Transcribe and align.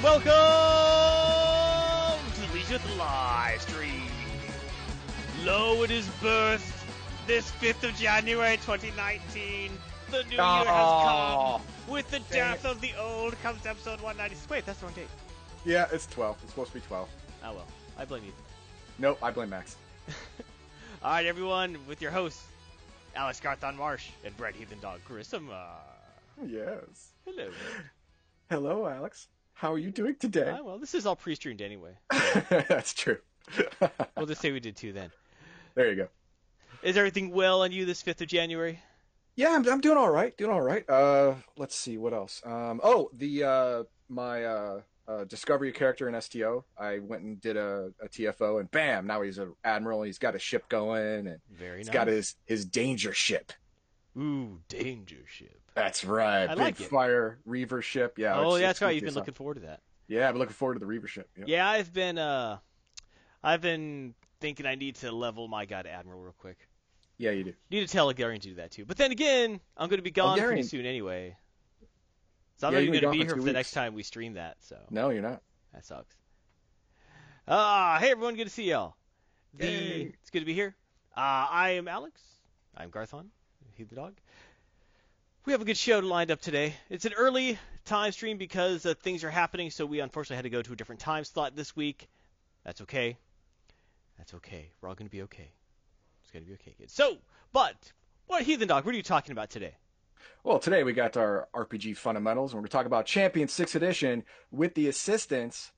and 0.00 0.04
welcome 0.04 0.30
to 2.34 2.40
the 2.40 2.54
Legion 2.54 2.80
live 2.98 3.60
stream. 3.60 4.02
Lo, 5.44 5.82
it 5.82 5.90
is 5.90 6.06
birth 6.22 6.76
this 7.26 7.50
5th 7.52 7.88
of 7.88 7.94
January 7.96 8.56
2019. 8.58 9.70
The 10.10 10.22
new 10.24 10.30
year 10.30 10.38
has 10.38 10.66
ah. 10.68 11.56
come. 11.56 11.66
With 11.92 12.10
the 12.10 12.20
death 12.32 12.64
of 12.64 12.80
the 12.80 12.92
old 12.98 13.40
comes 13.42 13.66
episode 13.66 14.00
196. 14.00 14.48
Wait, 14.50 14.66
that's 14.66 14.80
the 14.80 14.86
wrong 14.86 14.94
date. 14.94 15.08
Yeah, 15.64 15.86
it's 15.92 16.06
12. 16.06 16.38
It's 16.42 16.52
supposed 16.52 16.72
to 16.72 16.78
be 16.78 16.86
12. 16.86 17.08
Oh 17.44 17.54
well, 17.54 17.66
I 17.98 18.04
blame 18.04 18.24
you. 18.24 18.32
Nope, 18.98 19.18
I 19.22 19.30
blame 19.30 19.50
Max. 19.50 19.76
All 21.02 21.10
right, 21.12 21.26
everyone, 21.26 21.78
with 21.86 22.02
your 22.02 22.10
hosts, 22.10 22.44
Alex 23.14 23.40
Garthon 23.40 23.76
Marsh 23.76 24.08
and 24.24 24.36
Brett 24.36 24.54
Heathen 24.54 24.78
Dog 24.80 25.00
Charisma. 25.08 25.50
Uh, 25.50 26.44
yes. 26.46 27.12
Hello. 27.24 27.46
Brett. 27.46 27.84
Hello, 28.50 28.86
Alex. 28.86 29.28
How 29.60 29.74
are 29.74 29.78
you 29.78 29.90
doing 29.90 30.16
today? 30.18 30.56
Ah, 30.58 30.62
well, 30.62 30.78
this 30.78 30.94
is 30.94 31.04
all 31.04 31.14
pre-streamed 31.16 31.60
anyway. 31.60 31.92
That's 32.48 32.94
true. 32.94 33.18
We'll 34.16 34.24
just 34.24 34.40
say 34.40 34.52
we 34.52 34.60
did 34.60 34.74
too 34.74 34.94
then. 34.94 35.10
there 35.74 35.90
you 35.90 35.96
go. 35.96 36.08
Is 36.82 36.96
everything 36.96 37.30
well 37.30 37.60
on 37.60 37.70
you 37.70 37.84
this 37.84 38.02
5th 38.02 38.22
of 38.22 38.28
January? 38.28 38.80
Yeah, 39.36 39.50
I'm, 39.54 39.68
I'm 39.68 39.82
doing 39.82 39.98
all 39.98 40.08
right. 40.08 40.34
Doing 40.38 40.50
all 40.50 40.62
right. 40.62 40.88
Uh, 40.88 41.34
let's 41.58 41.74
see 41.76 41.98
what 41.98 42.14
else. 42.14 42.40
Um, 42.46 42.80
oh, 42.82 43.10
the 43.12 43.44
uh, 43.44 43.82
my 44.08 44.44
uh, 44.46 44.80
uh, 45.06 45.24
discovery 45.24 45.72
character 45.72 46.08
in 46.08 46.18
STO. 46.18 46.64
I 46.78 47.00
went 47.00 47.22
and 47.22 47.38
did 47.40 47.58
a, 47.58 47.92
a 48.02 48.08
TFO, 48.08 48.60
and 48.60 48.70
bam! 48.70 49.06
Now 49.06 49.20
he's 49.20 49.36
an 49.38 49.54
admiral. 49.62 50.02
He's 50.02 50.18
got 50.18 50.34
a 50.34 50.38
ship 50.38 50.68
going, 50.70 51.26
and 51.26 51.38
Very 51.50 51.78
he's 51.78 51.88
nice. 51.88 51.94
got 51.94 52.08
his 52.08 52.34
his 52.46 52.64
danger 52.64 53.12
ship. 53.12 53.52
Ooh, 54.18 54.60
danger 54.68 55.24
ship. 55.26 55.60
That's 55.74 56.04
right. 56.04 56.44
I 56.44 56.48
Big 56.54 56.58
like 56.58 56.80
it. 56.80 56.88
fire 56.88 57.38
Reaver 57.46 57.80
ship. 57.82 58.18
Yeah. 58.18 58.36
oh, 58.36 58.56
it's- 58.56 58.60
that's 58.60 58.70
it's 58.78 58.82
right. 58.82 58.94
You've 58.94 59.04
been 59.04 59.14
looking 59.14 59.34
forward 59.34 59.54
to 59.54 59.60
that. 59.62 59.80
Yeah, 60.08 60.26
I've 60.28 60.34
been 60.34 60.40
looking 60.40 60.54
forward 60.54 60.74
to 60.74 60.80
the 60.80 60.86
Reaver 60.86 61.06
ship. 61.06 61.28
Yeah. 61.38 61.44
Yeah, 61.46 61.68
I've 61.68 61.92
been 61.92 62.18
uh, 62.18 62.58
I've 63.42 63.60
been 63.60 64.14
thinking 64.40 64.66
I 64.66 64.74
need 64.74 64.96
to 64.96 65.12
level 65.12 65.46
my 65.48 65.66
god 65.66 65.86
admiral 65.86 66.20
real 66.20 66.34
quick. 66.38 66.58
Yeah, 67.18 67.30
you 67.32 67.44
do. 67.44 67.52
Need 67.70 67.80
to 67.86 67.92
tell 67.92 68.12
Elgarian 68.12 68.40
to 68.40 68.48
do 68.48 68.54
that 68.56 68.70
too. 68.72 68.84
But 68.86 68.96
then 68.96 69.12
again, 69.12 69.60
I'm 69.76 69.88
going 69.88 69.98
to 69.98 70.02
be 70.02 70.10
gone 70.10 70.38
pretty 70.38 70.62
soon 70.62 70.86
anyway. 70.86 71.36
So 72.56 72.66
I'm 72.66 72.72
Yeah, 72.72 72.80
not 72.80 72.86
even 72.88 73.00
gonna 73.02 73.12
be 73.12 73.18
be 73.18 73.24
for 73.24 73.34
here 73.34 73.36
for 73.36 73.46
the 73.46 73.52
next 73.52 73.70
time 73.72 73.94
we 73.94 74.02
stream 74.02 74.34
that. 74.34 74.56
So 74.60 74.76
No, 74.90 75.10
you're 75.10 75.22
not. 75.22 75.42
that 75.72 75.84
sucks. 75.84 76.16
Ah, 77.48 77.96
hey 78.00 78.10
everyone, 78.10 78.36
good 78.36 78.44
to 78.44 78.50
see 78.50 78.64
y'all. 78.70 78.96
The 79.54 79.66
Yay. 79.66 80.14
it's 80.20 80.30
good 80.30 80.40
to 80.40 80.44
be 80.46 80.54
here. 80.54 80.76
Uh, 81.16 81.46
I 81.50 81.70
am 81.70 81.88
Alex. 81.88 82.20
I'm 82.76 82.90
Garthon. 82.90 83.30
He 83.74 83.84
the 83.84 83.94
dog. 83.96 84.14
We 85.46 85.52
have 85.52 85.62
a 85.62 85.64
good 85.64 85.78
show 85.78 86.00
lined 86.00 86.30
up 86.30 86.42
today. 86.42 86.74
It's 86.90 87.06
an 87.06 87.14
early 87.14 87.58
time 87.86 88.12
stream 88.12 88.36
because 88.36 88.84
uh, 88.84 88.92
things 88.92 89.24
are 89.24 89.30
happening, 89.30 89.70
so 89.70 89.86
we 89.86 90.00
unfortunately 90.00 90.36
had 90.36 90.42
to 90.42 90.50
go 90.50 90.60
to 90.60 90.74
a 90.74 90.76
different 90.76 91.00
time 91.00 91.24
slot 91.24 91.56
this 91.56 91.74
week. 91.74 92.10
That's 92.62 92.82
okay. 92.82 93.16
That's 94.18 94.34
okay. 94.34 94.68
We're 94.80 94.90
all 94.90 94.94
going 94.94 95.08
to 95.08 95.10
be 95.10 95.22
okay. 95.22 95.50
It's 96.22 96.30
going 96.30 96.44
to 96.44 96.48
be 96.48 96.54
okay, 96.56 96.74
kids. 96.76 96.92
So, 96.92 97.16
but 97.54 97.90
what 98.26 98.42
Heathen 98.42 98.68
Dog? 98.68 98.84
What 98.84 98.92
are 98.92 98.98
you 98.98 99.02
talking 99.02 99.32
about 99.32 99.48
today? 99.48 99.76
Well, 100.44 100.58
today 100.58 100.82
we 100.82 100.92
got 100.92 101.16
our 101.16 101.48
RPG 101.54 101.96
fundamentals, 101.96 102.52
and 102.52 102.58
we're 102.58 102.64
going 102.64 102.68
to 102.68 102.76
talk 102.76 102.86
about 102.86 103.06
Champion 103.06 103.48
6th 103.48 103.74
Edition 103.74 104.24
with 104.50 104.74
the 104.74 104.88
assistance 104.88 105.72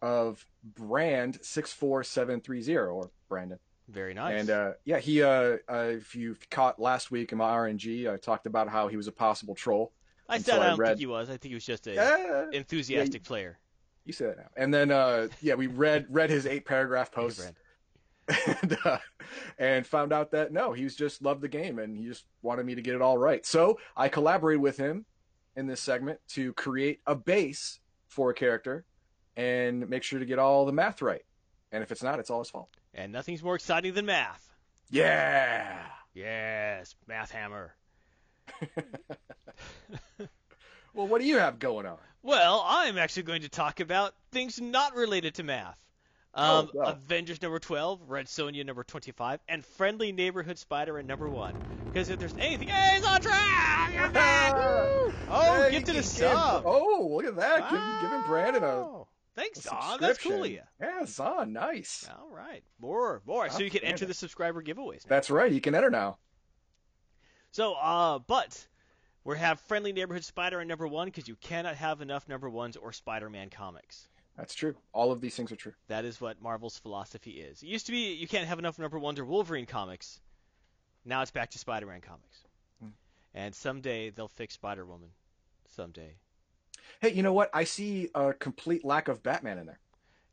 of 0.00 0.46
Brand 0.62 1.40
64730, 1.42 2.76
or 2.76 3.10
Brandon. 3.28 3.58
Very 3.88 4.14
nice. 4.14 4.40
And 4.40 4.50
uh, 4.50 4.72
yeah, 4.84 4.98
he, 4.98 5.22
uh, 5.22 5.58
uh, 5.68 5.90
if 5.90 6.14
you 6.14 6.36
caught 6.50 6.80
last 6.80 7.10
week 7.10 7.32
in 7.32 7.38
my 7.38 7.50
RNG, 7.54 8.10
I 8.12 8.16
talked 8.16 8.46
about 8.46 8.68
how 8.68 8.88
he 8.88 8.96
was 8.96 9.08
a 9.08 9.12
possible 9.12 9.54
troll. 9.54 9.92
I 10.28 10.38
said 10.38 10.60
I 10.60 10.64
I 10.64 10.68
don't 10.70 10.78
read- 10.78 10.88
think 10.90 10.98
he 11.00 11.06
was. 11.06 11.28
I 11.28 11.32
think 11.36 11.50
he 11.50 11.54
was 11.54 11.64
just 11.66 11.86
a 11.88 11.94
Yeah, 11.94 12.44
enthusiastic 12.52 13.24
player. 13.24 13.58
you 14.04 14.12
say 14.12 14.26
that 14.26 14.36
now. 14.38 14.48
And 14.56 14.72
then, 14.72 14.90
uh, 14.90 15.28
yeah, 15.40 15.54
we 15.54 15.66
read 15.66 16.06
read 16.08 16.30
his 16.30 16.46
eight 16.46 16.64
paragraph 16.64 17.10
post 17.12 17.52
and, 18.62 18.78
uh, 18.84 18.98
and 19.58 19.86
found 19.86 20.12
out 20.12 20.30
that 20.30 20.52
no, 20.52 20.72
he 20.72 20.84
was 20.84 20.94
just 20.94 21.22
loved 21.22 21.42
the 21.42 21.48
game 21.48 21.78
and 21.80 21.96
he 21.96 22.06
just 22.06 22.24
wanted 22.40 22.64
me 22.64 22.74
to 22.74 22.82
get 22.82 22.94
it 22.94 23.02
all 23.02 23.18
right. 23.18 23.44
So 23.44 23.78
I 23.96 24.08
collaborated 24.08 24.62
with 24.62 24.76
him 24.76 25.04
in 25.56 25.66
this 25.66 25.80
segment 25.80 26.20
to 26.28 26.52
create 26.54 27.00
a 27.06 27.14
base 27.14 27.80
for 28.08 28.30
a 28.30 28.34
character 28.34 28.84
and 29.36 29.88
make 29.88 30.02
sure 30.02 30.18
to 30.18 30.24
get 30.24 30.38
all 30.38 30.64
the 30.64 30.72
math 30.72 31.02
right. 31.02 31.22
And 31.72 31.82
if 31.82 31.90
it's 31.90 32.02
not, 32.02 32.18
it's 32.18 32.30
all 32.30 32.40
his 32.40 32.50
fault. 32.50 32.68
And 32.94 33.12
nothing's 33.12 33.42
more 33.42 33.54
exciting 33.54 33.94
than 33.94 34.06
math. 34.06 34.46
Yeah. 34.90 35.78
Yes, 36.14 36.94
math 37.08 37.30
hammer. 37.30 37.74
Well, 40.94 41.06
what 41.08 41.22
do 41.22 41.26
you 41.26 41.38
have 41.38 41.58
going 41.58 41.86
on? 41.86 41.96
Well, 42.22 42.62
I'm 42.66 42.98
actually 42.98 43.22
going 43.22 43.40
to 43.42 43.48
talk 43.48 43.80
about 43.80 44.12
things 44.30 44.60
not 44.60 44.94
related 44.94 45.36
to 45.36 45.42
math. 45.42 45.78
Um, 46.34 46.68
Oh, 46.68 46.70
well. 46.74 46.88
Avengers 46.90 47.40
number 47.40 47.58
12, 47.58 48.10
Red 48.10 48.26
Sonja 48.26 48.64
number 48.66 48.84
25, 48.84 49.40
and 49.48 49.64
Friendly 49.64 50.12
Neighborhood 50.12 50.58
Spider 50.58 50.98
at 50.98 51.06
number 51.06 51.30
1. 51.30 51.54
Because 51.90 52.10
if 52.10 52.18
there's 52.18 52.34
anything. 52.38 52.68
Hey, 52.68 52.98
it's 52.98 53.06
on 53.06 53.20
track! 53.22 54.12
Oh, 55.34 55.68
gifted 55.70 55.94
you 55.94 56.00
a 56.00 56.02
gave- 56.02 56.04
sub! 56.04 56.62
Oh, 56.66 57.08
look 57.16 57.24
at 57.24 57.36
that. 57.36 57.70
Give, 57.70 57.80
giving 58.10 58.26
Brandon 58.26 58.62
a, 58.62 58.66
Wow. 58.66 59.01
Thanks, 59.34 59.62
Don. 59.62 59.98
That's 60.00 60.18
cool 60.18 60.44
of 60.44 60.50
you. 60.50 60.60
Yeah, 60.80 61.06
Zon, 61.06 61.52
nice. 61.52 62.06
All 62.18 62.28
right. 62.28 62.62
More, 62.80 63.22
more. 63.26 63.48
So 63.48 63.62
you 63.62 63.70
can 63.70 63.82
enter 63.82 64.04
the 64.04 64.14
subscriber 64.14 64.62
giveaways 64.62 65.06
now. 65.06 65.08
That's 65.08 65.30
right. 65.30 65.50
You 65.50 65.60
can 65.60 65.74
enter 65.74 65.90
now. 65.90 66.18
So, 67.50 67.74
uh, 67.74 68.18
but 68.18 68.66
we 69.24 69.38
have 69.38 69.60
Friendly 69.60 69.92
Neighborhood 69.92 70.24
Spider 70.24 70.60
at 70.60 70.66
number 70.66 70.86
1 70.86 71.08
because 71.08 71.28
you 71.28 71.36
cannot 71.36 71.76
have 71.76 72.00
enough 72.00 72.28
number 72.28 72.50
1s 72.50 72.76
or 72.80 72.92
Spider-Man 72.92 73.50
comics. 73.50 74.08
That's 74.36 74.54
true. 74.54 74.74
All 74.92 75.12
of 75.12 75.20
these 75.20 75.34
things 75.34 75.52
are 75.52 75.56
true. 75.56 75.74
That 75.88 76.04
is 76.04 76.20
what 76.20 76.40
Marvel's 76.40 76.78
philosophy 76.78 77.32
is. 77.32 77.62
It 77.62 77.68
used 77.68 77.86
to 77.86 77.92
be 77.92 78.14
you 78.14 78.26
can't 78.26 78.48
have 78.48 78.58
enough 78.58 78.78
number 78.78 78.98
ones 78.98 79.18
or 79.18 79.24
Wolverine 79.24 79.66
comics. 79.66 80.20
Now 81.04 81.22
it's 81.22 81.30
back 81.30 81.50
to 81.50 81.58
Spider-Man 81.58 82.00
comics. 82.00 82.38
Hmm. 82.80 82.90
And 83.34 83.54
someday 83.54 84.10
they'll 84.10 84.28
fix 84.28 84.54
Spider-Woman. 84.54 85.10
Someday. 85.68 86.16
Hey, 87.00 87.12
you 87.12 87.22
know 87.22 87.32
what? 87.32 87.50
I 87.52 87.64
see 87.64 88.08
a 88.14 88.32
complete 88.32 88.84
lack 88.84 89.08
of 89.08 89.22
Batman 89.22 89.58
in 89.58 89.66
there. 89.66 89.78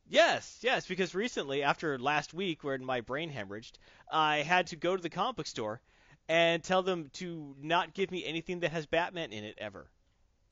Yes, 0.07 0.57
yes, 0.61 0.87
because 0.87 1.13
recently, 1.13 1.61
after 1.61 1.99
last 1.99 2.33
week 2.33 2.63
when 2.63 2.83
my 2.83 3.01
brain 3.01 3.31
hemorrhaged, 3.31 3.73
I 4.11 4.37
had 4.37 4.67
to 4.67 4.75
go 4.75 4.95
to 4.95 5.01
the 5.01 5.09
comic 5.09 5.35
book 5.35 5.47
store 5.47 5.81
and 6.27 6.63
tell 6.63 6.81
them 6.81 7.09
to 7.13 7.55
not 7.61 7.93
give 7.93 8.09
me 8.09 8.25
anything 8.25 8.61
that 8.61 8.71
has 8.71 8.87
Batman 8.87 9.31
in 9.31 9.43
it 9.43 9.55
ever. 9.59 9.91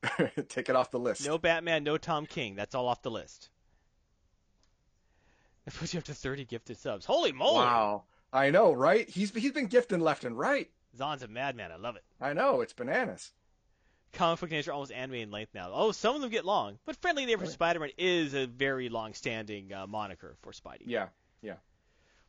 Take 0.49 0.69
it 0.69 0.75
off 0.75 0.91
the 0.91 0.99
list. 0.99 1.25
No 1.25 1.39
Batman, 1.39 1.83
no 1.83 1.97
Tom 1.97 2.27
King. 2.27 2.55
That's 2.55 2.75
all 2.75 2.87
off 2.87 3.01
the 3.01 3.11
list. 3.11 3.49
That 5.65 5.73
puts 5.73 5.93
you 5.93 5.97
up 5.99 6.05
to 6.05 6.13
30 6.13 6.45
gifted 6.45 6.77
subs. 6.77 7.05
Holy 7.05 7.31
moly! 7.31 7.65
Wow. 7.65 8.03
I 8.31 8.51
know, 8.51 8.73
right? 8.73 9.09
He's 9.09 9.33
he's 9.33 9.51
been 9.51 9.67
gifting 9.67 10.01
left 10.01 10.23
and 10.23 10.37
right. 10.37 10.69
Zon's 10.95 11.23
a 11.23 11.27
madman. 11.27 11.71
I 11.71 11.77
love 11.77 11.95
it. 11.95 12.03
I 12.21 12.33
know, 12.33 12.61
it's 12.61 12.73
bananas. 12.73 13.31
Comic 14.13 14.39
book 14.39 14.51
are 14.67 14.71
almost 14.71 14.91
anime 14.91 15.15
in 15.15 15.31
length 15.31 15.53
now. 15.53 15.69
Oh, 15.73 15.91
some 15.91 16.15
of 16.15 16.21
them 16.21 16.29
get 16.31 16.45
long, 16.45 16.79
but 16.85 16.95
Friendly 16.97 17.25
Neighborhood 17.25 17.49
Right. 17.49 17.53
Spider-Man 17.53 17.89
is 17.97 18.33
a 18.33 18.45
very 18.47 18.89
long-standing 18.89 19.73
uh, 19.73 19.87
moniker 19.87 20.35
for 20.41 20.51
Spidey. 20.51 20.83
Yeah. 20.85 21.07
Yeah. 21.41 21.55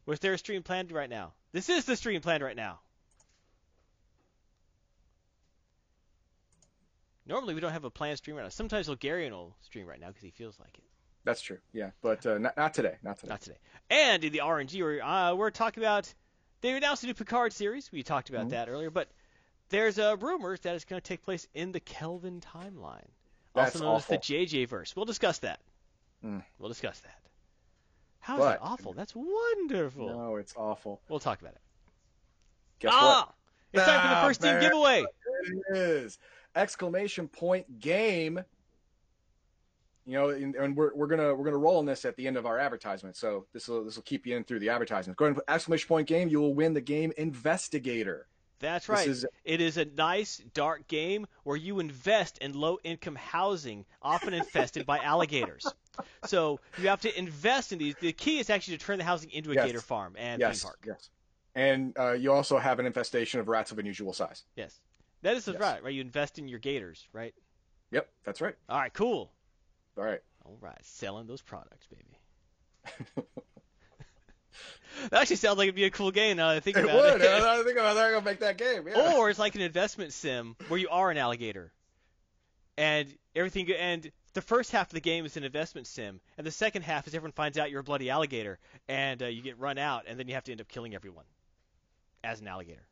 Was 0.07 0.21
there 0.21 0.33
a 0.33 0.39
stream 0.39 0.63
planned 0.63 0.93
right 0.93 1.09
now? 1.11 1.33
This 1.53 1.69
is 1.69 1.85
the 1.85 1.97
stream 1.97 2.21
planned 2.21 2.43
right 2.43 2.57
now. 2.57 2.81
Normally 7.27 7.55
we 7.55 7.61
don't 7.61 7.73
have 7.73 7.85
a 7.85 7.91
planned 7.91 8.19
stream 8.19 8.37
right 8.37 8.43
now. 8.43 8.49
Sometimes 8.49 8.87
Bulgarian 8.87 9.33
will 9.33 9.55
stream 9.61 9.87
right 9.87 10.01
now 10.01 10.09
because 10.09 10.23
he 10.23 10.31
feels 10.31 10.59
like 10.59 10.79
it. 10.79 10.85
That's 11.25 11.43
true. 11.43 11.59
Yeah. 11.73 11.91
But 12.01 12.25
uh, 12.25 12.39
not, 12.39 12.57
not 12.57 12.73
today. 12.75 12.97
Not 13.03 13.19
today. 13.19 13.29
Not 13.31 13.41
today. 13.43 13.59
And 13.91 14.25
in 14.25 14.33
the 14.33 14.39
RNG, 14.39 14.81
we're, 14.83 15.03
uh, 15.03 15.35
we're 15.35 15.51
talking 15.51 15.83
about 15.83 16.13
they 16.63 16.73
announced 16.75 17.03
a 17.05 17.07
new 17.07 17.15
Picard 17.15 17.53
series. 17.53 17.93
We 17.93 18.03
talked 18.03 18.31
about 18.31 18.47
Mhm. 18.47 18.51
that 18.51 18.69
earlier, 18.69 18.91
but 18.91 19.09
there's 19.71 19.99
uh, 19.99 20.17
rumors 20.21 20.61
that 20.61 20.75
it's 20.75 20.85
going 20.85 21.01
to 21.01 21.07
take 21.07 21.23
place 21.23 21.47
in 21.55 21.73
the 21.73 21.81
Kelvin 21.81 22.41
timeline, 22.41 23.07
That's 23.55 23.75
also 23.77 23.85
known 23.85 23.95
awful. 23.97 24.15
as 24.17 24.21
the 24.27 24.35
JJ 24.35 24.69
verse. 24.69 24.95
We'll 24.97 25.05
discuss 25.05 25.39
that. 25.41 25.61
Mm. 26.25 26.43
We'll 26.59 26.69
discuss 26.69 27.01
that. 27.01 27.19
How 28.21 28.39
is 28.39 28.45
that 28.45 28.59
awful? 28.61 28.93
That's 28.93 29.15
wonderful. 29.15 30.09
No, 30.09 30.37
it's 30.37 30.55
awful. 30.57 31.01
We'll 31.09 31.21
talk 31.21 31.41
about 31.41 31.55
it. 31.55 31.61
Guess 32.81 32.93
ah, 32.95 33.33
it's 33.73 33.85
time 33.85 34.01
for 34.03 34.09
the 34.09 34.15
Ah, 34.17 34.27
first 34.27 34.43
team 34.43 34.61
giveaway. 34.61 35.05
It 35.71 35.77
is 35.77 36.19
exclamation 36.55 37.29
point 37.29 37.81
game. 37.81 38.41
You 40.07 40.13
know, 40.15 40.29
and, 40.31 40.55
and 40.55 40.77
we're, 40.77 40.95
we're 40.95 41.07
gonna 41.07 41.35
we're 41.35 41.45
gonna 41.45 41.59
roll 41.59 41.79
on 41.79 41.85
this 41.87 42.05
at 42.05 42.17
the 42.17 42.27
end 42.27 42.37
of 42.37 42.47
our 42.47 42.59
advertisement. 42.59 43.17
So 43.17 43.47
this 43.53 43.69
will 43.69 43.85
this 43.85 43.97
will 43.97 44.03
keep 44.05 44.27
you 44.27 44.37
in 44.37 44.45
through 44.45 44.61
the 44.61 44.71
advertisement. 44.71 45.17
Go 45.19 45.27
ahead 45.27 45.37
and 45.37 45.45
put 45.47 45.53
exclamation 45.53 45.87
point 45.89 46.09
game. 46.09 46.29
You 46.29 46.41
will 46.41 46.55
win 46.55 46.73
the 46.75 46.81
game 46.81 47.13
Investigator. 47.19 48.27
That's 48.61 48.89
right. 48.89 49.07
is- 49.07 49.27
It 49.45 49.61
is 49.61 49.77
a 49.77 49.85
nice, 49.85 50.39
dark 50.55 50.89
game 50.89 51.27
where 51.45 51.57
you 51.57 51.79
invest 51.81 52.39
in 52.39 52.55
low 52.55 52.79
income 52.85 53.15
housing, 53.17 53.85
often 54.03 54.35
infested 54.35 54.85
by 54.87 54.99
alligators. 54.99 55.67
So 56.27 56.61
you 56.79 56.89
have 56.89 57.01
to 57.03 57.19
invest 57.19 57.73
in 57.73 57.79
these. 57.79 57.95
The 58.01 58.13
key 58.13 58.39
is 58.39 58.51
actually 58.51 58.79
to 58.79 58.85
turn 58.85 58.99
the 58.99 59.05
housing 59.05 59.31
into 59.31 59.51
a 59.53 59.55
Yes. 59.55 59.67
gator 59.67 59.81
farm 59.81 60.15
and 60.19 60.41
yes, 60.41 60.61
theme 60.63 60.67
park. 60.69 60.79
yes. 60.87 61.11
And 61.55 61.97
uh, 61.99 62.13
you 62.13 62.33
also 62.33 62.59
have 62.59 62.79
an 62.79 62.87
infestation 62.87 63.41
of 63.41 63.49
rats 63.49 63.73
of 63.73 63.79
unusual 63.79 64.13
size. 64.13 64.45
Yes. 64.57 64.81
That 65.23 65.37
is 65.37 65.47
Yes. 65.49 65.59
right, 65.59 65.83
right? 65.83 65.93
You 65.93 66.01
invest 66.01 66.39
in 66.39 66.47
your 66.49 66.61
gators, 66.61 67.09
right? 67.13 67.35
Yep, 67.91 68.09
that's 68.25 68.41
right. 68.41 68.55
All 68.69 68.79
right, 68.79 68.93
cool. 68.93 69.33
All 69.97 70.05
right. 70.05 70.21
All 70.45 70.57
right, 70.61 70.79
selling 70.85 71.27
those 71.27 71.43
products, 71.43 71.87
baby. 71.89 73.27
that 75.11 75.23
actually 75.23 75.37
sounds 75.37 75.59
like 75.59 75.67
it'd 75.67 75.75
be 75.75 75.85
a 75.85 75.91
cool 75.91 76.11
game 76.11 76.37
now 76.37 76.49
that 76.49 76.57
I 76.57 76.61
think 76.61 76.77
It 76.77 76.85
about 76.85 76.97
would. 76.97 77.21
it. 77.23 77.31
I 77.31 77.63
think 77.63 77.79
about 77.79 77.95
they're 77.95 78.13
gonna 78.13 78.25
make 78.25 78.41
that 78.41 78.59
game. 78.59 78.87
Yeah. 78.89 79.15
Or 79.17 79.31
it's 79.31 79.39
like 79.39 79.55
an 79.55 79.61
investment 79.61 80.13
sim 80.13 80.57
where 80.69 80.79
you 80.81 80.89
are 80.89 81.11
an 81.11 81.19
alligator, 81.19 81.73
and 82.77 83.13
everything. 83.35 83.71
And 83.73 84.11
the 84.35 84.43
first 84.43 84.71
half 84.73 84.89
of 84.89 84.93
the 84.95 85.01
game 85.01 85.25
is 85.27 85.37
an 85.37 85.45
investment 85.45 85.87
sim, 85.87 86.21
and 86.37 86.47
the 86.47 86.51
second 86.51 86.83
half 86.83 87.07
is 87.07 87.15
everyone 87.15 87.33
finds 87.33 87.59
out 87.59 87.71
you're 87.71 87.81
a 87.81 87.85
bloody 87.85 88.11
alligator, 88.11 88.59
and 88.89 89.23
uh, 89.23 89.27
you 89.27 89.43
get 89.43 89.59
run 89.59 89.79
out, 89.79 90.05
and 90.07 90.19
then 90.19 90.29
you 90.29 90.35
have 90.35 90.45
to 90.45 90.53
end 90.53 90.61
up 90.61 90.69
killing 90.69 90.95
everyone 90.95 91.25
as 92.25 92.41
an 92.41 92.49
alligator. 92.49 92.87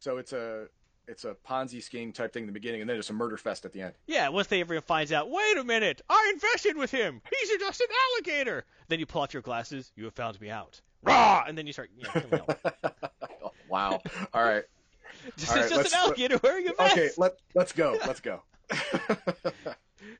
So 0.00 0.18
it's 0.18 0.32
a 0.32 0.66
it's 1.06 1.24
a 1.24 1.36
Ponzi 1.46 1.82
scheme 1.82 2.12
type 2.12 2.32
thing 2.32 2.42
in 2.42 2.46
the 2.46 2.52
beginning, 2.52 2.80
and 2.80 2.88
then 2.88 2.96
it's 2.96 3.10
a 3.10 3.14
murder 3.14 3.36
fest 3.36 3.64
at 3.64 3.72
the 3.72 3.82
end. 3.82 3.94
Yeah, 4.06 4.28
once 4.28 4.46
they 4.48 4.60
everyone 4.60 4.82
finds 4.82 5.12
out, 5.12 5.30
wait 5.30 5.56
a 5.58 5.64
minute, 5.64 6.02
I 6.08 6.30
invested 6.32 6.76
with 6.76 6.90
him. 6.90 7.20
He's 7.38 7.58
just 7.58 7.80
an 7.80 7.86
alligator. 8.12 8.64
Then 8.88 9.00
you 9.00 9.06
pull 9.06 9.22
off 9.22 9.32
your 9.32 9.42
glasses. 9.42 9.92
You 9.96 10.04
have 10.04 10.14
found 10.14 10.40
me 10.40 10.50
out. 10.50 10.80
Rah! 11.02 11.44
And 11.46 11.56
then 11.56 11.66
you 11.66 11.72
start 11.72 11.90
you 11.96 12.04
know, 12.30 12.46
wow. 13.68 14.00
All 14.32 14.42
right. 14.42 14.64
Just, 15.38 15.52
All 15.52 15.56
right, 15.56 15.64
it's 15.64 15.74
just 15.74 15.94
an 15.94 16.00
alligator 16.00 16.38
wearing 16.42 16.68
a 16.68 16.72
vest. 16.74 16.92
Okay. 16.92 17.10
Let 17.16 17.38
Let's 17.54 17.72
go. 17.72 17.96
Let's 18.06 18.20
go. 18.20 18.42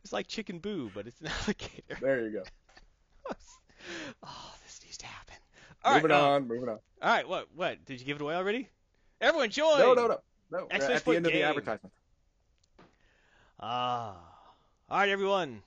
It's 0.02 0.12
like 0.12 0.28
Chicken 0.28 0.60
Boo, 0.60 0.90
but 0.94 1.06
it's 1.06 1.20
an 1.20 1.26
alligator. 1.26 1.98
there 2.00 2.22
you 2.22 2.30
go. 2.30 2.42
oh, 4.22 4.54
this 4.64 4.80
needs 4.82 4.96
to 4.98 5.06
happen. 5.06 5.34
All 5.82 5.92
right, 5.92 6.02
moving 6.02 6.16
uh, 6.16 6.20
on. 6.20 6.48
Moving 6.48 6.68
on. 6.70 6.78
All 7.02 7.10
right, 7.10 7.28
what? 7.28 7.48
What? 7.54 7.84
Did 7.84 8.00
you 8.00 8.06
give 8.06 8.16
it 8.16 8.22
away 8.22 8.34
already? 8.34 8.70
Everyone, 9.20 9.50
join. 9.50 9.78
No, 9.78 9.92
no, 9.92 10.06
no, 10.06 10.20
no. 10.54 10.66
Exclamation 10.70 10.96
At 10.96 11.04
the 11.04 11.16
end 11.16 11.26
of 11.26 11.32
the 11.32 11.42
advertisement. 11.42 11.92
Ah. 13.60 14.16
All 14.90 14.98
right, 14.98 15.08
everyone. 15.08 15.62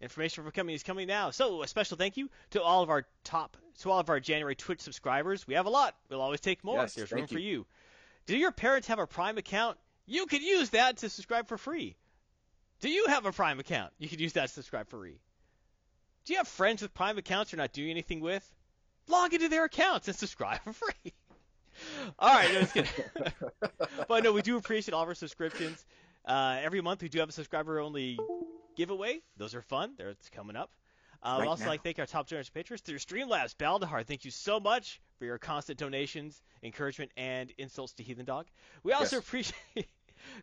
Information 0.00 0.44
for 0.44 0.50
coming 0.50 0.74
is 0.74 0.82
coming 0.82 1.06
now. 1.06 1.30
So, 1.30 1.62
a 1.62 1.68
special 1.68 1.96
thank 1.96 2.16
you 2.16 2.28
to 2.50 2.62
all 2.62 2.82
of 2.82 2.90
our 2.90 3.06
top, 3.22 3.56
to 3.80 3.90
all 3.90 3.98
of 3.98 4.10
our 4.10 4.20
January 4.20 4.54
Twitch 4.54 4.80
subscribers. 4.80 5.46
We 5.46 5.54
have 5.54 5.66
a 5.66 5.70
lot. 5.70 5.94
We'll 6.08 6.20
always 6.20 6.40
take 6.40 6.62
more. 6.62 6.80
Yes, 6.80 6.94
There's 6.94 7.12
room 7.12 7.26
for 7.26 7.38
you. 7.38 7.48
you. 7.48 7.66
Do 8.26 8.36
your 8.36 8.52
parents 8.52 8.88
have 8.88 8.98
a 8.98 9.06
Prime 9.06 9.38
account? 9.38 9.78
You 10.06 10.26
could 10.26 10.42
use 10.42 10.70
that 10.70 10.98
to 10.98 11.08
subscribe 11.08 11.48
for 11.48 11.56
free. 11.58 11.96
Do 12.80 12.90
you 12.90 13.06
have 13.08 13.26
a 13.26 13.32
Prime 13.32 13.60
account? 13.60 13.92
You 13.98 14.08
could 14.08 14.20
use 14.20 14.34
that 14.34 14.48
to 14.48 14.52
subscribe 14.52 14.88
for 14.88 14.98
free. 14.98 15.20
Do 16.24 16.32
you 16.32 16.38
have 16.38 16.48
friends 16.48 16.82
with 16.82 16.94
Prime 16.94 17.18
accounts 17.18 17.52
you're 17.52 17.58
not 17.58 17.72
doing 17.72 17.90
anything 17.90 18.20
with? 18.20 18.48
Log 19.08 19.34
into 19.34 19.48
their 19.48 19.64
accounts 19.64 20.08
and 20.08 20.16
subscribe 20.16 20.60
for 20.62 20.72
free. 20.72 21.12
all 22.18 22.34
right, 22.34 22.52
no, 22.52 22.60
just 22.60 22.74
kidding. 22.74 22.90
but 24.08 24.22
no, 24.24 24.32
we 24.32 24.42
do 24.42 24.56
appreciate 24.56 24.94
all 24.94 25.02
of 25.02 25.08
our 25.08 25.14
subscriptions. 25.14 25.84
Uh, 26.24 26.58
every 26.62 26.80
month 26.80 27.02
we 27.02 27.08
do 27.08 27.18
have 27.20 27.28
a 27.28 27.32
subscriber-only 27.32 28.18
giveaway. 28.76 29.20
Those 29.36 29.54
are 29.54 29.62
fun. 29.62 29.92
They're 29.98 30.10
it's 30.10 30.30
coming 30.30 30.56
up. 30.56 30.70
Uh, 31.22 31.36
Right 31.38 31.40
we'd 31.42 31.48
also 31.48 31.64
now. 31.64 31.70
like 31.70 31.80
to 31.80 31.84
thank 31.84 31.98
our 31.98 32.06
top 32.06 32.26
generous 32.26 32.50
patrons 32.50 32.82
through 32.82 32.98
Streamlabs. 32.98 33.54
Baldahar, 33.56 34.04
thank 34.06 34.24
you 34.26 34.30
so 34.30 34.60
much 34.60 35.00
for 35.18 35.24
your 35.24 35.38
constant 35.38 35.78
donations, 35.78 36.42
encouragement, 36.62 37.12
and 37.16 37.50
insults 37.56 37.94
to 37.94 38.02
Heathen 38.02 38.26
Dog. 38.26 38.46
We 38.82 38.92
also 38.92 39.16
Yes. 39.16 39.24
appreciate 39.26 39.56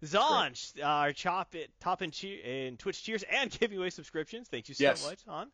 Zonj, 0.03 0.79
uh, 0.81 0.85
our 0.85 1.13
chop 1.13 1.55
it, 1.55 1.69
top 1.79 2.01
and, 2.01 2.11
cheer, 2.13 2.39
and 2.43 2.77
Twitch 2.79 3.03
cheers, 3.03 3.23
and 3.23 3.51
giving 3.59 3.77
away 3.77 3.89
subscriptions. 3.89 4.47
Thank 4.47 4.69
you 4.69 4.75
so 4.75 4.83
Yes. 4.83 5.05
much, 5.05 5.19
On. 5.27 5.47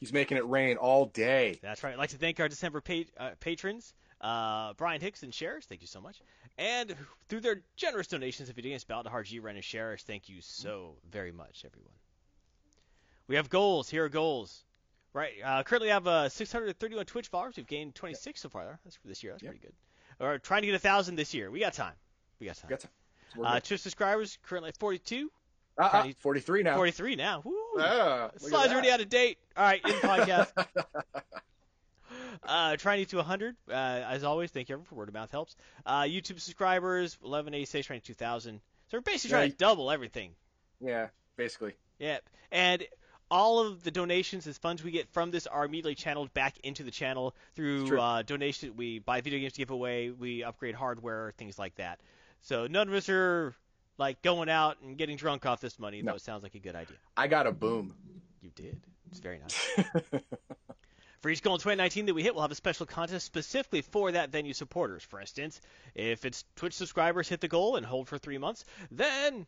He's 0.00 0.12
making 0.12 0.36
it 0.36 0.46
rain 0.46 0.76
all 0.76 1.06
day. 1.06 1.58
That's 1.62 1.82
right. 1.82 1.92
I'd 1.92 1.98
like 1.98 2.10
to 2.10 2.18
thank 2.18 2.40
our 2.40 2.48
December 2.48 2.80
pa- 2.80 3.04
uh, 3.18 3.30
patrons, 3.40 3.94
uh, 4.24 4.72
Brian 4.74 5.00
Hicks 5.00 5.22
and 5.22 5.32
Shares. 5.34 5.64
Thank 5.66 5.80
you 5.82 5.86
so 5.86 6.00
much. 6.00 6.20
And 6.58 6.94
through 7.28 7.40
their 7.40 7.62
generous 7.76 8.06
donations 8.08 8.48
of 8.48 8.56
videos, 8.56 8.84
Baldahar, 8.84 9.24
G. 9.24 9.38
Ren, 9.40 9.56
and 9.56 9.64
Shares. 9.64 10.02
Thank 10.02 10.28
you 10.28 10.36
so 10.40 10.96
very 11.10 11.32
much, 11.32 11.64
everyone. 11.64 11.92
We 13.28 13.36
have 13.36 13.48
goals. 13.50 13.88
Here 13.88 14.04
are 14.04 14.08
goals. 14.08 14.64
Right. 15.12 15.32
Uh, 15.44 15.62
currently, 15.62 15.88
have 15.90 16.06
uh, 16.06 16.28
631 16.28 17.06
Twitch 17.06 17.28
followers. 17.28 17.54
We've 17.56 17.66
gained 17.66 17.94
26 17.94 18.40
so 18.40 18.48
far. 18.48 18.78
That's 18.84 18.96
for 18.96 19.06
this 19.08 19.22
year. 19.22 19.32
That's 19.32 19.42
Yep. 19.44 19.52
pretty 19.52 19.66
good. 19.66 19.74
We're 20.20 20.38
trying 20.38 20.62
to 20.62 20.66
get 20.66 20.74
a 20.74 20.80
thousand 20.80 21.16
this 21.16 21.34
year. 21.34 21.50
We 21.50 21.60
got 21.60 21.72
time. 21.72 21.94
We 22.40 22.46
got 22.46 22.56
time. 22.56 22.68
We 22.70 22.76
Got 22.76 22.80
time. 22.80 22.90
Uh. 23.56 23.60
Twitch 23.60 23.80
subscribers 23.80 24.38
currently 24.44 24.68
at 24.68 24.76
42, 24.76 25.30
Uh, 25.78 25.82
uh, 25.92 26.02
to- 26.04 26.14
43 26.20 26.62
now. 26.62 26.76
43 26.76 27.16
now. 27.16 27.42
Woo. 27.44 27.52
Look 27.76 28.38
Slide's 28.38 28.72
already 28.72 28.90
out 28.90 29.00
of 29.00 29.08
date. 29.08 29.38
All 29.56 29.64
right, 29.64 29.80
in 29.84 29.92
podcast. 29.96 30.52
uh, 32.42 32.76
trying 32.76 32.98
to 32.98 33.02
get 33.02 33.10
to 33.10 33.16
100. 33.16 33.56
Uh, 33.68 33.72
as 33.72 34.24
always, 34.24 34.50
thank 34.50 34.68
you 34.68 34.74
everyone 34.74 34.86
for 34.86 34.94
word 34.96 35.08
of 35.08 35.14
mouth 35.14 35.30
helps. 35.30 35.56
Uh, 35.86 36.02
YouTube 36.02 36.40
subscribers, 36.40 37.14
1186, 37.20 37.86
trying 37.86 38.00
to 38.00 38.06
2,000. 38.06 38.60
So 38.90 38.98
we're 38.98 39.00
basically 39.02 39.30
trying 39.30 39.46
you- 39.46 39.52
to 39.52 39.56
double 39.58 39.90
everything. 39.90 40.32
Yeah, 40.80 41.08
basically. 41.36 41.74
Yeah, 41.98 42.18
and 42.50 42.84
all 43.30 43.60
of 43.60 43.82
the 43.82 43.90
donations, 43.90 44.46
as 44.46 44.58
funds 44.58 44.82
we 44.84 44.90
get 44.90 45.08
from 45.12 45.30
this, 45.30 45.46
are 45.46 45.64
immediately 45.64 45.94
channeled 45.94 46.32
back 46.34 46.58
into 46.60 46.82
the 46.82 46.90
channel 46.90 47.34
through 47.54 47.98
uh, 47.98 48.22
donation. 48.22 48.76
We 48.76 48.98
buy 48.98 49.20
video 49.22 49.38
games 49.38 49.54
to 49.54 49.58
give 49.58 49.70
away. 49.70 50.10
We 50.10 50.44
upgrade 50.44 50.74
hardware, 50.74 51.32
things 51.38 51.58
like 51.58 51.76
that. 51.76 52.00
So 52.42 52.66
none 52.66 52.88
of 52.88 52.94
us 52.94 53.08
are 53.08 53.54
like 53.96 54.20
going 54.22 54.48
out 54.48 54.76
and 54.82 54.98
getting 54.98 55.16
drunk 55.16 55.46
off 55.46 55.60
this 55.60 55.78
money. 55.78 56.02
No. 56.02 56.12
Though 56.12 56.16
it 56.16 56.22
sounds 56.22 56.42
like 56.42 56.54
a 56.54 56.58
good 56.58 56.74
idea. 56.76 56.96
I 57.16 57.26
got 57.28 57.46
a 57.46 57.52
boom. 57.52 57.94
You 58.42 58.50
did. 58.54 58.80
It's 59.10 59.20
very 59.20 59.38
nice. 59.38 59.86
For 61.24 61.30
each 61.30 61.40
goal 61.40 61.54
in 61.54 61.58
2019 61.60 62.04
that 62.04 62.12
we 62.12 62.22
hit, 62.22 62.34
we'll 62.34 62.42
have 62.42 62.50
a 62.50 62.54
special 62.54 62.84
contest 62.84 63.24
specifically 63.24 63.80
for 63.80 64.12
that 64.12 64.28
venue 64.28 64.52
supporters. 64.52 65.02
For 65.02 65.22
instance, 65.22 65.58
if 65.94 66.26
it's 66.26 66.44
Twitch 66.54 66.74
subscribers 66.74 67.30
hit 67.30 67.40
the 67.40 67.48
goal 67.48 67.76
and 67.76 67.86
hold 67.86 68.08
for 68.08 68.18
three 68.18 68.36
months, 68.36 68.66
then. 68.90 69.46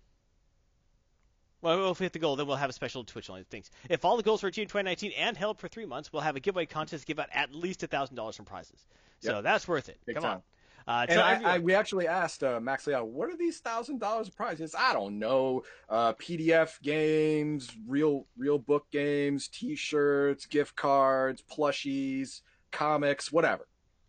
Well, 1.61 1.91
if 1.91 2.01
we 2.01 2.05
hit 2.05 2.15
the 2.15 2.19
goal, 2.19 2.37
then 2.37 2.47
we'll 2.47 2.57
have 2.57 2.71
a 2.71 2.73
special 2.73 3.05
Twitch 3.05 3.29
only 3.29 3.43
things. 3.43 3.71
If 3.91 4.07
all 4.07 4.17
the 4.17 4.23
goals 4.23 4.43
were 4.43 4.49
achieved 4.49 4.71
in 4.71 4.85
2019 4.85 5.13
and 5.19 5.37
held 5.37 5.59
for 5.59 5.69
three 5.69 5.85
months, 5.85 6.11
we'll 6.11 6.23
have 6.23 6.37
a 6.37 6.41
giveaway 6.41 6.65
contest, 6.65 7.05
give 7.05 7.19
out 7.19 7.29
at 7.31 7.55
least 7.55 7.81
$1,000 7.81 8.39
in 8.39 8.45
prizes. 8.47 8.87
So 9.21 9.43
that's 9.43 9.69
worth 9.69 9.91
it. 9.91 9.99
Big 10.07 10.15
Come 10.15 10.23
time. 10.23 10.33
on. 10.37 10.43
Uh, 10.87 11.07
And 11.09 11.21
I, 11.21 11.55
I, 11.55 11.59
we 11.59 11.75
actually 11.75 12.07
asked 12.07 12.45
uh, 12.45 12.61
Max 12.61 12.87
Leal, 12.87 13.05
what 13.05 13.29
are 13.29 13.37
these 13.37 13.59
thousand 13.59 13.99
dollars 13.99 14.31
prizes? 14.31 14.75
I 14.79 14.93
don't 14.93 15.19
know. 15.19 15.65
Uh, 15.89 16.13
PDF 16.15 16.81
games, 16.83 17.71
real 17.89 18.27
real 18.37 18.59
book 18.59 18.87
games, 18.93 19.49
T-shirts, 19.49 20.47
gift 20.47 20.77
cards, 20.77 21.43
plushies, 21.43 22.43
comics, 22.71 23.33
whatever. 23.33 23.67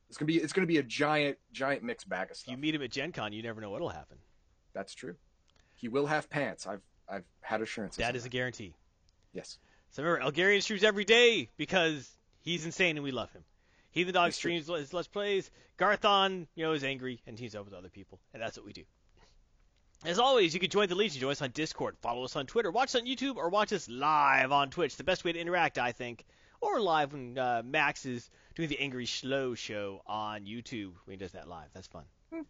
It's 0.10 0.18
gonna 0.18 0.28
be 0.28 0.38
it's 0.38 0.54
gonna 0.54 0.68
be 0.68 0.78
a 0.78 0.84
giant 0.84 1.38
giant 1.52 1.84
mixed 1.84 2.08
bag 2.08 2.30
of 2.32 2.38
stuff. 2.38 2.52
you 2.52 2.58
meet 2.58 2.76
him 2.76 2.82
at 2.84 2.92
Gen 2.92 3.12
Con, 3.12 3.34
you 3.34 3.42
never 3.44 3.60
know 3.60 3.70
what'll 3.72 3.90
happen. 3.90 4.18
That's 4.74 4.94
true. 4.94 5.16
He 5.76 5.88
will 5.88 6.06
have 6.06 6.30
pants. 6.30 6.68
I've 6.68 6.82
I've 7.10 7.26
had 7.42 7.62
assurances. 7.62 7.98
That 7.98 8.16
a 8.16 8.30
guarantee. 8.30 8.76
yes. 9.34 9.58
So 9.90 10.04
remember, 10.04 10.30
Elgarian 10.32 10.62
streams 10.62 10.84
every 10.84 11.06
day 11.06 11.50
because 11.58 12.10
he's 12.42 12.66
insane 12.66 12.98
and 12.98 13.04
we 13.04 13.12
love 13.12 13.32
him. 13.32 13.44
He 13.98 14.04
the 14.04 14.12
dog 14.12 14.28
That's 14.28 14.38
true. 14.38 14.62
streams 14.62 14.80
his 14.80 14.94
let's 14.94 15.08
plays. 15.08 15.50
Garthon, 15.78 16.46
you 16.54 16.64
know, 16.64 16.74
is 16.74 16.84
angry 16.84 17.20
and 17.26 17.36
teams 17.36 17.56
up 17.56 17.66
with 17.66 17.74
other 17.74 17.90
people, 17.90 18.20
and 18.32 18.40
that's 18.40 18.56
what 18.56 18.64
we 18.64 18.72
do. 18.72 18.84
As 20.06 20.20
always, 20.20 20.54
you 20.54 20.60
can 20.60 20.70
join 20.70 20.88
the 20.88 20.94
Legion. 20.94 21.20
Join 21.20 21.32
us 21.32 21.42
on 21.42 21.50
Discord, 21.50 21.98
follow 22.00 22.24
us 22.24 22.36
on 22.36 22.46
Twitter, 22.46 22.70
watch 22.70 22.90
us 22.90 23.02
on 23.02 23.08
YouTube, 23.08 23.38
or 23.38 23.50
watch 23.50 23.74
us 23.74 23.90
live 23.90 24.52
on 24.52 24.70
Twitch. 24.70 24.98
The 24.98 25.04
best 25.04 25.26
way 25.26 25.32
to 25.32 25.40
interact, 25.40 25.80
I 25.80 25.94
think, 25.94 26.26
or 26.62 26.80
live 26.80 27.14
when 27.14 27.40
uh, 27.40 27.64
Max 27.66 28.06
is 28.06 28.30
doing 28.54 28.70
the 28.70 28.80
Angry 28.80 29.08
Slow 29.08 29.56
show 29.56 30.04
on 30.06 30.46
YouTube 30.46 30.92
when 31.06 31.14
he 31.14 31.18
does 31.18 31.32
that 31.32 31.48
live. 31.48 31.70
That's 31.74 31.88
fun. 31.88 32.04
Hmm. 32.32 32.42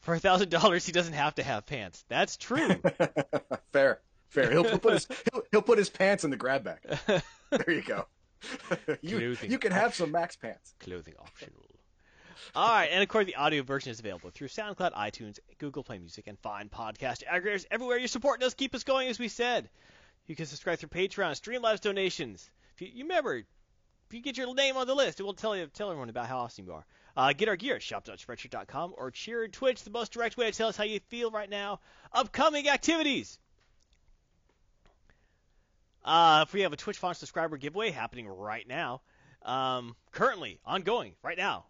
For 0.00 0.14
a 0.14 0.18
thousand 0.18 0.48
dollars, 0.48 0.84
he 0.84 0.90
doesn't 0.90 1.14
have 1.14 1.36
to 1.36 1.44
have 1.44 1.66
pants. 1.66 2.04
That's 2.08 2.36
true. 2.36 2.82
fair, 3.72 4.00
fair. 4.26 4.50
He'll, 4.50 4.64
he'll 4.64 4.80
put 4.80 4.94
his 4.94 5.06
he'll, 5.32 5.42
he'll 5.52 5.62
put 5.62 5.78
his 5.78 5.88
pants 5.88 6.24
in 6.24 6.30
the 6.30 6.36
grab 6.36 6.64
bag. 6.64 6.80
There 7.50 7.70
you 7.70 7.82
go. 7.82 8.06
you 9.02 9.36
you 9.42 9.58
can 9.58 9.72
have 9.72 9.94
some 9.94 10.10
Max 10.10 10.36
pants. 10.36 10.74
clothing 10.80 11.14
optional. 11.18 11.62
All 12.54 12.68
right, 12.68 12.88
and 12.90 13.02
of 13.02 13.08
course, 13.08 13.26
the 13.26 13.36
audio 13.36 13.62
version 13.62 13.92
is 13.92 14.00
available 14.00 14.30
through 14.30 14.48
SoundCloud, 14.48 14.92
iTunes, 14.92 15.38
Google 15.58 15.84
Play 15.84 15.98
Music, 15.98 16.26
and 16.26 16.38
fine 16.40 16.68
podcast 16.68 17.22
aggregators 17.24 17.66
everywhere. 17.70 17.98
Your 17.98 18.08
support 18.08 18.40
does 18.40 18.54
keep 18.54 18.74
us 18.74 18.84
going, 18.84 19.08
as 19.08 19.18
we 19.18 19.28
said. 19.28 19.70
You 20.26 20.36
can 20.36 20.46
subscribe 20.46 20.78
through 20.78 20.90
Patreon, 20.90 21.32
Streamlabs 21.32 21.80
donations. 21.80 22.50
If 22.74 22.82
you, 22.82 22.88
you 22.92 23.04
remember, 23.04 23.36
if 23.36 23.46
you 24.10 24.20
get 24.20 24.36
your 24.36 24.54
name 24.54 24.76
on 24.76 24.86
the 24.86 24.94
list, 24.94 25.20
it 25.20 25.22
will 25.22 25.34
tell 25.34 25.56
you 25.56 25.66
tell 25.66 25.88
everyone 25.90 26.10
about 26.10 26.26
how 26.26 26.38
awesome 26.38 26.66
you 26.66 26.72
are. 26.74 26.84
Uh, 27.16 27.32
get 27.32 27.48
our 27.48 27.56
gear 27.56 27.76
at 27.76 27.82
shop.spreadshirt.com 27.82 28.94
or 28.96 29.10
cheer 29.10 29.46
Twitch, 29.48 29.82
the 29.82 29.90
most 29.90 30.12
direct 30.12 30.36
way 30.36 30.50
to 30.50 30.56
tell 30.56 30.68
us 30.68 30.76
how 30.76 30.84
you 30.84 31.00
feel 31.08 31.30
right 31.30 31.50
now. 31.50 31.80
Upcoming 32.12 32.68
activities. 32.68 33.38
Uh, 36.04 36.44
if 36.46 36.52
we 36.52 36.62
have 36.62 36.72
a 36.72 36.76
Twitch 36.76 36.98
Font 36.98 37.16
subscriber 37.16 37.56
giveaway 37.56 37.90
happening 37.90 38.26
right 38.26 38.66
now, 38.66 39.00
um, 39.42 39.94
currently 40.10 40.58
ongoing 40.64 41.14
right 41.22 41.38
now. 41.38 41.64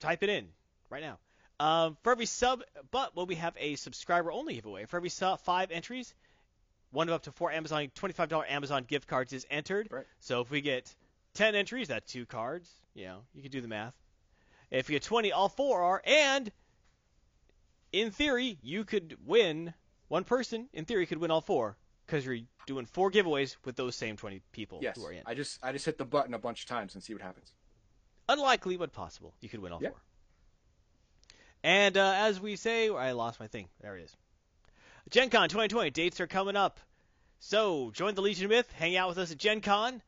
Type 0.00 0.22
it 0.22 0.28
in 0.28 0.48
right 0.90 1.02
now. 1.02 1.18
Um, 1.60 1.96
for 2.02 2.12
every 2.12 2.26
sub, 2.26 2.62
but 2.90 3.16
will 3.16 3.26
we 3.26 3.36
have 3.36 3.54
a 3.58 3.76
subscriber 3.76 4.32
only 4.32 4.54
giveaway? 4.54 4.86
For 4.86 4.96
every 4.96 5.08
sub, 5.08 5.40
five 5.40 5.70
entries, 5.70 6.12
one 6.90 7.08
of 7.08 7.14
up 7.14 7.22
to 7.22 7.32
four 7.32 7.52
Amazon, 7.52 7.90
twenty-five 7.94 8.28
dollar 8.28 8.46
Amazon 8.46 8.84
gift 8.84 9.06
cards 9.06 9.32
is 9.32 9.46
entered. 9.50 9.88
Right. 9.90 10.06
So 10.20 10.40
if 10.40 10.50
we 10.50 10.60
get 10.60 10.94
ten 11.32 11.54
entries, 11.54 11.88
that's 11.88 12.12
two 12.12 12.26
cards. 12.26 12.70
You 12.94 13.06
know, 13.06 13.18
you 13.34 13.42
can 13.42 13.50
do 13.50 13.60
the 13.60 13.68
math. 13.68 13.94
If 14.70 14.90
you 14.90 14.96
get 14.96 15.04
twenty, 15.04 15.32
all 15.32 15.48
four 15.48 15.82
are, 15.82 16.02
and 16.04 16.50
in 17.92 18.10
theory, 18.10 18.58
you 18.62 18.84
could 18.84 19.16
win. 19.24 19.72
One 20.08 20.24
person, 20.24 20.68
in 20.72 20.84
theory, 20.84 21.06
could 21.06 21.18
win 21.18 21.30
all 21.30 21.40
four 21.40 21.76
because 22.06 22.24
you're 22.26 22.38
doing 22.66 22.86
four 22.86 23.10
giveaways 23.10 23.56
with 23.64 23.76
those 23.76 23.94
same 23.96 24.16
20 24.16 24.40
people 24.52 24.78
Yes. 24.82 24.96
who 24.96 25.06
are 25.06 25.12
in. 25.12 25.22
I 25.26 25.34
just 25.34 25.58
I 25.62 25.72
just 25.72 25.84
hit 25.84 25.98
the 25.98 26.04
button 26.04 26.34
a 26.34 26.38
bunch 26.38 26.62
of 26.62 26.68
times 26.68 26.94
and 26.94 27.02
see 27.02 27.12
what 27.14 27.22
happens. 27.22 27.52
Unlikely, 28.28 28.76
but 28.76 28.92
possible. 28.92 29.34
You 29.40 29.48
could 29.48 29.60
win 29.60 29.72
all 29.72 29.82
Yeah. 29.82 29.90
four. 29.90 30.00
And 31.62 31.96
uh, 31.96 32.12
as 32.16 32.40
we 32.40 32.56
say, 32.56 32.90
I 32.90 33.12
lost 33.12 33.40
my 33.40 33.46
thing. 33.46 33.68
There 33.80 33.96
it 33.96 34.02
is. 34.04 34.16
Gen 35.10 35.30
Con 35.30 35.48
2020 35.48 35.90
dates 35.90 36.20
are 36.20 36.26
coming 36.26 36.56
up. 36.56 36.80
So 37.38 37.90
join 37.92 38.14
the 38.14 38.22
Legion 38.22 38.46
of 38.46 38.50
Myth, 38.50 38.70
hang 38.72 38.96
out 38.96 39.08
with 39.08 39.18
us 39.18 39.30
at 39.32 39.38
Gen 39.38 39.60
Con. 39.60 40.00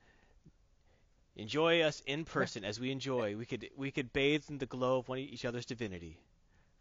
Enjoy 1.34 1.82
us 1.82 2.00
in 2.06 2.24
person 2.24 2.64
as 2.64 2.80
we 2.80 2.90
enjoy. 2.90 3.36
We 3.36 3.44
could 3.44 3.68
we 3.76 3.90
could 3.90 4.12
bathe 4.12 4.44
in 4.48 4.56
the 4.58 4.64
glow 4.66 4.98
of 4.98 5.08
one 5.08 5.18
each 5.18 5.44
other's 5.44 5.66
divinity. 5.66 6.18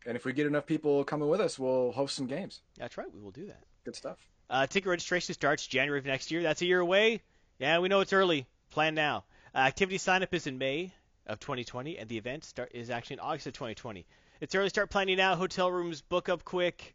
And 0.06 0.16
if 0.16 0.24
we 0.24 0.32
get 0.34 0.46
enough 0.48 0.66
people 0.66 1.04
coming 1.04 1.28
with 1.28 1.42
us, 1.42 1.58
we'll 1.60 1.92
host 1.92 2.16
some 2.16 2.28
games. 2.28 2.62
That's 2.78 2.98
right, 2.98 3.12
we 3.14 3.20
will 3.20 3.32
do 3.32 3.48
that. 3.48 3.64
Good 3.84 3.96
stuff. 3.96 4.20
Uh, 4.50 4.68
ticket 4.68 4.90
registration 4.90 5.34
starts 5.34 5.66
January 5.66 6.00
of 6.00 6.06
next 6.06 6.32
year. 6.32 6.44
That's 6.44 6.62
a 6.62 6.66
year 6.66 6.80
away. 6.80 7.22
Yeah, 7.60 7.80
we 7.80 7.88
know 7.90 8.02
it's 8.02 8.14
early. 8.14 8.46
Plan 8.70 8.96
now. 8.96 9.24
Uh, 9.54 9.60
activity 9.60 9.98
sign 9.98 10.24
up 10.24 10.34
is 10.34 10.48
in 10.48 10.58
May 10.58 10.92
of 11.26 11.40
2020, 11.40 11.98
and 11.98 12.10
the 12.10 12.18
event 12.18 12.44
start 12.44 12.72
is 12.74 12.90
actually 12.90 13.16
in 13.16 13.20
August 13.22 13.48
of 13.48 13.54
2020. 13.54 14.06
It's 14.42 14.54
early. 14.54 14.70
Start 14.70 14.90
planning 14.90 15.18
now. 15.18 15.36
Hotel 15.36 15.72
rooms 15.72 16.02
book 16.02 16.30
up 16.30 16.44
quick. 16.44 16.94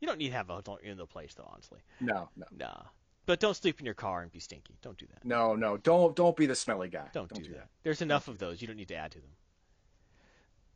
You 0.00 0.06
don't 0.06 0.18
need 0.18 0.28
to 0.28 0.36
have 0.36 0.48
a 0.48 0.54
hotel 0.54 0.78
in 0.82 0.96
the 0.96 1.06
place, 1.06 1.34
though, 1.34 1.48
honestly. 1.52 1.80
No, 2.00 2.28
no, 2.36 2.46
Nah. 2.56 2.82
But 3.26 3.40
don't 3.40 3.54
sleep 3.54 3.78
in 3.78 3.84
your 3.84 3.94
car 3.94 4.22
and 4.22 4.32
be 4.32 4.38
stinky. 4.38 4.78
Don't 4.80 4.96
do 4.96 5.06
that. 5.12 5.22
no, 5.22 5.54
no. 5.54 5.76
Don't 5.76 6.16
don't 6.16 6.34
be 6.34 6.46
the 6.46 6.54
smelly 6.54 6.88
guy. 6.88 7.08
Don't, 7.12 7.30
do, 7.30 7.42
that. 7.52 7.68
There's 7.82 8.00
enough 8.00 8.26
of 8.26 8.38
those. 8.38 8.62
You 8.62 8.68
don't 8.68 8.78
need 8.78 8.88
to 8.88 8.94
add 8.94 9.10
to 9.12 9.18
them. 9.18 9.28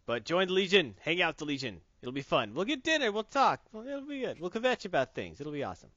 But 0.05 0.25
join 0.25 0.49
the 0.49 0.52
Legion. 0.52 0.95
Hang 1.00 1.23
out 1.23 1.29
with 1.31 1.37
the 1.38 1.45
Legion. 1.47 1.81
It'll 2.03 2.13
be 2.13 2.23
fun. 2.23 2.55
We'll 2.55 2.65
get 2.65 2.83
dinner. 2.83 3.13
We'll 3.13 3.23
talk. 3.23 3.61
Well, 3.73 3.87
it'll 3.87 4.03
be 4.03 4.21
good. 4.21 4.41
We'll 4.41 4.51
kvetch 4.51 4.85
about 4.85 5.15
things. 5.15 5.41
It'll 5.41 5.53
be 5.53 5.63
awesome. 5.63 5.91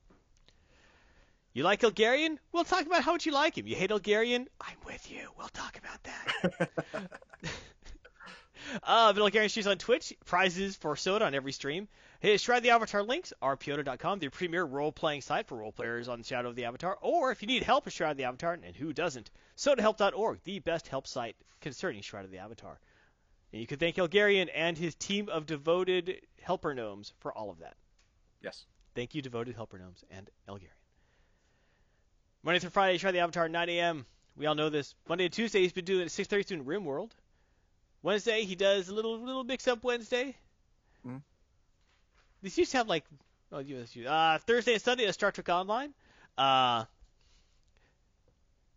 You 1.53 1.63
like 1.63 1.81
Elgarian? 1.81 2.37
We'll 2.51 2.63
talk 2.63 2.85
about 2.85 3.01
how 3.03 3.13
much 3.13 3.25
you 3.25 3.31
like 3.31 3.57
him. 3.57 3.65
You 3.65 3.75
hate 3.75 3.89
Elgarian? 3.89 4.47
I'm 4.61 4.77
with 4.85 5.11
you. 5.11 5.29
We'll 5.37 5.47
talk 5.47 5.79
about 5.79 6.03
that. 6.03 6.69
uh, 8.83 9.13
but 9.13 9.21
Elgarian 9.21 9.49
streams 9.49 9.65
on 9.65 9.77
Twitch. 9.77 10.13
Prizes 10.25 10.75
for 10.75 10.95
soda 10.95 11.25
on 11.25 11.33
every 11.33 11.53
stream. 11.53 11.87
His 12.19 12.41
Shroud 12.41 12.57
of 12.57 12.63
the 12.63 12.69
Avatar 12.71 13.03
links 13.03 13.33
are 13.41 13.55
Pioto.com, 13.55 14.19
the 14.19 14.29
premier 14.29 14.63
role-playing 14.63 15.21
site 15.21 15.47
for 15.47 15.57
role 15.57 15.71
players 15.71 16.07
on 16.07 16.23
Shadow 16.23 16.49
of 16.49 16.55
the 16.55 16.65
Avatar. 16.65 16.97
Or 17.01 17.31
if 17.31 17.41
you 17.41 17.47
need 17.47 17.63
help 17.63 17.85
with 17.85 17.93
Shroud 17.93 18.11
of 18.11 18.17
the 18.17 18.23
Avatar, 18.25 18.53
and 18.53 18.75
who 18.75 18.93
doesn't, 18.93 19.31
sodahelp.org, 19.57 20.39
the 20.43 20.59
best 20.59 20.87
help 20.87 21.07
site 21.07 21.35
concerning 21.61 22.01
Shroud 22.01 22.25
of 22.25 22.31
the 22.31 22.39
Avatar. 22.39 22.79
And 23.55 23.61
you 23.61 23.67
can 23.67 23.79
thank 23.79 23.95
Elgarian 23.95 24.49
and 24.53 24.77
his 24.77 24.95
team 24.95 25.29
of 25.29 25.45
devoted 25.45 26.19
helper 26.41 26.73
gnomes 26.73 27.13
for 27.19 27.31
all 27.31 27.49
of 27.49 27.59
that. 27.59 27.77
Yes. 28.41 28.65
Thank 28.95 29.15
you, 29.15 29.21
devoted 29.21 29.55
helper 29.55 29.79
gnomes 29.79 30.03
and 30.11 30.29
Elgarian. 30.45 30.75
Monday 32.43 32.59
through 32.59 32.71
Friday, 32.71 32.95
of 32.95 33.13
the 33.13 33.19
Avatar, 33.19 33.47
9 33.47 33.69
a.m. 33.69 34.05
We 34.35 34.45
all 34.45 34.55
know 34.55 34.67
this. 34.67 34.93
Monday 35.07 35.23
and 35.23 35.33
Tuesday, 35.33 35.61
he's 35.61 35.71
been 35.71 35.85
doing 35.85 36.01
it 36.01 36.05
at 36.07 36.11
6:30 36.11 36.51
in 36.51 36.65
RimWorld. 36.65 37.11
Wednesday, 38.01 38.43
he 38.43 38.55
does 38.57 38.89
a 38.89 38.93
little 38.93 39.17
little 39.21 39.45
mix-up 39.45 39.85
Wednesday. 39.85 40.35
Mhm. 41.05 41.21
These 42.41 42.57
used 42.57 42.71
to 42.71 42.77
have 42.79 42.89
like, 42.89 43.05
oh, 43.53 43.59
you- 43.59 43.85
uh, 44.05 44.37
Thursday 44.39 44.73
and 44.73 44.81
Sunday, 44.81 45.05
is 45.05 45.13
Star 45.13 45.31
Trek 45.31 45.47
Online. 45.47 45.93
Uh, 46.37 46.83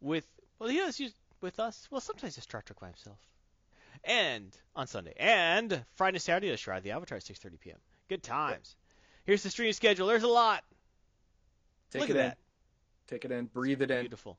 with 0.00 0.24
well, 0.60 0.68
he 0.68 0.76
does 0.76 1.00
use 1.00 1.14
with 1.40 1.58
us. 1.58 1.88
Well, 1.90 2.00
sometimes 2.00 2.36
it's 2.36 2.44
Star 2.44 2.62
Trek 2.62 2.78
by 2.78 2.86
himself. 2.86 3.18
And 4.04 4.56
on 4.76 4.86
Sunday, 4.86 5.14
and 5.18 5.84
Friday 5.96 6.16
and 6.16 6.22
Saturday, 6.22 6.48
is 6.48 6.60
Shroud 6.60 6.78
of 6.78 6.82
the 6.84 6.92
Avatar 6.92 7.16
at 7.16 7.24
6:30 7.24 7.60
p.m. 7.60 7.78
Good 8.08 8.22
times. 8.22 8.76
Here's 9.24 9.42
the 9.42 9.50
stream 9.50 9.72
schedule. 9.72 10.06
There's 10.06 10.22
a 10.22 10.28
lot. 10.28 10.64
Take 11.90 12.00
Look 12.00 12.10
it 12.10 12.16
at 12.16 12.20
in. 12.20 12.28
that. 12.28 12.38
Take 13.08 13.24
it 13.24 13.30
in. 13.32 13.46
Breathe 13.46 13.82
it 13.82 13.90
in. 13.90 14.00
Beautiful. 14.00 14.38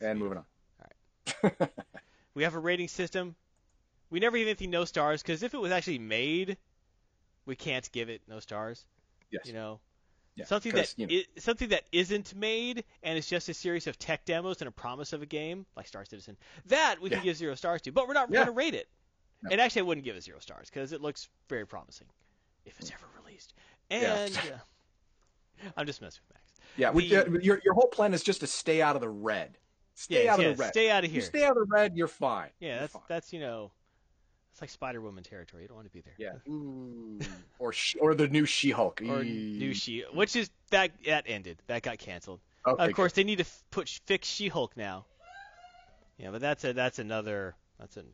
And 0.00 0.18
moving 0.18 0.38
on. 0.38 0.44
All 0.80 1.50
right. 1.60 1.70
We 2.34 2.42
have 2.42 2.54
a 2.54 2.58
rating 2.58 2.88
system. 2.88 3.36
We 4.10 4.18
never 4.18 4.36
give 4.36 4.48
anything 4.48 4.70
no 4.70 4.84
stars 4.84 5.22
because 5.22 5.44
if 5.44 5.54
it 5.54 5.58
was 5.60 5.70
actually 5.70 6.00
made, 6.00 6.56
we 7.46 7.54
can't 7.54 7.88
give 7.92 8.08
it 8.08 8.22
no 8.26 8.40
stars. 8.40 8.84
yes. 9.30 9.46
You 9.46 9.52
know, 9.52 9.78
Yeah, 10.36 10.46
something 10.46 10.72
that 10.74 10.92
you 10.96 11.06
know, 11.06 11.22
something 11.38 11.68
that 11.68 11.84
isn't 11.92 12.34
made 12.34 12.82
and 13.04 13.16
it's 13.16 13.28
just 13.28 13.48
a 13.48 13.54
series 13.54 13.86
of 13.86 13.98
tech 13.98 14.24
demos 14.24 14.60
and 14.60 14.68
a 14.68 14.72
promise 14.72 15.12
of 15.12 15.22
a 15.22 15.26
game 15.26 15.64
like 15.76 15.86
Star 15.86 16.04
Citizen. 16.04 16.36
That 16.66 16.96
we 17.00 17.08
can 17.10 17.22
give 17.22 17.36
zero 17.36 17.54
stars 17.54 17.82
to, 17.82 17.92
but 17.92 18.08
we're 18.08 18.14
not 18.14 18.28
Yeah. 18.30 18.36
going 18.36 18.46
to 18.46 18.52
rate 18.52 18.74
it. 18.74 18.88
No. 19.42 19.50
And 19.52 19.60
actually, 19.60 19.80
I 19.80 19.84
wouldn't 19.84 20.04
give 20.04 20.16
it 20.16 20.24
zero 20.24 20.40
stars 20.40 20.68
because 20.70 20.92
it 20.92 21.00
looks 21.00 21.28
very 21.48 21.66
promising 21.66 22.08
if 22.64 22.80
it's 22.80 22.90
ever 22.90 23.04
released. 23.22 23.54
Yeah. 23.90 24.24
And 24.24 24.36
uh, 24.36 25.70
I'm 25.76 25.86
just 25.86 26.00
messing 26.02 26.22
with 26.28 26.36
Max. 26.36 26.52
yeah. 26.76 26.90
We, 26.90 27.14
uh, 27.14 27.24
your 27.40 27.60
your 27.64 27.74
whole 27.74 27.88
plan 27.88 28.12
is 28.14 28.22
just 28.24 28.40
to 28.40 28.46
stay 28.48 28.82
out 28.82 28.96
of 28.96 29.02
the 29.02 29.08
red. 29.08 29.58
Stay 29.94 30.24
Yes, 30.24 30.32
out 30.32 30.38
of 30.40 30.44
yes, 30.46 30.56
the 30.56 30.62
red. 30.64 30.70
Stay 30.72 30.90
out 30.90 30.98
of 31.04 31.10
If 31.10 31.14
you 31.14 31.20
here. 31.20 31.28
stay 31.28 31.44
out 31.44 31.56
of 31.56 31.68
the 31.68 31.72
red, 31.72 31.96
you're 31.96 32.08
fine. 32.08 32.48
yeah, 32.58 32.70
You're 32.70 32.80
that's 32.80 32.92
fine. 32.94 33.02
that's 33.08 33.32
you 33.32 33.38
know, 33.38 33.70
it's 34.54 34.60
like 34.60 34.70
Spider 34.70 35.00
Woman 35.00 35.24
territory. 35.24 35.62
You 35.62 35.68
don't 35.68 35.76
want 35.76 35.88
to 35.88 35.92
be 35.92 36.00
there. 36.00 36.14
Yeah. 36.16 36.52
Ooh. 36.52 37.18
Mm. 37.24 37.26
or 37.60 37.72
she, 37.72 37.98
or 37.98 38.14
the 38.14 38.26
new 38.28 38.44
She-Hulk. 38.46 39.00
or 39.08 39.22
Eee. 39.22 39.56
new 39.58 39.74
She, 39.74 40.04
which 40.12 40.34
is 40.36 40.50
that 40.70 40.90
that 41.06 41.24
ended. 41.28 41.58
That 41.68 41.82
got 41.82 41.98
canceled. 41.98 42.40
Okay, 42.66 42.84
of 42.84 42.92
course, 42.94 43.12
they 43.12 43.22
need 43.24 43.38
to 43.38 43.44
put 43.70 43.88
fix 44.06 44.26
She-Hulk 44.28 44.76
now. 44.76 45.06
Yeah, 46.18 46.30
but 46.30 46.40
that's 46.40 46.64
a 46.64 46.72
that's 46.72 46.98
another 47.00 47.54
that's 47.78 47.96
an. 47.96 48.06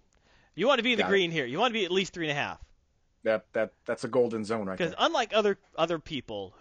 You 0.54 0.66
want 0.66 0.78
to 0.78 0.82
be 0.82 0.92
in 0.92 0.96
the 0.96 1.02
Got 1.04 1.08
it. 1.08 1.10
green 1.10 1.30
here. 1.30 1.44
You 1.46 1.58
want 1.58 1.70
to 1.72 1.78
be 1.78 1.84
at 1.84 1.90
least 1.90 2.12
three 2.14 2.28
and 2.28 2.32
a 2.36 2.40
half. 2.40 2.58
That 3.24 3.44
that 3.52 3.72
that's 3.86 4.04
a 4.04 4.08
golden 4.08 4.44
zone 4.44 4.66
right 4.66 4.76
Because 4.78 4.94
unlike 4.98 5.32
other 5.34 5.58
other 5.76 5.98
people, 5.98 6.54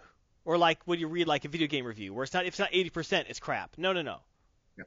or 0.44 0.56
like 0.58 0.78
when 0.86 0.98
you 0.98 1.08
read 1.08 1.26
like 1.26 1.44
a 1.44 1.48
video 1.48 1.66
game 1.68 1.84
review, 1.86 2.12
where 2.14 2.24
it's 2.24 2.32
not 2.34 2.44
if 2.44 2.48
it's 2.48 2.58
not 2.58 2.68
eighty 2.72 2.90
percent, 2.90 3.28
it's 3.30 3.40
crap. 3.40 3.76
No, 3.78 3.92
no, 3.94 4.02
no. 4.02 4.18
Yeah. 4.78 4.84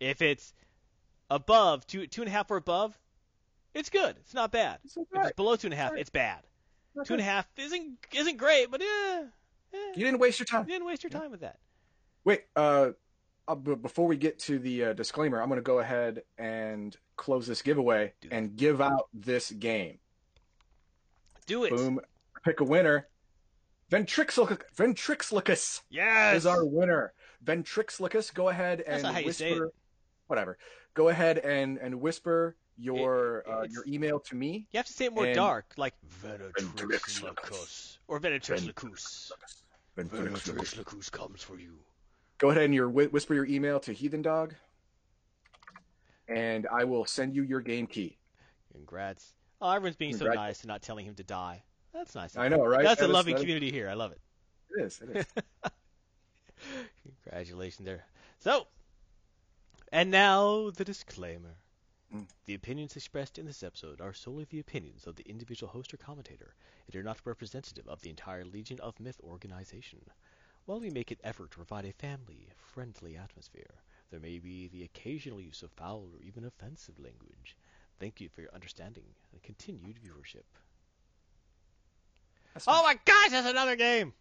If 0.00 0.20
it's 0.22 0.52
above 1.30 1.86
two 1.86 2.06
two 2.06 2.22
and 2.22 2.28
a 2.28 2.32
half 2.32 2.50
or 2.50 2.56
above, 2.56 2.98
it's 3.74 3.90
good. 3.90 4.16
It's 4.20 4.34
not 4.34 4.50
bad. 4.52 4.78
It's 4.84 4.96
it's 4.96 5.32
below 5.32 5.56
two 5.56 5.66
and 5.66 5.74
a 5.74 5.76
half, 5.76 5.92
it's 5.96 6.10
bad. 6.10 6.40
Two 7.04 7.14
and 7.14 7.20
a 7.20 7.24
half 7.24 7.46
isn't 7.56 7.98
isn't 8.12 8.36
great, 8.36 8.70
but 8.70 8.80
eh, 8.80 9.24
eh, 9.72 9.76
You 9.96 10.04
didn't 10.04 10.20
waste 10.20 10.38
your 10.38 10.46
time. 10.46 10.62
you 10.66 10.72
didn't 10.72 10.86
waste 10.86 11.02
your 11.02 11.10
time 11.10 11.30
with 11.30 11.40
that. 11.40 11.58
Wait, 12.24 12.42
uh, 12.56 12.90
uh, 13.48 13.54
before 13.54 14.06
we 14.06 14.16
get 14.16 14.38
to 14.40 14.58
the 14.58 14.84
uh, 14.86 14.92
disclaimer, 14.94 15.42
I'm 15.42 15.48
going 15.48 15.58
to 15.58 15.62
go 15.62 15.80
ahead 15.80 16.22
and 16.38 16.96
close 17.16 17.46
this 17.46 17.60
giveaway 17.62 18.14
and 18.30 18.56
give 18.56 18.80
out 18.80 19.08
this 19.12 19.50
game. 19.50 19.98
Do 21.46 21.64
it. 21.64 21.70
Boom. 21.70 22.00
Pick 22.44 22.60
a 22.60 22.64
winner. 22.64 23.08
Ventrixlicus, 23.90 24.60
Ventrixlicus 24.76 25.82
Yes. 25.90 26.36
is 26.36 26.46
our 26.46 26.64
winner. 26.64 27.12
Ventrixlicus, 27.44 28.32
go 28.32 28.48
ahead 28.48 28.80
and 28.80 28.94
That's 28.94 29.02
not 29.02 29.14
how 29.14 29.20
you 29.20 29.32
say 29.32 29.50
whisper. 29.50 29.72
Whatever. 30.26 30.58
Go 30.94 31.08
ahead 31.08 31.38
and, 31.38 31.76
and 31.78 32.00
whisper 32.00 32.56
your 32.76 33.38
It- 33.38 33.48
uh, 33.48 33.62
your 33.70 33.84
email 33.86 34.18
to 34.20 34.34
me. 34.34 34.66
You 34.72 34.78
have 34.78 34.86
to 34.86 34.92
say 34.92 35.06
it 35.06 35.12
more 35.12 35.26
And- 35.26 35.34
dark, 35.34 35.72
like 35.76 35.94
Ventrixlicus. 36.22 37.20
Venatrixlicus 37.22 37.98
or 38.08 38.20
Venatrixlicus. 38.20 39.32
Ventrixlicus. 39.96 40.52
Venatrixlicus 40.52 41.10
comes 41.10 41.42
for 41.42 41.58
you. 41.58 41.78
Go 42.38 42.50
ahead 42.50 42.64
and 42.64 42.74
your 42.74 42.88
whisper 42.90 43.34
your 43.34 43.46
email 43.46 43.78
to 43.80 43.92
Heathen 43.92 44.22
Dog, 44.22 44.54
and 46.28 46.66
I 46.66 46.84
will 46.84 47.04
send 47.04 47.34
you 47.34 47.42
your 47.44 47.60
game 47.60 47.86
key. 47.86 48.18
Congrats. 48.72 49.34
Oh, 49.60 49.70
everyone's 49.70 49.96
being 49.96 50.16
so 50.16 50.26
nice 50.26 50.62
and 50.62 50.68
not 50.68 50.82
telling 50.82 51.06
him 51.06 51.14
to 51.14 51.22
die. 51.22 51.62
That's 51.92 52.14
nice. 52.16 52.36
I 52.36 52.48
know, 52.48 52.64
right? 52.66 52.82
That's 52.82 52.98
That 53.00 53.06
a 53.06 53.08
is- 53.08 53.14
loving 53.14 53.34
that 53.34 53.38
is- 53.38 53.42
community 53.44 53.70
here. 53.70 53.88
I 53.88 53.94
love 53.94 54.10
it. 54.12 54.20
It 54.76 54.82
is. 54.84 55.00
It 55.00 55.16
is. 55.16 55.26
Congratulations 57.24 57.84
there. 57.86 58.04
So, 58.40 58.66
and 59.92 60.10
now 60.10 60.70
the 60.70 60.84
disclaimer. 60.84 61.54
The 62.46 62.54
opinions 62.54 62.94
expressed 62.94 63.38
in 63.38 63.46
this 63.46 63.62
episode 63.62 64.00
are 64.00 64.12
solely 64.12 64.44
the 64.44 64.60
opinions 64.60 65.06
of 65.06 65.16
the 65.16 65.28
individual 65.28 65.72
host 65.72 65.92
or 65.92 65.96
commentator 65.96 66.54
and 66.86 66.94
are 66.94 67.02
not 67.02 67.18
representative 67.24 67.88
of 67.88 68.02
the 68.02 68.10
entire 68.10 68.44
Legion 68.44 68.78
of 68.80 69.00
Myth 69.00 69.20
organization. 69.22 70.00
While 70.64 70.80
we 70.80 70.90
make 70.90 71.10
an 71.10 71.18
effort 71.24 71.50
to 71.50 71.56
provide 71.56 71.84
a 71.84 71.92
family 71.92 72.50
friendly 72.56 73.16
atmosphere, 73.16 73.82
there 74.10 74.20
may 74.20 74.38
be 74.38 74.68
the 74.68 74.84
occasional 74.84 75.40
use 75.40 75.62
of 75.62 75.72
foul 75.72 76.08
or 76.14 76.22
even 76.22 76.44
offensive 76.44 76.98
language. 77.00 77.56
Thank 77.98 78.20
you 78.20 78.28
for 78.28 78.42
your 78.42 78.54
understanding 78.54 79.06
and 79.32 79.42
continued 79.42 79.96
viewership. 79.96 80.44
Oh 82.66 82.82
my 82.84 82.94
gosh, 83.04 83.30
that's 83.30 83.48
another 83.48 83.74
game! 83.76 84.12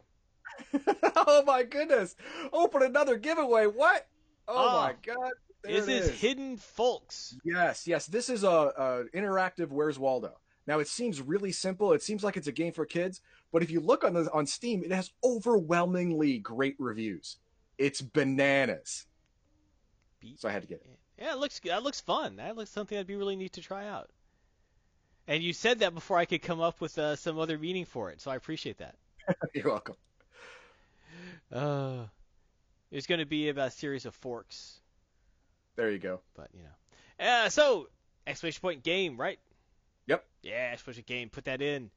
oh 1.16 1.44
my 1.46 1.64
goodness! 1.64 2.16
Open 2.52 2.82
another 2.82 3.18
giveaway. 3.18 3.68
What? 3.68 4.08
Oh, 4.48 4.70
Oh. 4.70 4.82
my 4.82 4.96
god! 5.02 5.34
This 5.64 5.88
is, 5.88 6.10
Hidden 6.12 6.58
Folks. 6.58 7.36
Yes, 7.44 7.88
yes. 7.88 8.06
This 8.06 8.30
is 8.30 8.44
a, 8.44 8.48
a 8.48 9.04
interactive 9.16 9.70
Where's 9.70 9.98
Waldo. 9.98 10.38
Now 10.68 10.80
it 10.80 10.88
seems 10.88 11.22
really 11.22 11.52
simple. 11.52 11.94
It 11.94 12.02
seems 12.04 12.24
like 12.24 12.38
it's 12.38 12.48
a 12.48 12.52
game 12.52 12.74
for 12.74 12.86
kids, 12.86 13.22
but 13.52 13.64
if 13.64 13.72
you 13.72 13.80
look 13.80 14.04
on 14.04 14.14
the 14.14 14.30
on 14.32 14.46
Steam, 14.46 14.84
it 14.84 14.92
has 14.92 15.12
overwhelmingly 15.24 16.38
great 16.40 16.76
reviews. 16.80 17.38
It's 17.78 18.02
bananas. 18.02 19.06
Be- 20.20 20.36
So 20.38 20.48
I 20.48 20.52
had 20.52 20.62
to 20.62 20.68
get 20.68 20.82
it. 20.82 21.00
Yeah, 21.20 21.34
it 21.34 21.38
looks 21.40 21.60
that 21.62 21.84
looks 21.84 22.02
fun. 22.02 22.38
That 22.38 22.56
looks 22.56 22.72
something 22.72 22.96
that'd 22.96 23.08
be 23.08 23.16
really 23.16 23.36
neat 23.36 23.54
to 23.54 23.62
try 23.62 23.88
out. 23.88 24.10
And 25.28 25.42
you 25.42 25.54
said 25.54 25.80
that 25.80 25.94
before 25.94 26.18
I 26.18 26.26
could 26.26 26.42
come 26.42 26.60
up 26.60 26.82
with 26.82 26.98
uh, 26.98 27.16
some 27.16 27.40
other 27.40 27.58
meaning 27.58 27.86
for 27.86 28.10
it, 28.12 28.20
so 28.20 28.30
I 28.32 28.36
appreciate 28.36 28.78
that. 28.80 28.96
You're 29.54 29.70
welcome. 29.70 29.96
Uh, 31.52 32.06
It's 32.92 33.08
going 33.08 33.20
to 33.20 33.26
be 33.26 33.50
about 33.50 33.70
a 33.70 33.72
series 33.72 34.06
of 34.06 34.14
forks, 34.16 34.80
There 35.76 35.90
you 35.92 36.00
go. 36.00 36.22
but 36.36 36.50
you 36.54 36.64
know. 36.64 37.26
Uh, 37.26 37.50
so 37.50 37.88
exclamation 38.28 38.62
point 38.62 38.84
game, 38.84 39.18
right? 39.18 39.40
Yep. 40.08 40.26
Yeah, 40.42 40.70
exclamation 40.74 41.04
game. 41.08 41.30
Put 41.30 41.46
that 41.46 41.62
in. 41.62 41.90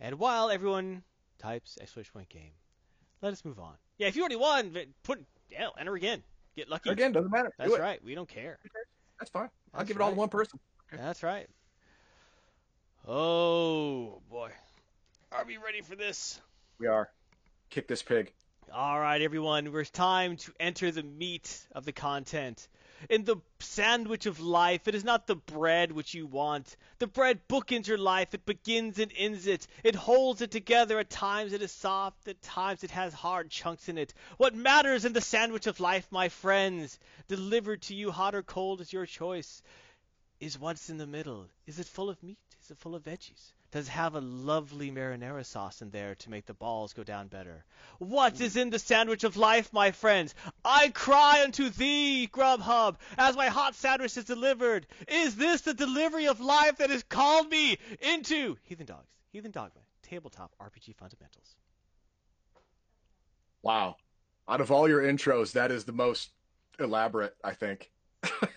And 0.00 0.18
while 0.18 0.50
everyone 0.50 1.02
types 1.38 1.78
exclamation 1.80 2.12
point 2.12 2.28
game, 2.28 2.52
let 3.22 3.32
us 3.32 3.44
move 3.44 3.58
on. 3.58 3.74
Yeah, 3.98 4.08
if 4.08 4.16
you 4.16 4.22
already 4.22 4.36
won, 4.36 4.76
put 5.02 5.24
yeah, 5.50 5.68
enter 5.78 5.94
again. 5.94 6.22
Get 6.56 6.68
lucky. 6.68 6.90
Again, 6.90 7.12
doesn't 7.12 7.30
matter. 7.30 7.52
That's 7.58 7.70
Do 7.70 7.78
right. 7.78 8.02
We 8.02 8.14
don't 8.14 8.28
care. 8.28 8.58
That's 9.18 9.30
fine. 9.30 9.48
I'll 9.72 9.80
That's 9.80 9.88
give 9.88 9.96
it 9.96 10.02
all 10.02 10.10
to 10.10 10.16
one 10.16 10.28
person. 10.28 10.58
That's 10.92 11.22
right. 11.22 11.48
Oh 13.06 14.20
boy. 14.30 14.50
Are 15.32 15.44
we 15.44 15.58
ready 15.58 15.82
for 15.82 15.96
this? 15.96 16.40
We 16.78 16.86
are. 16.86 17.10
Kick 17.70 17.88
this 17.88 18.02
pig. 18.02 18.32
All 18.72 18.98
right, 18.98 19.22
everyone, 19.22 19.68
it's 19.74 19.90
time 19.90 20.36
to 20.38 20.52
enter 20.58 20.90
the 20.90 21.02
meat 21.02 21.66
of 21.72 21.84
the 21.84 21.92
content. 21.92 22.66
In 23.10 23.24
the 23.24 23.36
sandwich 23.58 24.26
of 24.26 24.40
life, 24.40 24.88
it 24.88 24.94
is 24.94 25.04
not 25.04 25.26
the 25.26 25.36
bread 25.36 25.92
which 25.92 26.14
you 26.14 26.26
want. 26.26 26.76
The 26.98 27.06
bread 27.06 27.40
bookends 27.48 27.86
your 27.86 27.98
life. 27.98 28.34
It 28.34 28.46
begins 28.46 28.98
and 28.98 29.12
ends 29.16 29.46
it. 29.46 29.66
It 29.84 29.94
holds 29.94 30.40
it 30.40 30.50
together. 30.50 30.98
At 30.98 31.10
times 31.10 31.52
it 31.52 31.62
is 31.62 31.72
soft. 31.72 32.28
At 32.28 32.40
times 32.42 32.84
it 32.84 32.90
has 32.92 33.12
hard 33.12 33.50
chunks 33.50 33.88
in 33.88 33.98
it. 33.98 34.14
What 34.36 34.54
matters 34.54 35.04
in 35.04 35.12
the 35.12 35.20
sandwich 35.20 35.66
of 35.66 35.80
life, 35.80 36.06
my 36.10 36.28
friends, 36.28 36.98
delivered 37.28 37.82
to 37.82 37.94
you 37.94 38.10
hot 38.10 38.34
or 38.34 38.42
cold 38.42 38.80
is 38.80 38.92
your 38.92 39.06
choice, 39.06 39.62
is 40.40 40.58
what's 40.58 40.90
in 40.90 40.98
the 40.98 41.06
middle. 41.06 41.46
Is 41.66 41.78
it 41.78 41.86
full 41.86 42.10
of 42.10 42.22
meat? 42.22 42.38
Is 42.62 42.70
it 42.70 42.78
full 42.78 42.94
of 42.94 43.04
veggies? 43.04 43.52
Does 43.70 43.88
it 43.88 43.92
have 43.92 44.14
a 44.14 44.20
lovely 44.20 44.90
marinara 44.90 45.44
sauce 45.44 45.82
in 45.82 45.90
there 45.90 46.14
to 46.16 46.30
make 46.30 46.46
the 46.46 46.54
balls 46.54 46.92
go 46.92 47.04
down 47.04 47.28
better? 47.28 47.64
What 47.98 48.40
is 48.40 48.56
in 48.56 48.70
the 48.70 48.78
sandwich 48.78 49.24
of 49.24 49.36
life, 49.36 49.72
my 49.72 49.90
friends? 49.90 50.34
I 50.64 50.90
cry 50.90 51.42
unto 51.42 51.68
thee, 51.70 52.28
Grubhub, 52.32 52.96
as 53.18 53.36
my 53.36 53.48
hot 53.48 53.74
sandwich 53.74 54.16
is 54.16 54.24
delivered. 54.24 54.86
Is 55.08 55.36
this 55.36 55.62
the 55.62 55.74
delivery 55.74 56.26
of 56.26 56.40
life 56.40 56.76
that 56.78 56.90
has 56.90 57.02
called 57.02 57.50
me 57.50 57.78
into 58.00 58.56
Heathen 58.62 58.86
Dogs, 58.86 59.10
Heathen 59.32 59.50
Dogma, 59.50 59.80
Tabletop 60.02 60.54
RPG 60.60 60.94
Fundamentals? 60.96 61.56
Wow. 63.62 63.96
Out 64.48 64.60
of 64.60 64.70
all 64.70 64.88
your 64.88 65.02
intros, 65.02 65.52
that 65.52 65.72
is 65.72 65.84
the 65.84 65.92
most 65.92 66.30
elaborate, 66.78 67.34
I 67.42 67.54
think. 67.54 67.90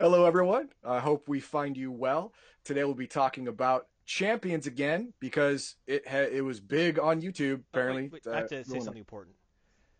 Hello, 0.00 0.24
everyone. 0.24 0.68
I 0.84 1.00
hope 1.00 1.28
we 1.28 1.40
find 1.40 1.76
you 1.76 1.92
well. 1.92 2.32
Today 2.64 2.84
we'll 2.84 2.94
be 2.94 3.06
talking 3.06 3.46
about 3.48 3.86
champions 4.04 4.66
again 4.66 5.12
because 5.20 5.76
it 5.86 6.06
ha- 6.08 6.28
it 6.30 6.40
was 6.42 6.60
big 6.60 6.98
on 6.98 7.20
YouTube. 7.22 7.62
Apparently, 7.72 8.04
Oh, 8.04 8.10
wait, 8.12 8.26
wait, 8.26 8.32
I 8.34 8.38
have 8.38 8.48
to 8.48 8.60
Uh, 8.60 8.64
say 8.64 8.80
something 8.80 8.98
important. 8.98 9.36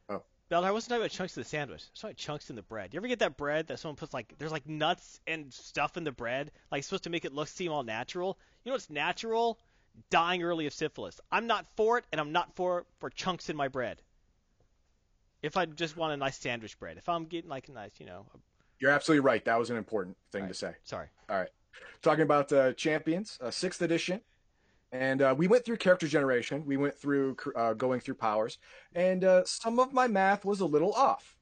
Oh. 0.08 0.22
Beldar, 0.50 0.64
I 0.64 0.70
wasn't 0.70 0.90
talking 0.90 1.02
about 1.02 1.10
chunks 1.10 1.36
of 1.36 1.44
the 1.44 1.48
sandwich. 1.48 1.82
I 1.82 1.90
was 1.92 2.00
talking 2.00 2.10
about 2.12 2.16
chunks 2.18 2.50
in 2.50 2.56
the 2.56 2.62
bread. 2.62 2.94
You 2.94 2.98
ever 2.98 3.08
get 3.08 3.18
that 3.20 3.36
bread 3.36 3.68
that 3.68 3.78
someone 3.78 3.96
puts 3.96 4.12
like 4.14 4.34
there's 4.38 4.52
like 4.52 4.66
nuts 4.66 5.20
and 5.26 5.52
stuff 5.52 5.96
in 5.96 6.04
the 6.04 6.12
bread, 6.12 6.50
like 6.70 6.82
supposed 6.84 7.04
to 7.04 7.10
make 7.10 7.24
it 7.24 7.32
look 7.32 7.48
seem 7.48 7.70
all 7.72 7.82
natural? 7.82 8.38
You 8.64 8.70
know 8.70 8.74
what's 8.74 8.90
natural? 8.90 9.58
Dying 10.10 10.42
early 10.42 10.66
of 10.66 10.74
syphilis. 10.74 11.20
I'm 11.30 11.46
not 11.46 11.66
for 11.76 11.98
it, 11.98 12.04
and 12.12 12.20
I'm 12.20 12.32
not 12.32 12.54
for 12.56 12.86
for 12.98 13.10
chunks 13.10 13.48
in 13.50 13.56
my 13.56 13.68
bread. 13.68 14.02
If 15.42 15.56
I 15.56 15.66
just 15.66 15.96
want 15.96 16.12
a 16.12 16.16
nice 16.16 16.36
sandwich 16.38 16.78
bread, 16.78 16.96
if 16.96 17.08
I'm 17.08 17.26
getting 17.26 17.48
like 17.50 17.68
a 17.68 17.72
nice, 17.72 17.92
you 17.98 18.06
know, 18.06 18.26
you're 18.78 18.90
absolutely 18.90 19.20
right. 19.20 19.44
That 19.44 19.58
was 19.58 19.70
an 19.70 19.76
important 19.76 20.16
thing 20.32 20.42
right. 20.42 20.48
to 20.48 20.54
say. 20.54 20.72
Sorry. 20.84 21.06
All 21.28 21.36
right. 21.36 21.48
Talking 22.02 22.22
about 22.22 22.52
uh, 22.52 22.72
Champions, 22.74 23.38
uh, 23.40 23.50
sixth 23.50 23.82
edition. 23.82 24.20
And 24.92 25.20
uh, 25.20 25.34
we 25.36 25.48
went 25.48 25.64
through 25.64 25.78
character 25.78 26.06
generation. 26.06 26.64
We 26.64 26.76
went 26.76 26.94
through 26.96 27.36
uh, 27.56 27.74
going 27.74 28.00
through 28.00 28.14
powers. 28.14 28.58
And 28.94 29.24
uh, 29.24 29.44
some 29.44 29.78
of 29.78 29.92
my 29.92 30.06
math 30.06 30.44
was 30.44 30.60
a 30.60 30.66
little 30.66 30.92
off. 30.92 31.36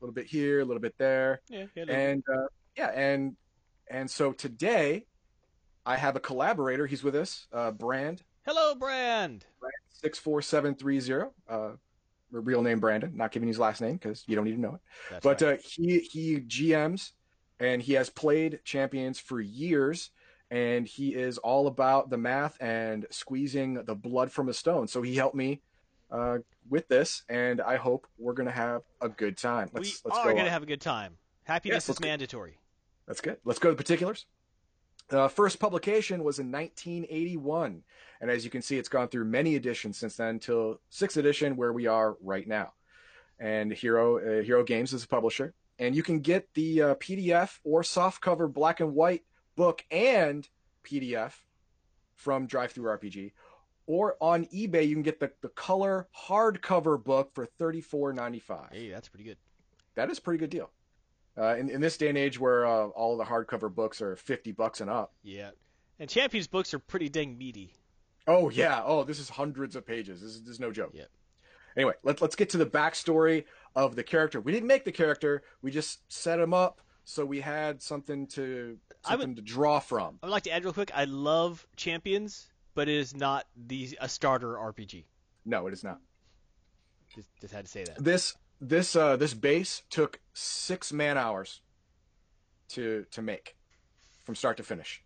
A 0.00 0.04
little 0.04 0.14
bit 0.14 0.26
here, 0.26 0.60
a 0.60 0.64
little 0.64 0.80
bit 0.80 0.94
there. 0.98 1.40
Yeah. 1.48 1.66
yeah 1.74 1.84
and 1.88 2.22
uh, 2.32 2.46
yeah. 2.76 2.88
And, 2.88 3.36
and 3.90 4.10
so 4.10 4.32
today 4.32 5.06
I 5.84 5.96
have 5.96 6.16
a 6.16 6.20
collaborator. 6.20 6.86
He's 6.86 7.04
with 7.04 7.14
us, 7.14 7.46
Brand. 7.78 8.22
Hello, 8.46 8.74
Brand. 8.74 9.44
Brand 9.60 9.72
64730 9.90 11.78
real 12.40 12.62
name 12.62 12.80
Brandon. 12.80 13.12
Not 13.14 13.32
giving 13.32 13.48
his 13.48 13.58
last 13.58 13.80
name 13.80 13.94
because 13.94 14.24
you 14.26 14.36
don't 14.36 14.44
need 14.44 14.54
to 14.56 14.60
know 14.60 14.74
it. 14.74 14.80
That's 15.10 15.22
But 15.24 15.42
right. 15.42 15.58
uh, 15.58 15.62
he 15.62 15.98
he 16.00 16.40
GMs 16.40 17.12
and 17.60 17.80
he 17.82 17.92
has 17.94 18.10
played 18.10 18.60
champions 18.64 19.18
for 19.18 19.40
years. 19.40 20.10
And 20.50 20.86
he 20.86 21.14
is 21.14 21.38
all 21.38 21.66
about 21.66 22.10
the 22.10 22.18
math 22.18 22.56
and 22.60 23.06
squeezing 23.10 23.74
the 23.86 23.94
blood 23.94 24.30
from 24.30 24.48
a 24.48 24.52
stone. 24.52 24.86
So 24.86 25.02
he 25.02 25.16
helped 25.16 25.34
me 25.34 25.62
uh, 26.12 26.38
with 26.68 26.86
this, 26.86 27.24
and 27.28 27.60
I 27.60 27.74
hope 27.76 28.06
we're 28.18 28.34
gonna 28.34 28.52
have 28.52 28.82
a 29.00 29.08
good 29.08 29.36
time. 29.36 29.68
Let's 29.72 29.88
we 30.04 30.10
let's 30.10 30.18
are 30.18 30.24
go. 30.24 30.30
going 30.30 30.38
on. 30.40 30.44
to 30.44 30.50
have 30.50 30.62
a 30.62 30.66
good 30.66 30.82
time. 30.82 31.16
Happiness 31.44 31.88
Yes, 31.88 31.88
is 31.88 31.98
go. 31.98 32.06
mandatory. 32.06 32.58
That's 33.08 33.20
good. 33.20 33.38
Let's 33.44 33.58
go 33.58 33.70
to 33.70 33.74
the 33.74 33.82
particulars. 33.82 34.26
Uh, 35.10 35.28
first 35.28 35.58
publication 35.60 36.24
was 36.24 36.38
in 36.38 36.50
1981, 36.50 37.82
and 38.20 38.30
as 38.30 38.44
you 38.44 38.50
can 38.50 38.62
see, 38.62 38.78
it's 38.78 38.88
gone 38.88 39.08
through 39.08 39.24
many 39.24 39.54
editions 39.54 39.98
since 39.98 40.16
then 40.16 40.38
till 40.38 40.80
sixth 40.88 41.16
edition, 41.16 41.56
where 41.56 41.72
we 41.72 41.86
are 41.86 42.16
right 42.22 42.48
now. 42.48 42.72
And 43.38 43.72
Hero 43.72 44.18
uh, 44.18 44.42
Hero 44.42 44.64
Games 44.64 44.92
is 44.92 45.04
a 45.04 45.08
publisher, 45.08 45.52
and 45.78 45.94
you 45.94 46.02
can 46.02 46.20
get 46.20 46.48
the 46.54 46.82
uh, 46.82 46.94
PDF 46.96 47.58
or 47.64 47.82
softcover 47.82 48.50
black 48.50 48.80
and 48.80 48.94
white 48.94 49.24
book 49.56 49.84
and 49.90 50.48
PDF 50.84 51.32
from 52.16 52.46
DriveThruRPG, 52.48 53.32
or 53.86 54.16
on 54.20 54.46
eBay 54.46 54.86
you 54.88 54.94
can 54.94 55.02
get 55.02 55.20
the, 55.20 55.30
the 55.42 55.48
color 55.48 56.08
hardcover 56.28 57.02
book 57.02 57.34
for 57.34 57.46
$34.95 57.60 58.72
Hey, 58.72 58.88
that's 58.88 59.08
pretty 59.08 59.24
good. 59.24 59.36
that 59.96 60.10
is 60.10 60.18
a 60.18 60.22
pretty 60.22 60.38
good 60.38 60.50
deal. 60.50 60.70
Uh, 61.36 61.56
in, 61.56 61.68
in 61.68 61.80
this 61.80 61.96
day 61.96 62.08
and 62.08 62.16
age 62.18 62.38
where 62.38 62.64
uh, 62.64 62.86
all 62.88 63.16
the 63.16 63.24
hardcover 63.24 63.72
books 63.74 64.00
are 64.00 64.14
50 64.14 64.52
bucks 64.52 64.80
and 64.80 64.88
up. 64.88 65.12
Yeah. 65.24 65.50
And 65.98 66.08
Champions 66.08 66.46
books 66.46 66.72
are 66.74 66.78
pretty 66.78 67.08
dang 67.08 67.36
meaty. 67.36 67.74
Oh, 68.28 68.50
yeah. 68.50 68.82
Oh, 68.84 69.02
this 69.04 69.18
is 69.18 69.28
hundreds 69.28 69.74
of 69.74 69.84
pages. 69.86 70.20
This 70.20 70.30
is, 70.30 70.42
this 70.42 70.50
is 70.54 70.60
no 70.60 70.70
joke. 70.70 70.90
Yep. 70.94 71.08
Anyway, 71.76 71.94
let, 72.04 72.22
let's 72.22 72.36
get 72.36 72.50
to 72.50 72.56
the 72.56 72.66
backstory 72.66 73.44
of 73.74 73.96
the 73.96 74.04
character. 74.04 74.40
We 74.40 74.52
didn't 74.52 74.68
make 74.68 74.84
the 74.84 74.92
character, 74.92 75.42
we 75.60 75.72
just 75.72 76.00
set 76.12 76.38
him 76.38 76.54
up 76.54 76.80
so 77.04 77.24
we 77.24 77.40
had 77.40 77.82
something 77.82 78.26
to 78.28 78.78
I 79.04 79.16
would- 79.16 79.22
something 79.22 79.36
to 79.36 79.42
draw 79.42 79.80
from. 79.80 80.18
I 80.22 80.26
would 80.26 80.32
like 80.32 80.44
to 80.44 80.52
add 80.52 80.62
real 80.64 80.72
quick. 80.72 80.92
I 80.94 81.04
love 81.04 81.66
Champions, 81.76 82.46
but 82.76 82.88
it 82.88 82.94
is 82.96 83.14
not 83.14 83.46
the 83.66 83.98
a 84.00 84.08
starter 84.08 84.54
RPG. 84.54 85.04
No, 85.44 85.66
it 85.66 85.72
is 85.74 85.82
not. 85.82 85.98
Just, 87.14 87.28
just 87.40 87.52
had 87.52 87.66
to 87.66 87.70
say 87.70 87.84
that. 87.84 88.02
This 88.02 88.34
this 88.60 88.96
uh, 88.96 89.16
this 89.16 89.34
base 89.34 89.82
took 89.90 90.20
six 90.32 90.92
man 90.92 91.18
hours 91.18 91.60
to 92.68 93.04
to 93.10 93.22
make 93.22 93.56
from 94.24 94.34
start 94.34 94.56
to 94.56 94.62
finish. 94.62 95.02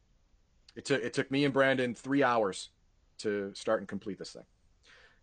It 0.76 0.84
took 0.84 1.02
it 1.02 1.12
took 1.12 1.30
me 1.30 1.44
and 1.44 1.52
Brandon 1.52 1.94
three 1.94 2.22
hours 2.22 2.70
to 3.18 3.52
start 3.54 3.80
and 3.80 3.88
complete 3.88 4.18
this 4.18 4.32
thing. 4.32 4.44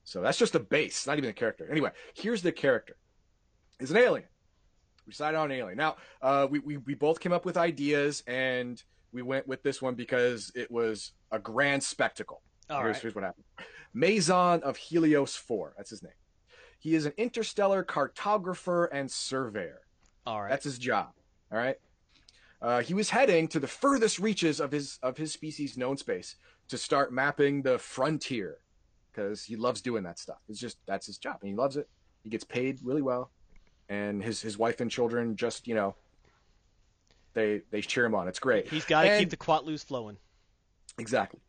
So 0.04 0.22
that's 0.22 0.38
just 0.38 0.54
a 0.56 0.60
base, 0.60 1.08
not 1.08 1.18
even 1.18 1.30
a 1.30 1.34
character. 1.34 1.68
Anyway, 1.70 1.92
here's 2.14 2.42
the 2.42 2.52
character. 2.52 2.96
Is 3.80 3.92
an 3.92 3.98
alien. 3.98 4.28
We 5.06 5.12
decided 5.12 5.38
on 5.38 5.52
an 5.52 5.58
alien. 5.58 5.78
Now, 5.78 5.98
uh, 6.22 6.48
we, 6.50 6.60
we 6.60 6.78
we 6.78 6.94
both 6.94 7.20
came 7.20 7.32
up 7.32 7.46
with 7.46 7.58
ideas, 7.58 8.24
and 8.28 8.82
we 9.12 9.22
went 9.22 9.48
with 9.48 9.64
this 9.64 9.82
one 9.82 9.96
because 9.96 10.52
it 10.56 10.70
was 10.72 11.12
a 11.32 11.40
grand 11.40 11.84
spectacle. 11.84 12.42
All 12.70 12.82
here's, 12.82 12.96
right. 12.96 13.02
here's 13.02 13.16
what 13.16 13.24
happened. 13.24 13.46
Maison 13.94 14.62
of 14.64 14.76
Helios 14.78 15.36
4. 15.36 15.74
That's 15.78 15.90
his 15.90 16.04
name. 16.04 16.12
He 16.86 16.94
is 16.94 17.08
an 17.08 17.14
interstellar 17.18 17.84
cartographer 17.84 18.88
and 18.92 19.10
surveyor. 19.10 19.82
All 20.28 20.40
right. 20.40 20.52
That's 20.52 20.66
his 20.66 20.78
job. 20.78 21.14
All 21.52 21.58
right. 21.58 21.78
Uh, 22.62 22.84
he 22.84 22.94
was 22.94 23.10
heading 23.10 23.48
to 23.48 23.60
the 23.60 23.66
furthest 23.66 24.20
reaches 24.20 24.60
of 24.60 24.72
his 24.72 25.00
of 25.02 25.18
his 25.18 25.34
species 25.34 25.80
known 25.80 25.98
space 25.98 26.36
to 26.68 26.78
start 26.78 27.12
mapping 27.12 27.64
the 27.64 27.80
frontier 27.80 28.60
because 29.12 29.44
he 29.44 29.56
loves 29.56 29.82
doing 29.82 30.04
that 30.04 30.20
stuff. 30.20 30.38
It's 30.48 30.60
just 30.60 30.78
that's 30.86 31.08
his 31.08 31.18
job 31.18 31.38
and 31.42 31.50
he 31.50 31.56
loves 31.56 31.76
it. 31.76 31.90
He 32.22 32.30
gets 32.30 32.44
paid 32.44 32.78
really 32.84 33.02
well, 33.02 33.32
and 33.90 34.22
his 34.24 34.40
his 34.40 34.60
wife 34.60 34.80
and 34.80 34.92
children 34.92 35.36
just 35.36 35.68
you 35.68 35.74
know 35.74 35.96
they 37.34 37.64
they 37.72 37.82
cheer 37.82 38.06
him 38.06 38.14
on. 38.14 38.28
It's 38.28 38.38
great. 38.38 38.68
He's 38.68 38.86
got 38.86 39.06
to 39.06 39.18
keep 39.18 39.32
the 39.32 39.38
quatloos 39.38 39.84
flowing. 39.84 40.18
Exactly. 41.00 41.40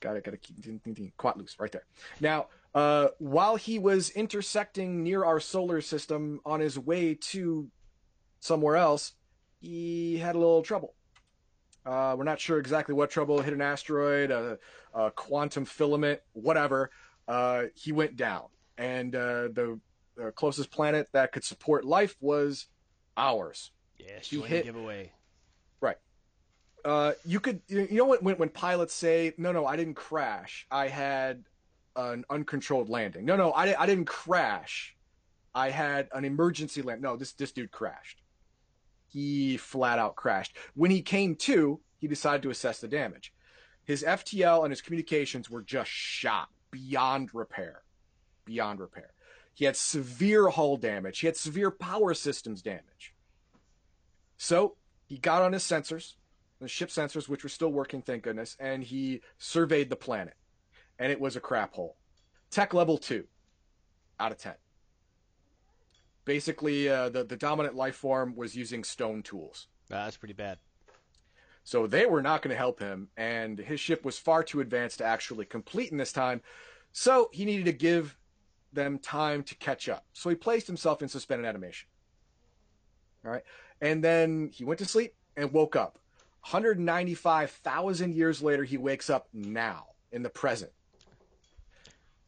Got 0.00 0.14
to 0.14 0.20
got 0.20 0.32
to 0.32 0.36
keep 0.36 1.16
quatloos 1.16 1.58
right 1.58 1.72
there. 1.72 1.86
Now, 2.20 2.48
uh, 2.74 3.08
while 3.18 3.56
he 3.56 3.78
was 3.78 4.10
intersecting 4.10 5.02
near 5.02 5.24
our 5.24 5.40
solar 5.40 5.80
system 5.80 6.40
on 6.44 6.60
his 6.60 6.78
way 6.78 7.14
to 7.14 7.68
somewhere 8.40 8.76
else, 8.76 9.12
he 9.60 10.18
had 10.18 10.34
a 10.34 10.38
little 10.38 10.62
trouble. 10.62 10.94
Uh, 11.84 12.14
we're 12.16 12.24
not 12.24 12.40
sure 12.40 12.58
exactly 12.58 12.94
what 12.94 13.10
trouble. 13.10 13.40
Hit 13.40 13.52
an 13.52 13.60
asteroid, 13.60 14.30
a, 14.30 14.58
a 14.94 15.10
quantum 15.10 15.64
filament, 15.64 16.20
whatever. 16.32 16.90
Uh, 17.26 17.64
he 17.74 17.92
went 17.92 18.16
down, 18.16 18.44
and 18.78 19.14
uh, 19.14 19.48
the, 19.52 19.80
the 20.16 20.32
closest 20.32 20.70
planet 20.70 21.08
that 21.12 21.32
could 21.32 21.44
support 21.44 21.84
life 21.84 22.16
was 22.20 22.66
ours. 23.16 23.72
Yeah, 23.98 24.18
the 24.30 24.40
hit- 24.42 24.64
giveaway. 24.64 25.12
uh, 26.84 27.12
you 27.24 27.40
could 27.40 27.60
you 27.68 27.88
know 27.92 28.04
what 28.04 28.22
when 28.22 28.36
when 28.36 28.48
pilots 28.48 28.94
say 28.94 29.32
no 29.38 29.52
no 29.52 29.66
I 29.66 29.76
didn't 29.76 29.94
crash 29.94 30.66
I 30.70 30.88
had 30.88 31.44
an 31.96 32.24
uncontrolled 32.30 32.88
landing 32.88 33.24
no 33.24 33.36
no 33.36 33.50
I, 33.52 33.80
I 33.80 33.86
didn't 33.86 34.06
crash 34.06 34.96
I 35.54 35.70
had 35.70 36.08
an 36.12 36.24
emergency 36.24 36.82
land. 36.82 37.02
No, 37.02 37.16
this 37.16 37.32
this 37.32 37.52
dude 37.52 37.70
crashed. 37.70 38.22
He 39.06 39.56
flat 39.58 39.98
out 39.98 40.16
crashed. 40.16 40.56
When 40.74 40.90
he 40.90 41.02
came 41.02 41.36
to, 41.36 41.80
he 41.98 42.08
decided 42.08 42.42
to 42.42 42.50
assess 42.50 42.80
the 42.80 42.88
damage. 42.88 43.32
His 43.84 44.02
FTL 44.02 44.64
and 44.64 44.72
his 44.72 44.80
communications 44.80 45.50
were 45.50 45.62
just 45.62 45.90
shot 45.90 46.48
beyond 46.70 47.34
repair. 47.34 47.82
Beyond 48.44 48.80
repair. 48.80 49.12
He 49.54 49.66
had 49.66 49.76
severe 49.76 50.48
hull 50.48 50.78
damage. 50.78 51.18
He 51.18 51.26
had 51.26 51.36
severe 51.36 51.70
power 51.70 52.14
systems 52.14 52.62
damage. 52.62 53.14
So 54.38 54.76
he 55.04 55.18
got 55.18 55.42
on 55.42 55.52
his 55.52 55.62
sensors, 55.62 56.14
the 56.58 56.68
ship 56.68 56.88
sensors, 56.88 57.28
which 57.28 57.42
were 57.42 57.50
still 57.50 57.70
working, 57.70 58.00
thank 58.00 58.22
goodness, 58.22 58.56
and 58.58 58.82
he 58.82 59.20
surveyed 59.36 59.90
the 59.90 59.96
planet. 59.96 60.34
And 61.02 61.10
it 61.10 61.20
was 61.20 61.34
a 61.34 61.40
crap 61.40 61.74
hole. 61.74 61.96
Tech 62.52 62.72
level 62.72 62.96
two 62.96 63.24
out 64.20 64.30
of 64.30 64.38
10. 64.38 64.54
Basically, 66.24 66.88
uh, 66.88 67.08
the, 67.08 67.24
the 67.24 67.36
dominant 67.36 67.74
life 67.74 67.96
form 67.96 68.36
was 68.36 68.54
using 68.54 68.84
stone 68.84 69.20
tools. 69.20 69.66
Uh, 69.90 70.04
that's 70.04 70.16
pretty 70.16 70.32
bad. 70.32 70.58
So 71.64 71.88
they 71.88 72.06
were 72.06 72.22
not 72.22 72.40
going 72.40 72.54
to 72.54 72.56
help 72.56 72.78
him, 72.78 73.08
and 73.16 73.58
his 73.58 73.80
ship 73.80 74.04
was 74.04 74.16
far 74.16 74.44
too 74.44 74.60
advanced 74.60 74.98
to 74.98 75.04
actually 75.04 75.44
complete 75.44 75.90
in 75.90 75.98
this 75.98 76.12
time. 76.12 76.40
So 76.92 77.30
he 77.32 77.44
needed 77.44 77.64
to 77.64 77.72
give 77.72 78.16
them 78.72 79.00
time 79.00 79.42
to 79.42 79.56
catch 79.56 79.88
up. 79.88 80.04
So 80.12 80.30
he 80.30 80.36
placed 80.36 80.68
himself 80.68 81.02
in 81.02 81.08
suspended 81.08 81.48
animation. 81.48 81.88
All 83.24 83.32
right. 83.32 83.42
And 83.80 84.04
then 84.04 84.50
he 84.52 84.64
went 84.64 84.78
to 84.78 84.84
sleep 84.84 85.14
and 85.36 85.52
woke 85.52 85.74
up. 85.74 85.98
195,000 86.42 88.14
years 88.14 88.40
later, 88.40 88.62
he 88.62 88.76
wakes 88.76 89.10
up 89.10 89.26
now 89.32 89.86
in 90.12 90.22
the 90.22 90.30
present. 90.30 90.70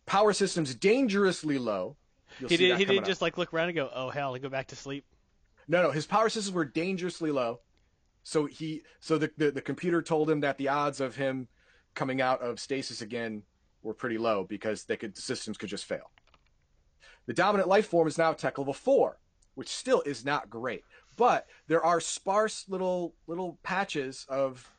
Power 0.07 0.33
systems 0.33 0.75
dangerously 0.75 1.59
low. 1.59 1.97
You'll 2.39 2.51
he 2.51 2.57
did. 2.57 2.79
He 2.79 2.85
didn't 2.85 3.01
up. 3.01 3.07
just 3.07 3.23
like 3.23 3.39
look 3.39 3.53
around 3.55 3.69
and 3.69 3.77
go, 3.77 3.91
"Oh 3.95 4.11
hell," 4.11 4.35
and 4.35 4.43
go 4.43 4.49
back 4.49 4.69
to 4.69 4.77
sleep. 4.77 5.05
No, 5.67 5.83
no, 5.83 5.91
his 5.91 6.07
power 6.07 6.29
systems 6.29 6.55
were 6.55 6.65
dangerously 6.65 7.31
low. 7.31 7.61
So 8.23 8.47
he, 8.47 8.83
so 9.01 9.19
the, 9.19 9.31
the 9.37 9.51
the 9.51 9.63
computer 9.63 10.03
told 10.03 10.29
him 10.31 10.41
that 10.41 10.59
the 10.59 10.69
odds 10.69 11.01
of 11.01 11.17
him 11.17 11.49
coming 11.95 12.21
out 12.21 12.41
of 12.43 12.59
stasis 12.59 13.01
again 13.01 13.43
were 13.83 13.95
pretty 13.95 14.19
low 14.19 14.45
because 14.45 14.85
they 14.85 14.97
could 14.97 15.15
the 15.15 15.23
systems 15.23 15.59
could 15.59 15.69
just 15.69 15.85
fail. 15.85 16.11
The 17.27 17.35
dominant 17.35 17.69
life 17.69 17.87
form 17.87 18.09
is 18.09 18.19
now 18.19 18.33
tech 18.33 18.59
level 18.59 18.75
four, 18.75 19.19
which 19.55 19.69
still 19.69 20.03
is 20.03 20.25
not 20.25 20.51
great, 20.51 20.85
but 21.17 21.47
there 21.69 21.85
are 21.85 22.01
sparse 22.01 22.65
little 22.69 23.15
little 23.27 23.59
patches 23.63 24.27
of 24.29 24.71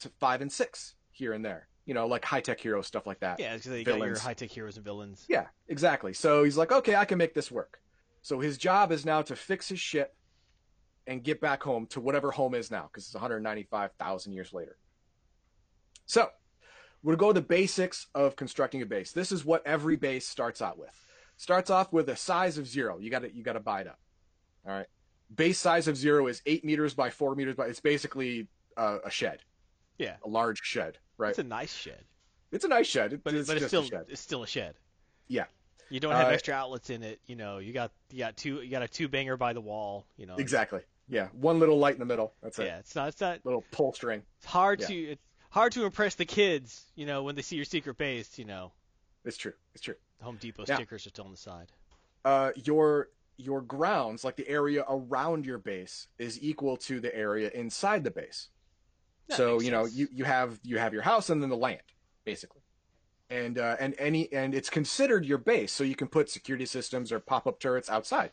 to 0.00 0.08
five 0.20 0.40
and 0.40 0.52
six 0.52 0.94
here 1.12 1.32
and 1.32 1.44
there. 1.44 1.68
You 1.86 1.94
know, 1.94 2.06
like 2.06 2.24
high 2.24 2.40
tech 2.40 2.60
hero 2.60 2.80
stuff 2.82 3.06
like 3.06 3.20
that. 3.20 3.38
Yeah, 3.38 3.56
because 3.56 3.72
you 3.72 3.84
got 3.84 3.98
your 3.98 4.18
high 4.18 4.34
tech 4.34 4.50
heroes 4.50 4.76
and 4.76 4.84
villains. 4.84 5.26
Yeah, 5.28 5.46
exactly. 5.68 6.12
So 6.14 6.44
he's 6.44 6.56
like, 6.56 6.72
okay, 6.72 6.96
I 6.96 7.04
can 7.04 7.18
make 7.18 7.34
this 7.34 7.50
work. 7.50 7.80
So 8.22 8.40
his 8.40 8.56
job 8.56 8.90
is 8.90 9.04
now 9.04 9.20
to 9.22 9.36
fix 9.36 9.68
his 9.68 9.78
ship 9.78 10.16
and 11.06 11.22
get 11.22 11.40
back 11.40 11.62
home 11.62 11.86
to 11.88 12.00
whatever 12.00 12.30
home 12.30 12.54
is 12.54 12.70
now, 12.70 12.88
because 12.90 13.04
it's 13.04 13.14
195,000 13.14 14.32
years 14.32 14.52
later. 14.54 14.78
So 16.06 16.30
we're 17.02 17.16
going 17.16 17.34
to 17.34 17.40
go 17.40 17.40
the 17.40 17.46
basics 17.46 18.06
of 18.14 18.34
constructing 18.34 18.80
a 18.80 18.86
base. 18.86 19.12
This 19.12 19.30
is 19.30 19.44
what 19.44 19.66
every 19.66 19.96
base 19.96 20.26
starts 20.26 20.62
out 20.62 20.78
with. 20.78 20.98
Starts 21.36 21.68
off 21.68 21.92
with 21.92 22.08
a 22.08 22.16
size 22.16 22.56
of 22.56 22.66
zero. 22.66 22.98
You 22.98 23.10
got 23.10 23.22
to 23.22 23.34
you 23.34 23.42
got 23.42 23.54
to 23.54 23.60
buy 23.60 23.82
it 23.82 23.88
up. 23.88 23.98
All 24.66 24.72
right. 24.72 24.86
Base 25.34 25.58
size 25.58 25.88
of 25.88 25.96
zero 25.96 26.26
is 26.28 26.40
eight 26.46 26.64
meters 26.64 26.94
by 26.94 27.10
four 27.10 27.34
meters 27.34 27.56
but 27.56 27.68
It's 27.68 27.80
basically 27.80 28.48
uh, 28.76 28.98
a 29.04 29.10
shed, 29.10 29.40
Yeah, 29.98 30.16
a 30.24 30.28
large 30.28 30.60
shed, 30.62 30.98
right? 31.18 31.30
it's 31.30 31.38
a 31.38 31.44
nice 31.44 31.72
shed, 31.72 32.04
It's 32.52 32.64
a 32.64 32.68
nice 32.68 32.86
shed, 32.86 33.20
but 33.24 33.34
it's, 33.34 33.48
but 33.48 33.56
it's 33.58 33.66
still 33.66 33.82
a 33.82 33.86
shed. 33.86 34.06
it's 34.08 34.20
still 34.20 34.42
a 34.42 34.46
shed. 34.46 34.74
Yeah. 35.28 35.44
You 35.90 36.00
don't 36.00 36.12
have 36.12 36.28
Uh, 36.28 36.30
extra 36.30 36.54
outlets 36.54 36.90
in 36.90 37.02
it. 37.02 37.20
You 37.26 37.36
know, 37.36 37.58
you 37.58 37.72
got 37.72 37.92
you 38.10 38.18
got 38.18 38.36
two 38.36 38.60
you 38.62 38.70
got 38.70 38.82
a 38.82 38.88
two 38.88 39.06
banger 39.08 39.36
by 39.36 39.52
the 39.52 39.60
wall. 39.60 40.06
You 40.16 40.26
know, 40.26 40.36
Exactly. 40.36 40.80
Yeah, 41.08 41.28
one 41.32 41.60
little 41.60 41.78
light 41.78 41.92
in 41.94 42.00
the 42.00 42.06
middle. 42.06 42.32
That's 42.42 42.58
it. 42.58 42.64
Yeah, 42.66 42.78
it's 42.78 42.94
not 42.96 43.08
it's 43.08 43.20
not 43.20 43.40
Little 43.44 43.62
pull 43.70 43.92
string. 43.92 44.22
it's 44.38 44.46
hard 44.46 44.80
Yeah. 44.80 44.86
to 44.88 44.94
it's 45.12 45.22
hard 45.50 45.72
to 45.72 45.84
impress 45.84 46.14
the 46.16 46.24
kids. 46.24 46.84
You 46.96 47.06
know, 47.06 47.22
when 47.22 47.34
they 47.36 47.42
see 47.42 47.56
your 47.56 47.64
secret 47.66 47.96
base. 47.98 48.38
You 48.38 48.46
know, 48.46 48.72
It's 49.24 49.36
true. 49.36 49.52
It's 49.74 49.82
true. 49.82 49.94
the 50.18 50.24
Home 50.24 50.38
Depot 50.38 50.64
stickers 50.64 51.06
are 51.06 51.10
still 51.10 51.26
on 51.26 51.30
the 51.30 51.36
side. 51.36 51.70
Uh, 52.24 52.52
your 52.56 53.10
your 53.36 53.60
grounds, 53.60 54.24
like 54.24 54.36
the 54.36 54.48
area 54.48 54.84
around 54.88 55.44
your 55.44 55.58
base, 55.58 56.08
is 56.18 56.42
equal 56.42 56.76
to 56.78 56.98
the 57.00 57.14
area 57.14 57.50
inside 57.50 58.04
the 58.04 58.10
base. 58.10 58.48
That 59.28 59.36
so 59.36 59.60
you 59.60 59.70
know 59.70 59.84
sense. 59.84 59.96
you, 59.96 60.08
you 60.12 60.24
have 60.24 60.58
you 60.62 60.78
have 60.78 60.92
your 60.92 61.02
house 61.02 61.30
and 61.30 61.42
then 61.42 61.48
the 61.48 61.56
land, 61.56 61.80
basically, 62.24 62.62
and 63.30 63.58
uh, 63.58 63.76
and 63.80 63.94
any 63.98 64.32
and 64.32 64.54
it's 64.54 64.70
considered 64.70 65.24
your 65.24 65.38
base, 65.38 65.72
so 65.72 65.84
you 65.84 65.96
can 65.96 66.08
put 66.08 66.28
security 66.28 66.66
systems 66.66 67.10
or 67.10 67.20
pop 67.20 67.46
up 67.46 67.58
turrets 67.58 67.88
outside, 67.88 68.32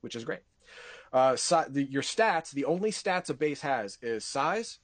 which 0.00 0.14
is 0.14 0.24
great. 0.24 0.40
Uh, 1.12 1.36
si- 1.36 1.68
the, 1.68 1.84
your 1.84 2.02
stats, 2.02 2.52
the 2.52 2.64
only 2.64 2.90
stats 2.90 3.30
a 3.30 3.34
base 3.34 3.62
has 3.62 3.98
is 4.00 4.24
size, 4.24 4.78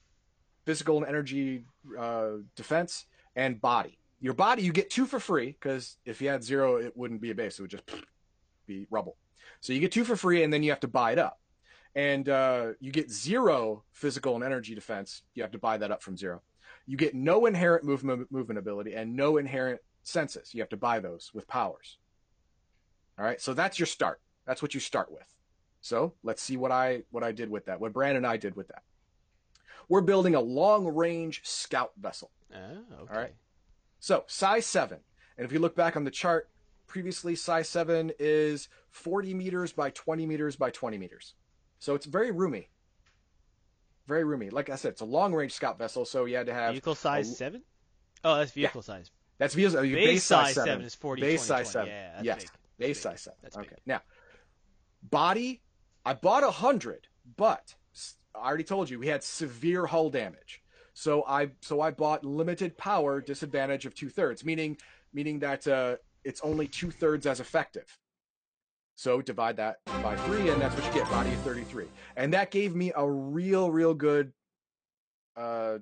physical 0.65 0.97
and 0.97 1.07
energy 1.07 1.65
uh, 1.99 2.31
defense, 2.57 3.07
and 3.37 3.61
body. 3.61 3.99
Your 4.21 4.35
body 4.35 4.63
you 4.63 4.73
get 4.73 4.91
two 4.91 5.07
for 5.07 5.21
free 5.21 5.57
because 5.61 5.99
if 6.05 6.21
you 6.23 6.29
had 6.29 6.43
zero, 6.43 6.77
it 6.77 6.97
wouldn't 6.97 7.21
be 7.21 7.31
a 7.31 7.35
base; 7.35 7.59
it 7.59 7.63
would 7.63 7.71
just 7.71 7.85
be 8.67 8.87
rubble. 8.91 9.17
So 9.61 9.73
you 9.73 9.81
get 9.81 9.93
two 9.93 10.05
for 10.05 10.17
free, 10.17 10.43
and 10.43 10.53
then 10.53 10.63
you 10.63 10.71
have 10.71 10.81
to 10.81 10.89
buy 10.89 11.13
it 11.13 11.19
up. 11.19 11.39
And 11.97 12.29
uh, 12.29 12.73
you 12.79 12.93
get 12.93 13.11
zero 13.11 13.83
physical 13.91 14.35
and 14.35 14.45
energy 14.45 14.75
defense. 14.75 15.23
You 15.35 15.43
have 15.43 15.53
to 15.53 15.59
buy 15.59 15.79
that 15.79 15.91
up 15.91 16.03
from 16.03 16.17
zero. 16.17 16.43
You 16.87 16.97
get 16.97 17.15
no 17.15 17.47
inherent 17.47 17.85
movement 17.85 18.31
movement 18.31 18.59
ability 18.59 18.95
and 18.95 19.17
no 19.17 19.39
inherent 19.39 19.81
senses. 20.03 20.55
You 20.55 20.61
have 20.61 20.69
to 20.69 20.77
buy 20.77 21.01
those 21.01 21.31
with 21.35 21.49
powers. 21.49 21.97
All 23.19 23.25
right, 23.25 23.41
so 23.41 23.55
that's 23.55 23.79
your 23.79 23.87
start. 23.87 24.21
That's 24.47 24.61
what 24.61 24.75
you 24.75 24.81
start 24.81 25.11
with. 25.11 25.27
So 25.81 26.13
let's 26.23 26.43
see 26.43 26.59
what 26.59 26.71
I 26.71 27.03
what 27.11 27.25
I 27.25 27.33
did 27.33 27.51
with 27.51 27.65
that. 27.67 27.81
What 27.81 27.95
Brandon 27.95 28.19
and 28.19 28.27
I 28.27 28.37
did 28.37 28.57
with 28.57 28.69
that. 28.69 28.83
We're 29.89 30.03
building 30.03 30.35
a 30.35 30.41
long 30.41 30.87
range 30.87 31.41
scout 31.45 31.93
vessel. 31.97 32.31
Oh, 32.55 32.59
okay. 33.03 33.15
All 33.15 33.21
right. 33.21 33.35
So 34.01 34.25
size 34.27 34.67
seven, 34.67 34.99
and 35.39 35.47
if 35.47 35.53
you 35.53 35.61
look 35.61 35.75
back 35.75 35.97
on 35.97 36.05
the 36.05 36.11
chart, 36.11 36.51
previously 36.87 37.35
size 37.37 37.71
seven 37.71 38.13
is 38.19 38.69
40 38.91 39.33
meters 39.33 39.73
by 39.73 39.91
20 39.91 40.27
meters 40.27 40.57
by 40.57 40.71
20 40.71 40.99
meters. 40.99 41.35
So 41.79 41.95
it's 41.95 42.07
very 42.07 42.31
roomy. 42.31 42.69
Very 44.07 44.25
roomy. 44.25 44.51
Like 44.51 44.71
I 44.71 44.77
said, 44.77 44.91
it's 44.93 45.01
a 45.01 45.05
long 45.07 45.35
range 45.35 45.53
scout 45.53 45.79
vessel, 45.79 46.05
so 46.05 46.25
you 46.27 46.37
had 46.37 46.47
to 46.47 46.55
have 46.55 46.73
Vehicle 46.73 46.95
size 46.95 47.31
a- 47.31 47.35
seven? 47.35 47.63
Oh, 48.25 48.37
that's 48.37 48.53
vehicle 48.53 48.83
size. 48.83 49.11
that's 49.39 49.55
base, 49.55 49.75
uh, 49.75 49.83
Base, 49.83 49.95
base 49.95 50.25
size 50.25 50.55
seven. 50.55 50.69
seven. 50.69 50.85
is 50.87 50.95
40, 50.95 51.23
Base 51.23 51.47
20, 51.47 51.65
size 51.65 51.73
20. 51.73 51.89
seven. 51.89 51.89
Yeah, 51.89 52.13
that's 52.15 52.25
yes, 52.25 52.39
big. 52.43 52.51
base 52.79 53.01
size 53.01 53.21
seven. 53.23 53.39
That's 53.43 53.57
okay. 53.57 53.69
big. 53.71 53.79
Now, 53.87 54.01
body, 55.03 55.61
I 56.05 56.15
bought 56.15 56.45
a 56.45 56.51
hundred, 56.51 57.09
but 57.37 57.75
I 58.35 58.47
already 58.49 58.65
told 58.65 58.89
you 58.91 58.99
we 58.99 59.09
had 59.09 59.23
severe 59.23 59.87
hull 59.87 60.11
damage. 60.11 60.63
So 60.95 61.25
I 61.27 61.51
so 61.61 61.81
I 61.81 61.91
bought 61.91 62.25
limited 62.25 62.77
power, 62.79 63.21
disadvantage 63.21 63.87
of 63.87 63.95
two 63.95 64.09
thirds, 64.09 64.45
meaning 64.45 64.79
meaning 65.13 65.39
that 65.41 65.67
uh, 65.67 65.97
it's 66.25 66.41
only 66.43 66.67
two 66.69 66.91
thirds 66.91 67.27
as 67.27 67.41
effective. 67.41 67.99
So 68.97 69.21
divide 69.21 69.57
that 69.59 69.77
by 70.03 70.17
three, 70.17 70.49
and 70.49 70.61
that's 70.61 70.75
what 70.75 70.85
you 70.87 70.93
get, 71.01 71.11
body 71.11 71.31
of 71.33 71.39
33. 71.41 71.85
And 72.17 72.33
that 72.33 72.51
gave 72.51 72.75
me 72.75 72.93
a 72.97 73.09
real, 73.09 73.71
real 73.71 73.93
good 73.93 74.33
uh, 75.37 75.79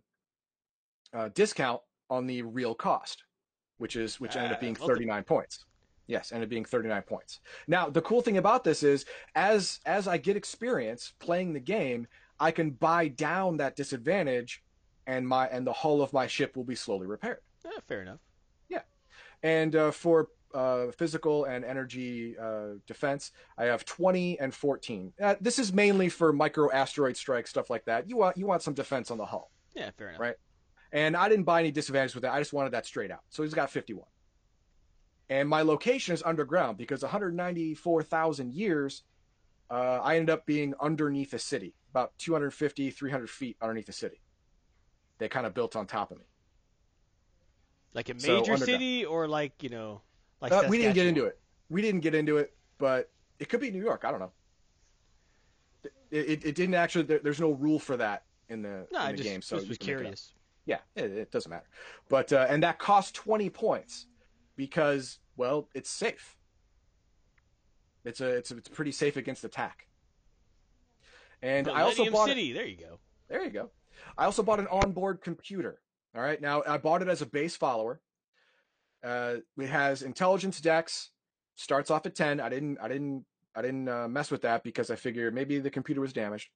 uh, 1.12 1.29
discount 1.33 1.81
on 2.11 2.27
the 2.27 2.42
real 2.42 2.74
cost, 2.74 3.22
which 3.79 3.94
is 3.94 4.18
which 4.18 4.35
ended 4.35 4.50
Ah, 4.50 4.55
up 4.55 4.61
being 4.61 4.72
multiple. 4.72 4.96
39 4.96 5.22
points. 5.24 5.64
Yes, 6.09 6.33
ended 6.33 6.48
up 6.48 6.50
being 6.50 6.64
39 6.64 7.03
points. 7.03 7.40
Now, 7.68 7.88
the 7.88 8.03
cool 8.03 8.20
thing 8.20 8.37
about 8.37 8.64
this 8.64 8.83
is 8.83 9.07
as 9.37 9.79
as 9.87 10.09
I 10.09 10.18
get 10.18 10.37
experience 10.37 11.12
playing 11.20 11.53
the 11.53 11.61
game, 11.61 12.09
I 12.40 12.50
can 12.50 12.70
buy 12.70 13.09
down 13.09 13.59
that 13.59 13.77
disadvantage 13.77 14.62
and 15.07 15.27
my 15.27 15.46
and 15.46 15.64
the 15.64 15.72
hull 15.72 16.03
of 16.03 16.12
my 16.12 16.27
ship 16.27 16.57
will 16.57 16.64
be 16.64 16.74
slowly 16.74 17.07
repaired. 17.07 17.38
Eh, 17.64 17.70
fair 17.87 18.03
enough. 18.03 18.18
Yeah, 18.68 18.83
and 19.44 19.77
uh, 19.77 19.90
for 19.92 20.29
uh, 20.54 20.92
physical 20.92 21.44
and 21.44 21.64
energy 21.64 22.36
uh, 22.38 22.76
defense, 22.86 23.32
I 23.58 23.64
have 23.64 23.84
20 23.84 24.38
and 24.40 24.54
14. 24.54 25.12
Uh, 25.20 25.34
this 25.40 25.58
is 25.58 25.72
mainly 25.72 26.08
for 26.08 26.32
micro 26.32 26.70
asteroid 26.70 27.16
strike 27.16 27.46
stuff 27.46 27.68
like 27.70 27.84
that. 27.86 28.08
You 28.08 28.16
want 28.16 28.36
you 28.36 28.46
want 28.46 28.62
some 28.62 28.74
defense 28.74 29.10
on 29.10 29.18
the 29.18 29.26
hull, 29.26 29.50
Yeah, 29.74 29.90
fair 29.98 30.08
enough. 30.10 30.20
Right. 30.20 30.36
and 30.92 31.16
I 31.16 31.28
didn't 31.28 31.44
buy 31.44 31.60
any 31.60 31.70
disadvantage 31.72 32.14
with 32.14 32.22
that. 32.22 32.32
I 32.32 32.38
just 32.38 32.52
wanted 32.52 32.72
that 32.72 32.86
straight 32.86 33.10
out. 33.10 33.20
So 33.30 33.42
he's 33.42 33.52
got 33.54 33.70
51. 33.70 34.06
And 35.28 35.48
my 35.48 35.62
location 35.62 36.14
is 36.14 36.22
underground 36.22 36.76
because 36.76 37.02
194,000 37.02 38.52
years, 38.52 39.02
uh, 39.70 39.98
I 40.02 40.16
ended 40.16 40.30
up 40.30 40.44
being 40.46 40.74
underneath 40.80 41.32
a 41.32 41.38
city, 41.38 41.74
about 41.90 42.12
250, 42.18 42.90
300 42.90 43.30
feet 43.30 43.56
underneath 43.62 43.86
the 43.86 43.92
city. 43.92 44.20
They 45.18 45.28
kind 45.28 45.46
of 45.46 45.54
built 45.54 45.76
on 45.76 45.86
top 45.86 46.10
of 46.10 46.18
me. 46.18 46.24
Like 47.94 48.08
a 48.10 48.14
major 48.14 48.34
underground. 48.34 48.64
city 48.64 49.04
or 49.06 49.26
like, 49.28 49.62
you 49.62 49.70
know, 49.70 50.02
like 50.50 50.64
Uh, 50.64 50.68
we 50.68 50.78
didn't 50.78 50.94
get 50.94 51.07
into 51.07 51.24
it. 51.24 51.38
We 51.68 51.83
didn't 51.83 52.00
get 52.00 52.14
into 52.14 52.38
it, 52.38 52.54
but 52.78 53.11
it 53.38 53.48
could 53.48 53.61
be 53.61 53.70
New 53.70 53.83
York. 53.83 54.04
I 54.04 54.11
don't 54.11 54.20
know. 54.20 54.33
It, 56.11 56.28
it, 56.28 56.44
it 56.44 56.54
didn't 56.54 56.74
actually. 56.74 57.04
There, 57.04 57.18
there's 57.18 57.40
no 57.40 57.52
rule 57.52 57.78
for 57.78 57.96
that 57.96 58.24
in 58.48 58.62
the, 58.62 58.87
No, 58.92 59.00
in 59.00 59.07
I 59.07 59.11
the 59.12 59.18
just, 59.18 59.28
game, 59.28 59.42
so 59.42 59.57
just 59.57 59.68
was 59.68 59.80
make 59.80 59.88
it 59.88 59.92
curious. 59.92 60.33
Yeah, 60.66 60.78
it, 60.96 61.11
it 61.11 61.30
doesn't 61.30 61.50
matter. 61.50 61.66
But 62.09 62.33
uh, 62.33 62.46
and 62.48 62.62
that 62.62 62.78
costs 62.78 63.12
20 63.12 63.50
points 63.50 64.07
because 64.57 65.18
well, 65.37 65.68
it's 65.74 65.90
safe. 65.90 66.37
It's 68.04 68.20
a 68.20 68.28
it's 68.28 68.50
a, 68.50 68.57
it's 68.57 68.68
pretty 68.68 68.92
safe 68.92 69.16
against 69.16 69.44
attack. 69.44 69.87
And 71.42 71.66
Millennium 71.66 71.87
I 71.87 71.88
also 71.88 72.11
bought 72.11 72.28
City. 72.28 72.52
There 72.52 72.66
you 72.66 72.76
go. 72.76 72.98
There 73.28 73.42
you 73.42 73.50
go. 73.50 73.70
I 74.16 74.24
also 74.24 74.42
bought 74.42 74.61
an 74.61 74.66
onboard 74.68 75.20
computer. 75.20 75.80
All 76.14 76.22
right. 76.22 76.40
Now 76.40 76.62
I 76.66 76.78
bought 76.78 77.02
it 77.02 77.09
as 77.09 77.22
a 77.22 77.26
base 77.26 77.57
follower. 77.57 78.00
Uh, 79.04 79.36
it 79.58 79.68
has 79.68 80.02
intelligence 80.02 80.60
dex, 80.60 81.10
starts 81.56 81.90
off 81.90 82.06
at 82.06 82.14
10. 82.14 82.40
I 82.40 82.48
didn't, 82.48 82.78
I 82.80 82.88
didn't, 82.88 83.24
I 83.54 83.62
didn't 83.62 83.88
uh, 83.88 84.08
mess 84.08 84.30
with 84.30 84.42
that 84.42 84.64
because 84.64 84.90
I 84.90 84.96
figured 84.96 85.34
maybe 85.34 85.58
the 85.60 85.70
computer 85.70 86.00
was 86.00 86.12
damaged. 86.12 86.48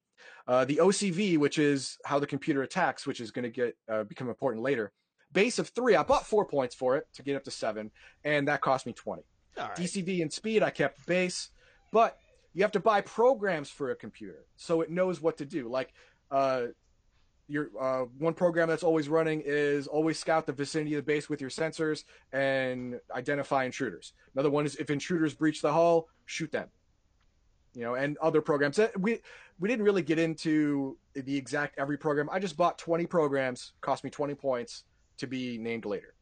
Uh, 0.47 0.65
the 0.65 0.77
OCV, 0.77 1.37
which 1.37 1.57
is 1.57 1.97
how 2.03 2.19
the 2.19 2.27
computer 2.27 2.63
attacks, 2.63 3.07
which 3.07 3.21
is 3.21 3.31
going 3.31 3.43
to 3.43 3.49
get 3.49 3.77
uh, 3.89 4.03
become 4.03 4.27
important 4.27 4.63
later. 4.63 4.91
Base 5.31 5.59
of 5.59 5.69
three. 5.69 5.95
I 5.95 6.03
bought 6.03 6.25
four 6.25 6.43
points 6.43 6.75
for 6.75 6.97
it 6.97 7.05
to 7.13 7.23
get 7.23 7.35
up 7.35 7.43
to 7.43 7.51
seven, 7.51 7.91
and 8.23 8.47
that 8.47 8.61
cost 8.61 8.85
me 8.85 8.93
20. 8.93 9.21
All 9.57 9.67
right. 9.67 9.75
DCV 9.75 10.21
and 10.21 10.33
speed, 10.33 10.63
I 10.63 10.71
kept 10.71 11.05
base, 11.05 11.49
but 11.91 12.17
you 12.53 12.63
have 12.63 12.71
to 12.71 12.79
buy 12.79 13.01
programs 13.01 13.69
for 13.69 13.91
a 13.91 13.95
computer 13.95 14.45
so 14.55 14.81
it 14.81 14.89
knows 14.89 15.21
what 15.21 15.37
to 15.37 15.45
do. 15.45 15.69
Like, 15.69 15.93
uh, 16.31 16.67
your 17.49 17.69
uh, 17.81 18.05
one 18.19 18.35
program 18.35 18.69
that's 18.69 18.83
always 18.83 19.09
running 19.09 19.41
is 19.43 19.87
always 19.87 20.19
scout 20.19 20.45
the 20.45 20.53
vicinity 20.53 20.93
of 20.93 20.99
the 20.99 21.11
base 21.11 21.27
with 21.29 21.41
your 21.41 21.49
sensors 21.49 22.03
and 22.31 22.99
identify 23.13 23.65
intruders. 23.65 24.13
Another 24.35 24.51
one 24.51 24.65
is 24.65 24.75
if 24.75 24.91
intruders 24.91 25.33
breach 25.33 25.61
the 25.61 25.73
hull, 25.73 26.07
shoot 26.25 26.51
them. 26.51 26.69
You 27.73 27.81
know, 27.81 27.95
and 27.95 28.17
other 28.19 28.41
programs. 28.41 28.77
Uh, 28.79 28.89
We 28.97 29.19
we 29.59 29.67
didn't 29.67 29.83
really 29.83 30.03
get 30.03 30.19
into 30.19 30.97
the 31.13 31.35
exact 31.35 31.77
every 31.77 31.97
program. 31.97 32.29
I 32.31 32.39
just 32.39 32.55
bought 32.55 32.77
20 32.77 33.05
programs, 33.07 33.73
cost 33.81 34.03
me 34.03 34.09
20 34.09 34.35
points 34.35 34.83
to 35.17 35.27
be 35.27 35.57
named 35.57 35.85
later. 35.85 36.13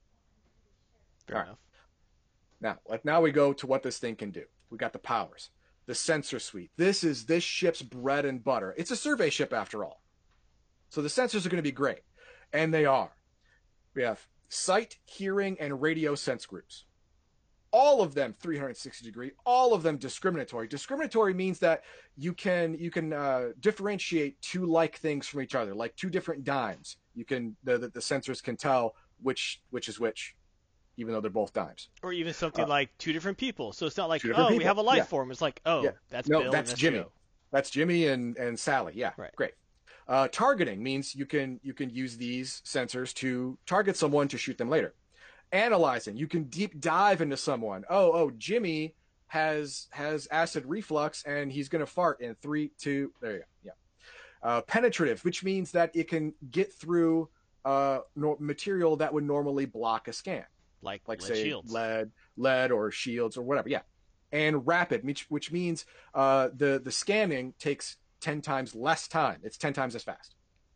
Fair 1.28 1.36
all 1.36 1.42
right. 1.42 1.48
enough. 1.48 1.60
Now, 2.62 2.78
like 2.90 3.06
now 3.06 3.22
we 3.22 3.32
go 3.32 3.54
to 3.54 3.68
what 3.68 3.84
this 3.84 4.00
thing 4.00 4.16
can 4.16 4.32
do. 4.32 4.44
We 4.70 4.78
got 4.78 4.94
the 4.94 5.00
powers, 5.00 5.50
the 5.86 5.96
sensor 5.96 6.40
suite. 6.40 6.72
This 6.78 7.04
is 7.04 7.26
this 7.26 7.44
ship's 7.44 7.82
bread 7.82 8.26
and 8.26 8.44
butter. 8.44 8.74
It's 8.78 8.92
a 8.92 8.96
survey 8.96 9.30
ship 9.30 9.54
after 9.54 9.84
all. 9.86 10.02
So 10.90 11.02
the 11.02 11.10
sensors 11.10 11.46
are 11.46 11.50
going 11.50 11.58
to 11.58 11.62
be 11.64 11.72
great. 11.72 12.00
And 12.54 12.74
they 12.74 12.86
are. 12.86 13.12
We 13.94 14.04
have 14.04 14.26
sight, 14.50 14.98
hearing, 15.06 15.58
and 15.60 15.82
radio 15.82 16.16
sense 16.16 16.46
groups. 16.46 16.86
All 17.72 18.02
of 18.02 18.14
them 18.14 18.34
360 18.40 19.04
degree, 19.06 19.32
all 19.46 19.74
of 19.74 19.84
them 19.84 19.98
discriminatory. 19.98 20.68
Discriminatory 20.70 21.34
means 21.34 21.60
that 21.60 21.84
you 22.16 22.34
can 22.34 22.76
you 22.80 22.90
can 22.90 23.12
uh, 23.12 23.50
differentiate 23.60 24.42
two 24.42 24.66
like 24.66 24.98
things 24.98 25.28
from 25.28 25.42
each 25.42 25.54
other, 25.54 25.76
like 25.76 25.94
two 25.98 26.10
different 26.10 26.46
dimes. 26.46 26.96
You 27.14 27.26
can 27.26 27.58
the, 27.66 27.78
the, 27.78 27.90
the 27.90 28.00
sensors 28.00 28.42
can 28.42 28.56
tell 28.56 28.96
which 29.22 29.62
which 29.70 29.90
is 29.90 30.00
which, 30.00 30.34
even 30.96 31.14
though 31.14 31.20
they're 31.20 31.30
both 31.30 31.52
dimes. 31.52 31.90
Or 32.02 32.14
even 32.14 32.34
something 32.34 32.64
Uh, 32.64 32.70
like 32.70 32.98
two 32.98 33.12
different 33.12 33.38
people. 33.38 33.74
So 33.74 33.86
it's 33.86 33.98
not 33.98 34.08
like, 34.08 34.24
oh, 34.24 34.30
different 34.30 34.58
we 34.58 34.64
have 34.64 34.78
a 34.78 34.82
life 34.82 34.98
Yeah. 34.98 35.04
form. 35.04 35.30
It's 35.30 35.42
like, 35.42 35.60
oh, 35.66 35.84
Yeah. 35.84 35.92
that's 36.10 36.30
No, 36.30 36.44
Bill 36.44 36.52
that's 36.54 36.74
Jimmy. 36.74 37.00
Joe. 37.00 37.12
That's 37.52 37.70
Jimmy 37.70 38.08
and 38.08 38.38
and 38.38 38.58
Sally. 38.58 38.94
Yeah, 38.96 39.12
Right. 39.18 39.36
great. 39.36 39.54
Uh, 40.08 40.28
targeting 40.30 40.82
means 40.82 41.14
you 41.14 41.26
can 41.26 41.60
you 41.64 41.74
can 41.74 41.90
use 41.90 42.16
these 42.18 42.62
sensors 42.66 43.14
to 43.14 43.58
target 43.66 43.98
someone 43.98 44.28
to 44.30 44.38
shoot 44.38 44.58
them 44.58 44.70
later. 44.70 44.94
Analyzing, 45.52 46.18
you 46.18 46.28
can 46.28 46.44
deep 46.46 46.80
dive 46.80 47.22
into 47.22 47.38
someone. 47.38 47.84
Oh, 47.90 48.12
oh, 48.14 48.32
Jimmy 48.38 48.96
has 49.28 49.88
has 49.92 50.28
acid 50.32 50.66
reflux 50.66 51.24
and 51.24 51.52
he's 51.52 51.68
gonna 51.68 51.86
fart 51.86 52.22
in 52.22 52.36
three, 52.36 52.72
two. 52.78 53.12
There 53.22 53.32
you 53.34 53.40
go. 53.40 53.46
Yeah. 53.64 53.72
Uh, 54.44 54.62
penetrative, 54.62 55.24
which 55.26 55.44
means 55.44 55.72
that 55.72 55.92
it 55.94 56.08
can 56.08 56.34
get 56.52 56.72
through 56.72 57.28
uh, 57.66 58.00
no, 58.16 58.38
material 58.40 58.96
that 58.98 59.14
would 59.14 59.26
normally 59.26 59.66
block 59.66 60.08
a 60.08 60.14
scan 60.14 60.46
Like, 60.82 61.02
like 61.08 61.22
lead 61.22 61.28
say 61.28 61.44
shields. 61.44 61.72
lead, 61.72 62.12
lead 62.38 62.72
or 62.72 62.92
shields 62.92 63.36
or 63.36 63.42
whatever. 63.42 63.68
Yeah, 63.68 63.82
and 64.32 64.66
rapid, 64.66 65.04
which 65.04 65.26
which 65.30 65.52
means 65.52 65.86
uh, 66.14 66.50
the 66.56 66.80
the 66.82 66.92
scanning 66.92 67.54
takes 67.60 67.98
ten 68.20 68.42
times 68.42 68.76
less 68.76 69.08
time. 69.08 69.40
It's 69.44 69.58
ten 69.58 69.74
times 69.74 69.96
as 69.96 70.04
fast, 70.04 70.36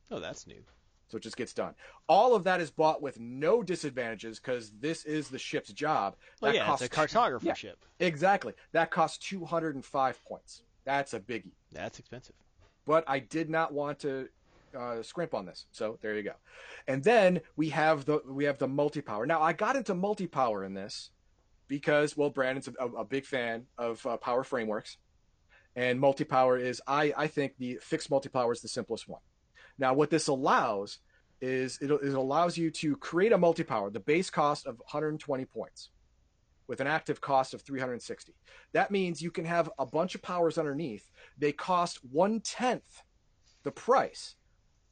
Oh, 0.09 0.19
that's 0.19 0.47
new. 0.47 0.61
so 1.07 1.17
it 1.17 1.23
just 1.23 1.37
gets 1.37 1.53
done. 1.53 1.73
All 2.07 2.35
of 2.35 2.43
that 2.45 2.61
is 2.61 2.71
bought 2.71 3.01
with 3.01 3.19
no 3.19 3.63
disadvantages 3.63 4.39
because 4.39 4.71
this 4.79 5.05
is 5.05 5.29
the 5.29 5.39
ship's 5.39 5.71
job. 5.73 6.15
That 6.41 6.55
yeah, 6.55 6.71
it's 6.73 6.81
a 6.81 6.89
costs- 6.89 7.13
cartographer 7.13 7.43
yeah. 7.43 7.53
ship. 7.53 7.85
Exactly. 7.99 8.53
That 8.71 8.91
costs 8.91 9.17
two 9.17 9.45
hundred 9.45 9.75
and 9.75 9.85
five 9.85 10.23
points. 10.25 10.63
That's 10.85 11.13
a 11.13 11.19
biggie. 11.19 11.53
That's 11.71 11.99
expensive. 11.99 12.35
But 12.85 13.03
I 13.07 13.19
did 13.19 13.49
not 13.49 13.73
want 13.73 13.99
to 13.99 14.27
uh, 14.77 15.03
scrimp 15.03 15.33
on 15.33 15.45
this, 15.45 15.65
so 15.71 15.99
there 16.01 16.15
you 16.15 16.23
go. 16.23 16.33
And 16.87 17.03
then 17.03 17.41
we 17.55 17.69
have 17.69 18.05
the 18.05 18.21
we 18.27 18.45
have 18.45 18.57
the 18.57 18.67
multi 18.67 19.01
power. 19.01 19.25
Now 19.25 19.41
I 19.41 19.53
got 19.53 19.75
into 19.75 19.93
multi 19.93 20.27
power 20.27 20.63
in 20.63 20.73
this 20.73 21.11
because 21.67 22.17
well, 22.17 22.29
Brandon's 22.29 22.67
a, 22.79 22.85
a 22.87 23.05
big 23.05 23.25
fan 23.25 23.65
of 23.77 24.05
uh, 24.05 24.17
power 24.17 24.43
frameworks, 24.43 24.97
and 25.75 25.99
multi 25.99 26.23
power 26.23 26.57
is 26.57 26.81
I 26.87 27.13
I 27.15 27.27
think 27.27 27.53
the 27.57 27.79
fixed 27.81 28.09
multi 28.09 28.29
power 28.29 28.51
is 28.51 28.61
the 28.61 28.67
simplest 28.67 29.07
one. 29.07 29.21
Now 29.77 29.93
what 29.93 30.09
this 30.09 30.27
allows 30.27 30.99
is 31.39 31.79
it, 31.81 31.89
it 31.89 32.13
allows 32.13 32.57
you 32.57 32.69
to 32.69 32.95
create 32.97 33.31
a 33.31 33.37
multi 33.37 33.63
power, 33.63 33.89
the 33.89 33.99
base 33.99 34.29
cost 34.29 34.67
of 34.67 34.77
120 34.79 35.45
points. 35.45 35.89
With 36.67 36.79
an 36.79 36.87
active 36.87 37.19
cost 37.19 37.53
of 37.53 37.63
360. 37.63 38.33
That 38.71 38.91
means 38.91 39.21
you 39.21 39.31
can 39.31 39.43
have 39.43 39.69
a 39.77 39.85
bunch 39.85 40.15
of 40.15 40.21
powers 40.21 40.57
underneath. 40.57 41.11
They 41.37 41.51
cost 41.51 41.99
one 42.09 42.39
tenth 42.39 43.03
the 43.63 43.71
price, 43.71 44.35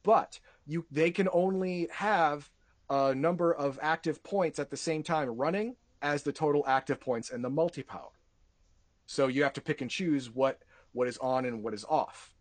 but 0.02 0.40
you 0.66 0.84
they 0.90 1.10
can 1.10 1.28
only 1.32 1.88
have 1.92 2.50
a 2.90 3.14
number 3.14 3.54
of 3.54 3.78
active 3.80 4.22
points 4.22 4.58
at 4.58 4.70
the 4.70 4.76
same 4.76 5.02
time 5.02 5.28
running 5.30 5.76
as 6.02 6.22
the 6.22 6.32
total 6.32 6.64
active 6.66 7.00
points 7.00 7.30
in 7.30 7.42
the 7.42 7.50
multi 7.50 7.82
power. 7.82 8.10
So 9.06 9.26
you 9.28 9.42
have 9.42 9.52
to 9.54 9.60
pick 9.60 9.80
and 9.80 9.90
choose 9.90 10.30
what 10.30 10.62
what 10.92 11.08
is 11.08 11.18
on 11.18 11.44
and 11.44 11.62
what 11.62 11.74
is 11.74 11.84
off. 11.88 12.34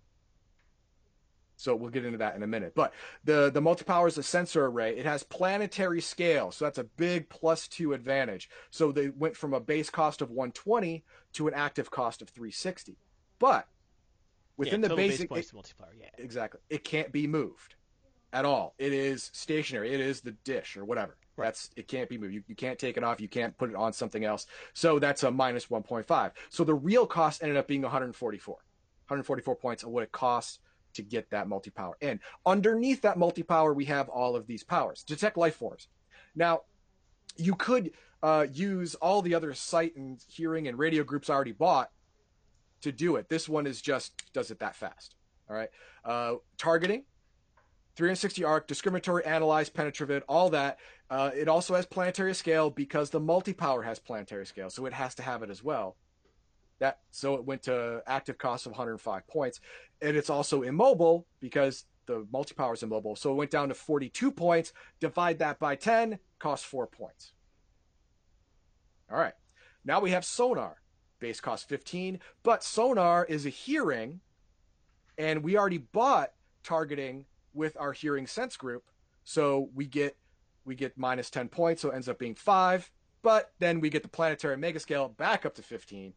So 1.60 1.76
we'll 1.76 1.90
get 1.90 2.06
into 2.06 2.20
that 2.20 2.38
in 2.38 2.44
a 2.44 2.48
minute. 2.48 2.72
But 2.74 2.94
the 3.26 3.52
the 3.54 3.60
multi 3.60 3.84
power 3.84 4.08
is 4.08 4.18
a 4.18 4.24
sensor 4.24 4.66
array. 4.66 4.98
It 4.98 5.06
has 5.06 5.24
planetary 5.24 6.00
scale, 6.00 6.52
so 6.52 6.64
that's 6.64 6.78
a 6.78 6.86
big 6.86 7.28
plus 7.28 7.68
two 7.68 7.92
advantage. 7.92 8.50
So 8.70 8.94
they 8.94 9.10
went 9.10 9.36
from 9.36 9.54
a 9.54 9.60
base 9.60 9.90
cost 9.90 10.22
of 10.22 10.30
120 10.30 11.04
to 11.34 11.48
an 11.50 11.54
active 11.54 11.92
cost 11.92 12.22
of 12.22 12.30
360. 12.30 12.98
But 13.40 13.68
within 14.56 14.80
yeah, 14.80 14.84
the 14.84 14.88
total 14.90 14.98
base 14.98 15.12
basic, 15.12 15.30
points 15.30 15.54
multiplier. 15.54 15.94
Yeah. 16.00 16.08
exactly, 16.18 16.62
it 16.70 16.86
can't 16.86 17.12
be 17.12 17.28
moved 17.28 17.76
at 18.32 18.46
all. 18.46 18.74
It 18.78 18.94
is 18.94 19.30
stationary. 19.34 19.94
It 19.94 20.00
is 20.00 20.22
the 20.22 20.32
dish 20.32 20.78
or 20.78 20.86
whatever. 20.86 21.18
That's 21.46 21.70
it 21.76 21.88
can't 21.88 22.10
be 22.10 22.18
moved. 22.18 22.34
You, 22.34 22.44
you 22.48 22.56
can't 22.56 22.80
take 22.80 22.98
it 22.98 23.04
off. 23.04 23.22
You 23.22 23.28
can't 23.28 23.58
put 23.58 23.70
it 23.70 23.76
on 23.76 23.94
something 23.94 24.26
else. 24.26 24.48
So 24.74 25.00
that's 25.00 25.24
a 25.24 25.32
minus 25.32 25.68
1.5. 25.68 26.32
So 26.50 26.64
the 26.64 26.74
real 26.74 27.06
cost 27.06 27.44
ended 27.44 27.58
up 27.58 27.68
being 27.68 27.82
144. 27.82 28.56
144 28.56 29.56
points 29.56 29.84
of 29.84 29.90
what 29.90 30.04
it 30.04 30.12
costs 30.12 30.60
to 30.94 31.02
get 31.04 31.30
that 31.30 31.48
multi 31.48 31.70
power 31.70 31.96
And 32.02 32.20
Underneath 32.46 33.02
that 33.02 33.18
multi 33.18 33.44
power, 33.44 33.74
we 33.74 33.86
have 33.86 34.10
all 34.10 34.36
of 34.36 34.48
these 34.48 34.64
powers. 34.64 35.04
Detect 35.04 35.38
life 35.38 35.56
forms. 35.56 35.88
Now, 36.36 36.62
you 37.38 37.56
could 37.56 37.92
uh, 38.22 38.48
use 38.52 38.96
all 38.96 39.22
the 39.22 39.36
other 39.36 39.54
sight 39.54 39.96
and 39.96 40.20
hearing 40.28 40.68
and 40.68 40.78
radio 40.78 41.04
groups 41.04 41.30
I 41.30 41.36
already 41.36 41.52
bought 41.52 41.90
to 42.82 42.92
do 42.92 43.16
it. 43.16 43.30
This 43.30 43.48
one 43.48 43.68
is 43.68 43.82
just 43.82 44.32
does 44.34 44.52
it 44.52 44.60
that 44.60 44.76
fast. 44.76 45.16
All 45.50 45.56
right. 45.56 45.70
Uh, 46.04 46.36
targeting, 46.58 47.04
360 47.96 48.44
arc, 48.44 48.68
discriminatory, 48.68 49.26
analyze, 49.26 49.70
penetrative, 49.70 50.24
all 50.28 50.50
that. 50.50 50.80
Uh, 51.10 51.32
it 51.36 51.48
also 51.48 51.74
has 51.74 51.86
planetary 51.86 52.36
scale 52.36 52.70
because 52.70 53.10
the 53.10 53.20
multi 53.20 53.54
power 53.54 53.82
has 53.82 53.98
planetary 53.98 54.46
scale, 54.46 54.70
so 54.70 54.86
it 54.86 54.94
has 54.94 55.16
to 55.16 55.24
have 55.24 55.42
it 55.42 55.50
as 55.50 55.64
well. 55.64 55.96
That 56.80 57.00
so 57.12 57.36
it 57.36 57.44
went 57.44 57.64
to 57.64 58.04
active 58.06 58.38
cost 58.38 58.66
of 58.66 58.74
105 58.74 59.28
points, 59.28 59.60
and 60.02 60.16
it's 60.16 60.30
also 60.30 60.62
immobile 60.62 61.26
because 61.40 61.86
the 62.06 62.28
multi 62.32 62.54
power 62.54 62.74
is 62.74 62.84
immobile. 62.84 63.16
So 63.16 63.32
it 63.32 63.36
went 63.36 63.52
down 63.52 63.70
to 63.70 63.76
42 63.76 64.32
points. 64.32 64.72
Divide 65.00 65.40
that 65.40 65.60
by 65.60 65.76
10, 65.76 66.20
cost 66.38 66.66
four 66.66 66.88
points. 66.88 67.34
All 69.12 69.18
right. 69.18 69.34
Now 69.84 70.00
we 70.00 70.12
have 70.12 70.26
sonar. 70.26 70.78
Base 71.20 71.42
cost 71.42 71.68
15, 71.68 72.20
but 72.44 72.64
sonar 72.64 73.26
is 73.26 73.46
a 73.46 73.50
hearing, 73.50 74.22
and 75.18 75.44
we 75.44 75.58
already 75.58 75.80
bought 75.80 76.32
targeting 76.64 77.26
with 77.54 77.76
our 77.78 77.92
hearing 77.92 78.26
sense 78.26 78.56
group, 78.56 78.86
so 79.26 79.70
we 79.74 79.86
get 79.86 80.16
we 80.70 80.76
get 80.76 80.98
minus 80.98 81.32
10 81.32 81.50
points, 81.50 81.82
so 81.82 81.90
it 81.90 81.96
ends 81.96 82.08
up 82.08 82.20
being 82.20 82.36
five. 82.36 82.92
But 83.24 83.52
then 83.58 83.82
we 83.82 83.90
get 83.90 84.04
the 84.04 84.08
planetary 84.08 84.56
mega 84.56 84.80
scale 84.80 85.10
back 85.10 85.44
up 85.46 85.56
to 85.56 85.64
15. 85.64 86.14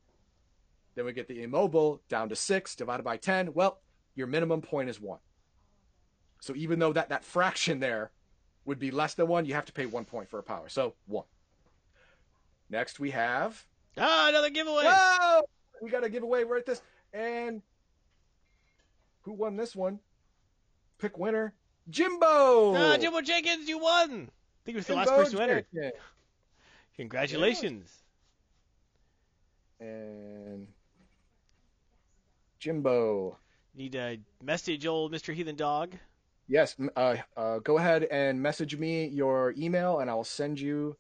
Then 0.94 1.04
we 1.06 1.12
get 1.14 1.26
the 1.26 1.42
immobile 1.42 2.02
down 2.10 2.28
to 2.28 2.36
six 2.36 2.76
divided 2.76 3.02
by 3.02 3.16
10. 3.16 3.54
Well, 3.54 3.80
your 4.14 4.26
minimum 4.26 4.60
point 4.60 4.90
is 4.90 5.00
one. 5.00 5.20
So 6.42 6.54
even 6.54 6.78
though 6.78 6.92
that 6.92 7.08
that 7.08 7.24
fraction 7.24 7.80
there 7.80 8.10
would 8.66 8.78
be 8.78 8.90
less 8.90 9.14
than 9.14 9.26
one, 9.26 9.46
you 9.46 9.54
have 9.54 9.64
to 9.64 9.72
pay 9.72 9.86
one 9.86 10.04
point 10.04 10.28
for 10.28 10.38
a 10.38 10.42
power. 10.42 10.68
So 10.68 10.94
one. 11.06 11.24
Next 12.68 13.00
we 13.00 13.10
have 13.10 13.64
Ah, 13.96 14.28
another 14.28 14.50
giveaway. 14.50 14.84
Oh, 14.86 15.42
we 15.80 15.90
got 15.90 16.04
a 16.04 16.10
giveaway 16.10 16.44
right 16.44 16.64
this. 16.64 16.82
And 17.14 17.62
who 19.22 19.32
won 19.32 19.56
this 19.56 19.74
one? 19.74 19.98
Pick 20.98 21.16
winner. 21.18 21.54
Jimbo. 21.88 22.74
Ah, 22.76 22.96
Jimbo 22.98 23.22
Jenkins, 23.22 23.68
you 23.68 23.78
won. 23.78 24.30
I 24.62 24.64
think 24.64 24.77
it 24.77 24.79
was 24.79 24.87
the 24.87 24.94
last 24.94 25.11
person 25.11 25.37
who 25.38 25.42
entered. 25.42 25.66
Congratulations. 26.96 27.90
And 29.81 30.68
Jimbo. 32.61 33.37
Need 33.75 33.92
to 33.92 34.18
message 34.42 34.87
old 34.87 35.12
Mr. 35.12 35.35
Heathen 35.35 35.57
Dog. 35.57 35.94
Yes, 36.46 36.77
uh, 36.96 37.16
uh, 37.37 37.59
go 37.61 37.79
ahead 37.79 38.05
and 38.05 38.40
message 38.40 38.77
me 38.77 39.07
your 39.07 39.55
email, 39.57 40.01
and 40.01 40.11
I 40.11 40.14
will 40.14 40.22
send 40.25 40.61
you 40.61 40.96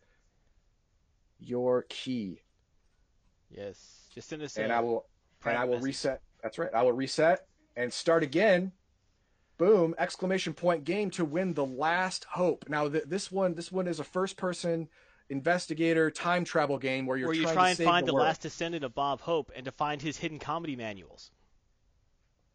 your 1.38 1.82
key, 1.88 2.40
Yes. 3.50 4.08
Just 4.14 4.28
send 4.28 4.42
us 4.42 4.56
and 4.56 4.72
a 4.72 4.76
I 4.76 4.80
will 4.80 5.06
and 5.44 5.58
I 5.58 5.64
will 5.64 5.74
message. 5.74 5.84
reset. 5.84 6.22
That's 6.42 6.58
right. 6.58 6.70
I 6.74 6.82
will 6.82 6.92
reset 6.92 7.46
and 7.76 7.92
start 7.92 8.22
again. 8.22 8.72
Boom! 9.62 9.94
Exclamation 9.96 10.54
point 10.54 10.82
game 10.82 11.08
to 11.10 11.24
win 11.24 11.54
the 11.54 11.64
last 11.64 12.24
hope. 12.24 12.68
Now 12.68 12.88
th- 12.88 13.04
this 13.06 13.30
one, 13.30 13.54
this 13.54 13.70
one 13.70 13.86
is 13.86 14.00
a 14.00 14.04
first-person 14.04 14.88
investigator 15.28 16.10
time 16.10 16.42
travel 16.42 16.78
game 16.78 17.06
where 17.06 17.16
you're 17.16 17.28
where 17.28 17.36
you 17.36 17.44
trying 17.44 17.54
try 17.54 17.74
to 17.74 17.82
and 17.82 17.88
find 17.88 18.08
the, 18.08 18.10
the 18.10 18.18
last 18.18 18.42
descendant 18.42 18.82
of 18.82 18.92
Bob 18.92 19.20
Hope 19.20 19.52
and 19.54 19.64
to 19.66 19.70
find 19.70 20.02
his 20.02 20.16
hidden 20.16 20.40
comedy 20.40 20.74
manuals. 20.74 21.30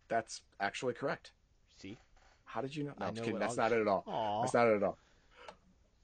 That's 0.09 0.41
actually 0.59 0.95
correct. 0.95 1.31
See? 1.77 1.97
How 2.43 2.59
did 2.59 2.75
you 2.75 2.83
know? 2.83 2.93
No, 2.99 3.05
I 3.05 3.07
I'm 3.07 3.15
know 3.15 3.21
kidding. 3.21 3.39
That's 3.39 3.55
not 3.55 3.71
it 3.71 3.79
at 3.79 3.87
all. 3.87 4.03
Aw. 4.05 4.41
That's 4.41 4.53
not 4.53 4.67
it 4.67 4.75
at 4.75 4.83
all. 4.83 4.97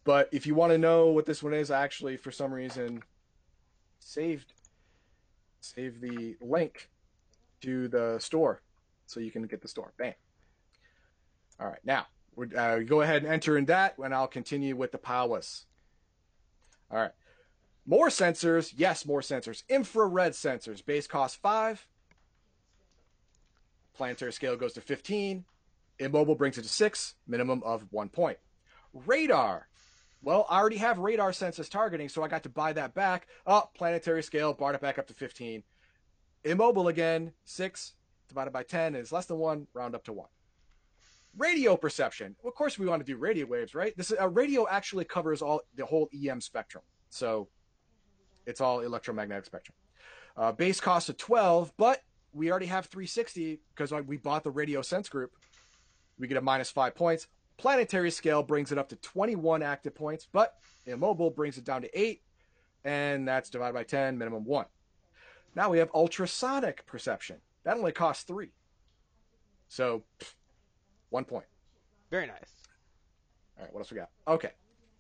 But 0.06 0.30
if 0.32 0.48
you 0.48 0.56
want 0.56 0.72
to 0.72 0.78
know 0.78 1.08
what 1.08 1.26
this 1.26 1.44
one 1.44 1.54
is, 1.54 1.70
I 1.70 1.84
actually, 1.84 2.16
for 2.16 2.32
some 2.32 2.54
reason, 2.54 3.04
saved 4.00 4.54
save 5.60 6.00
the 6.00 6.38
link 6.40 6.90
to 7.60 7.90
the 7.90 8.20
store 8.20 8.62
so 9.06 9.20
you 9.20 9.32
can 9.32 9.48
get 9.48 9.62
the 9.62 9.68
store. 9.68 9.92
Bam. 9.98 10.14
All 11.60 11.68
right, 11.68 11.80
now 11.84 12.08
uh, 12.58 12.80
go 12.80 13.02
ahead 13.02 13.24
and 13.24 13.32
enter 13.32 13.58
in 13.58 13.66
that, 13.66 13.98
and 13.98 14.14
I'll 14.14 14.28
continue 14.28 14.76
with 14.76 14.92
the 14.92 14.98
powers. 14.98 15.66
All 16.92 17.00
right, 17.00 17.12
more 17.86 18.10
sensors. 18.10 18.74
Yes, 18.76 19.06
more 19.06 19.22
sensors. 19.22 19.64
Infrared 19.70 20.34
sensors. 20.34 20.86
Base 20.86 21.08
cost 21.08 21.42
five. 21.42 21.86
Planetary 23.96 24.34
scale 24.34 24.56
goes 24.56 24.74
to 24.74 24.82
fifteen. 24.82 25.46
Immobile 26.00 26.36
brings 26.36 26.58
it 26.58 26.64
to 26.64 26.70
six, 26.70 27.16
minimum 27.28 27.62
of 27.64 27.86
one 27.92 28.10
point. 28.10 28.38
Radar. 28.94 29.68
Well, 30.22 30.46
I 30.50 30.58
already 30.58 30.78
have 30.78 31.00
radar 31.00 31.34
census 31.34 31.68
targeting, 31.68 32.08
so 32.08 32.24
I 32.24 32.30
got 32.30 32.44
to 32.44 32.50
buy 32.50 32.72
that 32.74 32.94
back. 32.94 33.28
Oh, 33.46 33.70
planetary 33.76 34.24
scale, 34.24 34.54
brought 34.54 34.74
it 34.74 34.80
back 34.80 34.98
up 34.98 35.08
to 35.08 35.14
15. 35.14 35.64
Immobile 36.46 36.88
again, 36.88 37.34
six 37.44 37.94
divided 38.30 38.52
by 38.52 38.64
10 38.64 38.96
is 38.96 39.12
less 39.12 39.26
than 39.26 39.38
one, 39.38 39.68
round 39.74 39.96
up 39.96 40.04
to 40.06 40.14
one. 40.14 40.30
Radio 41.38 41.76
perception. 41.76 42.36
Of 42.46 42.54
course, 42.54 42.78
we 42.78 42.86
want 42.86 43.00
to 43.00 43.12
do 43.12 43.18
radio 43.18 43.46
waves, 43.46 43.74
right? 43.74 43.96
This 43.98 44.14
uh, 44.20 44.30
radio 44.30 44.68
actually 44.70 45.06
covers 45.06 45.42
all 45.42 45.62
the 45.76 45.86
whole 45.86 46.10
EM 46.14 46.42
spectrum, 46.42 46.84
so 47.10 47.48
it's 48.46 48.62
all 48.62 48.82
electromagnetic 48.82 49.46
spectrum. 49.46 49.76
Uh, 50.38 50.52
base 50.52 50.80
cost 50.80 51.10
of 51.10 51.18
12, 51.18 51.74
but 51.78 52.02
we 52.34 52.52
already 52.52 52.66
have 52.66 52.86
360 52.88 53.60
because 53.76 53.92
we 54.06 54.18
bought 54.18 54.44
the 54.44 54.52
radio 54.52 54.82
sense 54.82 55.10
group. 55.10 55.32
We 56.20 56.28
get 56.28 56.38
a 56.38 56.42
minus 56.42 56.70
five 56.70 56.96
points. 56.96 57.28
Planetary 57.58 58.12
scale 58.12 58.44
brings 58.44 58.72
it 58.72 58.78
up 58.78 58.90
to 58.90 58.96
21 58.98 59.62
active 59.62 59.96
points, 59.96 60.28
but 60.32 60.56
immobile 60.86 61.30
brings 61.30 61.58
it 61.58 61.64
down 61.64 61.82
to 61.84 62.00
eight, 62.00 62.22
and 62.84 63.28
that's 63.28 63.50
divided 63.50 63.74
by 63.74 63.84
10, 63.84 64.18
minimum 64.18 64.44
one. 64.46 64.66
Now 65.56 65.70
we 65.70 65.78
have 65.80 65.90
ultrasonic 65.94 66.86
perception. 66.86 67.38
That 67.64 67.78
only 67.78 67.92
costs 67.92 68.24
three. 68.24 68.50
So, 69.68 70.04
one 71.14 71.26
point. 71.26 71.46
Very 72.10 72.26
nice. 72.26 72.36
All 73.58 73.64
right, 73.64 73.74
what 73.74 73.82
else 73.82 73.92
we 73.92 73.98
got? 73.98 74.10
Okay. 74.28 74.52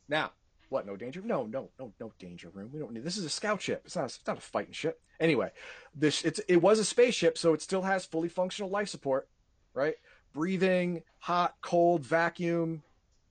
Now, 0.07 0.31
what? 0.69 0.85
No 0.85 0.95
danger? 0.95 1.21
No, 1.25 1.45
no, 1.45 1.69
no, 1.79 1.91
no 1.99 2.11
danger 2.19 2.49
room. 2.53 2.69
We 2.71 2.79
don't 2.79 2.93
need. 2.93 3.03
This 3.03 3.17
is 3.17 3.25
a 3.25 3.29
scout 3.29 3.61
ship. 3.61 3.81
It's 3.85 3.95
not. 3.95 4.03
A, 4.03 4.05
it's 4.05 4.19
not 4.27 4.37
a 4.37 4.41
fighting 4.41 4.73
ship. 4.73 5.01
Anyway, 5.19 5.51
this 5.95 6.23
it's 6.23 6.39
it 6.47 6.57
was 6.57 6.79
a 6.79 6.85
spaceship, 6.85 7.37
so 7.37 7.53
it 7.53 7.61
still 7.61 7.81
has 7.81 8.05
fully 8.05 8.29
functional 8.29 8.69
life 8.69 8.89
support, 8.89 9.27
right? 9.73 9.95
Breathing, 10.33 11.01
hot, 11.19 11.55
cold, 11.61 12.05
vacuum, 12.05 12.83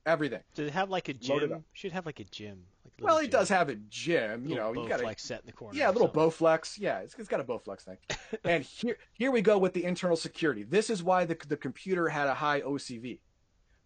everything. 0.05 0.41
Does 0.55 0.69
it 0.69 0.73
have 0.73 0.91
like 0.91 1.09
a 1.09 1.15
gym? 1.15 1.65
Should 1.73 1.93
have 1.93 2.07
like 2.07 2.21
a 2.21 2.25
gym. 2.25 2.65
Well, 3.03 3.21
gym. 3.21 3.31
does 3.31 3.49
have 3.49 3.69
a 3.69 3.75
gym. 3.75 4.47
You 4.47 4.57
know, 4.57 4.73
you 4.73 4.89
got 4.89 5.01
Bowflex 5.01 5.21
set 5.21 5.41
in 5.41 5.47
the 5.47 5.53
corner. 5.53 5.79
Yeah, 5.79 5.91
a 5.91 5.93
little. 5.93 6.09
Bowflex. 6.09 6.79
Yeah, 6.79 7.01
it's, 7.01 7.15
it's 7.19 7.29
got 7.29 7.41
a 7.41 7.45
Bowflex 7.45 7.83
thing. 7.83 7.97
and 8.45 8.65
here, 8.65 8.97
here 9.13 9.31
we 9.31 9.41
go 9.43 9.59
with 9.59 9.73
the 9.73 9.85
internal 9.85 10.17
security. 10.17 10.63
This 10.63 10.91
is 10.91 11.03
why 11.03 11.25
the, 11.25 11.37
the 11.49 11.57
computer 11.57 12.09
had 12.09 12.29
a 12.29 12.35
high 12.35 12.61
OCV, 12.61 13.19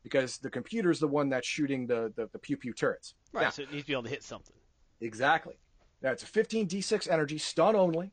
because 0.02 0.38
the 0.38 0.50
computer 0.50 0.90
is 0.90 1.00
the 1.00 1.08
one 1.08 1.28
that's 1.28 1.46
shooting 1.46 1.86
the, 1.86 2.12
the, 2.16 2.28
the 2.32 2.38
pew 2.38 2.56
pew 2.56 2.72
turrets. 2.72 3.14
Right, 3.32 3.44
Now- 3.44 3.50
so 3.50 3.62
it 3.62 3.70
needs 3.72 3.84
to 3.84 3.86
be 3.88 3.92
able 3.92 4.04
to 4.04 4.10
hit 4.10 4.22
something. 4.22 4.56
Exactly. 5.00 5.54
Now 6.02 6.12
it's 6.12 6.22
a 6.22 6.26
15 6.26 6.68
d6 6.68 7.10
energy, 7.10 7.38
stun 7.38 7.74
only, 7.76 8.12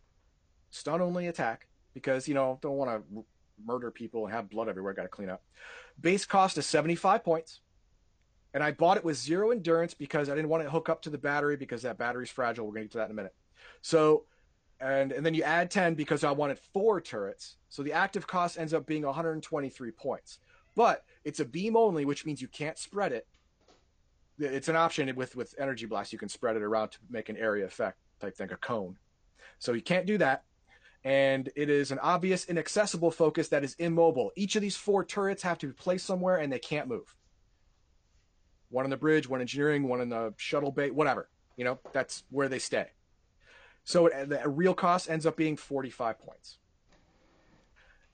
stun 0.72 1.02
only 1.02 1.28
attack, 1.28 1.68
because, 1.94 2.28
you 2.28 2.34
know, 2.34 2.60
don't 2.62 2.78
want 2.78 2.90
to 2.90 3.26
murder 3.66 3.92
people 3.92 4.26
and 4.26 4.34
have 4.34 4.50
blood 4.50 4.68
everywhere, 4.70 4.94
got 4.94 5.04
to 5.04 5.08
clean 5.10 5.30
up. 5.30 5.44
Base 6.00 6.26
cost 6.26 6.58
is 6.58 6.66
75 6.66 7.24
points. 7.24 7.62
And 8.54 8.64
I 8.64 8.72
bought 8.72 8.98
it 8.98 9.04
with 9.04 9.18
zero 9.18 9.52
endurance 9.52 9.94
because 9.94 10.30
I 10.30 10.36
didn't 10.36 10.50
want 10.50 10.64
to 10.64 10.70
hook 10.70 10.90
up 10.90 11.02
to 11.04 11.10
the 11.10 11.18
battery 11.18 11.58
because 11.58 11.82
that 11.82 11.98
battery's 11.98 12.30
fragile. 12.30 12.66
We're 12.66 12.74
going 12.74 12.84
to 12.84 12.88
get 12.88 12.92
to 12.94 12.98
that 13.00 13.06
in 13.06 13.12
a 13.12 13.16
minute. 13.16 13.34
So, 13.82 14.26
and, 14.80 15.12
and 15.12 15.26
then 15.26 15.34
you 15.34 15.44
add 15.44 15.72
10 15.72 15.96
because 15.96 16.24
I 16.24 16.32
wanted 16.32 16.60
four 16.60 17.02
turrets. 17.02 17.58
So 17.70 17.82
the 17.82 17.94
active 17.94 18.28
cost 18.28 18.60
ends 18.60 18.74
up 18.74 18.86
being 18.86 19.04
123 19.04 19.92
points. 19.92 20.40
But 20.76 21.04
it's 21.24 21.40
a 21.40 21.46
beam 21.46 21.76
only, 21.76 22.06
which 22.06 22.26
means 22.26 22.42
you 22.42 22.48
can't 22.48 22.78
spread 22.78 23.12
it. 23.12 23.28
It's 24.40 24.68
an 24.68 24.76
option 24.76 25.14
with, 25.16 25.36
with 25.36 25.56
Energy 25.60 25.86
Blast. 25.86 26.12
You 26.12 26.20
can 26.20 26.30
spread 26.30 26.56
it 26.56 26.64
around 26.64 26.90
to 26.90 26.98
make 27.10 27.30
an 27.30 27.38
area 27.38 27.66
effect 27.66 27.98
type 28.20 28.36
thing, 28.36 28.52
a 28.52 28.58
cone. 28.58 28.98
So 29.60 29.74
you 29.74 29.82
can't 29.82 30.06
do 30.06 30.18
that. 30.20 30.44
And 31.04 31.50
it 31.56 31.70
is 31.70 31.92
an 31.92 32.00
obvious, 32.00 32.46
inaccessible 32.46 33.12
focus 33.12 33.50
that 33.50 33.64
is 33.64 33.76
immobile. 33.78 34.32
Each 34.36 34.56
of 34.56 34.62
these 34.62 34.76
four 34.76 35.04
turrets 35.04 35.44
have 35.44 35.58
to 35.60 35.68
be 35.68 35.74
placed 35.74 36.06
somewhere 36.06 36.38
and 36.38 36.52
they 36.52 36.60
can't 36.60 36.88
move. 36.88 37.14
One 38.74 38.86
on 38.86 38.90
the 38.90 38.98
bridge, 38.98 39.30
one 39.30 39.40
engineering, 39.40 39.88
one 39.88 40.02
in 40.02 40.10
the 40.10 40.34
shuttle 40.38 40.72
bay, 40.72 40.90
whatever. 40.90 41.30
You 41.58 41.64
know, 41.64 41.80
that's 41.92 42.24
where 42.32 42.50
they 42.50 42.58
stay. 42.58 42.88
So 43.84 44.08
it, 44.08 44.30
the 44.30 44.50
real 44.50 44.74
cost 44.74 45.12
ends 45.12 45.28
up 45.28 45.38
being 45.38 45.56
45 45.56 46.18
points. 46.18 46.58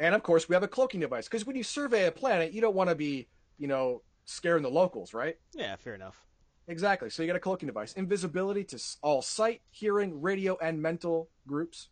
And 0.01 0.13
of 0.13 0.21
course, 0.21 0.49
we 0.49 0.55
have 0.55 0.63
a 0.63 0.67
cloaking 0.67 0.99
device 0.99 1.29
because 1.29 1.45
when 1.45 1.55
you 1.55 1.63
survey 1.63 2.07
a 2.07 2.11
planet, 2.11 2.51
you 2.51 2.59
don't 2.59 2.75
want 2.75 2.89
to 2.89 2.95
be, 2.95 3.29
you 3.57 3.67
know, 3.67 4.01
scaring 4.25 4.61
the 4.61 4.69
locals, 4.69 5.13
right? 5.13 5.37
Yeah, 5.53 5.77
fair 5.77 5.95
enough. 5.95 6.25
Exactly. 6.67 7.09
So 7.09 7.23
you 7.23 7.27
got 7.27 7.37
a 7.37 7.39
cloaking 7.39 7.67
device. 7.67 7.93
Invisibility 7.93 8.65
to 8.65 8.83
all 9.01 9.21
sight, 9.21 9.61
hearing, 9.71 10.21
radio, 10.21 10.57
and 10.61 10.81
mental 10.81 11.29
groups. 11.47 11.87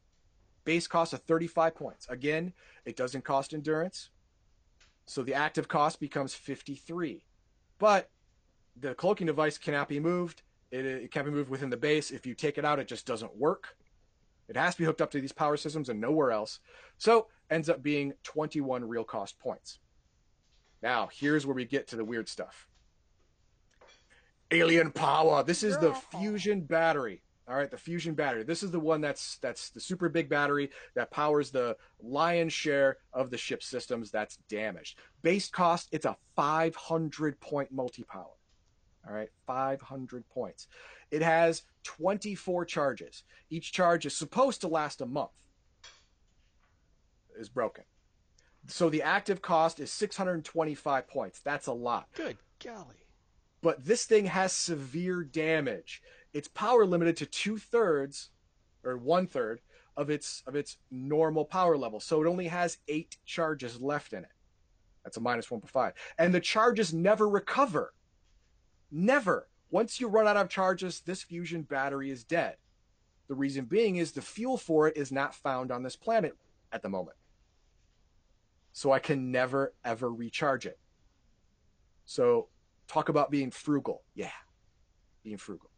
Base 0.66 0.88
cost 0.88 1.14
of 1.14 1.22
35 1.22 1.74
points. 1.74 2.06
Again, 2.10 2.52
it 2.84 2.98
doesn't 2.98 3.24
cost 3.24 3.54
endurance. 3.54 4.10
So 5.06 5.24
the 5.24 5.36
active 5.36 5.70
cost 5.70 6.02
becomes 6.02 6.34
53. 6.34 7.24
But 7.80 8.10
the 8.80 8.94
cloaking 8.94 9.28
device 9.28 9.58
cannot 9.58 9.88
be 9.88 10.00
moved. 10.00 10.44
It, 10.72 10.86
it 10.86 11.12
can't 11.12 11.26
be 11.26 11.32
moved 11.32 11.50
within 11.50 11.70
the 11.70 11.78
base. 11.78 12.12
If 12.12 12.26
you 12.26 12.34
take 12.34 12.58
it 12.58 12.66
out, 12.66 12.80
it 12.80 12.88
just 12.88 13.06
doesn't 13.06 13.36
work. 13.36 13.76
It 14.48 14.56
has 14.56 14.76
to 14.76 14.82
be 14.82 14.86
hooked 14.86 15.02
up 15.02 15.12
to 15.12 15.22
these 15.22 15.32
power 15.32 15.58
systems 15.58 15.90
and 15.90 16.00
nowhere 16.00 16.32
else. 16.32 16.60
So 16.98 17.28
ends 17.50 17.70
up 17.70 17.84
being 17.84 18.14
21 18.24 18.86
real 18.86 19.04
cost 19.04 19.40
points. 19.40 19.80
Now, 20.82 21.10
here's 21.12 21.46
where 21.46 21.56
we 21.56 21.66
get 21.66 21.88
to 21.90 21.96
the 21.96 22.06
weird 22.06 22.30
stuff. 22.30 22.68
Alien 24.52 24.92
power. 24.92 25.44
This 25.44 25.64
is 25.64 25.78
the 25.78 25.94
fusion 25.94 26.62
battery. 26.62 27.24
All 27.50 27.56
right, 27.56 27.72
the 27.72 27.78
fusion 27.78 28.14
battery. 28.14 28.44
This 28.44 28.62
is 28.62 28.72
the 28.72 28.80
one 28.80 29.00
that's 29.00 29.38
that's 29.38 29.70
the 29.70 29.80
super 29.80 30.10
big 30.10 30.28
battery 30.30 30.70
that 30.96 31.12
powers 31.12 31.50
the 31.50 31.78
lion's 32.02 32.52
share 32.52 32.98
of 33.14 33.30
the 33.30 33.38
ship 33.38 33.64
systems 33.64 34.12
that's 34.12 34.38
damaged. 34.50 35.00
Base 35.22 35.48
cost, 35.50 35.88
it's 35.94 36.06
a 36.06 36.18
500 36.36 37.40
point 37.40 37.72
multi-power. 37.72 38.37
All 39.08 39.14
right, 39.14 39.30
500 39.46 40.28
points. 40.30 40.68
It 41.12 41.22
has 41.22 41.64
24 41.84 42.66
charges. 42.66 43.24
Each 43.50 43.72
charge 43.72 44.06
is 44.06 44.16
supposed 44.16 44.62
to 44.62 44.68
last 44.68 45.00
a 45.02 45.06
month. 45.06 45.32
Is 47.40 47.50
broken. 47.50 47.84
So 48.66 48.90
the 48.90 49.04
active 49.04 49.42
cost 49.42 49.80
is 49.80 49.92
625 49.92 51.08
points. 51.08 51.40
That's 51.40 51.68
a 51.68 51.74
lot 51.74 52.08
Good 52.16 52.38
golly. 52.64 52.96
but 53.62 53.86
this 53.86 54.06
thing 54.06 54.26
has 54.26 54.52
severe 54.52 55.24
damage. 55.24 56.02
It's 56.34 56.48
power 56.50 56.86
limited 56.86 57.16
to 57.18 57.26
two 57.28 57.58
thirds 57.60 58.30
or 58.84 58.98
one 58.98 59.28
third 59.28 59.62
of 59.96 60.10
its 60.10 60.44
of 60.48 60.56
its 60.56 60.78
normal 60.92 61.46
power 61.46 61.78
level. 61.78 62.00
So 62.00 62.22
it 62.22 62.28
only 62.28 62.48
has 62.48 62.80
eight 62.88 63.18
charges 63.26 63.80
left 63.80 64.14
in 64.14 64.24
it. 64.24 64.32
That's 65.04 65.18
a 65.18 65.22
minus 65.22 65.50
one 65.50 65.62
per 65.62 65.68
five. 65.68 65.94
And 66.18 66.34
the 66.34 66.40
charges 66.42 66.94
never 66.94 67.30
recover. 67.30 67.94
Never. 68.92 69.48
Once 69.70 70.00
you 70.00 70.08
run 70.08 70.28
out 70.28 70.38
of 70.38 70.50
charges, 70.50 71.02
this 71.02 71.24
fusion 71.24 71.64
battery 71.64 72.10
is 72.10 72.24
dead. 72.24 72.56
The 73.28 73.36
reason 73.36 73.66
being 73.66 73.98
is 73.98 74.14
the 74.14 74.22
fuel 74.22 74.58
for 74.58 74.88
it 74.88 74.96
is 74.96 75.12
not 75.12 75.36
found 75.36 75.72
on 75.72 75.84
this 75.84 75.98
planet 75.98 76.34
at 76.72 76.82
the 76.82 76.90
moment. 76.90 77.18
So 78.72 78.92
I 78.92 79.00
can 79.00 79.32
never 79.32 79.74
ever 79.84 80.14
recharge 80.14 80.66
it. 80.66 80.80
So 82.06 82.48
talk 82.88 83.10
about 83.10 83.32
being 83.32 83.52
frugal. 83.52 84.04
Yeah, 84.16 84.32
being 85.24 85.38
frugal. 85.38 85.70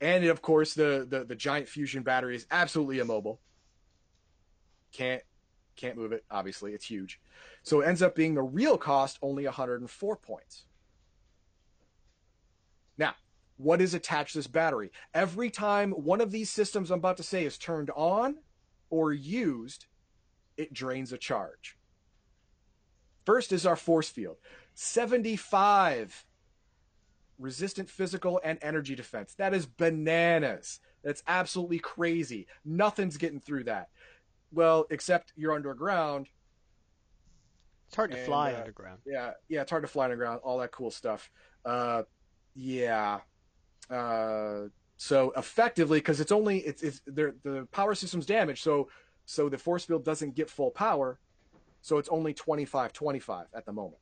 And 0.00 0.24
of 0.26 0.42
course, 0.42 0.74
the, 0.74 1.06
the 1.08 1.24
the 1.24 1.34
giant 1.34 1.68
fusion 1.68 2.02
battery 2.02 2.36
is 2.36 2.46
absolutely 2.50 2.98
immobile. 2.98 3.40
Can't 4.92 5.22
Can't 5.76 5.96
move 5.96 6.12
it, 6.12 6.24
obviously. 6.30 6.74
It's 6.74 6.84
huge. 6.84 7.20
So 7.62 7.80
it 7.80 7.86
ends 7.86 8.02
up 8.02 8.14
being 8.14 8.34
the 8.34 8.42
real 8.42 8.76
cost 8.76 9.18
only 9.22 9.44
104 9.44 10.16
points. 10.16 10.64
Now, 12.98 13.14
what 13.56 13.80
is 13.80 13.94
attached 13.94 14.32
to 14.32 14.38
this 14.38 14.46
battery? 14.46 14.90
Every 15.14 15.50
time 15.50 15.92
one 15.92 16.20
of 16.20 16.30
these 16.30 16.50
systems 16.50 16.90
I'm 16.90 16.98
about 16.98 17.16
to 17.18 17.22
say 17.22 17.44
is 17.44 17.58
turned 17.58 17.90
on 17.96 18.36
or 18.90 19.12
used, 19.12 19.86
it 20.56 20.72
drains 20.72 21.12
a 21.12 21.18
charge. 21.18 21.76
First 23.24 23.52
is 23.52 23.66
our 23.66 23.76
force 23.76 24.08
field 24.08 24.36
75 24.74 26.26
resistant 27.38 27.90
physical 27.90 28.40
and 28.44 28.58
energy 28.62 28.94
defense. 28.94 29.34
That 29.34 29.54
is 29.54 29.66
bananas. 29.66 30.80
That's 31.02 31.22
absolutely 31.26 31.78
crazy. 31.78 32.46
Nothing's 32.64 33.16
getting 33.16 33.40
through 33.40 33.64
that. 33.64 33.88
Well, 34.52 34.86
except 34.90 35.32
you're 35.36 35.52
underground. 35.54 36.28
It's 37.88 37.96
hard 37.96 38.10
to 38.12 38.16
And, 38.16 38.26
fly 38.26 38.52
uh, 38.52 38.58
underground. 38.60 39.00
Yeah, 39.06 39.32
yeah, 39.48 39.62
it's 39.62 39.70
hard 39.70 39.82
to 39.84 39.88
fly 39.88 40.04
underground, 40.04 40.40
all 40.42 40.58
that 40.58 40.72
cool 40.72 40.90
stuff. 40.90 41.30
Uh, 41.64 42.02
yeah. 42.56 43.20
Uh, 43.90 44.68
so 44.96 45.32
effectively, 45.36 45.98
because 45.98 46.20
it's 46.20 46.32
only 46.32 46.58
it's 46.60 46.82
it's 46.82 47.00
there 47.06 47.34
the 47.42 47.68
power 47.70 47.94
system's 47.94 48.26
damaged, 48.26 48.62
so 48.62 48.88
so 49.26 49.48
the 49.48 49.58
force 49.58 49.84
field 49.84 50.04
doesn't 50.04 50.34
get 50.34 50.48
full 50.48 50.70
power, 50.70 51.18
so 51.82 51.98
it's 51.98 52.08
only 52.08 52.32
25 52.32 52.92
25 52.92 53.46
at 53.54 53.66
the 53.66 53.72
moment. 53.72 54.00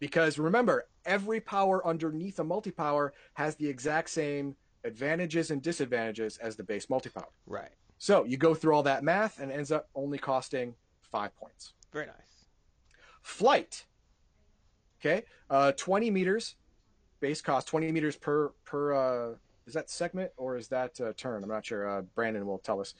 Because 0.00 0.38
remember, 0.38 0.88
every 1.06 1.40
power 1.40 1.84
underneath 1.86 2.38
a 2.38 2.44
multi-power 2.44 3.12
has 3.34 3.56
the 3.56 3.68
exact 3.68 4.10
same 4.10 4.54
advantages 4.84 5.50
and 5.50 5.60
disadvantages 5.60 6.38
as 6.38 6.54
the 6.56 6.62
base 6.62 6.88
multi-power. 6.88 7.28
Right. 7.46 7.70
So 7.98 8.24
you 8.24 8.36
go 8.36 8.54
through 8.54 8.74
all 8.74 8.84
that 8.84 9.02
math 9.02 9.40
and 9.40 9.50
it 9.50 9.54
ends 9.54 9.72
up 9.72 9.88
only 9.96 10.18
costing 10.18 10.74
five 11.02 11.34
points. 11.36 11.74
Very 11.92 12.06
nice. 12.06 12.14
Flight. 13.22 13.86
Okay, 15.00 15.24
uh, 15.50 15.72
20 15.72 16.10
meters, 16.10 16.56
base 17.20 17.40
cost 17.40 17.68
20 17.68 17.92
meters 17.92 18.16
per 18.16 18.50
per. 18.64 18.94
Uh, 18.94 19.34
is 19.66 19.74
that 19.74 19.90
segment 19.90 20.32
or 20.36 20.56
is 20.56 20.68
that 20.68 20.98
uh, 21.00 21.12
turn? 21.16 21.42
I'm 21.42 21.48
not 21.50 21.64
sure. 21.66 21.88
Uh, 21.88 22.02
Brandon 22.14 22.46
will 22.46 22.58
tell 22.58 22.80
us. 22.80 22.94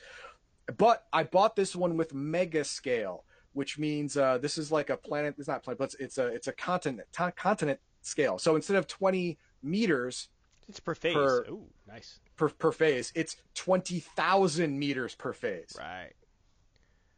But 0.76 1.07
I 1.12 1.22
bought 1.24 1.57
this 1.57 1.74
one 1.74 1.96
with 1.96 2.12
mega 2.12 2.62
scale, 2.62 3.24
which 3.55 3.78
means 3.78 4.16
uh, 4.18 4.36
this 4.38 4.59
is 4.59 4.70
like 4.70 4.90
a 4.90 4.96
planet. 4.96 5.34
It's 5.38 5.49
not 5.49 5.62
planet, 5.62 5.78
but 5.78 5.84
it's, 5.84 5.94
it's 5.94 6.18
a 6.18 6.26
it's 6.26 6.46
a 6.46 6.53
continent 6.53 7.09
ta- 7.11 7.30
continent 7.30 7.80
scale. 8.03 8.38
So 8.38 8.55
instead 8.55 8.76
of 8.76 8.86
20 8.86 9.38
meters 9.62 10.28
It's 10.68 10.78
per 10.78 10.94
phase. 10.94 11.14
Per- 11.14 11.46
Ooh, 11.49 11.64
nice. 11.86 12.20
per 12.36 12.51
per 12.51 12.70
phase, 12.70 13.12
it's 13.16 13.36
20,000 13.55 14.78
meters 14.78 15.14
per 15.14 15.32
phase. 15.32 15.74
Right. 15.78 16.12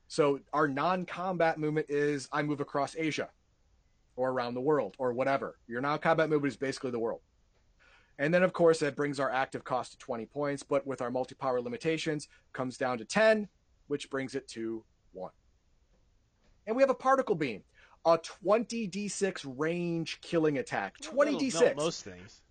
So 0.08 0.40
our 0.52 0.66
non-combat 0.68 1.58
movement 1.58 1.86
is 1.90 2.28
I 2.32 2.42
move 2.42 2.60
across 2.60 2.96
Asia 2.96 3.30
or 4.16 4.30
around 4.30 4.54
the 4.54 4.60
world 4.60 4.94
or 4.98 5.12
whatever. 5.12 5.58
Your 5.66 5.80
non-combat 5.80 6.28
movement 6.28 6.52
is 6.52 6.56
basically 6.56 6.90
the 6.90 6.98
world. 6.98 7.20
And 8.18 8.32
then 8.34 8.42
of 8.42 8.52
course 8.52 8.78
that 8.80 8.96
brings 8.96 9.18
our 9.18 9.30
active 9.30 9.64
cost 9.64 9.92
to 9.92 9.98
20 9.98 10.26
points, 10.26 10.62
but 10.62 10.86
with 10.86 11.00
our 11.00 11.10
multi-power 11.10 11.60
limitations 11.60 12.28
comes 12.52 12.76
down 12.76 12.98
to 12.98 13.04
10, 13.04 13.48
which 13.88 14.10
brings 14.10 14.34
it 14.34 14.46
to 14.48 14.84
1. 15.12 15.30
And 16.66 16.76
we 16.76 16.82
have 16.82 16.90
a 16.90 16.94
particle 16.94 17.34
beam, 17.34 17.62
a 18.04 18.18
20d6 18.18 19.54
range 19.56 20.20
killing 20.20 20.58
attack. 20.58 20.98
20d6. 21.00 21.76
Most 21.76 22.04
things. 22.04 22.42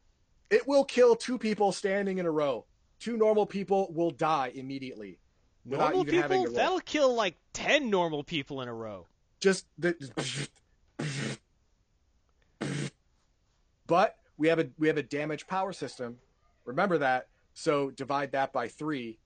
It 0.50 0.68
will 0.68 0.84
kill 0.84 1.16
two 1.16 1.38
people 1.38 1.72
standing 1.72 2.18
in 2.18 2.26
a 2.26 2.32
row. 2.32 2.66
Two 3.00 3.16
normal 3.16 3.46
people 3.46 3.92
will 3.94 4.12
die 4.12 4.52
immediately. 4.56 5.20
Normal 5.66 6.04
people? 6.04 6.52
That'll 6.52 6.80
kill 6.80 7.14
like 7.14 7.36
10 7.54 7.90
normal 7.90 8.24
people 8.24 8.62
in 8.62 8.68
a 8.68 8.74
row. 8.74 9.08
just 9.40 9.66
the 9.78 9.96
but 13.90 14.16
we 14.38 14.48
have 14.48 14.60
a 14.60 14.70
we 14.78 14.88
have 14.88 14.98
a 14.98 15.04
damaged 15.04 15.48
power 15.48 15.74
system. 15.74 16.16
Remember 16.64 16.98
that. 17.00 17.28
So 17.54 17.90
divide 17.90 18.32
that 18.32 18.54
by 18.54 18.70
three 18.70 19.18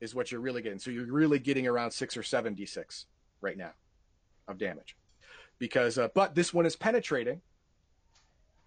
is 0.00 0.14
what 0.14 0.30
you're 0.30 0.40
really 0.40 0.60
getting. 0.60 0.78
So 0.78 0.90
you're 0.90 1.10
really 1.10 1.38
getting 1.38 1.66
around 1.66 1.92
six 1.92 2.16
or 2.16 2.22
seven 2.22 2.54
d6 2.54 3.06
right 3.40 3.56
now 3.56 3.70
of 4.48 4.58
damage. 4.58 4.96
Because 5.58 5.96
uh, 5.96 6.08
but 6.14 6.34
this 6.34 6.52
one 6.52 6.66
is 6.66 6.76
penetrating. 6.76 7.40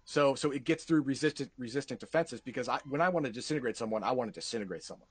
So 0.04 0.34
so 0.34 0.50
it 0.50 0.64
gets 0.64 0.84
through 0.84 1.02
resistant 1.02 1.52
resistant 1.58 2.00
defenses 2.00 2.40
because 2.40 2.68
I, 2.68 2.80
when 2.88 3.00
i 3.00 3.08
want 3.08 3.26
to 3.26 3.32
disintegrate 3.32 3.76
someone 3.76 4.02
i 4.02 4.12
want 4.12 4.32
to 4.32 4.40
disintegrate 4.40 4.82
someone. 4.82 5.08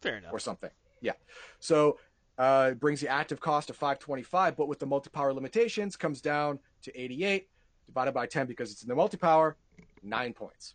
Fair 0.00 0.16
enough. 0.16 0.32
or 0.32 0.38
something. 0.38 0.70
Yeah. 1.02 1.12
So 1.58 1.98
uh, 2.38 2.70
it 2.72 2.80
brings 2.80 3.02
the 3.02 3.08
active 3.08 3.38
cost 3.38 3.68
to 3.68 3.74
525, 3.74 4.56
but 4.56 4.66
with 4.66 4.78
the 4.78 4.86
multi-power 4.86 5.34
limitations 5.34 5.94
comes 5.94 6.22
down 6.22 6.58
to 6.82 6.98
88 6.98 7.48
divided 7.90 8.12
by 8.12 8.26
10 8.26 8.46
because 8.46 8.70
it's 8.72 8.82
in 8.82 8.88
the 8.88 8.94
multi-power, 8.94 9.56
nine 10.02 10.32
points. 10.32 10.74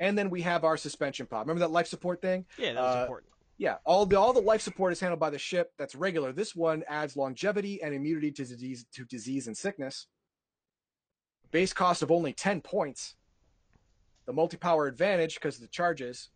And 0.00 0.16
then 0.16 0.30
we 0.30 0.42
have 0.42 0.64
our 0.64 0.76
suspension 0.76 1.26
pod. 1.26 1.46
Remember 1.46 1.60
that 1.60 1.70
life 1.70 1.86
support 1.86 2.22
thing? 2.22 2.44
Yeah, 2.58 2.72
that 2.74 2.80
was 2.82 2.96
Uh, 2.96 3.00
important. 3.02 3.32
Yeah, 3.58 3.76
all 3.84 4.06
the 4.06 4.16
all 4.18 4.32
the 4.32 4.40
life 4.40 4.60
support 4.62 4.92
is 4.92 4.98
handled 5.00 5.20
by 5.20 5.30
the 5.30 5.38
ship. 5.38 5.72
That's 5.78 5.94
regular. 5.94 6.32
This 6.32 6.56
one 6.56 6.82
adds 6.88 7.16
longevity 7.16 7.80
and 7.82 7.94
immunity 7.94 8.32
to 8.32 8.44
disease 8.44 8.84
to 8.92 9.04
disease 9.04 9.46
and 9.46 9.56
sickness. 9.56 10.06
Base 11.52 11.72
cost 11.72 12.02
of 12.02 12.10
only 12.10 12.32
10 12.32 12.60
points. 12.62 13.14
The 14.26 14.32
multi-power 14.32 14.86
advantage 14.86 15.34
because 15.34 15.56
of 15.56 15.62
the 15.62 15.68
charges 15.68 16.30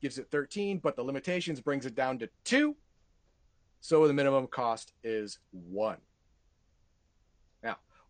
gives 0.00 0.18
it 0.18 0.28
13, 0.30 0.78
but 0.78 0.96
the 0.96 1.02
limitations 1.02 1.60
brings 1.60 1.84
it 1.84 1.94
down 1.94 2.18
to 2.20 2.28
2. 2.44 2.76
So 3.80 4.06
the 4.06 4.14
minimum 4.14 4.46
cost 4.46 4.92
is 5.02 5.38
1. 5.50 5.96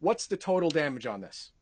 What's 0.02 0.26
the 0.26 0.36
total 0.36 0.68
damage 0.68 1.06
on 1.06 1.20
this? 1.20 1.52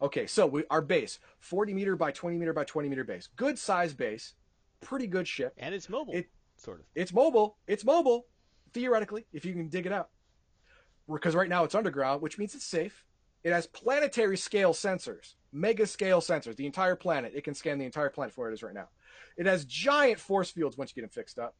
Okay, 0.00 0.28
so 0.28 0.46
we, 0.46 0.62
our 0.70 0.80
base, 0.80 1.18
40 1.40 1.74
meter 1.74 1.96
by 1.96 2.12
20 2.12 2.38
meter 2.38 2.52
by 2.52 2.62
20 2.62 2.88
meter 2.88 3.02
base. 3.02 3.28
Good 3.34 3.58
size 3.58 3.92
base, 3.92 4.34
pretty 4.80 5.08
good 5.08 5.26
ship. 5.26 5.52
And 5.58 5.74
it's 5.74 5.88
mobile, 5.88 6.14
it- 6.14 6.30
sort 6.56 6.78
of. 6.78 6.86
It's 6.94 7.12
mobile. 7.12 7.56
It's 7.66 7.84
mobile, 7.84 8.26
theoretically, 8.72 9.26
if 9.32 9.44
you 9.44 9.52
can 9.52 9.68
dig 9.68 9.84
it 9.84 9.90
out. 9.92 10.10
Because 11.12 11.34
right 11.34 11.48
now 11.48 11.64
it's 11.64 11.74
underground, 11.74 12.22
which 12.22 12.38
means 12.38 12.54
it's 12.54 12.64
safe. 12.64 13.04
It 13.42 13.52
has 13.52 13.66
planetary 13.66 14.36
scale 14.36 14.72
sensors, 14.74 15.34
mega 15.52 15.84
scale 15.84 16.20
sensors, 16.20 16.54
the 16.54 16.66
entire 16.66 16.94
planet. 16.94 17.32
It 17.34 17.42
can 17.42 17.54
scan 17.54 17.78
the 17.78 17.84
entire 17.84 18.10
planet 18.10 18.32
for 18.32 18.42
where 18.42 18.50
it 18.52 18.54
is 18.54 18.62
right 18.62 18.74
now. 18.74 18.90
It 19.36 19.46
has 19.46 19.64
giant 19.64 20.20
force 20.20 20.52
fields 20.52 20.78
once 20.78 20.92
you 20.92 20.94
get 20.94 21.00
them 21.00 21.10
fixed 21.10 21.40
up. 21.40 21.56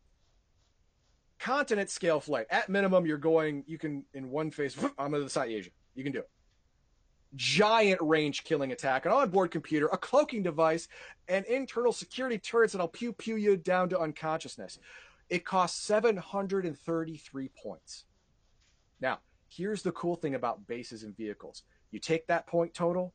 Continent 1.41 1.91
scale 1.91 2.21
flight. 2.21 2.47
At 2.49 2.69
minimum, 2.69 3.07
you're 3.07 3.19
going, 3.19 3.65
you 3.67 3.79
can, 3.79 4.05
in 4.15 4.31
one 4.31 4.53
phase, 4.53 4.77
I'm 4.99 5.11
to 5.13 5.21
the 5.21 5.29
side 5.29 5.51
of 5.51 5.57
Asia. 5.57 5.71
You 5.99 6.05
can 6.05 6.13
do 6.13 6.21
it. 6.21 6.31
Giant 7.35 8.01
range 8.01 8.45
killing 8.45 8.71
attack, 8.71 9.05
an 9.05 9.11
onboard 9.11 9.51
computer, 9.51 9.89
a 9.89 9.99
cloaking 9.99 10.45
device, 10.45 10.87
and 11.27 11.45
internal 11.47 11.93
security 11.93 12.39
turrets 12.39 12.73
that'll 12.73 12.87
pew 12.87 13.13
pew 13.13 13.35
you 13.35 13.57
down 13.57 13.89
to 13.89 13.99
unconsciousness. 13.99 14.79
It 15.29 15.45
costs 15.45 15.85
733 15.85 17.51
points. 17.61 18.05
Now, 19.01 19.19
here's 19.49 19.83
the 19.83 19.91
cool 19.91 20.15
thing 20.15 20.37
about 20.37 20.69
bases 20.69 21.03
and 21.03 21.17
vehicles. 21.17 21.65
You 21.91 21.99
take 21.99 22.29
that 22.29 22.47
point 22.47 22.75
total, 22.75 23.13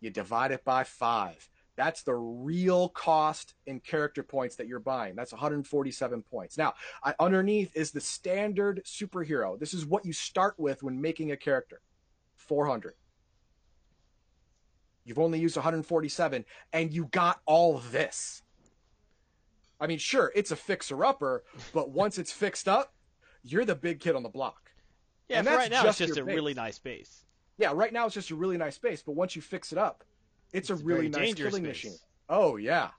you 0.00 0.10
divide 0.10 0.52
it 0.52 0.62
by 0.62 0.84
five. 0.84 1.48
That's 1.76 2.02
the 2.02 2.14
real 2.14 2.90
cost 2.90 3.54
in 3.66 3.80
character 3.80 4.22
points 4.22 4.56
that 4.56 4.66
you're 4.66 4.78
buying. 4.78 5.14
That's 5.14 5.32
147 5.32 6.22
points. 6.22 6.58
Now, 6.58 6.74
I, 7.02 7.14
underneath 7.18 7.74
is 7.74 7.92
the 7.92 8.00
standard 8.00 8.82
superhero. 8.84 9.58
This 9.58 9.72
is 9.72 9.86
what 9.86 10.04
you 10.04 10.12
start 10.12 10.54
with 10.58 10.82
when 10.82 11.00
making 11.00 11.32
a 11.32 11.36
character 11.36 11.80
400. 12.46 12.94
You've 15.04 15.18
only 15.18 15.38
used 15.38 15.56
147, 15.56 16.44
and 16.72 16.92
you 16.92 17.04
got 17.12 17.40
all 17.46 17.78
this. 17.78 18.42
I 19.80 19.86
mean, 19.86 19.98
sure, 19.98 20.32
it's 20.34 20.50
a 20.50 20.56
fixer 20.56 21.04
upper, 21.04 21.44
but 21.72 21.90
once 21.90 22.18
it's 22.18 22.32
fixed 22.32 22.66
up, 22.66 22.92
you're 23.44 23.64
the 23.64 23.74
big 23.74 24.00
kid 24.00 24.16
on 24.16 24.22
the 24.22 24.28
block. 24.28 24.72
Yeah, 25.28 25.42
right 25.44 25.70
now, 25.70 25.82
just 25.84 26.00
it's 26.00 26.08
just 26.08 26.20
a 26.20 26.24
base. 26.24 26.34
really 26.34 26.54
nice 26.54 26.78
base. 26.78 27.24
Yeah, 27.58 27.72
right 27.74 27.92
now 27.92 28.06
it's 28.06 28.14
just 28.14 28.30
a 28.30 28.34
really 28.34 28.56
nice 28.56 28.78
base, 28.78 29.02
but 29.02 29.12
once 29.12 29.36
you 29.36 29.42
fix 29.42 29.72
it 29.72 29.78
up, 29.78 30.04
it's, 30.52 30.70
It's 30.70 30.80
a 30.80 30.84
really 30.84 31.08
nice 31.08 31.34
killing 31.34 31.62
base. 31.62 31.84
machine. 31.84 31.96
Oh 32.28 32.56
yeah, 32.56 32.90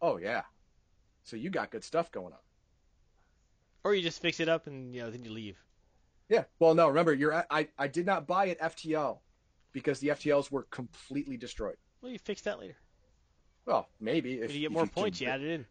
oh 0.00 0.16
yeah. 0.18 0.42
So 1.24 1.36
you 1.36 1.50
got 1.50 1.70
good 1.70 1.84
stuff 1.84 2.10
going 2.10 2.32
on. 2.32 2.38
Or 3.84 3.94
you 3.94 4.02
just 4.02 4.20
fix 4.22 4.40
it 4.40 4.48
up 4.48 4.66
and 4.66 4.94
you 4.94 5.02
know 5.02 5.10
then 5.10 5.24
you 5.24 5.30
leave. 5.30 5.58
Yeah. 6.32 6.44
Well, 6.60 6.74
no, 6.74 6.88
remember, 6.88 7.12
you're 7.12 7.34
at, 7.34 7.46
I 7.50 7.68
I 7.76 7.88
did 7.88 8.06
not 8.06 8.26
buy 8.26 8.46
it 8.46 8.58
FTL 8.58 9.18
because 9.72 10.00
the 10.00 10.08
FTLs 10.08 10.50
were 10.50 10.62
completely 10.70 11.36
destroyed. 11.36 11.76
Well, 12.00 12.10
you 12.10 12.18
fix 12.18 12.40
that 12.42 12.58
later. 12.58 12.76
Well, 13.66 13.86
maybe 14.00 14.40
if 14.40 14.54
you 14.54 14.60
get 14.60 14.66
if 14.66 14.72
more 14.72 14.84
can 14.84 14.90
points, 14.94 15.20
you 15.20 15.28
add 15.28 15.42
it 15.42 15.50
in. 15.50 15.66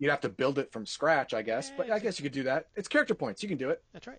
You'd 0.00 0.10
have 0.10 0.20
to 0.22 0.28
build 0.28 0.58
it 0.58 0.72
from 0.72 0.84
scratch, 0.84 1.32
I 1.32 1.42
guess. 1.42 1.68
Yeah, 1.70 1.74
But 1.76 1.90
I 1.92 2.00
guess 2.00 2.18
you 2.18 2.24
could 2.24 2.32
do 2.32 2.42
that. 2.42 2.66
It's 2.74 2.88
character 2.88 3.14
points. 3.14 3.40
You 3.42 3.48
can 3.48 3.56
do 3.58 3.70
it. 3.70 3.84
That's 3.92 4.08
right. 4.08 4.18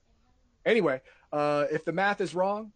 Anyway, 0.66 1.02
uh, 1.34 1.66
if 1.70 1.84
the 1.84 1.92
math 1.92 2.22
is 2.22 2.34
wrong, 2.34 2.72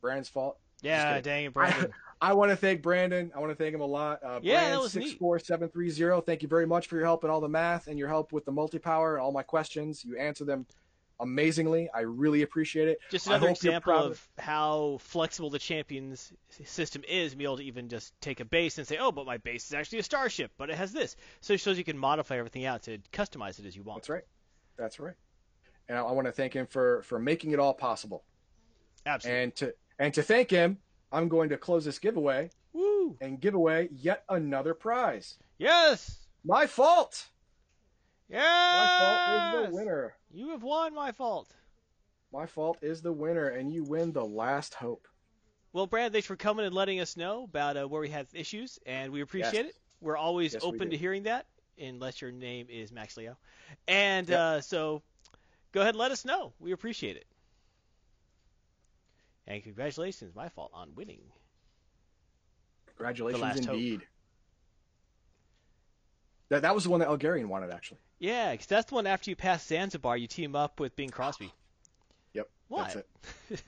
Brandon's 0.00 0.28
fault. 0.28 0.58
Yeah, 0.82 1.20
dang 1.20 1.44
it, 1.44 1.54
Brandon. 1.54 1.92
I 2.20 2.32
want 2.32 2.50
to 2.50 2.56
thank 2.56 2.82
Brandon. 2.82 3.30
I 3.36 3.38
want 3.38 3.52
to 3.52 3.56
thank 3.56 3.74
him 3.74 3.80
a 3.80 3.86
lot. 3.86 4.24
Uh, 4.24 4.40
Yeah, 4.42 4.70
that 4.70 4.80
was 4.80 4.92
six 4.92 5.12
four 5.12 5.38
seven 5.38 5.68
three 5.68 5.90
zero. 5.90 6.20
Thank 6.20 6.42
you 6.42 6.48
very 6.48 6.66
much 6.66 6.88
for 6.88 6.96
your 6.96 7.04
help 7.04 7.22
in 7.22 7.30
all 7.30 7.40
the 7.40 7.48
math 7.48 7.86
and 7.86 7.96
your 7.96 8.08
help 8.08 8.32
with 8.32 8.44
the 8.44 8.52
multi 8.52 8.78
power 8.80 9.14
and 9.14 9.22
all 9.22 9.32
my 9.32 9.44
questions. 9.44 10.04
You 10.04 10.18
answer 10.18 10.44
them 10.44 10.66
amazingly. 11.20 11.88
I 11.94 12.00
really 12.00 12.42
appreciate 12.42 12.88
it. 12.88 12.98
Just 13.10 13.26
another 13.26 13.48
example 13.48 13.92
of 13.92 14.28
how 14.38 14.98
flexible 15.00 15.50
the 15.50 15.58
champions 15.58 16.32
system 16.64 17.02
is, 17.08 17.32
and 17.32 17.38
be 17.38 17.44
able 17.44 17.58
to 17.58 17.64
even 17.64 17.88
just 17.88 18.12
take 18.20 18.40
a 18.40 18.44
base 18.44 18.78
and 18.78 18.86
say, 18.86 18.98
oh, 18.98 19.12
but 19.12 19.26
my 19.26 19.38
base 19.38 19.66
is 19.66 19.74
actually 19.74 19.98
a 20.00 20.02
starship, 20.02 20.50
but 20.58 20.70
it 20.70 20.76
has 20.76 20.92
this. 20.92 21.16
So 21.40 21.54
it 21.54 21.60
shows 21.60 21.78
you 21.78 21.84
can 21.84 21.98
modify 21.98 22.38
everything 22.38 22.64
out 22.64 22.82
to 22.84 22.98
customize 23.12 23.58
it 23.58 23.66
as 23.66 23.76
you 23.76 23.82
want. 23.82 24.02
That's 24.02 24.10
right. 24.10 24.24
That's 24.76 25.00
right. 25.00 25.14
And 25.88 25.96
I, 25.98 26.02
I 26.02 26.12
want 26.12 26.26
to 26.26 26.32
thank 26.32 26.52
him 26.52 26.66
for 26.66 27.02
for 27.02 27.18
making 27.18 27.52
it 27.52 27.58
all 27.58 27.74
possible. 27.74 28.24
Absolutely. 29.04 29.42
And 29.42 29.56
to 29.56 29.74
and 29.98 30.14
to 30.14 30.22
thank 30.22 30.50
him, 30.50 30.78
I'm 31.12 31.28
going 31.28 31.48
to 31.50 31.56
close 31.56 31.84
this 31.84 31.98
giveaway 31.98 32.50
Woo! 32.72 33.16
and 33.20 33.40
give 33.40 33.54
away 33.54 33.88
yet 33.92 34.24
another 34.28 34.74
prize. 34.74 35.36
Yes! 35.58 36.26
My 36.44 36.66
fault. 36.66 37.26
Yes! 38.28 38.42
My 38.42 38.86
fault 38.98 39.64
is 39.64 39.70
the 39.70 39.76
winner. 39.76 40.14
You 40.32 40.50
have 40.50 40.62
won 40.62 40.94
my 40.94 41.12
fault. 41.12 41.48
My 42.32 42.46
fault 42.46 42.78
is 42.82 43.00
the 43.00 43.12
winner, 43.12 43.48
and 43.48 43.72
you 43.72 43.84
win 43.84 44.12
the 44.12 44.24
last 44.24 44.74
hope. 44.74 45.06
Well, 45.72 45.86
Brad, 45.86 46.12
thanks 46.12 46.26
for 46.26 46.36
coming 46.36 46.66
and 46.66 46.74
letting 46.74 47.00
us 47.00 47.16
know 47.16 47.44
about 47.44 47.76
uh, 47.76 47.86
where 47.86 48.00
we 48.00 48.08
have 48.10 48.26
issues, 48.32 48.78
and 48.86 49.12
we 49.12 49.20
appreciate 49.20 49.66
Yes. 49.66 49.74
it. 49.74 49.80
We're 50.00 50.16
always 50.16 50.54
Yes, 50.54 50.62
open 50.64 50.88
do. 50.88 50.90
to 50.90 50.96
hearing 50.96 51.22
that, 51.24 51.46
unless 51.78 52.20
your 52.20 52.32
name 52.32 52.66
is 52.68 52.90
Max 52.92 53.16
Leo. 53.16 53.36
And 53.86 54.28
Yep. 54.28 54.38
uh, 54.38 54.60
so 54.60 55.02
go 55.72 55.80
ahead 55.82 55.94
and 55.94 55.98
let 55.98 56.10
us 56.12 56.24
know. 56.24 56.52
We 56.58 56.72
appreciate 56.72 57.16
it. 57.16 57.26
And 59.46 59.62
congratulations, 59.62 60.34
my 60.34 60.48
fault, 60.48 60.72
on 60.74 60.94
winning. 60.94 61.20
Congratulations, 62.86 63.42
last 63.42 63.64
hope. 63.64 63.74
indeed. 63.74 64.06
That 66.48 66.62
that 66.62 66.74
was 66.74 66.84
the 66.84 66.90
one 66.90 67.00
that 67.00 67.08
Elgarian 67.08 67.46
wanted, 67.46 67.70
actually. 67.70 68.00
Yeah, 68.18 68.56
'cause 68.56 68.66
that's 68.66 68.88
the 68.88 68.94
one 68.94 69.06
after 69.06 69.30
you 69.30 69.36
pass 69.36 69.66
Zanzibar, 69.66 70.16
you 70.16 70.26
team 70.26 70.56
up 70.56 70.80
with 70.80 70.96
Bing 70.96 71.10
Crosby. 71.10 71.52
Yep. 72.32 72.48
What? 72.68 72.84
That's 72.84 72.96
it. 72.96 73.08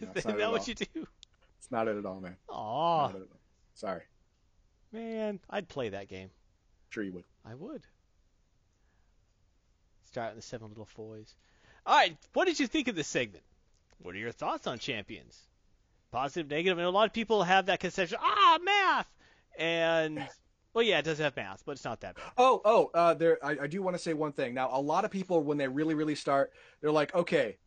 No, 0.01 0.09
it's 0.11 0.19
Isn't 0.27 0.39
that 0.39 0.51
what 0.51 0.61
all. 0.63 0.67
you 0.67 0.75
do? 0.75 1.07
It's 1.59 1.71
not 1.71 1.87
it 1.89 1.97
at 1.97 2.07
all, 2.07 2.21
man. 2.21 2.37
Aw, 2.49 3.07
Not 3.09 3.15
it 3.17 3.23
at 3.23 3.29
all. 3.31 3.41
Sorry. 3.75 4.03
man, 4.93 5.39
I'd 5.51 5.69
play 5.69 5.91
that 5.91 6.09
game. 6.09 6.31
Sure 6.91 7.05
you 7.05 7.13
would. 7.13 7.25
I 7.45 7.55
would. 7.55 7.83
Start 10.05 10.31
in 10.31 10.37
the 10.37 10.43
seven 10.43 10.69
little 10.69 10.87
foys. 10.87 11.35
All 11.85 11.95
right, 11.97 12.17
what 12.33 12.47
did 12.47 12.59
you 12.59 12.67
think 12.67 12.89
of 12.89 12.97
this 12.97 13.07
segment? 13.09 13.45
What 13.99 14.15
are 14.15 14.19
your 14.19 14.33
thoughts 14.33 14.67
on 14.67 14.79
champions? 14.79 15.39
Positive, 16.11 16.49
negative, 16.49 16.77
Negative? 16.77 16.79
And 16.79 16.87
a 16.87 16.91
lot 16.91 17.07
of 17.07 17.13
people 17.13 17.43
have 17.43 17.67
that 17.67 17.81
conception. 17.81 18.19
Ah, 18.21 18.59
math, 18.63 19.09
and 19.59 20.27
well, 20.79 20.87
yeah, 20.87 21.01
it 21.01 21.05
does 21.05 21.19
have 21.19 21.35
math, 21.35 21.65
but 21.67 21.73
it's 21.73 21.85
not 21.85 21.99
that 22.03 22.15
bad. 22.15 22.25
Oh, 22.37 22.61
oh, 22.65 22.89
uh, 22.95 23.13
there. 23.13 23.45
I, 23.45 23.57
I 23.63 23.67
do 23.67 23.83
want 23.83 23.97
to 23.97 23.99
say 24.03 24.15
one 24.15 24.31
thing. 24.31 24.55
Now, 24.55 24.71
a 24.73 24.81
lot 24.81 25.05
of 25.05 25.11
people, 25.11 25.43
when 25.43 25.59
they 25.59 25.67
really, 25.67 25.97
really 25.97 26.15
start, 26.15 26.53
they're 26.81 26.93
like, 26.93 27.13
okay, 27.17 27.59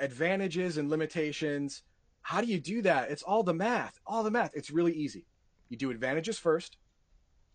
advantages 0.00 0.78
and 0.78 0.88
limitations. 0.88 1.82
How 2.22 2.40
do 2.40 2.46
you 2.46 2.58
do 2.58 2.80
that? 2.80 3.10
It's 3.10 3.22
all 3.22 3.42
the 3.42 3.52
math. 3.52 4.00
All 4.06 4.22
the 4.22 4.30
math. 4.30 4.52
It's 4.54 4.70
really 4.70 4.94
easy. 4.94 5.26
You 5.68 5.76
do 5.76 5.90
advantages 5.90 6.38
first. 6.38 6.78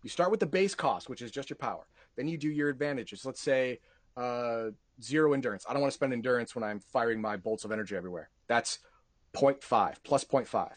You 0.04 0.08
start 0.08 0.30
with 0.30 0.38
the 0.38 0.46
base 0.46 0.76
cost, 0.76 1.08
which 1.08 1.20
is 1.20 1.32
just 1.32 1.50
your 1.50 1.56
power. 1.56 1.88
Then 2.16 2.28
you 2.28 2.38
do 2.38 2.48
your 2.48 2.68
advantages. 2.68 3.24
Let's 3.26 3.42
say 3.42 3.80
uh, 4.16 4.66
zero 5.02 5.32
endurance. 5.32 5.66
I 5.68 5.72
don't 5.72 5.82
want 5.82 5.90
to 5.90 5.96
spend 5.96 6.12
endurance 6.12 6.54
when 6.54 6.62
I'm 6.62 6.78
firing 6.78 7.20
my 7.20 7.36
bolts 7.36 7.64
of 7.64 7.72
energy 7.72 7.96
everywhere. 7.96 8.30
That's 8.46 8.78
0.5 9.34 9.96
plus 10.04 10.24
0.5. 10.24 10.70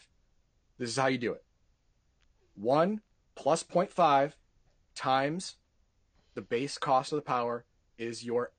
This 0.78 0.90
is 0.90 0.96
how 0.96 1.06
you 1.06 1.18
do 1.18 1.32
it. 1.34 1.44
1 2.56 3.00
plus 3.34 3.62
0.5 3.62 4.32
times 4.94 5.56
the 6.34 6.42
base 6.42 6.78
cost 6.78 7.12
of 7.12 7.16
the 7.16 7.22
power 7.22 7.64
is 7.98 8.24
your 8.24 8.52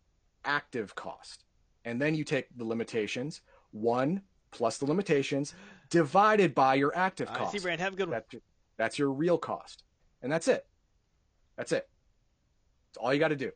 active 0.46 0.96
cost. 0.96 1.46
And 1.86 2.02
then 2.02 2.16
you 2.16 2.24
take 2.24 2.48
the 2.56 2.66
limitations, 2.66 3.42
1 3.72 4.22
plus 4.52 4.78
the 4.78 4.86
limitations 4.86 5.54
divided 5.90 6.54
by 6.54 6.76
your 6.76 6.96
active 6.96 7.28
cost. 7.34 7.54
see, 7.54 7.60
Brand, 7.60 7.82
have 7.82 7.94
a 7.94 7.96
good 7.96 8.10
one. 8.10 8.14
That's 8.14 8.34
your, 8.34 8.42
that's 8.78 9.00
your 9.00 9.12
real 9.12 9.38
cost. 9.38 9.84
And 10.22 10.32
that's 10.32 10.48
it. 10.48 10.66
That's 11.58 11.72
it. 11.72 11.90
That's 12.90 12.98
all 12.98 13.14
you 13.14 13.20
got 13.20 13.30
to 13.30 13.36
do. 13.36 13.52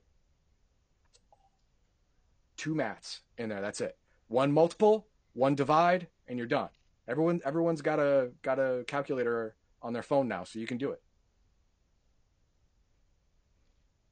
Two 2.57 2.73
maths 2.73 3.21
in 3.37 3.49
there. 3.49 3.61
That's 3.61 3.81
it. 3.81 3.97
One 4.27 4.51
multiple, 4.51 5.07
one 5.33 5.55
divide, 5.55 6.07
and 6.27 6.37
you're 6.37 6.47
done. 6.47 6.69
Everyone, 7.07 7.41
everyone's 7.45 7.81
got 7.81 7.99
a 7.99 8.31
got 8.41 8.57
a 8.57 8.83
calculator 8.87 9.55
on 9.81 9.93
their 9.93 10.01
phone 10.01 10.27
now, 10.27 10.43
so 10.43 10.57
you 10.57 10.65
can 10.65 10.77
do 10.77 10.91
it. 10.91 11.01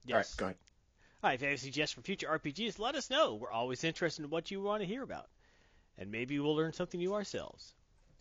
All 0.09 0.15
right, 0.15 0.19
Yes. 0.19 0.35
go 0.35 0.45
ahead. 0.45 0.57
All 1.23 1.29
right, 1.29 1.35
if 1.35 1.41
you 1.41 1.47
have 1.49 1.59
suggestions 1.59 1.93
for 1.93 2.01
future 2.05 2.27
RPGs, 2.27 2.79
let 2.79 2.95
us 2.95 3.09
know. 3.09 3.35
We're 3.35 3.51
always 3.51 3.83
interested 3.83 4.23
in 4.25 4.29
what 4.29 4.51
you 4.51 4.61
want 4.61 4.81
to 4.81 4.87
hear 4.87 5.03
about. 5.03 5.27
And 5.97 6.11
maybe 6.11 6.39
we'll 6.39 6.55
learn 6.55 6.73
something 6.73 6.99
new 6.99 7.13
ourselves. 7.13 7.73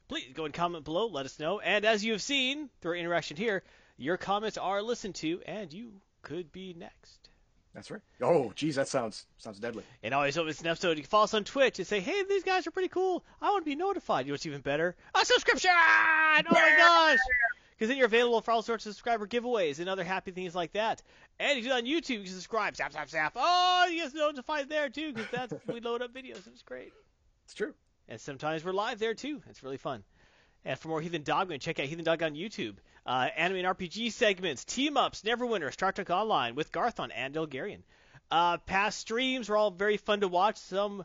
Please 0.08 0.32
go 0.34 0.44
and 0.44 0.54
comment 0.54 0.84
below, 0.84 1.06
let 1.06 1.26
us 1.26 1.38
know. 1.40 1.58
And 1.60 1.84
as 1.84 2.04
you 2.04 2.12
have 2.12 2.22
seen 2.22 2.68
through 2.80 2.92
our 2.92 2.96
interaction 2.96 3.36
here, 3.36 3.62
your 3.96 4.16
comments 4.16 4.58
are 4.58 4.82
listened 4.82 5.14
to, 5.16 5.40
and 5.46 5.72
you 5.72 5.92
could 6.22 6.52
be 6.52 6.74
next. 6.74 7.28
That's 7.74 7.90
right. 7.90 8.02
Oh, 8.20 8.52
geez, 8.54 8.76
that 8.76 8.86
sounds 8.88 9.24
sounds 9.38 9.58
deadly. 9.58 9.82
And 10.02 10.12
always 10.12 10.36
hope 10.36 10.46
it's 10.48 10.60
an 10.60 10.66
episode. 10.66 10.98
You 10.98 11.02
can 11.04 11.08
follow 11.08 11.24
us 11.24 11.32
on 11.34 11.44
Twitch 11.44 11.78
and 11.78 11.88
say, 11.88 12.00
hey, 12.00 12.22
these 12.28 12.42
guys 12.44 12.66
are 12.66 12.70
pretty 12.70 12.88
cool. 12.88 13.24
I 13.40 13.50
want 13.50 13.64
to 13.64 13.70
be 13.70 13.74
notified. 13.76 14.26
You 14.26 14.32
know 14.32 14.34
what's 14.34 14.44
even 14.44 14.60
better? 14.60 14.94
A 15.14 15.24
subscription! 15.24 15.70
Oh 15.70 16.42
my 16.52 16.74
gosh! 16.76 17.18
Because 17.82 17.88
then 17.88 17.98
you're 17.98 18.06
available 18.06 18.40
for 18.40 18.52
all 18.52 18.62
sorts 18.62 18.86
of 18.86 18.92
subscriber 18.92 19.26
giveaways 19.26 19.80
and 19.80 19.88
other 19.88 20.04
happy 20.04 20.30
things 20.30 20.54
like 20.54 20.70
that. 20.74 21.02
And 21.40 21.58
if 21.58 21.64
you 21.64 21.70
do 21.70 21.74
on 21.74 21.82
YouTube, 21.82 22.10
you 22.10 22.22
can 22.22 22.32
subscribe. 22.32 22.76
Zap, 22.76 22.92
zap, 22.92 23.10
zap. 23.10 23.32
Oh, 23.34 23.88
you 23.90 24.04
get 24.04 24.14
notified 24.14 24.68
there 24.68 24.88
too, 24.88 25.12
because 25.12 25.28
that's 25.32 25.52
we 25.66 25.80
load 25.80 26.00
up 26.00 26.14
videos. 26.14 26.46
It's 26.46 26.62
great. 26.62 26.92
It's 27.44 27.54
true. 27.54 27.74
And 28.08 28.20
sometimes 28.20 28.64
we're 28.64 28.70
live 28.70 29.00
there 29.00 29.14
too. 29.14 29.42
It's 29.50 29.64
really 29.64 29.78
fun. 29.78 30.04
And 30.64 30.78
for 30.78 30.86
more 30.86 31.00
Heathen 31.00 31.24
Dog, 31.24 31.52
check 31.58 31.80
out 31.80 31.86
Heathen 31.86 32.04
Dog 32.04 32.22
on 32.22 32.36
YouTube. 32.36 32.76
Uh, 33.04 33.30
anime 33.36 33.56
and 33.56 33.76
RPG 33.76 34.12
segments, 34.12 34.64
team 34.64 34.96
ups, 34.96 35.22
Neverwinter, 35.22 35.72
Star 35.72 35.90
Trek 35.90 36.08
Online 36.08 36.54
with 36.54 36.70
Garthon 36.70 37.10
and 37.10 37.34
Elgarian. 37.34 37.82
Uh, 38.30 38.58
past 38.58 39.00
streams 39.00 39.48
were 39.48 39.56
all 39.56 39.72
very 39.72 39.96
fun 39.96 40.20
to 40.20 40.28
watch. 40.28 40.56
Some, 40.56 41.04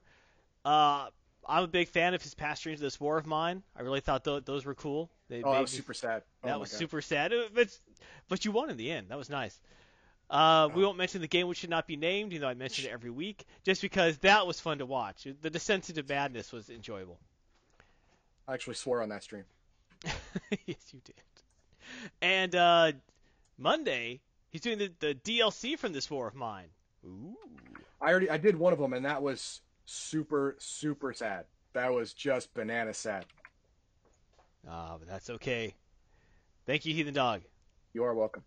uh, 0.64 1.08
I'm 1.48 1.64
a 1.64 1.68
big 1.68 1.88
fan 1.88 2.14
of 2.14 2.22
his 2.22 2.34
past 2.34 2.60
streams 2.62 2.80
of 2.80 2.84
this 2.84 3.00
War 3.00 3.18
of 3.18 3.26
Mine. 3.26 3.64
I 3.76 3.82
really 3.82 4.02
thought 4.02 4.24
th- 4.26 4.44
those 4.46 4.66
were 4.66 4.76
cool. 4.76 5.10
They 5.30 5.42
Oh, 5.44 5.54
that 5.54 5.62
was 5.62 5.72
me- 5.74 5.78
super 5.78 5.94
sad. 5.94 6.24
Oh 6.44 6.48
that 6.48 6.60
was 6.60 6.72
God. 6.72 6.78
super 6.78 7.02
sad. 7.02 7.34
But 7.54 7.78
but 8.28 8.44
you 8.46 8.52
won 8.52 8.70
in 8.70 8.78
the 8.78 8.92
end. 8.92 9.08
That 9.10 9.18
was 9.18 9.30
nice. 9.30 9.60
Uh, 10.30 10.68
we 10.76 10.84
won't 10.84 10.98
mention 10.98 11.22
the 11.22 11.28
game 11.28 11.48
which 11.48 11.60
should 11.60 11.70
not 11.70 11.88
be 11.88 11.96
named, 11.96 12.34
even 12.34 12.42
though 12.42 12.50
I 12.50 12.54
mention 12.54 12.86
it 12.86 12.92
every 12.92 13.10
week, 13.12 13.46
just 13.64 13.82
because 13.82 14.18
that 14.20 14.46
was 14.46 14.60
fun 14.60 14.80
to 14.80 14.86
watch. 14.86 15.26
The 15.42 15.50
descent 15.50 15.88
into 15.90 16.04
madness 16.04 16.52
was 16.52 16.70
enjoyable. 16.70 17.18
I 18.46 18.54
actually 18.54 18.74
swore 18.76 19.02
on 19.02 19.08
that 19.10 19.24
stream. 19.24 19.46
yes, 20.66 20.78
you 20.92 21.00
did. 21.06 21.16
And 22.22 22.54
uh, 22.56 22.92
Monday, 23.58 24.20
he's 24.50 24.60
doing 24.62 24.78
the, 24.80 24.92
the 25.00 25.16
DLC 25.16 25.80
from 25.80 25.94
this 25.94 26.12
war 26.12 26.28
of 26.28 26.36
mine. 26.36 26.68
Ooh. 27.06 27.38
I 28.02 28.10
already 28.12 28.30
I 28.30 28.36
did 28.38 28.58
one 28.58 28.74
of 28.74 28.80
them, 28.80 28.92
and 28.92 29.06
that 29.06 29.22
was 29.22 29.62
super 29.88 30.56
super 30.60 31.14
sad. 31.14 31.46
That 31.74 31.92
was 31.94 32.14
just 32.14 32.54
banana 32.54 32.94
sad. 32.94 33.26
Ah, 34.70 34.98
but 35.00 35.08
that's 35.08 35.30
okay. 35.30 35.74
Thank 36.66 36.86
you, 36.86 36.94
Heathen 36.94 37.14
Dog. 37.14 37.42
You 37.94 38.04
are 38.04 38.14
welcome. 38.14 38.44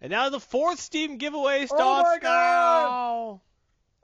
And 0.00 0.10
now 0.10 0.28
the 0.28 0.38
fourth 0.38 0.78
Steam 0.78 1.16
giveaway 1.16 1.62
Oh 1.62 1.66
starts 1.66 2.08
my 2.10 2.18
God! 2.20 2.90
now 2.90 3.40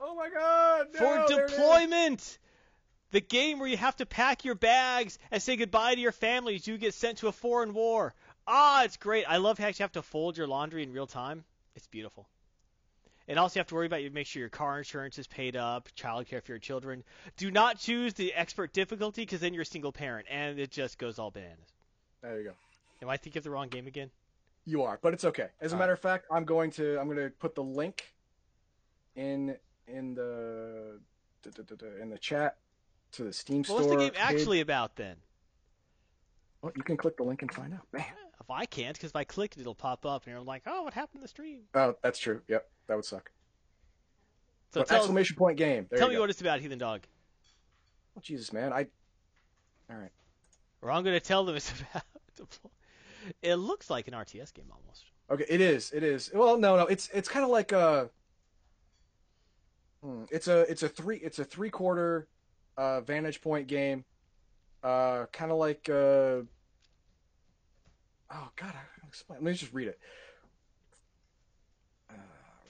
Oh 0.01 0.15
my 0.15 0.29
god! 0.29 0.87
for 0.93 1.15
no, 1.15 1.25
is. 1.25 1.51
deployment. 1.51 2.39
The 3.11 3.21
game 3.21 3.59
where 3.59 3.69
you 3.69 3.77
have 3.77 3.95
to 3.97 4.05
pack 4.05 4.43
your 4.43 4.55
bags 4.55 5.19
and 5.31 5.41
say 5.41 5.55
goodbye 5.55 5.95
to 5.95 6.01
your 6.01 6.11
families. 6.11 6.67
You 6.67 6.77
get 6.77 6.93
sent 6.93 7.19
to 7.19 7.27
a 7.27 7.31
foreign 7.31 7.73
war. 7.73 8.13
Ah, 8.47 8.83
it's 8.83 8.97
great. 8.97 9.25
I 9.25 9.37
love 9.37 9.57
how 9.57 9.67
you 9.67 9.73
have 9.79 9.93
to 9.93 10.01
fold 10.01 10.37
your 10.37 10.47
laundry 10.47 10.83
in 10.83 10.91
real 10.91 11.07
time. 11.07 11.45
It's 11.75 11.87
beautiful. 11.87 12.27
And 13.27 13.39
also, 13.39 13.57
you 13.57 13.61
have 13.61 13.67
to 13.67 13.75
worry 13.75 13.87
about 13.87 14.03
you 14.03 14.11
make 14.11 14.27
sure 14.27 14.39
your 14.39 14.49
car 14.49 14.77
insurance 14.77 15.17
is 15.17 15.25
paid 15.25 15.55
up, 15.55 15.89
childcare 15.97 16.43
for 16.43 16.51
your 16.51 16.59
children. 16.59 17.03
Do 17.37 17.49
not 17.49 17.79
choose 17.79 18.13
the 18.13 18.33
expert 18.33 18.71
difficulty 18.71 19.23
because 19.23 19.39
then 19.39 19.53
you're 19.53 19.63
a 19.63 19.65
single 19.65 19.91
parent 19.91 20.27
and 20.29 20.59
it 20.59 20.69
just 20.69 20.99
goes 20.99 21.17
all 21.17 21.31
bananas. 21.31 21.73
There 22.21 22.37
you 22.37 22.43
go. 22.45 22.51
Am 23.01 23.09
I 23.09 23.17
thinking 23.17 23.39
of 23.39 23.43
the 23.43 23.49
wrong 23.49 23.67
game 23.67 23.87
again? 23.87 24.11
You 24.65 24.83
are, 24.83 24.99
but 25.01 25.13
it's 25.13 25.25
okay. 25.25 25.47
As 25.61 25.71
a 25.73 25.75
All 25.75 25.79
matter 25.79 25.93
of 25.93 25.99
fact, 25.99 26.25
I'm 26.31 26.45
going 26.45 26.71
to 26.71 26.99
I'm 26.99 27.05
going 27.05 27.17
to 27.17 27.29
put 27.29 27.55
the 27.55 27.63
link 27.63 28.13
in 29.15 29.55
in 29.87 30.13
the 30.15 30.99
in 32.01 32.09
the 32.09 32.17
chat 32.17 32.57
to 33.13 33.23
the 33.23 33.33
Steam 33.33 33.57
Well, 33.57 33.63
store. 33.63 33.75
what's 33.77 33.89
the 33.89 33.97
game 33.97 34.11
page. 34.11 34.21
actually 34.21 34.61
about 34.61 34.95
then? 34.95 35.17
Well, 36.61 36.71
you 36.75 36.83
can 36.83 36.97
click 36.97 37.17
the 37.17 37.23
link 37.23 37.41
and 37.43 37.53
find 37.53 37.73
out. 37.73 37.85
Man. 37.91 38.05
If 38.39 38.49
I 38.49 38.65
can't, 38.65 38.95
because 38.95 39.11
if 39.11 39.15
I 39.15 39.23
click 39.23 39.53
it, 39.55 39.61
it'll 39.61 39.75
pop 39.75 40.05
up 40.05 40.25
and 40.25 40.33
you're 40.33 40.41
like, 40.41 40.63
oh, 40.67 40.83
what 40.83 40.93
happened 40.93 41.19
to 41.19 41.21
the 41.23 41.27
stream? 41.27 41.61
Oh, 41.73 41.95
that's 42.01 42.19
true. 42.19 42.41
Yep, 42.47 42.67
that 42.87 42.95
would 42.95 43.05
suck. 43.05 43.31
So 44.73 44.81
But 44.81 44.87
tell, 44.89 44.97
exclamation 44.97 45.35
point 45.37 45.57
game. 45.57 45.87
There 45.89 45.97
tell 45.99 46.09
you 46.09 46.13
me 46.13 46.15
go. 46.17 46.21
what 46.21 46.29
it's 46.29 46.41
about, 46.41 46.59
Heathen 46.59 46.77
Dog. 46.77 47.01
Oh, 48.17 48.21
Jesus, 48.21 48.51
man. 48.51 48.73
I. 48.73 48.87
All 49.89 49.97
right. 49.97 50.11
Or 50.81 50.91
I'm 50.91 51.03
going 51.03 51.15
to 51.15 51.25
tell 51.25 51.45
them 51.45 51.55
it's 51.55 51.71
about. 51.93 52.03
It 53.41 53.55
looks 53.55 53.89
like 53.89 54.07
an 54.07 54.13
RTS 54.13 54.53
game 54.53 54.65
almost. 54.71 55.05
Okay, 55.31 55.45
it 55.49 55.61
is. 55.61 55.91
It 55.91 56.03
is. 56.03 56.29
Well, 56.33 56.57
no, 56.57 56.75
no. 56.77 56.85
It's 56.85 57.09
it's 57.13 57.27
kind 57.29 57.43
of 57.43 57.49
like 57.49 57.71
a. 57.71 58.09
Hmm, 60.03 60.23
It's 60.29 60.47
a 60.47 60.59
it's 60.69 60.83
a 60.83 60.89
three 60.89 61.17
it's 61.17 61.39
a 61.39 61.43
three 61.45 61.69
quarter 61.69 62.27
uh, 62.77 63.01
vantage 63.01 63.41
point 63.41 63.67
game, 63.67 64.03
uh, 64.83 65.25
kind 65.31 65.51
of 65.51 65.57
like 65.57 65.89
uh, 65.89 66.41
oh 68.35 68.49
god, 68.55 68.73
I 68.75 69.07
explain. 69.07 69.39
Let 69.43 69.51
me 69.51 69.57
just 69.57 69.73
read 69.73 69.87
it. 69.87 69.99
Uh, 72.09 72.13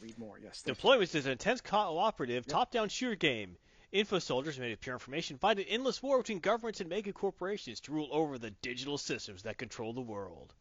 read 0.01 0.17
more. 0.17 0.39
Yes. 0.41 0.61
thank 0.61 0.77
you. 0.77 0.89
Deployments 0.89 1.15
is 1.15 1.25
an 1.25 1.31
intense 1.33 1.61
cooperative 1.61 2.45
top-down 2.45 2.89
shooter 2.89 3.15
game. 3.15 3.57
Info 3.91 4.19
soldiers 4.19 4.59
made 4.59 4.73
of 4.73 4.81
pure 4.81 4.95
information 4.95 5.37
fight 5.37 5.57
an 5.57 5.65
endless 5.69 6.03
war 6.03 6.17
between 6.17 6.39
governments 6.39 6.81
and 6.81 6.89
mega 6.89 7.13
corporations 7.13 7.79
to 7.81 7.91
rule 7.93 8.09
over 8.11 8.37
the 8.37 8.51
digital 8.61 8.97
systems 8.97 9.43
that 9.43 9.57
control 9.57 9.93
the 9.93 10.01
world. 10.01 10.53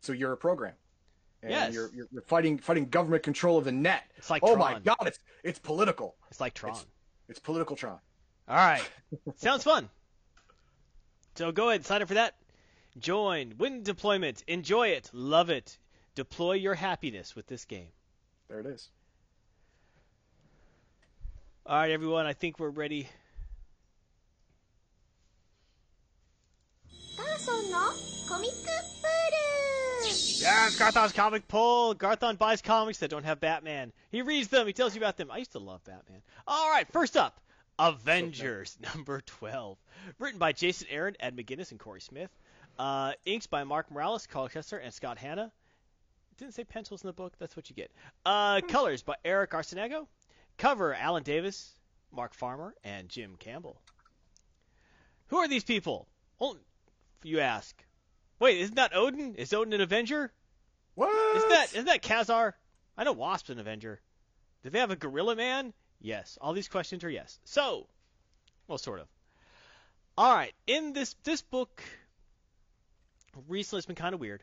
So 0.00 0.12
you're 0.12 0.32
a 0.32 0.36
program. 0.36 0.74
And 1.42 1.50
Yes. 1.50 1.74
You're, 1.74 1.90
you're 1.94 2.06
you're 2.12 2.22
fighting 2.22 2.58
fighting 2.58 2.88
government 2.88 3.24
control 3.24 3.58
of 3.58 3.64
the 3.64 3.72
net. 3.72 4.04
It's 4.16 4.30
like 4.30 4.42
oh 4.44 4.54
Tron. 4.54 4.58
my 4.74 4.78
god, 4.80 5.06
it's 5.06 5.18
it's 5.42 5.58
political. 5.58 6.14
It's 6.30 6.40
like 6.40 6.54
Tron. 6.54 6.78
It's 7.28 7.40
political 7.40 7.74
Tron. 7.74 7.98
All 8.48 8.56
right. 8.56 8.82
Sounds 9.36 9.64
fun. 9.64 9.88
So 11.34 11.50
go 11.52 11.70
ahead 11.70 11.84
sign 11.84 12.02
up 12.02 12.08
for 12.08 12.14
that. 12.14 12.34
Join, 12.98 13.54
win 13.56 13.82
deployment, 13.82 14.44
enjoy 14.46 14.88
it, 14.88 15.10
love 15.14 15.48
it, 15.48 15.78
deploy 16.14 16.54
your 16.54 16.74
happiness 16.74 17.34
with 17.34 17.46
this 17.46 17.64
game. 17.64 17.88
There 18.48 18.60
it 18.60 18.66
is. 18.66 18.90
All 21.64 21.76
right, 21.76 21.90
everyone, 21.90 22.26
I 22.26 22.34
think 22.34 22.58
we're 22.58 22.68
ready. 22.68 23.08
Yes, 30.04 30.76
Garthon's 30.76 31.12
comic 31.12 31.46
poll. 31.48 31.94
Garthon 31.94 32.36
buys 32.36 32.60
comics 32.60 32.98
that 32.98 33.10
don't 33.10 33.24
have 33.24 33.40
Batman. 33.40 33.92
He 34.10 34.22
reads 34.22 34.48
them. 34.48 34.66
He 34.66 34.72
tells 34.72 34.94
you 34.94 35.00
about 35.00 35.16
them. 35.16 35.30
I 35.30 35.38
used 35.38 35.52
to 35.52 35.60
love 35.60 35.84
Batman. 35.84 36.20
All 36.46 36.68
right, 36.68 36.86
first 36.90 37.16
up, 37.16 37.40
Avengers 37.78 38.76
number 38.94 39.20
12, 39.20 39.78
written 40.18 40.38
by 40.38 40.52
Jason 40.52 40.88
Aaron, 40.90 41.16
Ed 41.20 41.36
McGuinness, 41.36 41.70
and 41.70 41.80
Cory 41.80 42.00
Smith. 42.00 42.30
Uh, 42.78 43.12
inks 43.24 43.46
by 43.46 43.64
Mark 43.64 43.90
Morales, 43.90 44.26
Karl 44.26 44.48
Kesel, 44.48 44.80
and 44.82 44.92
Scott 44.92 45.18
Hanna. 45.18 45.52
Didn't 46.38 46.54
say 46.54 46.64
pencils 46.64 47.02
in 47.02 47.06
the 47.06 47.12
book. 47.12 47.34
That's 47.38 47.54
what 47.54 47.68
you 47.68 47.76
get. 47.76 47.90
Uh, 48.24 48.60
colors 48.62 49.02
by 49.02 49.16
Erick 49.24 49.50
Arciniega. 49.50 50.06
Cover 50.56 50.94
Alan 50.94 51.22
Davis, 51.22 51.72
Mark 52.10 52.34
Farmer, 52.34 52.74
and 52.84 53.08
Jim 53.08 53.36
Campbell. 53.38 53.80
Who 55.28 55.36
are 55.38 55.48
these 55.48 55.64
people? 55.64 56.08
Well, 56.38 56.56
you 57.22 57.40
ask. 57.40 57.82
Wait, 58.38 58.58
isn't 58.58 58.76
that 58.76 58.94
Odin? 58.94 59.34
Is 59.36 59.52
Odin 59.52 59.72
an 59.72 59.80
Avenger? 59.80 60.32
What? 60.94 61.36
Isn't 61.36 61.48
that 61.48 61.66
isn't 61.72 61.84
that 61.86 62.02
Ka-Zar? 62.02 62.56
I 62.96 63.04
know 63.04 63.12
Wasp's 63.12 63.50
an 63.50 63.58
Avenger. 63.58 64.00
Do 64.62 64.70
they 64.70 64.78
have 64.78 64.90
a 64.90 64.96
Gorilla 64.96 65.36
Man? 65.36 65.72
Yes. 66.02 66.36
All 66.40 66.52
these 66.52 66.68
questions 66.68 67.04
are 67.04 67.10
yes. 67.10 67.38
So, 67.44 67.86
well, 68.68 68.78
sort 68.78 69.00
of. 69.00 69.06
All 70.18 70.34
right. 70.34 70.52
In 70.66 70.92
this 70.92 71.14
this 71.24 71.40
book, 71.42 71.82
recently 73.48 73.78
it's 73.78 73.86
been 73.86 73.96
kind 73.96 74.14
of 74.14 74.20
weird. 74.20 74.42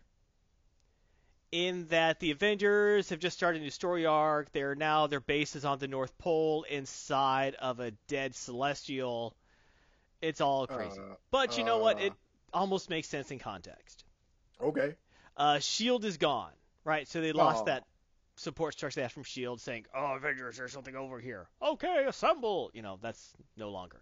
In 1.52 1.88
that 1.88 2.20
the 2.20 2.30
Avengers 2.32 3.10
have 3.10 3.20
just 3.20 3.36
started 3.36 3.60
a 3.62 3.64
new 3.64 3.72
story 3.72 4.06
arc. 4.06 4.52
They're 4.52 4.76
now 4.76 5.08
their 5.08 5.20
base 5.20 5.56
is 5.56 5.66
on 5.66 5.80
the 5.80 5.88
North 5.88 6.16
Pole 6.20 6.64
inside 6.70 7.56
of 7.56 7.80
a 7.80 7.92
dead 8.08 8.36
Celestial. 8.36 9.36
It's 10.22 10.42
all 10.42 10.68
crazy. 10.68 11.00
Uh, 11.00 11.16
but 11.32 11.58
you 11.58 11.64
know 11.64 11.80
what? 11.80 11.98
uh. 11.98 12.02
It 12.06 12.14
almost 12.54 12.90
makes 12.90 13.08
sense 13.08 13.32
in 13.32 13.40
context. 13.40 14.04
Okay. 14.62 14.96
Uh, 15.38 15.60
Shield 15.60 16.06
is 16.06 16.18
gone, 16.18 16.52
right? 16.84 17.08
So 17.08 17.20
they 17.22 17.32
lost 17.32 17.62
Oh. 17.64 17.66
that 17.66 17.86
support 18.40 18.74
structure 18.74 18.96
they 18.96 19.02
had 19.04 19.12
from 19.12 19.24
Shield, 19.24 19.62
saying, 19.62 19.86
"Oh, 19.94 20.16
Avengers, 20.16 20.58
there's 20.58 20.72
something 20.72 20.96
over 20.96 21.20
here." 21.20 21.50
Okay, 21.62 22.06
assemble. 22.06 22.72
You 22.74 22.82
know, 22.82 22.98
that's 23.02 23.34
no 23.58 23.70
longer. 23.70 24.02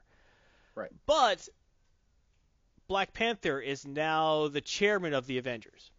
Right. 0.75 0.91
But 1.05 1.47
Black 2.87 3.13
Panther 3.13 3.59
is 3.59 3.85
now 3.85 4.47
the 4.47 4.61
chairman 4.61 5.13
of 5.13 5.27
the 5.27 5.39
Avengers. 5.39 5.91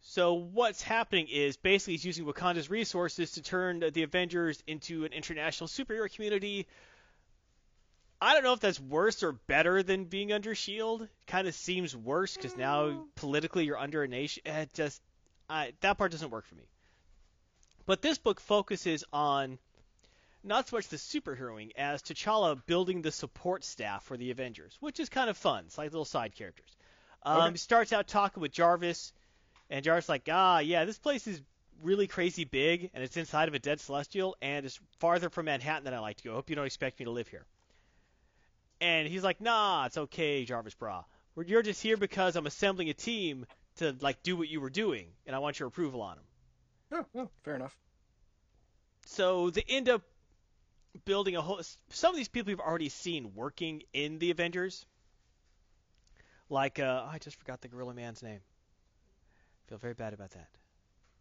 So 0.00 0.34
what's 0.34 0.82
happening 0.82 1.28
is 1.28 1.56
basically 1.56 1.94
he's 1.94 2.04
using 2.04 2.26
Wakanda's 2.26 2.70
resources 2.70 3.32
to 3.32 3.42
turn 3.42 3.80
the 3.80 4.02
Avengers 4.02 4.62
into 4.66 5.04
an 5.04 5.12
international 5.12 5.66
superhero 5.66 6.14
community. 6.14 6.66
I 8.20 8.34
don't 8.34 8.44
know 8.44 8.52
if 8.52 8.60
that's 8.60 8.78
worse 8.78 9.22
or 9.22 9.32
better 9.32 9.82
than 9.82 10.04
being 10.04 10.32
under 10.32 10.54
Shield. 10.54 11.08
Kind 11.26 11.48
of 11.48 11.54
seems 11.54 11.96
worse 11.96 12.36
because 12.36 12.56
now 12.56 12.84
mm. 12.84 13.06
politically 13.16 13.64
you're 13.64 13.78
under 13.78 14.02
a 14.02 14.08
nation. 14.08 14.42
It 14.46 14.72
just 14.74 15.02
I, 15.48 15.72
that 15.80 15.98
part 15.98 16.12
doesn't 16.12 16.30
work 16.30 16.46
for 16.46 16.54
me. 16.54 16.64
But 17.86 18.02
this 18.02 18.18
book 18.18 18.40
focuses 18.40 19.04
on 19.12 19.58
not 20.42 20.68
so 20.68 20.76
much 20.76 20.88
the 20.88 20.96
superheroing 20.96 21.72
as 21.76 22.02
T'Challa 22.02 22.60
building 22.66 23.02
the 23.02 23.12
support 23.12 23.64
staff 23.64 24.04
for 24.04 24.16
the 24.16 24.30
Avengers, 24.30 24.76
which 24.80 25.00
is 25.00 25.08
kind 25.08 25.30
of 25.30 25.36
fun. 25.36 25.64
It's 25.66 25.78
like 25.78 25.90
little 25.90 26.04
side 26.04 26.34
characters. 26.34 26.68
Um, 27.22 27.38
Okay. 27.38 27.50
He 27.52 27.58
starts 27.58 27.92
out 27.92 28.06
talking 28.06 28.40
with 28.40 28.52
Jarvis, 28.52 29.12
and 29.70 29.84
Jarvis 29.84 30.06
is 30.06 30.08
like, 30.08 30.28
ah, 30.30 30.58
yeah, 30.58 30.84
this 30.84 30.98
place 30.98 31.26
is 31.26 31.40
really 31.82 32.06
crazy 32.06 32.44
big, 32.44 32.90
and 32.94 33.02
it's 33.02 33.16
inside 33.16 33.48
of 33.48 33.54
a 33.54 33.58
dead 33.58 33.80
celestial, 33.80 34.36
and 34.40 34.64
it's 34.64 34.78
farther 34.98 35.30
from 35.30 35.46
Manhattan 35.46 35.84
than 35.84 35.94
I 35.94 35.98
like 35.98 36.18
to 36.18 36.24
go. 36.24 36.32
I 36.32 36.34
hope 36.34 36.50
you 36.50 36.56
don't 36.56 36.66
expect 36.66 36.98
me 36.98 37.06
to 37.06 37.10
live 37.10 37.28
here. 37.28 37.44
And 38.80 39.08
he's 39.08 39.24
like, 39.24 39.40
nah, 39.40 39.86
it's 39.86 39.96
okay, 39.96 40.44
Jarvis 40.44 40.74
Bra. 40.74 41.04
You're 41.46 41.62
just 41.62 41.82
here 41.82 41.96
because 41.96 42.36
I'm 42.36 42.46
assembling 42.46 42.90
a 42.90 42.94
team 42.94 43.46
to 43.76 43.96
like 44.00 44.22
do 44.22 44.36
what 44.36 44.48
you 44.48 44.60
were 44.60 44.70
doing, 44.70 45.08
and 45.26 45.34
I 45.34 45.38
want 45.38 45.58
your 45.58 45.68
approval 45.68 46.02
on 46.02 46.16
them. 46.16 46.24
Oh, 47.14 47.20
oh, 47.20 47.30
fair 47.42 47.56
enough. 47.56 47.76
So 49.06 49.50
they 49.50 49.64
end 49.68 49.88
up 49.88 50.02
building 51.04 51.36
a 51.36 51.42
whole. 51.42 51.60
Some 51.90 52.10
of 52.10 52.16
these 52.16 52.28
people 52.28 52.50
you've 52.50 52.60
already 52.60 52.88
seen 52.88 53.32
working 53.34 53.82
in 53.92 54.18
the 54.18 54.30
Avengers. 54.30 54.86
Like, 56.50 56.78
uh, 56.78 57.06
I 57.10 57.18
just 57.18 57.36
forgot 57.38 57.60
the 57.62 57.68
Gorilla 57.68 57.94
Man's 57.94 58.22
name. 58.22 58.40
I 58.40 59.68
Feel 59.70 59.78
very 59.78 59.94
bad 59.94 60.12
about 60.12 60.30
that. 60.32 60.48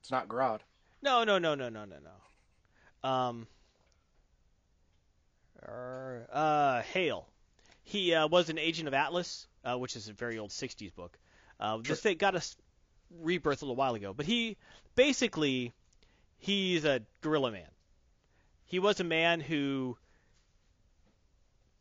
It's 0.02 0.12
not 0.12 0.28
Grodd. 0.28 0.60
No, 1.02 1.24
no, 1.24 1.40
no, 1.40 1.56
no, 1.56 1.70
no, 1.70 1.86
no, 1.86 1.96
no. 1.96 3.10
Um, 3.10 3.48
er, 5.62 6.28
uh, 6.32 6.82
Hale. 6.82 7.28
He 7.86 8.14
uh, 8.14 8.28
was 8.28 8.50
an 8.50 8.58
agent 8.58 8.88
of 8.88 8.94
Atlas, 8.94 9.48
uh, 9.66 9.78
which 9.78 9.96
is 9.96 10.08
a 10.08 10.14
very 10.14 10.38
old 10.38 10.52
'60s 10.52 10.94
book. 10.94 11.18
Uh, 11.64 11.78
This 11.78 12.02
thing 12.02 12.18
got 12.18 12.36
a 12.36 12.44
rebirth 13.22 13.62
a 13.62 13.66
little 13.66 13.76
while 13.78 13.96
ago, 13.96 14.14
but 14.14 14.26
he 14.26 14.58
basically 14.96 15.72
he's 16.38 16.84
a 16.84 17.02
gorilla 17.22 17.52
man. 17.52 17.70
He 18.66 18.80
was 18.80 19.00
a 19.00 19.04
man 19.04 19.40
who 19.40 19.98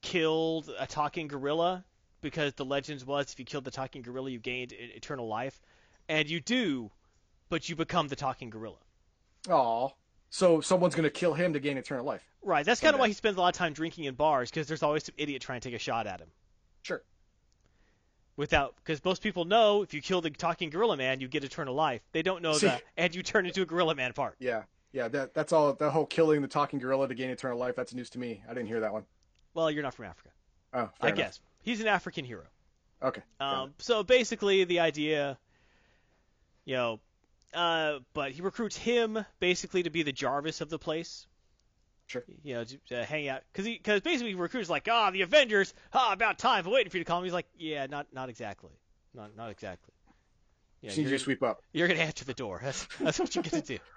killed 0.02 0.70
a 0.78 0.86
talking 0.86 1.28
gorilla 1.28 1.84
because 2.20 2.54
the 2.54 2.64
legends 2.64 3.04
was 3.04 3.32
if 3.32 3.38
you 3.38 3.44
killed 3.44 3.64
the 3.64 3.70
talking 3.70 4.02
gorilla 4.02 4.30
you 4.30 4.38
gained 4.38 4.72
eternal 4.72 5.26
life, 5.26 5.60
and 6.08 6.28
you 6.30 6.40
do, 6.40 6.90
but 7.48 7.68
you 7.68 7.74
become 7.74 8.08
the 8.08 8.16
talking 8.16 8.50
gorilla. 8.50 8.78
Aw. 9.50 9.88
So 10.30 10.60
someone's 10.60 10.94
gonna 10.94 11.10
kill 11.10 11.34
him 11.34 11.52
to 11.54 11.60
gain 11.60 11.76
eternal 11.76 12.04
life. 12.04 12.22
Right. 12.42 12.64
That's 12.64 12.80
kind 12.80 12.94
of 12.94 13.00
why 13.00 13.08
he 13.08 13.14
spends 13.14 13.36
a 13.36 13.40
lot 13.40 13.54
of 13.54 13.58
time 13.58 13.72
drinking 13.72 14.04
in 14.04 14.14
bars 14.14 14.50
because 14.50 14.68
there's 14.68 14.82
always 14.82 15.04
some 15.04 15.14
idiot 15.18 15.42
trying 15.42 15.60
to 15.60 15.68
take 15.68 15.76
a 15.76 15.82
shot 15.82 16.06
at 16.06 16.20
him. 16.20 16.28
Without, 18.36 18.74
because 18.76 19.04
most 19.04 19.22
people 19.22 19.44
know 19.44 19.82
if 19.82 19.92
you 19.92 20.00
kill 20.00 20.22
the 20.22 20.30
talking 20.30 20.70
gorilla 20.70 20.96
man, 20.96 21.20
you 21.20 21.28
get 21.28 21.44
eternal 21.44 21.74
life. 21.74 22.00
They 22.12 22.22
don't 22.22 22.42
know 22.42 22.54
See- 22.54 22.66
that, 22.66 22.82
and 22.96 23.14
you 23.14 23.22
turn 23.22 23.44
into 23.46 23.60
a 23.62 23.66
gorilla 23.66 23.94
man 23.94 24.12
part. 24.14 24.36
Yeah. 24.38 24.62
Yeah. 24.92 25.08
That 25.08 25.34
that's 25.34 25.52
all. 25.52 25.72
The 25.74 25.90
whole 25.90 26.06
killing 26.06 26.40
the 26.40 26.48
talking 26.48 26.78
gorilla 26.78 27.08
to 27.08 27.14
gain 27.14 27.28
eternal 27.30 27.58
life. 27.58 27.76
That's 27.76 27.92
news 27.92 28.08
to 28.10 28.18
me. 28.18 28.42
I 28.48 28.54
didn't 28.54 28.68
hear 28.68 28.80
that 28.80 28.92
one. 28.92 29.04
Well, 29.54 29.70
you're 29.70 29.82
not 29.82 29.92
from 29.94 30.06
Africa, 30.06 30.30
Oh, 30.72 30.78
fair 30.78 30.90
I 31.02 31.06
enough. 31.08 31.16
guess. 31.18 31.40
He's 31.60 31.80
an 31.82 31.86
African 31.86 32.24
hero. 32.24 32.44
Okay. 33.02 33.20
Um, 33.38 33.74
so 33.78 34.02
basically, 34.02 34.64
the 34.64 34.80
idea, 34.80 35.36
you 36.64 36.74
know, 36.74 37.00
uh, 37.52 37.98
but 38.14 38.30
he 38.32 38.40
recruits 38.40 38.76
him 38.76 39.24
basically 39.40 39.82
to 39.82 39.90
be 39.90 40.02
the 40.02 40.12
Jarvis 40.12 40.60
of 40.62 40.70
the 40.70 40.78
place. 40.78 41.26
Sure. 42.12 42.24
You 42.42 42.54
know, 42.54 42.64
to, 42.64 42.76
to 42.88 43.04
hang 43.04 43.28
out 43.28 43.42
because 43.52 43.64
he 43.66 43.74
because 43.74 44.00
basically 44.02 44.30
he 44.30 44.34
recruits 44.34 44.68
like, 44.70 44.86
ah, 44.90 45.10
the 45.10 45.22
Avengers, 45.22 45.72
ah, 45.92 46.12
about 46.12 46.38
time, 46.38 46.66
I'm 46.66 46.72
waiting 46.72 46.90
for 46.90 46.98
you 46.98 47.04
to 47.04 47.08
call 47.08 47.20
me. 47.20 47.26
He's 47.26 47.32
like, 47.32 47.46
yeah, 47.58 47.86
not 47.86 48.06
not 48.12 48.28
exactly, 48.28 48.70
not 49.14 49.36
not 49.36 49.50
exactly. 49.50 49.92
Yeah, 50.82 50.88
Just 50.88 50.98
you 50.98 51.04
you're, 51.04 51.12
to 51.12 51.18
sweep 51.18 51.42
up. 51.42 51.62
you're 51.72 51.88
gonna 51.88 52.00
answer 52.00 52.24
the 52.24 52.34
door. 52.34 52.60
That's 52.62 52.86
that's 53.00 53.18
what 53.18 53.34
you're 53.34 53.44
gonna 53.44 53.62
do. 53.62 53.78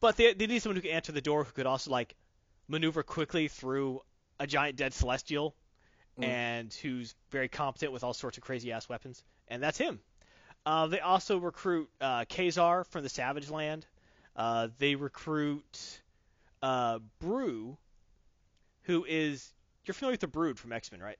But 0.00 0.16
they 0.16 0.34
they 0.34 0.46
need 0.46 0.60
someone 0.60 0.76
who 0.76 0.82
can 0.82 0.90
answer 0.90 1.12
the 1.12 1.22
door 1.22 1.44
who 1.44 1.52
could 1.52 1.64
also 1.66 1.90
like 1.90 2.14
maneuver 2.68 3.02
quickly 3.02 3.48
through 3.48 4.00
a 4.38 4.46
giant 4.46 4.76
dead 4.76 4.92
celestial 4.92 5.54
Mm. 6.18 6.24
and 6.24 6.74
who's 6.74 7.14
very 7.30 7.46
competent 7.48 7.92
with 7.92 8.02
all 8.02 8.12
sorts 8.12 8.36
of 8.38 8.42
crazy 8.42 8.72
ass 8.72 8.88
weapons, 8.88 9.22
and 9.46 9.62
that's 9.62 9.78
him. 9.78 10.00
Uh, 10.66 10.88
they 10.88 10.98
also 10.98 11.38
recruit 11.38 11.88
uh, 12.00 12.24
Ka-Zar 12.28 12.82
from 12.82 13.04
the 13.04 13.08
Savage 13.08 13.48
Land. 13.48 13.86
Uh, 14.34 14.66
they 14.78 14.96
recruit 14.96 16.00
uh, 16.62 16.98
Broo, 17.20 17.76
who 18.82 19.04
is 19.08 19.52
you're 19.84 19.94
familiar 19.94 20.12
with 20.12 20.20
the 20.20 20.28
Brood 20.28 20.58
from 20.58 20.72
X 20.72 20.92
Men, 20.92 21.00
right? 21.00 21.18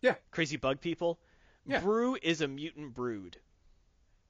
Yeah. 0.00 0.14
Crazy 0.30 0.56
bug 0.56 0.80
people. 0.80 1.18
Yeah. 1.66 1.80
Broo 1.80 2.16
is 2.22 2.40
a 2.40 2.48
mutant 2.48 2.94
brood. 2.94 3.38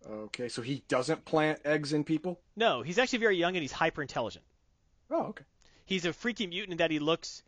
Okay, 0.08 0.48
so 0.48 0.62
he 0.62 0.82
doesn't 0.86 1.24
plant 1.24 1.60
eggs 1.64 1.92
in 1.92 2.04
people. 2.04 2.38
No, 2.56 2.82
he's 2.82 2.98
actually 2.98 3.20
very 3.20 3.36
young 3.36 3.56
and 3.56 3.62
he's 3.62 3.72
hyper 3.72 4.02
intelligent. 4.02 4.44
Oh, 5.10 5.22
okay. 5.28 5.44
He's 5.86 6.04
a 6.04 6.12
freaky 6.12 6.46
mutant 6.46 6.72
in 6.72 6.78
that 6.78 6.90
he 6.90 6.98
looks. 6.98 7.42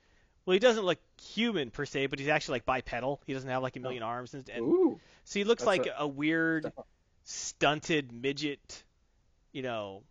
Well, 0.44 0.54
he 0.54 0.58
doesn't 0.58 0.84
look 0.84 0.98
human 1.20 1.70
per 1.70 1.84
se, 1.84 2.06
but 2.06 2.18
he's 2.18 2.28
actually 2.28 2.56
like 2.56 2.66
bipedal. 2.66 3.20
He 3.26 3.34
doesn't 3.34 3.48
have 3.48 3.62
like 3.62 3.76
a 3.76 3.80
million 3.80 4.02
arms, 4.02 4.34
and, 4.34 4.48
and 4.48 4.64
Ooh. 4.64 5.00
so 5.24 5.38
he 5.38 5.44
looks 5.44 5.64
like 5.64 5.88
a, 5.98 6.06
weird, 6.06 6.72
stunted 7.24 8.12
midget, 8.12 8.84
you 9.52 9.62
know, 9.62 10.02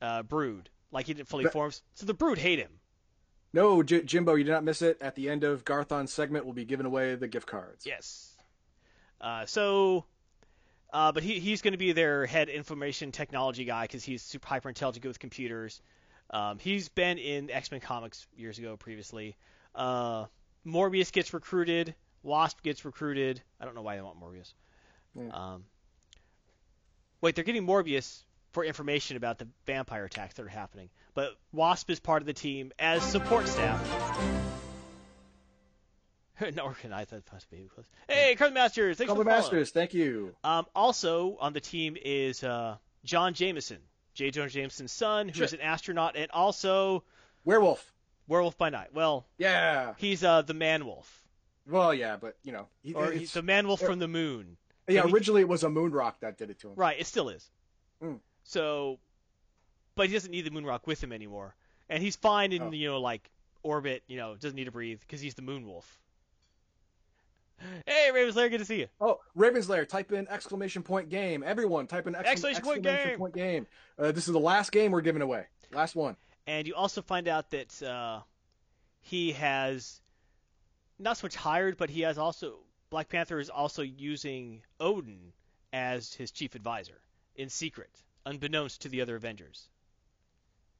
uh, 0.00 0.22
brood. 0.22 0.68
Like 0.92 1.06
he 1.06 1.14
didn't 1.14 1.28
fully 1.28 1.44
But- 1.44 1.52
form. 1.52 1.72
So 1.94 2.06
the 2.06 2.14
brood 2.14 2.38
hate 2.38 2.58
him. 2.60 2.78
No, 3.54 3.82
J- 3.82 4.02
Jimbo, 4.04 4.34
you 4.34 4.44
did 4.44 4.52
not 4.52 4.64
miss 4.64 4.80
it. 4.80 4.96
At 5.02 5.14
the 5.14 5.28
end 5.28 5.44
of 5.44 5.64
Garthon's 5.64 6.12
segment, 6.12 6.44
we'll 6.46 6.54
be 6.54 6.64
giving 6.64 6.86
away 6.86 7.16
the 7.16 7.28
gift 7.28 7.46
cards. 7.46 7.84
Yes. 7.84 8.34
Uh, 9.20 9.44
so, 9.44 10.06
uh, 10.92 11.12
but 11.12 11.22
he, 11.22 11.38
he's 11.38 11.60
going 11.60 11.72
to 11.72 11.78
be 11.78 11.92
their 11.92 12.24
head 12.24 12.48
information 12.48 13.12
technology 13.12 13.64
guy 13.66 13.82
because 13.84 14.04
he's 14.04 14.22
super 14.22 14.48
hyper 14.48 14.68
intelligent, 14.70 15.02
good 15.02 15.08
with 15.08 15.18
computers. 15.18 15.82
Um, 16.30 16.58
he's 16.58 16.88
been 16.88 17.18
in 17.18 17.50
X 17.50 17.70
Men 17.70 17.80
comics 17.80 18.26
years 18.36 18.58
ago 18.58 18.76
previously. 18.78 19.36
Uh, 19.74 20.26
Morbius 20.66 21.12
gets 21.12 21.34
recruited. 21.34 21.94
Wasp 22.22 22.62
gets 22.62 22.84
recruited. 22.86 23.42
I 23.60 23.66
don't 23.66 23.74
know 23.74 23.82
why 23.82 23.96
they 23.96 24.02
want 24.02 24.18
Morbius. 24.18 24.54
Yeah. 25.14 25.28
Um, 25.30 25.64
wait, 27.20 27.34
they're 27.34 27.44
getting 27.44 27.66
Morbius 27.66 28.22
for 28.52 28.64
information 28.64 29.16
about 29.16 29.38
the 29.38 29.48
vampire 29.66 30.04
attacks 30.04 30.34
that 30.34 30.44
are 30.44 30.48
happening. 30.48 30.90
But 31.14 31.32
Wasp 31.52 31.90
is 31.90 32.00
part 32.00 32.22
of 32.22 32.26
the 32.26 32.32
team 32.32 32.72
as 32.78 33.02
support 33.02 33.48
staff. 33.48 33.80
no, 36.54 36.62
organized. 36.64 37.10
That 37.10 37.22
must 37.32 37.50
be 37.50 37.68
close. 37.72 37.86
Hey, 38.08 38.34
Carbon 38.34 38.54
Masters. 38.54 38.96
Thanks 38.98 39.08
Couple 39.10 39.22
for 39.22 39.24
the 39.24 39.30
follow. 39.30 39.42
Masters, 39.42 39.70
thank 39.70 39.94
you. 39.94 40.34
Um, 40.42 40.66
also 40.74 41.36
on 41.40 41.52
the 41.52 41.60
team 41.60 41.96
is 42.02 42.42
uh, 42.42 42.76
John 43.04 43.34
Jameson, 43.34 43.78
J. 44.14 44.30
Jonah 44.30 44.48
Jameson's 44.50 44.92
son, 44.92 45.28
who's 45.28 45.50
Sure. 45.50 45.58
an 45.58 45.60
astronaut 45.64 46.16
and 46.16 46.30
also 46.32 47.04
Werewolf. 47.44 47.92
werewolf 48.28 48.58
by 48.58 48.70
night. 48.70 48.92
Well, 48.92 49.26
Yeah. 49.38 49.94
he's 49.98 50.24
uh, 50.24 50.42
the 50.42 50.54
man 50.54 50.84
wolf, 50.84 51.24
Well, 51.66 51.94
yeah, 51.94 52.16
but 52.16 52.36
you 52.42 52.52
know, 52.52 52.66
he, 52.82 52.92
or 52.94 53.10
he's 53.12 53.32
the 53.32 53.42
man 53.42 53.66
wolf 53.66 53.82
er- 53.82 53.86
from 53.86 53.98
the 54.00 54.08
moon. 54.08 54.56
yeah. 54.88 55.04
he- 55.06 55.12
Originally, 55.12 55.42
it 55.42 55.48
was 55.48 55.62
a 55.62 55.70
moon 55.70 55.92
rock 55.92 56.20
that 56.20 56.38
did 56.38 56.50
it 56.50 56.58
to 56.60 56.68
him. 56.70 56.74
Right, 56.76 56.98
it 56.98 57.06
still 57.06 57.28
is. 57.28 57.48
Mm. 58.02 58.18
So, 58.44 58.98
but 59.94 60.08
he 60.08 60.12
doesn't 60.12 60.30
need 60.30 60.42
the 60.46 60.50
moon 60.50 60.64
rock 60.66 60.86
with 60.86 61.02
him 61.02 61.12
anymore, 61.12 61.54
and 61.88 62.02
he's 62.02 62.16
fine 62.16 62.52
in 62.52 62.62
Oh. 62.62 62.70
you 62.72 62.88
know 62.88 63.00
like 63.00 63.30
orbit. 63.62 64.02
You 64.06 64.16
know, 64.16 64.36
doesn't 64.36 64.56
need 64.56 64.64
to 64.64 64.72
breathe 64.72 65.00
because 65.00 65.20
he's 65.20 65.34
the 65.34 65.42
moon 65.42 65.66
wolf. 65.66 65.98
Hey, 67.86 68.10
Raven's 68.12 68.34
Lair, 68.34 68.48
good 68.48 68.58
to 68.58 68.64
see 68.64 68.80
you. 68.80 68.88
Oh, 69.00 69.20
Raven's 69.36 69.68
Lair. 69.68 69.86
Type 69.86 70.10
in 70.10 70.26
exclamation 70.28 70.82
point 70.82 71.08
game. 71.08 71.44
Everyone, 71.46 71.86
type 71.86 72.08
in 72.08 72.14
exclam- 72.14 72.26
Exclamation 72.26 72.62
point 72.64 72.78
exclamation 72.86 73.08
game. 73.10 73.18
point 73.18 73.34
game. 73.34 73.66
Uh, 73.98 74.10
this 74.10 74.26
is 74.26 74.32
the 74.32 74.40
last 74.40 74.72
game 74.72 74.90
we're 74.90 75.00
giving 75.00 75.22
away. 75.22 75.46
Last 75.72 75.94
one. 75.94 76.16
And 76.48 76.66
you 76.66 76.74
also 76.74 77.02
find 77.02 77.28
out 77.28 77.50
that 77.50 77.80
uh, 77.84 78.20
he 79.00 79.30
has 79.32 80.00
not 80.98 81.18
so 81.18 81.26
much 81.26 81.36
hired, 81.36 81.76
but 81.76 81.88
he 81.88 82.00
has 82.00 82.18
also 82.18 82.58
Black 82.90 83.08
Panther 83.08 83.38
is 83.38 83.48
also 83.48 83.82
using 83.82 84.62
Odin 84.80 85.32
as 85.72 86.12
his 86.12 86.32
chief 86.32 86.56
advisor 86.56 87.00
in 87.36 87.48
secret, 87.48 88.02
unbeknownst 88.26 88.82
to 88.82 88.88
the 88.88 89.00
other 89.00 89.16
Avengers. 89.16 89.68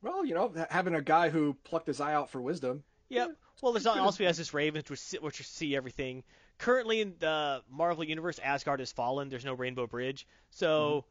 Well, 0.02 0.24
you 0.24 0.34
know, 0.34 0.52
having 0.70 0.94
a 0.94 1.02
guy 1.02 1.30
who 1.30 1.56
plucked 1.64 1.86
his 1.86 2.00
eye 2.00 2.12
out 2.14 2.30
for 2.30 2.40
wisdom. 2.40 2.82
Yep. 3.08 3.36
Well, 3.60 3.72
there's 3.72 3.86
also 3.86 4.18
he 4.18 4.24
has 4.24 4.38
this 4.38 4.52
Ravens, 4.54 4.88
which 4.90 5.14
which 5.20 5.46
see 5.46 5.76
everything. 5.76 6.24
Currently 6.58 7.00
in 7.00 7.14
the 7.18 7.62
Marvel 7.70 8.02
universe, 8.04 8.38
Asgard 8.42 8.80
has 8.80 8.90
fallen. 8.92 9.28
There's 9.28 9.44
no 9.44 9.54
Rainbow 9.54 9.86
Bridge, 9.86 10.26
so 10.50 11.04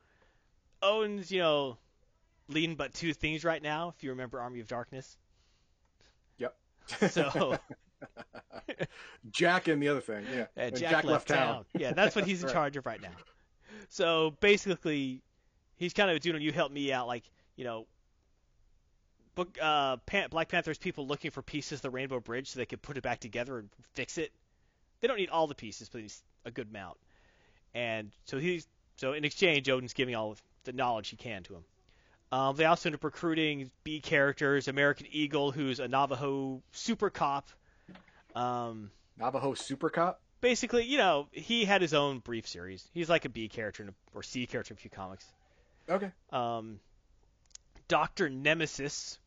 Odin's 0.81 1.31
you 1.31 1.39
know 1.39 1.77
leading 2.47 2.75
but 2.75 2.93
two 2.93 3.13
things 3.13 3.45
right 3.45 3.61
now. 3.61 3.93
If 3.95 4.03
you 4.03 4.09
remember 4.09 4.39
Army 4.41 4.59
of 4.59 4.67
Darkness, 4.67 5.17
Yep. 6.39 6.55
so 7.11 7.57
Jack 9.31 9.67
and 9.67 9.81
the 9.81 9.87
other 9.89 10.01
thing. 10.01 10.25
Yeah. 10.33 10.41
uh, 10.41 10.45
And 10.57 10.75
Jack, 10.75 11.03
left 11.03 11.27
town. 11.27 11.65
Yeah, 11.73 11.93
that's 11.93 12.15
what 12.15 12.25
he's 12.25 12.41
in 12.41 12.47
Right. 12.47 12.53
charge 12.53 12.77
of 12.77 12.85
right 12.85 13.01
now. 13.01 13.09
So 13.89 14.35
basically, 14.39 15.21
he's 15.81 15.93
kind 15.93 16.09
of 16.09 16.19
doing 16.19 16.41
you 16.41 16.51
help 16.51 16.71
me 16.71 16.93
out, 16.93 17.07
like 17.07 17.23
you 17.55 17.65
know. 17.65 17.87
Book, 19.33 19.57
uh, 19.61 19.95
Pan- 20.05 20.27
Black 20.29 20.49
Panther's 20.49 20.77
people 20.77 21.07
looking 21.07 21.31
for 21.31 21.41
pieces 21.41 21.77
of 21.77 21.81
the 21.83 21.89
Rainbow 21.89 22.19
Bridge 22.19 22.49
so 22.49 22.59
they 22.59 22.65
could 22.65 22.81
put 22.81 22.97
it 22.97 23.03
back 23.03 23.19
together 23.21 23.59
and 23.59 23.69
fix 23.93 24.17
it. 24.17 24.29
They 24.99 25.07
don't 25.07 25.15
need 25.15 25.29
all 25.29 25.47
the 25.47 25.55
pieces, 25.55 25.87
but 25.87 26.01
he's 26.01 26.21
a 26.43 26.51
good 26.51 26.67
amount. 26.69 26.97
And 27.73 28.11
so 28.25 28.39
he's 28.39 28.67
so 28.97 29.13
in 29.13 29.23
exchange, 29.23 29.69
Odin's 29.69 29.93
giving 29.93 30.15
all 30.15 30.31
of 30.31 30.43
the 30.65 30.73
knowledge 30.73 31.09
he 31.09 31.15
can 31.15 31.43
to 31.43 31.55
him. 31.55 31.63
Um, 32.33 32.55
they 32.57 32.65
also 32.65 32.89
end 32.89 32.95
up 32.95 33.03
recruiting 33.03 33.71
B 33.83 33.99
characters, 34.01 34.67
American 34.67 35.07
Eagle, 35.11 35.51
who's 35.51 35.79
a 35.79 35.87
Navajo 35.87 36.61
super 36.71 37.09
cop. 37.09 37.49
Um, 38.35 38.91
Navajo 39.17 39.53
Super 39.53 39.89
Cop. 39.89 40.21
basically, 40.39 40.85
you 40.85 40.97
know, 40.97 41.27
he 41.31 41.65
had 41.65 41.81
his 41.81 41.93
own 41.93 42.19
brief 42.19 42.47
series. 42.47 42.87
He's 42.93 43.09
like 43.09 43.25
a 43.25 43.29
B 43.29 43.47
character 43.49 43.83
a, 43.83 44.17
or 44.17 44.23
C 44.23 44.45
character 44.45 44.73
in 44.73 44.77
a 44.77 44.81
few 44.81 44.89
comics. 44.89 45.25
Okay. 45.89 46.11
Um, 46.31 46.79
Doctor 47.87 48.29
Nemesis. 48.29 49.17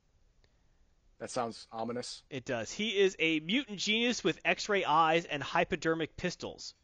That 1.19 1.31
sounds 1.31 1.67
ominous. 1.73 2.23
It 2.31 2.45
does. 2.45 2.73
He 2.73 2.91
is 2.99 3.17
a 3.19 3.41
mutant 3.41 3.79
genius 3.79 4.25
with 4.25 4.39
X-ray 4.45 4.85
eyes 4.85 5.25
and 5.25 5.43
hypodermic 5.43 6.17
pistols. 6.17 6.75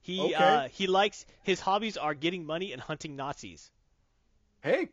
He 0.00 0.20
Okay. 0.20 0.34
uh, 0.34 0.68
he 0.68 0.86
likes 0.86 1.26
his 1.42 1.60
hobbies 1.60 1.96
are 1.98 2.14
getting 2.14 2.46
money 2.46 2.72
and 2.72 2.80
hunting 2.80 3.14
Nazis. 3.14 3.70
Hey, 4.62 4.88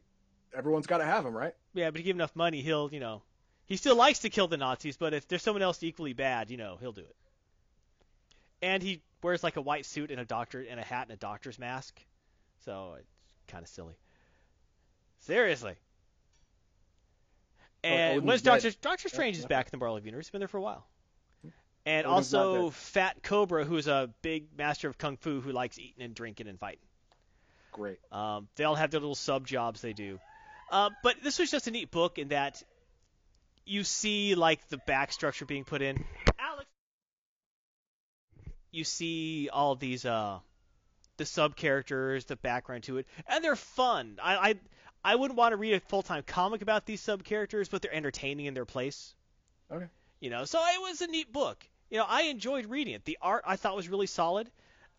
everyone's 0.54 0.88
got 0.88 0.98
to 0.98 1.06
have 1.06 1.26
him, 1.26 1.36
right? 1.36 1.56
Yeah, 1.74 1.90
but 1.90 2.00
if 2.02 2.06
you 2.06 2.12
give 2.12 2.18
enough 2.18 2.36
money, 2.36 2.62
he'll 2.62 2.90
you 2.92 3.00
know, 3.00 3.22
he 3.66 3.78
still 3.78 3.96
likes 3.96 4.20
to 4.20 4.30
kill 4.30 4.48
the 4.48 4.58
Nazis, 4.58 4.98
but 4.98 5.14
if 5.14 5.28
there's 5.28 5.42
someone 5.42 5.62
else 5.62 5.82
equally 5.84 6.14
bad, 6.14 6.52
you 6.52 6.58
know, 6.58 6.78
he'll 6.82 6.92
do 6.92 7.02
it. 7.02 7.16
And 8.62 8.84
he 8.84 9.02
wears 9.26 9.44
like 9.44 9.58
a 9.58 9.62
white 9.62 9.86
suit 9.86 10.12
and 10.12 10.20
a 10.20 10.26
doctor 10.26 10.66
and 10.68 10.80
a 10.80 10.84
hat 10.84 11.08
and 11.10 11.12
a 11.12 11.18
doctor's 11.18 11.60
mask, 11.60 12.00
so 12.64 12.96
it's 13.00 13.12
kind 13.48 13.64
of 13.64 13.70
silly. 13.70 13.96
Seriously. 15.22 15.74
And 17.84 18.18
Odin's 18.18 18.28
when's. 18.28 18.42
Doctor 18.42 18.72
Doctor 18.82 19.10
Strange 19.10 19.38
is 19.38 19.46
back 19.46 19.68
in 19.68 19.72
the 19.72 19.78
Marvel 19.78 20.00
universe? 20.00 20.28
He's 20.28 20.32
been 20.32 20.40
there 20.40 20.48
for 20.48 20.58
a 20.58 20.62
while. 20.62 20.88
And 21.86 22.08
Odin's 22.08 22.34
also. 22.34 22.70
Fat 22.70 23.22
Cobra, 23.24 23.66
who's 23.66 23.88
a 23.88 24.10
big 24.22 24.46
master 24.58 24.88
of 24.88 24.98
kung 24.98 25.18
fu 25.18 25.42
who 25.42 25.52
likes 25.52 25.78
eating 25.78 26.04
and 26.04 26.16
drinking 26.16 26.48
and 26.48 26.60
fighting. 26.60 26.80
Great. 27.72 28.00
Um, 28.12 28.48
they 28.56 28.64
all 28.64 28.76
have 28.76 28.92
their 28.92 29.02
little 29.02 29.16
sub 29.16 29.46
jobs 29.46 29.82
they 29.82 29.94
do. 29.94 30.20
Uh, 30.72 30.90
but 31.04 31.18
this 31.24 31.40
was 31.40 31.52
just 31.52 31.68
a 31.68 31.72
neat 31.72 31.92
book 31.92 32.18
in 32.18 32.30
that 32.30 32.64
you 33.66 33.84
see 33.84 34.36
like 34.36 34.68
the 34.70 34.78
back 34.78 35.12
structure 35.12 35.46
being 35.46 35.64
put 35.64 35.82
in. 35.82 36.04
You 38.76 38.84
see 38.84 39.50
all 39.52 39.76
these 39.76 40.06
uh, 40.06 40.40
the 41.18 41.26
sub 41.26 41.56
characters, 41.56 42.26
the 42.26 42.36
background 42.36 42.84
to 42.84 42.98
it, 42.98 43.08
and 43.28 43.44
they're 43.44 43.56
fun. 43.56 44.18
I 44.22 44.36
I, 44.36 44.56
I 45.04 45.16
wouldn't 45.16 45.38
want 45.38 45.54
to 45.54 45.58
read 45.58 45.74
a 45.74 45.80
full 45.80 46.04
time 46.04 46.24
comic 46.26 46.62
about 46.62 46.86
these 46.86 47.02
sub 47.02 47.24
characters, 47.24 47.70
but 47.70 47.82
they're 47.82 47.94
entertaining 47.94 48.48
in 48.48 48.54
their 48.54 48.66
place. 48.66 49.16
Okay. 49.72 49.86
You 50.20 50.30
know, 50.30 50.46
so 50.46 50.60
it 50.60 50.82
was 50.82 51.02
a 51.02 51.08
neat 51.08 51.32
book. 51.32 51.66
You 51.90 52.00
know, 52.00 52.06
I 52.08 52.24
enjoyed 52.24 52.66
reading 52.66 52.96
it. 52.96 53.06
The 53.06 53.18
art 53.22 53.44
I 53.48 53.56
thought 53.56 53.76
was 53.76 53.88
really 53.88 54.08
solid. 54.08 54.50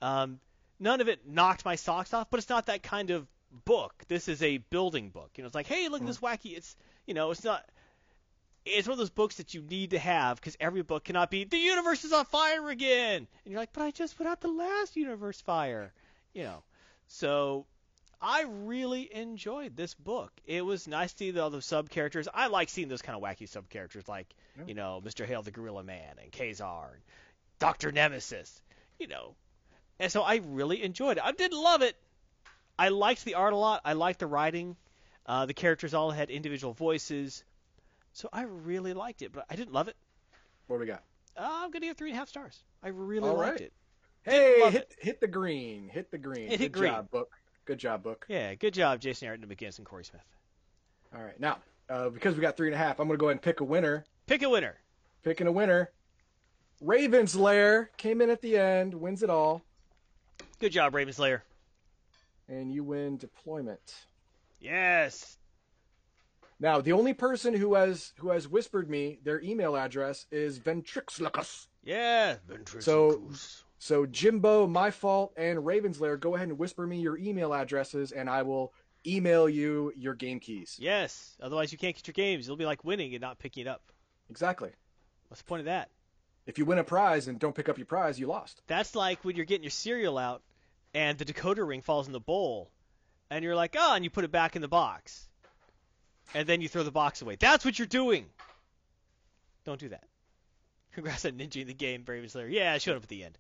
Um, 0.01 0.41
none 0.79 1.01
of 1.01 1.09
it 1.09 1.27
knocked 1.27 1.64
my 1.64 1.77
socks 1.77 2.14
off, 2.14 2.31
but 2.31 2.39
it's 2.39 2.49
not 2.49 2.66
that 2.66 2.83
kind 2.83 3.11
of 3.11 3.27
book. 3.64 4.05
This 4.09 4.29
is 4.29 4.43
a 4.43 4.59
building 4.59 5.11
book. 5.11 5.31
You 5.37 5.43
know, 5.43 5.47
it's 5.47 5.55
like, 5.55 5.66
hey, 5.66 5.89
look 5.89 6.01
at 6.01 6.07
this 6.07 6.20
wacky. 6.20 6.57
It's 6.57 6.77
you 7.07 7.14
know, 7.14 7.31
it's 7.31 7.45
not. 7.45 7.68
It's 8.67 8.87
one 8.89 8.93
of 8.95 8.99
those 8.99 9.11
books 9.11 9.37
that 9.37 9.55
you 9.55 9.62
need 9.62 9.91
to 9.91 9.99
have 9.99 10.37
because 10.41 10.57
every 10.61 10.83
book 10.83 11.05
cannot 11.05 11.31
be 11.31 11.45
the 11.45 11.57
universe 11.57 12.05
is 12.05 12.12
on 12.12 12.25
fire 12.25 12.69
again, 12.69 13.27
and 13.45 13.53
you're 13.53 13.61
like, 13.61 13.73
but 13.73 13.83
I 13.83 13.91
just 13.93 14.19
put 14.19 14.27
out 14.27 14.41
the 14.41 14.49
last 14.49 14.97
universe 14.97 15.41
fire, 15.41 15.93
you 16.35 16.43
know. 16.43 16.62
So 17.09 17.67
I 18.21 18.45
really 18.49 19.09
enjoyed 19.14 19.77
this 19.77 19.95
book. 19.95 20.33
It 20.47 20.64
was 20.64 20.89
nice 20.89 21.12
to 21.12 21.19
see 21.19 21.31
the 21.31 21.45
other 21.45 21.61
sub 21.61 21.89
characters. 21.91 22.27
I 22.33 22.49
like 22.49 22.69
seeing 22.69 22.89
those 22.89 23.03
kind 23.03 23.17
of 23.17 23.23
wacky 23.23 23.49
sub 23.49 23.69
characters 23.69 24.09
like, 24.09 24.27
Yeah. 24.59 24.64
you 24.67 24.75
know, 24.75 25.01
Mr. 25.05 25.25
Hale 25.25 25.43
the 25.43 25.51
Gorilla 25.53 25.85
Man 25.85 26.17
and 26.21 26.33
Ka-Zar 26.33 26.91
and 26.93 27.03
Dr. 27.61 27.93
Nemesis, 27.93 28.61
you 28.99 29.07
know. 29.07 29.37
And 30.01 30.11
so 30.11 30.23
I 30.23 30.41
really 30.45 30.83
enjoyed 30.83 31.19
it. 31.19 31.23
I 31.25 31.33
didn't 31.33 31.62
love 31.62 31.83
it. 31.83 31.97
I 32.79 32.89
liked 32.89 33.25
the 33.25 33.35
art 33.35 33.53
a 33.53 33.57
lot. 33.57 33.81
I 33.85 33.93
liked 33.93 34.19
the 34.19 34.27
writing. 34.27 34.77
Uh, 35.25 35.47
the 35.47 35.55
characters 35.55 35.95
all 35.95 36.11
had 36.11 36.31
individual 36.31 36.73
voices. 36.73 37.45
So 38.17 38.31
I 38.33 38.45
really 38.45 38.95
liked 38.95 39.21
it, 39.21 39.31
but 39.31 39.45
I 39.51 39.57
didn't 39.57 39.75
love 39.75 39.89
it. 39.89 39.97
What 40.69 40.77
do 40.77 40.81
we 40.81 40.87
got? 40.87 41.03
Uh, 41.37 41.43
I'm 41.47 41.71
going 41.71 41.83
to 41.83 41.89
give 41.89 41.99
three 41.99 42.09
and 42.09 42.17
a 42.17 42.19
half 42.19 42.31
stars. 42.31 42.64
I 42.83 42.89
really 42.89 43.29
All 43.29 43.37
liked 43.37 43.51
right. 43.53 43.61
it. 43.61 43.73
Hey, 44.23 44.71
hit 44.71 44.95
hit 44.99 45.21
the 45.21 45.29
green. 45.29 45.91
Hit 45.91 46.11
the 46.11 46.17
green. 46.17 46.51
It 46.51 46.59
hit 46.59 46.73
Good 46.73 46.81
green. 46.81 46.93
job, 46.93 47.11
book. 47.11 47.31
Good 47.67 47.77
job, 47.79 48.03
book. 48.03 48.25
Yeah, 48.27 48.55
good 48.55 48.73
job, 48.73 49.01
Jason 49.01 49.29
Aaron, 49.29 49.43
McGuinness, 49.43 49.77
and 49.77 49.87
Cory 49.87 50.07
Smith. 50.07 50.23
All 51.14 51.23
right. 51.23 51.39
Now, 51.39 51.59
uh, 51.91 52.09
because 52.09 52.35
we 52.35 52.41
got 52.41 52.57
three 52.57 52.69
and 52.69 52.75
a 52.75 52.79
half, 52.79 52.99
I'm 53.01 53.07
going 53.07 53.19
to 53.19 53.21
go 53.21 53.27
ahead 53.27 53.35
and 53.35 53.43
pick 53.43 53.61
a 53.61 53.64
winner. 53.64 54.07
Pick 54.27 54.43
a 54.43 54.49
winner. 54.49 54.77
Picking 55.23 55.47
a 55.47 55.53
winner. 55.53 55.91
Raven's 56.81 57.37
Lair 57.37 57.91
came 57.99 58.23
in 58.23 58.31
at 58.31 58.41
the 58.41 58.57
end, 58.57 58.95
wins 58.95 59.23
it 59.23 59.29
all. 59.29 59.61
Good 60.59 60.73
job, 60.73 60.95
Raven 60.95 61.12
Slayer. 61.12 61.45
And 62.49 62.73
you 62.73 62.83
win 62.83 63.19
deployment. 63.19 63.95
Yes. 64.59 65.37
Now, 66.59 66.80
the 66.80 66.92
only 66.92 67.12
person 67.14 67.54
who 67.54 67.74
has 67.74 68.12
who 68.18 68.30
has 68.30 68.48
whispered 68.48 68.88
me 68.88 69.18
their 69.22 69.40
email 69.42 69.76
address 69.76 70.26
is 70.30 70.59
Ventrixlicus. 70.59 71.66
Yeah. 71.84 72.36
Ventrix. 72.48 72.82
So- 72.82 73.30
So 73.78 74.07
Jimbo, 74.07 74.66
my 74.66 74.90
fault, 74.90 75.34
and 75.36 75.59
Ravenslayer, 75.59 76.18
go 76.18 76.34
ahead 76.34 76.48
and 76.48 76.59
whisper 76.59 76.86
me 76.86 76.98
your 76.98 77.18
email 77.18 77.52
addresses, 77.52 78.11
and 78.11 78.28
I 78.28 78.40
will 78.42 78.72
email 79.07 79.48
you 79.50 79.92
your 79.94 80.14
game 80.14 80.40
keys. 80.40 80.76
Yes. 80.80 81.36
Otherwise, 81.42 81.72
you 81.72 81.78
can't 81.78 81.94
get 81.94 82.07
your 82.07 82.14
games. 82.14 82.46
You'll 82.46 82.57
be 82.57 82.64
like 82.64 82.84
winning 82.84 83.12
and 83.14 83.20
not 83.20 83.38
picking 83.38 83.66
it 83.66 83.68
up. 83.68 83.92
Exactly. 84.30 84.70
What's 85.28 85.42
the 85.42 85.46
point 85.46 85.61
of 85.61 85.66
that? 85.66 85.90
If 86.46 86.57
you 86.59 86.64
win 86.64 86.78
a 86.78 86.84
prize 86.84 87.28
and 87.28 87.38
don't 87.38 87.54
pick 87.54 87.68
up 87.68 87.76
your 87.76 87.86
prize, 87.86 88.18
you 88.18 88.26
lost. 88.28 88.62
That's 88.66 88.96
like 88.96 89.22
when 89.24 89.36
you're 89.36 89.44
getting 89.44 89.62
your 89.64 89.70
cereal 89.70 90.16
out 90.16 90.42
and 90.94 91.18
the 91.18 91.24
decoder 91.26 91.68
ring 91.68 91.82
falls 91.82 92.07
in 92.07 92.14
the 92.14 92.18
bowl, 92.20 92.70
and 93.30 93.44
you're 93.44 93.54
like, 93.57 93.76
oh, 93.78 93.94
and 93.94 94.02
you 94.04 94.11
put 94.11 94.24
it 94.24 94.32
back 94.32 94.57
in 94.57 94.62
the 94.62 94.68
box, 94.68 95.28
and 96.35 96.49
then 96.49 96.61
you 96.61 96.68
throw 96.68 96.83
the 96.83 96.91
box 96.91 97.22
away. 97.22 97.37
That's 97.39 97.64
what 97.64 97.79
you're 97.79 97.87
doing. 97.87 98.27
Don't 99.64 99.81
do 99.81 99.89
that. 99.91 100.05
Congrats 100.93 101.24
on 101.24 101.33
ninjaing 101.33 101.66
the 101.66 101.74
game, 101.74 102.05
Raven 102.07 102.29
Slayer. 102.29 102.47
Yeah, 102.47 102.72
I 102.72 102.79
showed 102.79 102.97
up 102.97 103.03
at 103.03 103.09
the 103.09 103.24
end. 103.24 103.39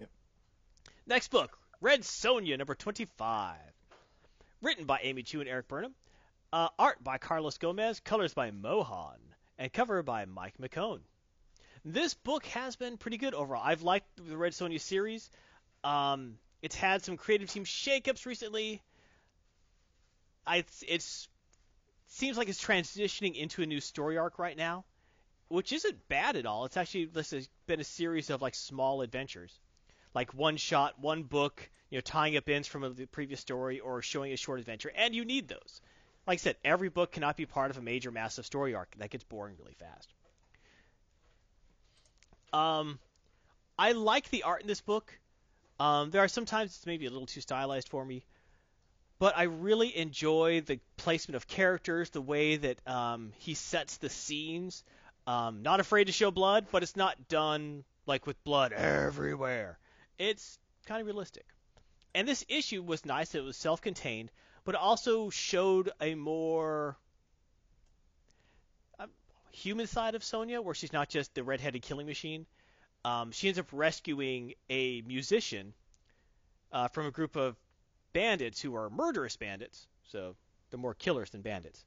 Yep. 0.00 0.10
Next 1.06 1.28
book, 1.30 1.58
Red 1.80 2.02
Sonja, 2.02 2.56
number 2.58 2.74
25. 2.74 3.56
Written 4.60 4.84
by 4.84 5.00
Amy 5.02 5.22
Chu 5.22 5.40
and 5.40 5.48
Erik 5.48 5.68
Burnham. 5.68 5.94
Uh, 6.52 6.68
art 6.78 7.02
by 7.02 7.18
Carlos 7.18 7.58
Gomez. 7.58 8.00
Colors 8.00 8.34
by 8.34 8.50
Mohan. 8.50 9.18
And 9.58 9.72
cover 9.72 10.02
by 10.02 10.24
Mike 10.24 10.54
McKone. 10.60 11.00
This 11.84 12.14
book 12.14 12.46
has 12.46 12.76
been 12.76 12.96
pretty 12.96 13.16
good 13.16 13.34
overall. 13.34 13.62
I've 13.64 13.82
liked 13.82 14.06
the 14.16 14.36
Red 14.36 14.52
Sonja 14.52 14.80
series. 14.80 15.28
Um, 15.82 16.38
it's 16.60 16.76
had 16.76 17.02
some 17.02 17.16
creative 17.16 17.50
team 17.50 17.64
shakeups 17.64 18.24
recently. 18.24 18.80
I, 20.46 20.64
it's 20.86 21.28
seems 22.12 22.36
like 22.36 22.48
it's 22.48 22.62
transitioning 22.62 23.34
into 23.36 23.62
a 23.62 23.66
new 23.66 23.80
story 23.80 24.18
arc 24.18 24.38
right 24.38 24.56
now, 24.56 24.84
which 25.48 25.72
isn't 25.72 26.08
bad 26.08 26.36
at 26.36 26.46
all. 26.46 26.66
It's 26.66 26.76
actually 26.76 27.06
this 27.06 27.30
has 27.30 27.48
been 27.66 27.80
a 27.80 27.84
series 27.84 28.30
of 28.30 28.42
like 28.42 28.54
small 28.54 29.00
adventures, 29.00 29.58
like 30.14 30.34
one 30.34 30.56
shot, 30.58 31.00
one 31.00 31.22
book, 31.22 31.68
you 31.90 31.96
know, 31.96 32.02
tying 32.02 32.36
up 32.36 32.48
ends 32.48 32.68
from 32.68 32.84
a, 32.84 32.90
the 32.90 33.06
previous 33.06 33.40
story 33.40 33.80
or 33.80 34.02
showing 34.02 34.32
a 34.32 34.36
short 34.36 34.60
adventure, 34.60 34.92
and 34.94 35.14
you 35.14 35.24
need 35.24 35.48
those. 35.48 35.80
Like 36.26 36.36
I 36.36 36.42
said, 36.42 36.56
every 36.64 36.88
book 36.88 37.12
cannot 37.12 37.36
be 37.36 37.46
part 37.46 37.70
of 37.70 37.78
a 37.78 37.82
major, 37.82 38.10
massive 38.10 38.46
story 38.46 38.74
arc. 38.74 38.94
That 38.98 39.10
gets 39.10 39.24
boring 39.24 39.56
really 39.58 39.74
fast. 39.74 40.08
Um, 42.52 42.98
I 43.78 43.92
like 43.92 44.28
the 44.28 44.42
art 44.42 44.60
in 44.60 44.68
this 44.68 44.82
book. 44.82 45.18
Um, 45.80 46.10
there 46.10 46.22
are 46.22 46.28
sometimes 46.28 46.76
it's 46.76 46.86
maybe 46.86 47.06
a 47.06 47.10
little 47.10 47.26
too 47.26 47.40
stylized 47.40 47.88
for 47.88 48.04
me, 48.04 48.22
but 49.22 49.38
I 49.38 49.44
really 49.44 49.96
enjoy 49.96 50.62
the 50.62 50.80
placement 50.96 51.36
of 51.36 51.46
characters, 51.46 52.10
the 52.10 52.20
way 52.20 52.56
that 52.56 52.84
um, 52.88 53.30
he 53.38 53.54
sets 53.54 53.98
the 53.98 54.08
scenes. 54.08 54.82
Um, 55.28 55.62
not 55.62 55.78
afraid 55.78 56.08
to 56.08 56.12
show 56.12 56.32
blood, 56.32 56.66
but 56.72 56.82
it's 56.82 56.96
not 56.96 57.28
done 57.28 57.84
like 58.04 58.26
with 58.26 58.42
blood 58.42 58.72
everywhere. 58.72 59.78
It's 60.18 60.58
kind 60.86 61.00
of 61.00 61.06
realistic. 61.06 61.46
And 62.16 62.26
this 62.26 62.44
issue 62.48 62.82
was 62.82 63.06
nice. 63.06 63.32
It 63.36 63.44
was 63.44 63.56
self-contained, 63.56 64.32
but 64.64 64.74
it 64.74 64.80
also 64.80 65.30
showed 65.30 65.92
a 66.00 66.16
more 66.16 66.96
um, 68.98 69.08
human 69.52 69.86
side 69.86 70.16
of 70.16 70.22
Sonja, 70.22 70.64
where 70.64 70.74
she's 70.74 70.92
not 70.92 71.08
just 71.08 71.32
the 71.36 71.44
red-headed 71.44 71.82
killing 71.82 72.06
machine. 72.06 72.44
Um, 73.04 73.30
she 73.30 73.46
ends 73.46 73.60
up 73.60 73.68
rescuing 73.70 74.54
a 74.68 75.00
musician 75.02 75.74
uh, 76.72 76.88
from 76.88 77.06
a 77.06 77.12
group 77.12 77.36
of 77.36 77.54
bandits 78.12 78.60
who 78.60 78.74
are 78.76 78.90
murderous 78.90 79.36
bandits. 79.36 79.86
So 80.08 80.34
they're 80.70 80.80
more 80.80 80.94
killers 80.94 81.30
than 81.30 81.42
bandits. 81.42 81.84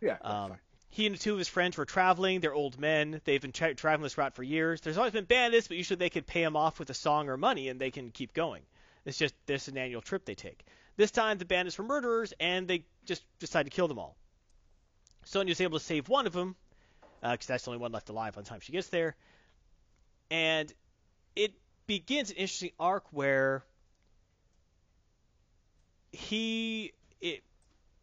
Yeah. 0.00 0.18
that's 0.22 0.24
Um, 0.24 0.56
he 0.88 1.06
and 1.06 1.18
two 1.18 1.32
of 1.32 1.38
his 1.38 1.48
friends 1.48 1.76
were 1.76 1.84
traveling. 1.84 2.40
They're 2.40 2.54
old 2.54 2.78
men. 2.78 3.20
They've 3.24 3.40
been 3.40 3.52
tra- 3.52 3.74
traveling 3.74 4.04
this 4.04 4.16
route 4.16 4.34
for 4.34 4.42
years. 4.42 4.80
There's 4.80 4.96
always 4.96 5.12
been 5.12 5.24
bandits, 5.24 5.68
but 5.68 5.76
usually 5.76 5.96
they 5.96 6.10
could 6.10 6.26
pay 6.26 6.42
them 6.42 6.56
off 6.56 6.78
with 6.78 6.88
a 6.90 6.94
song 6.94 7.28
or 7.28 7.36
money, 7.36 7.68
and 7.68 7.80
they 7.80 7.90
can 7.90 8.10
keep 8.10 8.32
going. 8.32 8.62
It's 9.04 9.18
just 9.18 9.34
this 9.46 9.62
is 9.62 9.68
an 9.68 9.78
annual 9.78 10.00
trip 10.00 10.24
they 10.24 10.34
take. 10.34 10.64
This 10.96 11.10
time 11.10 11.38
the 11.38 11.44
bandits 11.44 11.76
were 11.78 11.84
murderers, 11.84 12.32
and 12.40 12.66
they 12.66 12.84
just 13.04 13.22
decided 13.38 13.70
to 13.70 13.76
kill 13.76 13.88
them 13.88 13.98
all. 13.98 14.16
Sonja's 15.26 15.60
able 15.60 15.78
to 15.78 15.84
save 15.84 16.08
one 16.08 16.26
of 16.26 16.32
them, 16.32 16.56
because 17.20 17.46
that's 17.46 17.64
the 17.64 17.70
only 17.70 17.80
one 17.80 17.92
left 17.92 18.08
alive 18.08 18.34
by 18.34 18.42
the 18.42 18.48
time 18.48 18.60
she 18.60 18.72
gets 18.72 18.88
there. 18.88 19.16
And 20.30 20.72
it 21.34 21.52
begins 21.86 22.30
an 22.30 22.36
interesting 22.36 22.72
arc 22.80 23.04
where 23.12 23.64
he 26.16 26.92
it 27.20 27.42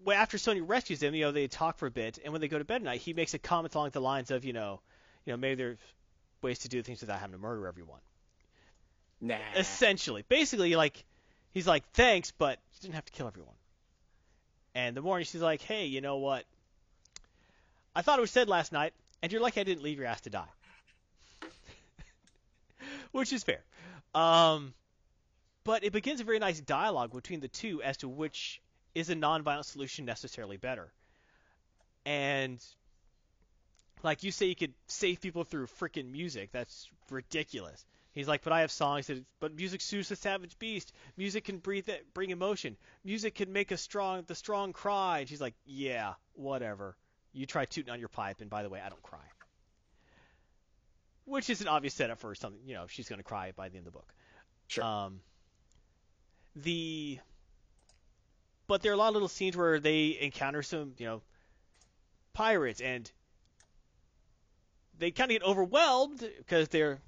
well, 0.04 0.18
after 0.18 0.38
Sony 0.38 0.62
rescues 0.66 1.02
him, 1.02 1.16
you 1.16 1.26
know, 1.26 1.32
they 1.32 1.48
talk 1.48 1.78
for 1.78 1.88
a 1.88 1.92
bit, 1.92 2.20
and 2.24 2.34
when 2.34 2.42
they 2.42 2.48
go 2.48 2.58
to 2.58 2.66
bed 2.66 2.78
at 2.78 2.84
night, 2.84 3.02
he 3.02 3.14
makes 3.14 3.34
a 3.34 3.40
comment 3.40 3.74
along 3.74 3.90
the 3.92 4.02
lines 4.02 4.32
of, 4.32 4.44
you 4.44 4.54
know, 4.54 4.82
you 5.26 5.34
know, 5.34 5.38
maybe 5.38 5.56
there's 5.56 5.78
ways 6.42 6.60
to 6.60 6.70
do 6.70 6.82
things 6.82 7.02
without 7.02 7.20
having 7.20 7.34
to 7.34 7.38
murder 7.38 7.68
everyone. 7.68 8.00
Nah. 9.22 9.38
Essentially, 9.56 10.26
basically, 10.28 10.76
like 10.76 11.04
he's 11.54 11.68
like, 11.68 11.84
thanks, 11.94 12.32
but 12.32 12.60
you 12.74 12.82
didn't 12.82 12.96
have 12.96 13.06
to 13.06 13.14
kill 13.14 13.28
everyone. 13.28 13.56
And 14.76 14.98
the 14.98 15.02
morning 15.02 15.26
she's 15.26 15.42
like, 15.42 15.62
hey, 15.62 15.86
you 15.86 16.02
know 16.02 16.18
what? 16.18 16.44
I 17.96 18.02
thought 18.02 18.18
it 18.18 18.22
was 18.22 18.32
said 18.32 18.50
last 18.50 18.72
night, 18.72 18.94
and 19.22 19.32
you're 19.32 19.42
lucky 19.42 19.62
I 19.62 19.64
didn't 19.64 19.84
leave 19.84 19.98
your 19.98 20.08
ass 20.08 20.22
to 20.22 20.30
die. 20.30 20.50
Which 23.12 23.32
is 23.32 23.44
fair. 23.44 23.64
Um, 24.14 24.74
but 25.64 25.84
it 25.84 25.94
begins 25.94 26.20
a 26.20 26.24
very 26.24 26.40
nice 26.40 26.60
dialogue 26.60 27.12
between 27.14 27.40
the 27.40 27.48
two 27.48 27.82
as 27.82 27.98
to 27.98 28.10
which 28.10 28.62
is 28.96 29.10
a 29.10 29.16
nonviolent 29.16 29.66
solution 29.66 30.06
necessarily 30.06 30.58
better. 30.58 30.92
And 32.06 32.64
like 34.04 34.24
you 34.24 34.32
say, 34.32 34.48
you 34.48 34.56
could 34.56 34.74
save 34.88 35.22
people 35.22 35.44
through 35.44 35.68
freaking 35.68 36.12
music. 36.12 36.52
That's 36.52 36.90
ridiculous. 37.10 37.86
He's 38.12 38.28
like, 38.28 38.44
but 38.44 38.54
I 38.54 38.62
have 38.62 38.72
songs 38.72 39.08
that, 39.08 39.24
but 39.40 39.56
music 39.56 39.82
soothes 39.82 40.10
the 40.10 40.16
savage 40.16 40.60
beast. 40.60 40.94
Music 41.18 41.46
can 41.46 41.58
breathe, 41.58 41.90
it, 41.90 42.14
bring 42.14 42.30
emotion. 42.30 42.78
Music 43.04 43.34
can 43.34 43.52
make 43.52 43.72
a 43.72 43.78
strong, 43.78 44.24
the 44.28 44.36
strong 44.36 44.72
cry. 44.72 45.20
And 45.20 45.30
she's 45.30 45.42
like, 45.42 45.56
yeah, 45.66 46.14
whatever. 46.34 46.96
You 47.32 47.48
try 47.48 47.66
tooting 47.66 47.92
on 47.92 48.00
your 48.00 48.10
pipe, 48.10 48.42
and 48.42 48.50
by 48.52 48.62
the 48.62 48.70
way, 48.70 48.80
I 48.80 48.90
don't 48.90 49.02
cry. 49.02 49.20
Which 51.26 51.50
is 51.50 51.62
an 51.62 51.68
obvious 51.68 51.96
setup 51.96 52.20
for 52.20 52.36
something, 52.36 52.62
you 52.68 52.76
know, 52.76 52.86
she's 52.88 53.10
going 53.10 53.18
to 53.18 53.24
cry 53.24 53.54
by 53.56 53.70
the 53.70 53.78
end 53.78 53.88
of 53.88 53.94
the 53.94 53.98
book. 53.98 54.14
Sure. 54.68 54.84
Um, 54.84 55.22
the 56.56 57.20
but 58.68 58.82
there 58.82 58.92
are 58.92 58.96
a 58.96 58.98
lot 58.98 59.10
of 59.10 59.14
little 59.14 59.28
scenes 59.28 59.58
where 59.58 59.80
they 59.80 60.18
encounter 60.22 60.64
some, 60.64 60.94
you 60.98 61.06
know, 61.06 61.22
pirates, 62.34 62.82
and 62.82 63.12
they 64.98 65.12
kind 65.12 65.32
of 65.32 65.40
get 65.40 65.48
overwhelmed 65.48 66.28
because 66.38 66.70
they're 66.70 67.00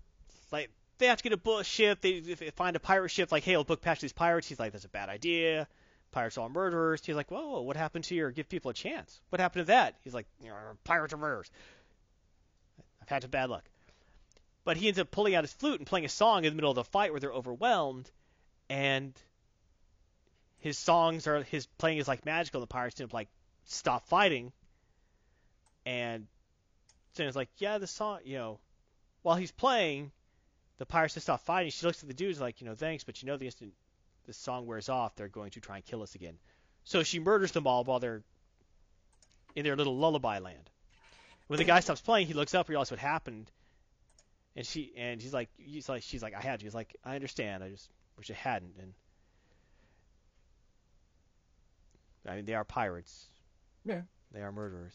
like 0.51 0.69
they 0.97 1.07
have 1.07 1.17
to 1.17 1.23
get 1.23 1.33
a 1.33 1.37
book 1.37 1.65
ship. 1.65 2.01
They 2.01 2.19
they 2.19 2.51
find 2.51 2.75
a 2.75 2.79
pirate 2.79 3.09
ship, 3.09 3.31
like, 3.31 3.43
hey, 3.43 3.55
I'll 3.55 3.63
book 3.63 3.81
patch 3.81 3.99
these 3.99 4.13
pirates. 4.13 4.47
He's 4.47 4.59
like, 4.59 4.71
that's 4.73 4.85
a 4.85 4.89
bad 4.89 5.09
idea. 5.09 5.67
Pirates 6.11 6.37
are 6.37 6.47
murderers. 6.49 7.01
He's 7.05 7.15
like, 7.15 7.29
whoa, 7.29 7.61
what 7.61 7.75
happened 7.75 8.05
to 8.05 8.15
your 8.15 8.31
give 8.31 8.47
people 8.47 8.71
a 8.71 8.73
chance? 8.73 9.19
What 9.29 9.41
happened 9.41 9.63
to 9.63 9.67
that? 9.67 9.95
He's 10.03 10.13
like, 10.13 10.27
"You 10.41 10.49
know, 10.49 10.55
pirates 10.85 11.13
are 11.13 11.17
murderers. 11.17 11.51
I've 13.01 13.09
had 13.09 13.23
some 13.23 13.31
bad 13.31 13.49
luck. 13.49 13.65
But 14.63 14.77
he 14.77 14.87
ends 14.87 14.97
up 14.97 15.11
pulling 15.11 15.35
out 15.35 15.43
his 15.43 15.53
flute 15.53 15.79
and 15.79 15.87
playing 15.87 16.05
a 16.05 16.09
song 16.09 16.45
in 16.45 16.53
the 16.53 16.55
middle 16.55 16.71
of 16.71 16.75
the 16.75 16.85
fight 16.85 17.11
where 17.11 17.19
they're 17.19 17.31
overwhelmed, 17.31 18.09
and 18.69 19.13
his 20.66 20.80
songs 20.80 21.28
are 21.28 21.43
his 21.43 21.68
playing 21.78 21.99
is 21.99 22.07
like 22.07 22.26
magical. 22.26 22.59
The 22.59 22.66
pirates 22.66 22.99
up 22.99 23.13
like 23.13 23.28
stop 23.66 24.07
fighting, 24.07 24.51
and 25.86 26.26
Santa's 27.13 27.36
like, 27.36 27.49
yeah, 27.57 27.78
the 27.78 27.86
song, 27.86 28.22
you 28.24 28.39
know, 28.39 28.59
while 29.22 29.36
he's 29.36 29.51
playing, 29.51 30.11
the 30.80 30.88
pirates 30.88 31.13
just 31.13 31.28
stop 31.28 31.41
fighting. 31.41 31.70
She 31.70 31.86
looks 31.86 32.01
at 32.01 32.07
the 32.07 32.16
dudes 32.16 32.41
like, 32.41 32.61
you 32.61 32.68
know, 32.68 32.74
thanks, 32.74 33.03
but 33.03 33.22
you 33.22 33.28
know, 33.28 33.38
the 33.38 33.45
instant 33.45 33.74
the 34.26 34.34
song 34.34 34.66
wears 34.66 34.89
off, 34.89 35.16
they're 35.16 35.28
going 35.28 35.51
to 35.51 35.59
try 35.59 35.76
and 35.76 35.86
kill 35.86 36.01
us 36.01 36.16
again. 36.16 36.34
So 36.84 37.03
she 37.03 37.20
murders 37.20 37.51
them 37.51 37.68
all 37.68 37.84
while 37.84 37.99
they're 37.99 38.24
in 39.55 39.66
their 39.66 39.76
little 39.76 39.95
lullaby 39.95 40.39
land. 40.39 40.72
When 41.45 41.59
the 41.59 41.63
guy 41.63 41.82
stops 41.82 42.01
playing, 42.01 42.26
he 42.26 42.34
looks 42.34 42.55
up, 42.55 42.70
realizes 42.70 42.89
what 42.89 42.99
happened, 42.99 43.51
and 44.55 44.66
she 44.66 44.93
and 44.97 45.22
he's 45.22 45.32
like, 45.32 45.49
he's 45.57 45.88
like, 45.88 46.01
she's 46.01 46.24
like, 46.24 46.34
I 46.34 46.41
had 46.41 46.63
you. 46.63 46.66
He's 46.66 46.74
like, 46.74 46.95
I 47.05 47.13
understand. 47.13 47.63
I 47.63 47.70
just 47.70 47.88
wish 48.18 48.32
I 48.32 48.34
hadn't. 48.34 48.74
And 48.82 48.95
I 52.28 52.36
mean, 52.36 52.45
they 52.45 52.55
are 52.55 52.63
pirates. 52.63 53.28
Yeah. 53.86 54.01
They 54.32 54.41
are 54.41 54.51
murderers. 54.51 54.93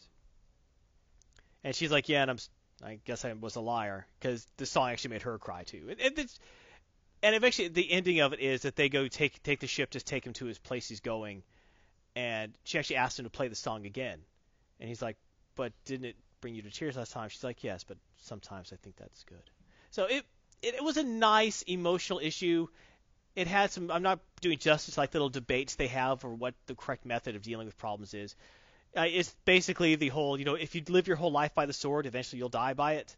And 1.63 1.75
she's 1.75 1.91
like, 1.91 2.09
yeah, 2.09 2.21
and 2.23 2.31
I'm, 2.31 2.37
s- 2.37 2.49
I 2.83 2.99
guess 3.05 3.23
I 3.23 3.33
was 3.33 3.55
a 3.55 3.61
liar 3.61 4.05
because 4.19 4.45
the 4.57 4.65
song 4.65 4.89
actually 4.89 5.11
made 5.11 5.21
her 5.23 5.37
cry 5.37 5.63
too. 5.63 5.87
And, 5.89 6.17
it's, 6.17 6.39
and 7.21 7.35
eventually 7.35 7.67
the 7.67 7.91
ending 7.91 8.19
of 8.19 8.33
it 8.33 8.39
is 8.39 8.63
that 8.63 8.75
they 8.75 8.89
go 8.89 9.07
take 9.07 9.41
take 9.43 9.59
the 9.59 9.67
ship, 9.67 9.91
just 9.91 10.07
take 10.07 10.25
him 10.25 10.33
to 10.33 10.45
his 10.45 10.57
place 10.57 10.87
he's 10.89 10.99
going, 11.01 11.43
and 12.15 12.53
she 12.63 12.79
actually 12.79 12.95
asked 12.97 13.19
him 13.19 13.25
to 13.25 13.29
play 13.29 13.47
the 13.47 13.55
song 13.55 13.85
again, 13.85 14.19
and 14.79 14.89
he's 14.89 15.01
like, 15.01 15.17
but 15.55 15.71
didn't 15.85 16.05
it 16.05 16.15
bring 16.41 16.55
you 16.55 16.63
to 16.63 16.71
tears 16.71 16.97
last 16.97 17.11
time? 17.11 17.29
She's 17.29 17.43
like, 17.43 17.63
yes, 17.63 17.83
but 17.83 17.97
sometimes 18.17 18.73
I 18.73 18.77
think 18.77 18.95
that's 18.97 19.23
good. 19.25 19.43
So 19.91 20.05
it 20.05 20.25
it, 20.63 20.75
it 20.75 20.83
was 20.83 20.97
a 20.97 21.03
nice 21.03 21.61
emotional 21.63 22.19
issue. 22.19 22.67
It 23.35 23.47
had 23.47 23.71
some. 23.71 23.89
I'm 23.91 24.03
not 24.03 24.19
doing 24.41 24.57
justice 24.57 24.97
like 24.97 25.13
little 25.13 25.29
debates 25.29 25.75
they 25.75 25.87
have 25.87 26.25
or 26.25 26.33
what 26.33 26.53
the 26.65 26.75
correct 26.75 27.05
method 27.05 27.35
of 27.35 27.41
dealing 27.41 27.65
with 27.65 27.77
problems 27.77 28.13
is. 28.13 28.35
Uh, 28.95 29.05
it's 29.07 29.33
basically 29.45 29.95
the 29.95 30.09
whole, 30.09 30.37
you 30.37 30.43
know, 30.43 30.55
if 30.55 30.75
you 30.75 30.83
live 30.89 31.07
your 31.07 31.15
whole 31.15 31.31
life 31.31 31.55
by 31.55 31.65
the 31.65 31.73
sword, 31.73 32.05
eventually 32.05 32.39
you'll 32.39 32.49
die 32.49 32.73
by 32.73 32.95
it. 32.95 33.15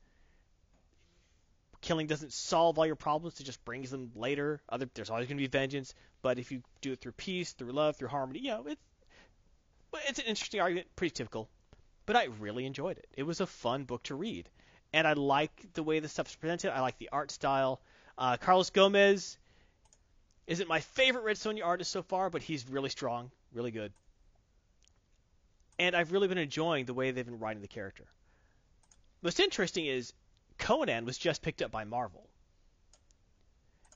Killing 1.82 2.06
doesn't 2.06 2.32
solve 2.32 2.78
all 2.78 2.86
your 2.86 2.96
problems; 2.96 3.40
it 3.40 3.44
just 3.44 3.64
brings 3.66 3.90
them 3.90 4.12
later. 4.16 4.62
Other, 4.70 4.88
there's 4.94 5.10
always 5.10 5.28
going 5.28 5.38
to 5.38 5.44
be 5.44 5.48
vengeance, 5.48 5.96
but 6.22 6.38
if 6.38 6.52
you 6.52 6.62
do 6.82 6.94
it 6.94 7.02
through 7.02 7.14
peace, 7.14 7.52
through 7.52 7.72
love, 7.72 7.98
through 7.98 8.08
harmony, 8.10 8.40
you 8.40 8.50
know, 8.50 8.66
it's 8.68 8.82
it's 10.08 10.20
an 10.20 10.26
interesting 10.26 10.62
argument, 10.62 10.88
pretty 10.96 11.14
typical. 11.14 11.50
But 12.06 12.16
I 12.16 12.26
really 12.40 12.66
enjoyed 12.66 12.98
it. 12.98 13.08
It 13.18 13.24
was 13.24 13.42
a 13.42 13.48
fun 13.48 13.86
book 13.86 14.04
to 14.04 14.16
read, 14.16 14.50
and 14.94 15.08
I 15.08 15.14
like 15.14 15.74
the 15.74 15.84
way 15.84 16.00
the 16.00 16.08
stuff's 16.08 16.36
presented. 16.36 16.74
I 16.74 16.82
like 16.82 17.00
the 17.00 17.10
art 17.12 17.32
style. 17.32 17.82
Uh, 18.18 18.38
Carlos 18.38 18.70
Gomez 18.70 19.38
isn't 20.48 20.68
my 20.68 20.80
favorite 20.82 21.24
Red 21.24 21.38
Sonja 21.38 21.66
artist 21.66 21.92
so 21.92 22.02
far, 22.02 22.30
but 22.30 22.42
he's 22.42 22.68
really 22.68 22.90
strong, 22.90 23.32
really 23.54 23.72
good. 23.72 23.94
And 25.80 25.96
I've 25.96 26.12
really 26.12 26.28
been 26.28 26.38
enjoying 26.38 26.86
the 26.86 26.94
way 26.94 27.12
they've 27.12 27.26
been 27.26 27.40
writing 27.40 27.62
the 27.62 27.68
character. 27.68 28.06
What's 29.22 29.40
interesting 29.40 29.86
is 29.86 30.14
Conan 30.58 31.06
was 31.06 31.18
just 31.18 31.42
picked 31.42 31.62
up 31.62 31.72
by 31.72 31.86
Marvel. 31.86 32.28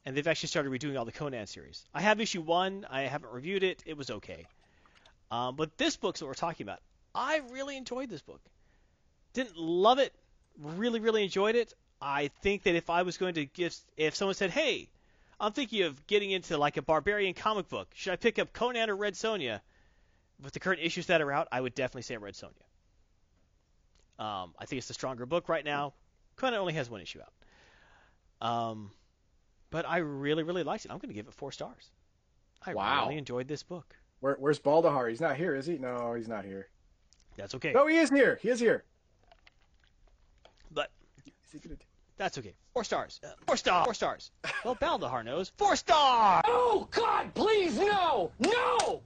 And 0.05 0.15
they've 0.15 0.27
actually 0.27 0.47
started 0.47 0.71
redoing 0.71 0.97
all 0.97 1.05
the 1.05 1.11
Conan 1.11 1.47
series. 1.47 1.85
I 1.93 2.01
have 2.01 2.21
issue 2.21 2.41
one. 2.41 2.85
I 2.89 3.01
haven't 3.01 3.31
reviewed 3.31 3.63
it. 3.63 3.83
It 3.85 3.97
was 3.97 4.09
okay. 4.09 4.47
Um, 5.29 5.57
but 5.57 5.77
this 5.77 5.97
book's 5.97 6.21
what 6.21 6.27
we're 6.27 6.33
talking 6.33 6.65
about. 6.65 6.79
I 7.13 7.41
really 7.51 7.75
enjoyed 7.75 8.09
this 8.09 8.21
book. 8.21 8.39
Didn't 9.33 9.57
love 9.57 9.99
it. 9.99 10.13
Really, 10.57 11.01
really 11.01 11.23
enjoyed 11.23 11.55
it. 11.55 11.73
I 12.01 12.29
think 12.41 12.63
that 12.63 12.75
if 12.75 12.89
I 12.89 13.01
was 13.01 13.17
going 13.17 13.33
to 13.35 13.45
give, 13.45 13.75
if 13.97 14.15
someone 14.15 14.35
said, 14.35 14.51
"Hey, 14.51 14.87
I'm 15.39 15.51
thinking 15.51 15.83
of 15.83 16.05
getting 16.07 16.31
into 16.31 16.57
like 16.57 16.77
a 16.77 16.81
barbarian 16.81 17.33
comic 17.33 17.69
book. 17.69 17.89
Should 17.93 18.13
I 18.13 18.15
pick 18.15 18.39
up 18.39 18.53
Conan 18.53 18.89
or 18.89 18.95
Red 18.95 19.13
Sonja? 19.13 19.61
With 20.41 20.53
the 20.53 20.59
current 20.59 20.81
issues 20.81 21.07
that 21.07 21.21
are 21.21 21.31
out, 21.31 21.47
I 21.51 21.61
would 21.61 21.73
definitely 21.75 22.03
say 22.03 22.17
Red 22.17 22.33
Sonja. 22.35 22.63
Um, 24.23 24.53
I 24.59 24.65
think 24.65 24.79
it's 24.79 24.87
the 24.87 24.93
stronger 24.93 25.25
book 25.25 25.49
right 25.49 25.65
now. 25.65 25.93
Conan 26.35 26.59
only 26.59 26.73
has 26.73 26.89
one 26.89 27.01
issue 27.01 27.19
out. 27.21 28.47
Um, 28.47 28.91
but 29.69 29.87
I 29.87 29.97
really, 29.97 30.43
really 30.43 30.63
liked 30.63 30.85
it. 30.85 30.91
I'm 30.91 30.97
going 30.97 31.09
to 31.09 31.15
give 31.15 31.27
it 31.27 31.33
four 31.33 31.51
stars. 31.51 31.89
I 32.65 32.73
Wow. 32.73 33.05
really 33.05 33.17
enjoyed 33.17 33.47
this 33.47 33.63
book. 33.63 33.95
Where, 34.19 34.35
where's 34.39 34.59
Baldahar? 34.59 35.09
He's 35.09 35.21
not 35.21 35.37
here, 35.37 35.55
is 35.55 35.65
he? 35.65 35.77
No, 35.77 36.13
he's 36.15 36.27
not 36.27 36.45
here. 36.45 36.67
That's 37.35 37.53
okay. 37.55 37.71
No, 37.73 37.85
he 37.85 37.97
is 37.97 38.09
here. 38.09 38.39
He 38.41 38.49
is 38.49 38.59
here. 38.59 38.83
But 40.71 40.91
Is 41.45 41.51
he 41.51 41.59
gonna? 41.59 41.77
That's 42.17 42.37
okay. 42.37 42.53
Four 42.73 42.83
stars. 42.83 43.19
Four 43.45 43.57
stars. 43.57 43.85
Four 43.85 43.93
stars. 43.93 44.31
Well, 44.65 44.75
Baldahar 44.75 45.23
knows. 45.23 45.51
Four 45.57 45.75
stars. 45.75 46.43
Oh, 46.47 46.87
God, 46.91 47.33
please, 47.33 47.77
no! 47.77 48.31
No! 48.39 49.01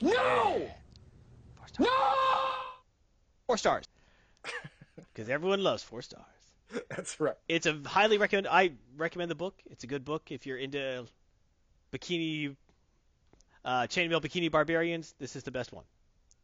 No! 0.00 0.68
Four 1.56 1.68
stars. 1.68 1.78
No! 1.78 2.14
Four 3.46 3.58
stars. 3.58 3.84
Because 5.12 5.30
everyone 5.30 5.62
loves 5.62 5.82
four 5.82 6.02
stars. 6.02 6.24
That's 6.90 7.18
right. 7.18 7.36
It's 7.48 7.64
a 7.64 7.80
highly 7.86 8.18
recommend. 8.18 8.46
I 8.48 8.72
recommend 8.98 9.30
the 9.30 9.34
book. 9.34 9.54
It's 9.70 9.82
a 9.82 9.86
good 9.86 10.04
book 10.04 10.30
if 10.30 10.44
you're 10.44 10.58
into 10.58 11.06
bikini, 11.90 12.54
uh, 13.64 13.82
chainmail 13.82 14.20
bikini 14.20 14.50
barbarians. 14.50 15.14
This 15.18 15.34
is 15.34 15.42
the 15.42 15.50
best 15.50 15.72
one. 15.72 15.84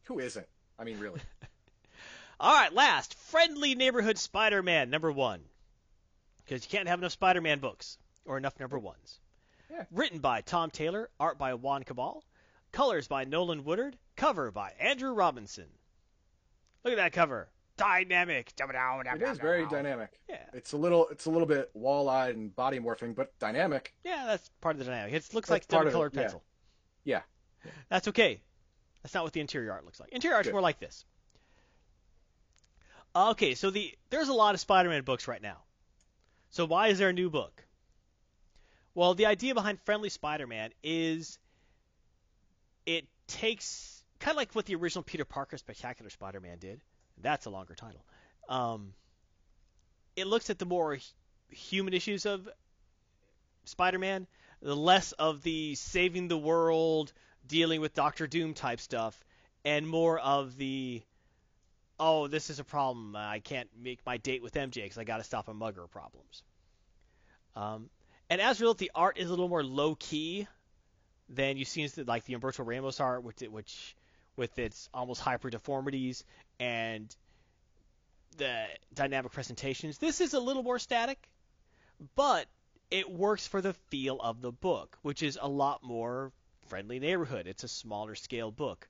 Who 0.05 0.21
isn't? 0.21 0.47
I 0.79 0.85
mean, 0.85 0.99
really. 0.99 1.21
All 2.41 2.55
right, 2.55 2.73
last 2.73 3.15
friendly 3.15 3.75
neighborhood 3.75 4.17
Spider-Man 4.17 4.89
number 4.89 5.13
one, 5.13 5.41
because 6.45 6.65
you 6.65 6.71
can't 6.77 6.89
have 6.89 6.99
enough 6.99 7.13
Spider-Man 7.13 7.59
books 7.61 7.99
or 8.25 8.37
enough 8.39 8.59
number 8.61 8.79
ones. 8.79 9.21
Yeah. 9.71 9.85
Written 9.91 10.19
by 10.19 10.43
Tom 10.43 10.71
Taylor, 10.71 11.09
art 11.19 11.39
by 11.39 11.53
Juann 11.53 11.85
Cabal, 11.87 12.23
colors 12.73 13.09
by 13.09 13.25
Nolan 13.25 13.65
Woodard, 13.65 13.97
cover 14.17 14.51
by 14.51 14.73
Andrew 14.79 15.13
Robinson. 15.13 15.69
Look 16.85 16.93
at 16.93 16.97
that 16.97 17.13
cover, 17.13 17.49
dynamic. 17.77 18.53
It 18.59 19.23
is 19.23 19.39
very 19.39 19.67
dynamic. 19.67 20.11
Yeah, 20.29 20.45
It's 20.53 20.73
a 20.73 20.77
little, 20.77 21.09
it's 21.09 21.27
a 21.27 21.31
little 21.31 21.47
bit 21.47 21.71
wall-eyed 21.75 22.35
and 22.37 22.55
body 22.55 22.81
morphing, 22.81 23.15
but 23.15 23.39
dynamic. 23.39 23.95
yeah, 24.05 24.25
that's 24.27 24.51
part 24.61 24.75
of 24.75 24.81
the 24.81 24.85
dynamic. 24.85 25.15
It 25.15 25.33
looks 25.33 25.49
That's 25.49 25.51
like 25.51 25.69
part 25.69 25.85
double 25.85 25.89
of 25.89 25.93
colored 25.93 26.15
yeah. 26.15 26.21
pencil. 26.23 26.43
Yeah. 27.05 27.21
That's 27.89 28.09
okay. 28.09 28.43
That's 29.03 29.15
not 29.15 29.25
what 29.25 29.33
the 29.33 29.41
interior 29.41 29.73
art 29.73 29.85
looks 29.85 30.01
like. 30.01 30.11
Interior 30.11 30.37
art's 30.37 30.49
Good. 30.49 30.53
more 30.53 30.61
like 30.61 30.79
this. 30.81 31.05
Okay, 33.15 33.55
so 33.55 33.71
the 33.71 33.95
there's 34.11 34.29
a 34.29 34.33
lot 34.33 34.55
of 34.55 34.61
Spider-Man 34.61 35.03
books 35.03 35.29
right 35.29 35.43
now. 35.43 35.59
So 36.53 36.67
why 36.67 36.89
is 36.89 36.99
there 36.99 37.09
a 37.09 37.15
new 37.15 37.31
book? 37.31 37.65
Well, 38.95 39.15
the 39.15 39.27
idea 39.27 39.55
behind 39.55 39.81
Friendly 39.81 40.11
Spider-Man 40.11 40.71
is 40.83 41.39
it 42.85 43.07
takes 43.27 44.05
kind 44.19 44.33
of 44.33 44.37
like 44.37 44.55
what 44.55 44.67
the 44.67 44.75
original 44.75 45.03
Peter 45.03 45.25
Parker 45.25 45.57
Spectacular 45.57 46.11
Spider-Man 46.11 46.59
did. 46.59 46.81
That's 47.21 47.47
a 47.47 47.51
longer 47.51 47.75
title. 47.75 48.05
Um, 48.49 48.93
it 50.15 50.27
looks 50.27 50.51
at 50.51 50.59
the 50.59 50.67
more 50.67 50.99
human 51.49 51.95
issues 51.95 52.27
of 52.27 52.47
Spider-Man, 53.65 54.27
the 54.61 54.77
less 54.77 55.13
of 55.13 55.43
the 55.43 55.75
saving 55.75 56.29
the 56.29 56.37
world, 56.37 57.15
dealing 57.49 57.81
with 57.81 57.95
Doctor 57.95 58.27
Doom 58.27 58.53
type 58.53 58.81
stuff, 58.81 59.19
and 59.65 59.89
more 59.89 60.19
of 60.19 60.59
the 60.59 61.03
oh, 62.03 62.27
this 62.27 62.51
is 62.51 62.59
a 62.59 62.65
problem. 62.65 63.15
I 63.15 63.39
can't 63.39 63.69
make 63.81 64.01
my 64.05 64.17
date 64.17 64.43
with 64.43 64.55
MJ 64.55 64.83
because 64.83 64.99
I 64.99 65.05
got 65.05 65.19
to 65.19 65.25
stop 65.25 65.49
a 65.49 65.55
mugger 65.55 65.87
problems. 65.87 66.43
Um, 67.55 67.91
and 68.29 68.41
as 68.41 68.59
a 68.59 68.65
result, 68.65 68.79
the 68.79 68.91
art 68.93 69.19
is 69.19 69.29
a 69.29 69.31
little 69.31 69.49
more 69.49 69.63
low 69.63 69.95
key 69.95 70.49
than 71.29 71.57
you've 71.57 71.69
seen 71.69 71.89
like 72.07 72.25
the 72.25 72.35
Humberto 72.35 72.67
Ramos 72.67 72.99
art, 72.99 73.23
which 73.23 73.43
which 73.43 73.97
with 74.37 74.59
its 74.59 74.89
almost 74.93 75.21
hyper 75.21 75.49
deformities 75.49 76.25
and 76.59 77.15
the 78.37 78.65
dynamic 78.93 79.31
presentations. 79.31 79.99
This 79.99 80.21
is 80.21 80.35
a 80.35 80.41
little 80.41 80.63
more 80.65 80.81
static, 80.81 81.29
but 82.17 82.47
it 82.91 83.09
works 83.09 83.47
for 83.47 83.61
the 83.61 83.75
feel 83.91 84.19
of 84.21 84.41
the 84.41 84.51
book, 84.51 84.99
which 85.03 85.23
is 85.23 85.39
a 85.41 85.49
lot 85.49 85.85
more 85.85 86.33
friendly 86.67 86.99
neighborhood. 86.99 87.47
It's 87.47 87.63
a 87.63 87.69
smaller 87.69 88.15
scale 88.17 88.51
book. 88.51 88.89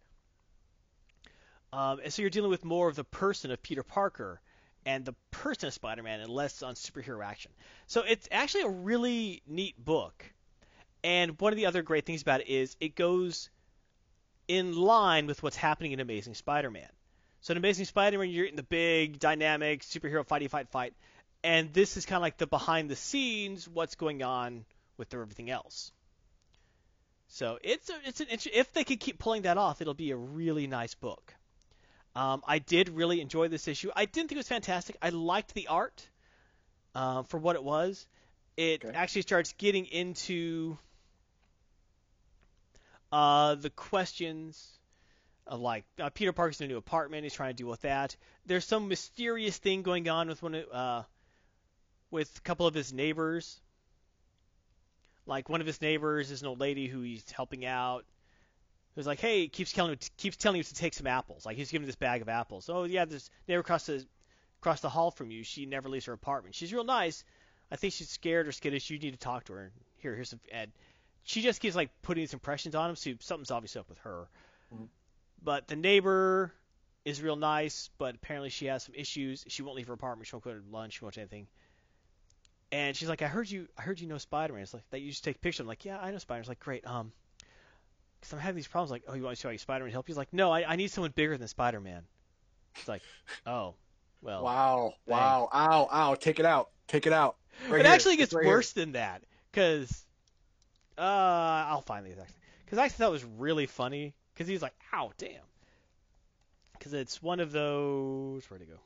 Um, 1.73 2.01
and 2.05 2.13
so 2.13 2.23
you're 2.23 2.31
dealing 2.31 2.51
with 2.51 2.65
more 2.65 2.89
of 2.89 2.97
the 2.97 3.05
person 3.05 3.51
of 3.51 3.63
Peter 3.63 3.83
Parker 3.83 4.41
and 4.85 5.05
the 5.05 5.15
person 5.31 5.69
of 5.69 5.75
Spider-Man 5.75 6.21
and 6.21 6.31
less 6.31 6.63
on 6.63 6.75
superhero 6.75 7.25
action. 7.25 7.53
So 7.87 8.03
it's 8.03 8.29
actually 8.31 8.63
a 8.63 8.71
really 8.71 9.43
neat 9.47 9.83
book. 9.83 10.25
And 11.05 11.41
one 11.41 11.53
of 11.53 11.57
the 11.57 11.67
other 11.67 11.83
great 11.83 12.05
things 12.05 12.23
about 12.23 12.43
it 12.43 12.49
is 12.49 12.77
it 12.81 12.95
goes 12.95 13.51
in 14.49 14.77
line 14.77 15.27
with 15.27 15.43
what's 15.43 15.57
happening 15.57 15.93
in 15.93 16.01
Amazing 16.01 16.35
Spider-Man. 16.35 16.89
So 17.41 17.53
in 17.53 17.57
Amazing 17.57 17.87
Spider-Man, 17.87 18.31
you're 18.31 18.47
in 18.47 18.57
the 18.57 18.63
big, 18.63 19.19
dynamic 19.19 19.83
superhero 19.83 20.27
fighty 20.27 20.51
fight 20.51 20.69
fight, 20.69 20.95
and 21.43 21.73
this 21.73 21.97
is 21.97 22.07
kind 22.07 22.19
of 22.19 22.23
like 22.23 22.39
the 22.39 22.47
behind 22.47 22.89
the 22.89 22.97
scenes, 22.97 23.69
what's 23.69 23.95
going 23.95 24.23
on 24.23 24.65
with 24.97 25.13
everything 25.15 25.51
else. 25.51 25.91
So 27.29 27.59
it's 27.63 27.89
a, 27.89 27.95
it's 28.05 28.21
an 28.21 28.27
if 28.53 28.73
they 28.73 28.85
could 28.85 29.01
keep 29.01 29.19
pulling 29.19 29.43
that 29.43 29.59
off, 29.59 29.81
it'll 29.81 29.95
be 29.95 30.11
a 30.11 30.17
really 30.17 30.67
nice 30.67 30.95
book. 30.95 31.35
Um, 32.15 32.43
I 32.47 32.59
did 32.59 32.91
really 32.91 33.21
enjoy 33.21 33.49
this 33.49 33.69
issue. 33.69 33.91
I 33.97 34.05
didn't 34.05 34.29
think 34.29 34.33
it 34.33 34.37
was 34.39 34.49
fantastic. 34.49 34.97
I 35.01 35.09
liked 35.11 35.55
the 35.55 35.69
art 35.69 36.07
uh, 36.95 37.23
for 37.23 37.39
what 37.39 37.57
it 37.57 37.65
was. 37.65 38.07
It 38.57 38.85
Okay. 38.85 38.95
actually 38.97 39.23
starts 39.23 39.55
getting 39.55 39.87
into 39.87 40.77
uh, 43.11 43.55
the 43.55 43.71
questions 43.71 44.79
of 45.47 45.61
like 45.61 45.85
uh, 45.99 46.11
Peter 46.11 46.33
Parker's 46.33 46.61
in 46.61 46.67
a 46.67 46.69
new 46.69 46.77
apartment. 46.77 47.25
He's 47.25 47.35
trying 47.35 47.51
to 47.51 47.55
deal 47.57 47.69
with 47.69 47.83
that. 47.83 48.17
There's 48.47 48.65
some 48.65 48.89
mysterious 48.89 49.57
thing 49.57 49.83
going 49.83 50.09
on 50.09 50.29
with 50.29 50.43
one 50.43 50.55
of, 50.55 50.65
uh, 50.71 51.03
with 52.11 52.37
a 52.37 52.41
couple 52.43 52.67
of 52.67 52.75
his 52.75 52.93
neighbors. 52.93 53.61
Like 55.27 55.49
one 55.49 55.61
of 55.61 55.67
his 55.67 55.81
neighbors 55.81 56.31
is 56.31 56.43
an 56.43 56.49
old 56.49 56.61
lady 56.61 56.89
who 56.89 57.03
he's 57.03 57.31
helping 57.31 57.65
out. 57.65 58.05
Who's 58.95 59.07
like, 59.07 59.21
hey, 59.21 59.49
keeps 59.49 59.73
telling 59.73 59.99
keeps 60.19 60.37
telling 60.37 60.59
you 60.59 60.65
to 60.65 60.75
take 60.75 60.93
some 60.95 61.07
apples. 61.07 61.47
Like 61.47 61.57
he's 61.57 61.71
giving 61.71 61.87
this 61.87 61.97
bag 61.97 62.21
of 62.21 62.29
apples. 62.29 62.69
Oh 62.69 62.85
yeah, 62.85 63.07
this 63.07 63.31
neighbor 63.49 63.61
across 63.61 63.87
the 63.87 64.05
across 64.61 64.81
the 64.81 64.91
hall 64.91 65.11
from 65.11 65.31
you. 65.31 65.45
She 65.45 65.67
never 65.67 65.89
leaves 65.89 66.07
her 66.07 66.13
apartment. 66.13 66.55
She's 66.55 66.73
real 66.73 66.85
nice. 66.85 67.25
I 67.71 67.77
think 67.77 67.95
she's 67.95 68.11
scared 68.11 68.47
or 68.49 68.53
skittish. 68.53 68.91
You 68.91 68.99
need 68.99 69.13
to 69.13 69.19
talk 69.19 69.45
to 69.45 69.55
her. 69.55 69.73
Here, 69.97 70.15
here's 70.15 70.29
some. 70.29 70.41
And 70.53 70.71
she 71.23 71.41
just 71.41 71.61
keeps 71.61 71.75
like 71.75 71.91
putting 72.03 72.23
these 72.23 72.35
impressions 72.35 72.75
on 72.75 72.91
him. 72.91 72.97
So 72.97 73.13
something's 73.21 73.51
obviously 73.51 73.81
up 73.81 73.89
with 73.89 73.99
her. 73.99 74.29
Mhm. 74.75 74.89
But 75.43 75.69
the 75.69 75.77
neighbor 75.77 76.53
is 77.05 77.23
real 77.23 77.37
nice, 77.37 77.89
but 77.99 78.15
apparently 78.15 78.51
she 78.51 78.67
has 78.67 78.83
some 78.83 78.95
issues. 78.95 79.45
She 79.49 79.63
won't 79.63 79.77
leave 79.77 79.89
her 79.89 79.95
apartment. 79.95 80.29
She 80.29 80.37
won't 80.37 80.45
go 80.45 80.53
to 80.53 80.63
lunch. 80.71 80.99
She 80.99 81.05
won't 81.05 81.15
do 81.15 81.23
anything. 81.23 81.49
And 82.71 82.97
she's 82.97 83.09
like, 83.09 83.23
I 83.23 83.29
heard 83.29 83.51
you. 83.51 83.69
I 83.77 83.83
heard 83.83 84.01
you 84.01 84.07
know 84.07 84.19
Spider-Man. 84.19 84.63
It's 84.63 84.75
like 84.75 84.89
that. 84.91 85.01
You 85.01 85.11
just 85.11 85.25
take 85.25 85.41
pictures. 85.41 85.61
I'm 85.61 85.67
like, 85.67 85.85
yeah, 85.85 85.99
I 85.99 86.11
know 86.11 86.19
Spider-Man. 86.19 86.41
It's 86.41 86.49
like, 86.49 86.61
great. 86.61 86.87
Um, 86.87 87.13
because 88.23 88.33
I'm 88.33 88.39
having 88.39 88.57
these 88.57 88.69
problems. 88.69 88.93
Like, 88.93 89.03
oh, 89.09 89.15
you 89.15 89.23
want 89.25 89.37
to 89.37 89.41
show 89.43 89.51
you 89.51 89.59
Spider-Man 89.59 89.93
help? 89.93 90.07
He's 90.07 90.17
like, 90.17 90.33
no, 90.33 90.51
I, 90.53 90.65
I 90.73 90.77
need 90.77 90.91
someone 90.93 91.11
bigger 91.11 91.37
than 91.37 91.49
Spider-Man. 91.49 92.03
It's 92.77 92.87
like, 92.89 93.03
oh, 93.47 93.75
well. 94.23 94.45
Wow. 94.45 94.95
Wow. 95.07 95.49
Ow. 95.53 95.89
Ow. 95.93 96.15
Take 96.15 96.39
it 96.39 96.47
out. 96.47 96.71
Take 96.87 97.07
it 97.09 97.13
out. 97.13 97.37
Right 97.69 97.81
it 97.81 97.87
here. 97.87 97.95
actually 97.95 98.17
gets 98.17 98.33
right 98.33 98.45
here. 98.45 98.55
worse 98.55 98.73
than 98.73 98.93
that 98.93 99.23
because 99.51 100.07
Uh, 100.97 101.03
I'll 101.03 101.83
find 101.83 102.07
the 102.07 102.11
exact 102.11 102.33
because 102.65 102.79
I 102.79 102.89
thought 102.89 103.09
it 103.09 103.13
was 103.13 103.25
really 103.25 103.67
funny 103.67 104.15
because 104.33 104.47
he's 104.49 104.63
like, 104.63 104.73
"Ow, 104.95 105.13
damn," 105.19 105.43
because 106.73 106.95
it's 106.95 107.23
one 107.23 107.41
of 107.41 107.53
those. 107.53 108.49
Where'd 108.49 108.63
it 108.63 108.71
go? 108.71 108.79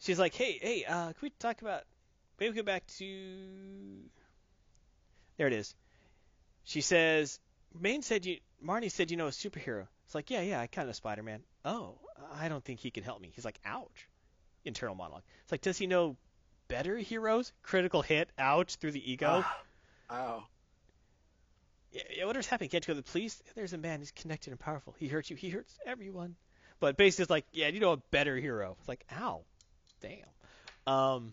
She's 0.00 0.18
like, 0.18 0.34
"Hey, 0.34 0.58
hey, 0.62 0.84
uh, 0.84 1.06
can 1.06 1.16
we 1.20 1.30
talk 1.40 1.62
about? 1.62 1.82
Maybe 2.38 2.50
we 2.50 2.56
go 2.56 2.62
back 2.62 2.86
to. 2.98 3.06
There 5.36 5.46
it 5.48 5.52
is. 5.52 5.74
She 6.68 6.82
says, 6.82 7.40
Maine 7.80 8.02
said 8.02 8.26
you, 8.26 8.40
Marnie 8.62 8.90
said 8.90 9.10
you 9.10 9.16
know 9.16 9.26
a 9.26 9.30
superhero. 9.30 9.86
It's 10.04 10.14
like, 10.14 10.28
yeah, 10.28 10.42
yeah, 10.42 10.60
I 10.60 10.66
kind 10.66 10.86
of 10.86 10.94
Spider-Man. 10.94 11.40
Oh, 11.64 11.94
I 12.38 12.50
don't 12.50 12.62
think 12.62 12.80
he 12.80 12.90
can 12.90 13.04
help 13.04 13.22
me. 13.22 13.32
He's 13.34 13.44
like, 13.46 13.58
ouch. 13.64 14.06
Internal 14.66 14.94
monologue. 14.94 15.22
It's 15.44 15.50
like, 15.50 15.62
does 15.62 15.78
he 15.78 15.86
know 15.86 16.18
better 16.68 16.98
heroes? 16.98 17.54
Critical 17.62 18.02
hit, 18.02 18.28
ouch, 18.38 18.76
through 18.76 18.90
the 18.90 19.10
ego. 19.12 19.42
Ah, 19.46 19.62
ow. 20.10 20.44
Yeah, 21.90 22.02
yeah, 22.18 22.24
whatever's 22.26 22.46
happening? 22.46 22.68
Can't 22.68 22.86
you 22.86 22.94
go 22.94 23.00
to 23.00 23.02
the 23.02 23.10
police? 23.10 23.42
There's 23.54 23.72
a 23.72 23.78
man. 23.78 24.00
He's 24.00 24.10
connected 24.10 24.50
and 24.50 24.60
powerful. 24.60 24.94
He 24.98 25.08
hurts 25.08 25.30
you. 25.30 25.36
He 25.36 25.48
hurts 25.48 25.74
everyone. 25.86 26.36
But 26.80 26.98
basically, 26.98 27.22
it's 27.22 27.30
like, 27.30 27.46
yeah, 27.50 27.68
you 27.68 27.80
know 27.80 27.92
a 27.92 27.96
better 27.96 28.36
hero. 28.36 28.76
It's 28.78 28.88
like, 28.88 29.06
ow, 29.18 29.40
damn. 30.02 30.92
Um, 30.94 31.32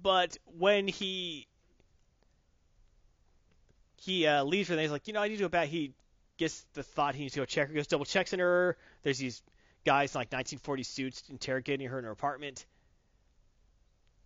but 0.00 0.38
when 0.58 0.88
he 0.88 1.48
he 4.00 4.26
uh, 4.26 4.44
leaves 4.44 4.68
her, 4.68 4.74
and 4.74 4.80
he's 4.80 4.90
like, 4.90 5.06
you 5.06 5.12
know, 5.12 5.22
I 5.22 5.28
need 5.28 5.36
to 5.36 5.42
go 5.42 5.48
back. 5.48 5.68
He 5.68 5.92
gets 6.36 6.64
the 6.74 6.82
thought 6.82 7.14
he 7.14 7.22
needs 7.22 7.34
to 7.34 7.40
go 7.40 7.44
check 7.44 7.68
her. 7.68 7.72
He 7.72 7.76
Goes 7.76 7.86
double 7.86 8.04
checks 8.04 8.32
on 8.32 8.38
her. 8.38 8.76
There's 9.02 9.18
these 9.18 9.42
guys 9.84 10.14
in 10.14 10.18
like 10.18 10.32
1940 10.32 10.82
suits 10.82 11.22
interrogating 11.28 11.88
her 11.88 11.98
in 11.98 12.04
her 12.04 12.10
apartment. 12.10 12.64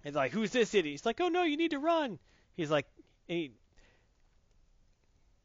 He's 0.04 0.14
like, 0.14 0.32
who's 0.32 0.50
this 0.50 0.74
idiot? 0.74 0.92
He's 0.92 1.06
like, 1.06 1.20
oh 1.20 1.28
no, 1.28 1.44
you 1.44 1.56
need 1.56 1.70
to 1.70 1.78
run. 1.78 2.18
He's 2.54 2.70
like, 2.70 2.86
and 3.28 3.38
he, 3.38 3.52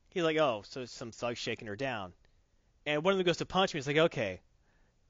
he's 0.10 0.24
like, 0.24 0.38
oh, 0.38 0.64
so 0.68 0.86
some 0.86 1.12
thug 1.12 1.38
shaking 1.38 1.68
her 1.68 1.76
down. 1.76 2.14
And 2.86 3.04
one 3.04 3.14
of 3.14 3.18
them 3.18 3.26
goes 3.26 3.38
to 3.38 3.46
punch 3.46 3.74
me. 3.74 3.80
He's 3.80 3.88
like, 3.88 3.98
okay, 3.98 4.42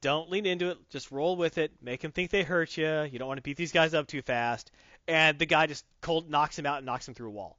don't 0.00 0.30
lean 0.30 0.46
into 0.46 0.70
it. 0.70 0.78
Just 0.90 1.10
roll 1.10 1.36
with 1.36 1.58
it. 1.58 1.72
Make 1.80 2.02
them 2.02 2.12
think 2.12 2.30
they 2.30 2.42
hurt 2.42 2.76
you. 2.76 3.02
You 3.02 3.18
don't 3.18 3.28
want 3.28 3.38
to 3.38 3.42
beat 3.42 3.56
these 3.56 3.72
guys 3.72 3.94
up 3.94 4.06
too 4.06 4.22
fast. 4.22 4.70
And 5.06 5.38
the 5.38 5.46
guy 5.46 5.66
just 5.66 5.84
cold 6.00 6.30
knocks 6.30 6.58
him 6.58 6.66
out 6.66 6.78
and 6.78 6.86
knocks 6.86 7.08
him 7.08 7.14
through 7.14 7.28
a 7.28 7.32
wall. 7.32 7.58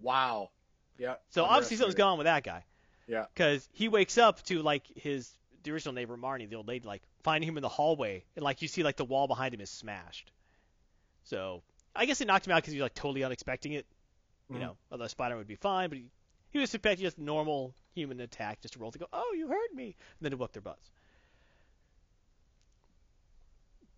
Wow. 0.00 0.50
Yeah. 0.98 1.14
So 1.30 1.44
obviously 1.44 1.76
something's 1.76 1.94
going 1.94 2.10
on 2.12 2.18
with 2.18 2.26
that 2.26 2.42
guy. 2.44 2.64
Yeah. 3.06 3.26
Because 3.34 3.68
he 3.72 3.88
wakes 3.88 4.18
up 4.18 4.42
to 4.44 4.62
like 4.62 4.82
his 4.96 5.30
the 5.62 5.72
original 5.72 5.94
neighbor 5.94 6.16
Marnie, 6.16 6.48
the 6.48 6.56
old 6.56 6.68
lady, 6.68 6.86
like 6.86 7.02
finding 7.22 7.48
him 7.48 7.56
in 7.56 7.62
the 7.62 7.68
hallway, 7.68 8.24
and 8.36 8.44
like 8.44 8.62
you 8.62 8.68
see 8.68 8.82
like 8.82 8.96
the 8.96 9.04
wall 9.04 9.26
behind 9.26 9.52
him 9.54 9.60
is 9.60 9.70
smashed. 9.70 10.30
So 11.24 11.62
I 11.94 12.06
guess 12.06 12.20
it 12.20 12.26
knocked 12.28 12.46
him 12.46 12.52
out 12.52 12.56
because 12.62 12.72
he 12.72 12.78
was 12.80 12.84
like 12.84 12.94
totally 12.94 13.22
unexpecting 13.22 13.72
it. 13.72 13.86
You 14.48 14.56
Mhm. 14.56 14.60
know, 14.60 14.76
although 14.92 15.08
Spider 15.08 15.36
would 15.36 15.48
be 15.48 15.56
fine, 15.56 15.88
but 15.88 15.98
he, 15.98 16.04
he 16.50 16.58
was 16.60 16.72
expecting 16.72 17.04
just 17.04 17.18
normal 17.18 17.74
human 17.94 18.20
attack, 18.20 18.60
just 18.60 18.74
to 18.74 18.80
roll 18.80 18.92
to 18.92 18.98
go, 18.98 19.06
oh, 19.12 19.32
you 19.36 19.48
hurt 19.48 19.74
me, 19.74 19.86
and 19.86 19.94
then 20.20 20.30
to 20.30 20.36
whoop 20.36 20.52
their 20.52 20.62
butts. 20.62 20.88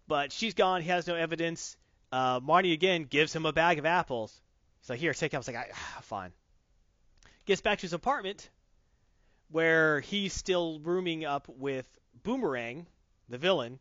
But 0.06 0.32
she's 0.32 0.54
gone. 0.54 0.80
He 0.80 0.88
has 0.88 1.06
no 1.06 1.14
evidence. 1.14 1.76
Uh, 2.10 2.40
Marty 2.42 2.72
again 2.72 3.04
gives 3.04 3.34
him 3.36 3.44
a 3.44 3.52
bag 3.52 3.78
of 3.78 3.84
apples. 3.84 4.34
He's 4.80 4.88
like, 4.90 5.00
here, 5.00 5.12
take 5.12 5.34
it. 5.34 5.36
I 5.36 5.38
was 5.38 5.46
like, 5.46 5.56
I, 5.56 5.66
fine. 6.00 6.32
Gets 7.48 7.62
back 7.62 7.78
to 7.78 7.82
his 7.82 7.94
apartment, 7.94 8.50
where 9.50 10.00
he's 10.00 10.34
still 10.34 10.80
rooming 10.80 11.24
up 11.24 11.48
with 11.48 11.86
Boomerang, 12.22 12.86
the 13.30 13.38
villain, 13.38 13.80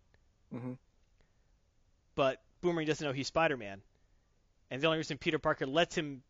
Mhm. 0.53 0.77
but 2.15 2.41
Boomerang 2.61 2.87
doesn't 2.87 3.05
know 3.05 3.11
he's 3.11 3.27
Spider-Man. 3.27 3.83
And 4.69 4.81
the 4.81 4.87
only 4.87 4.99
reason 4.99 5.17
Peter 5.17 5.37
Parker 5.37 5.65
lets 5.67 5.97
him 5.97 6.23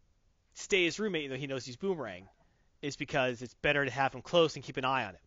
stay 0.56 0.86
his 0.86 1.00
roommate, 1.00 1.30
though 1.30 1.38
he 1.38 1.46
knows 1.46 1.64
he's 1.64 1.76
Boomerang, 1.76 2.28
is 2.82 2.96
because 2.96 3.44
it's 3.44 3.54
better 3.54 3.86
to 3.86 3.92
have 3.92 4.16
him 4.16 4.24
close 4.24 4.56
and 4.56 4.66
keep 4.66 4.78
an 4.78 4.86
eye 4.86 5.06
on 5.06 5.14
him. 5.14 5.22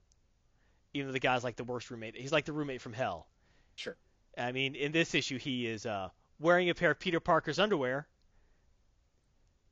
Even 0.94 1.06
though 1.06 1.12
the 1.12 1.20
guy's 1.20 1.44
like 1.44 1.54
the 1.54 1.62
worst 1.62 1.92
roommate. 1.92 2.16
He's 2.16 2.32
like 2.32 2.44
the 2.44 2.52
roommate 2.52 2.80
from 2.80 2.92
hell. 2.92 3.28
Sure. 3.76 3.96
I 4.36 4.50
mean, 4.50 4.74
in 4.74 4.90
this 4.90 5.14
issue, 5.14 5.38
he 5.38 5.64
is 5.68 5.86
uh, 5.86 6.08
wearing 6.40 6.70
a 6.70 6.74
pair 6.74 6.90
of 6.90 6.98
Peter 6.98 7.20
Parker's 7.20 7.60
underwear, 7.60 8.08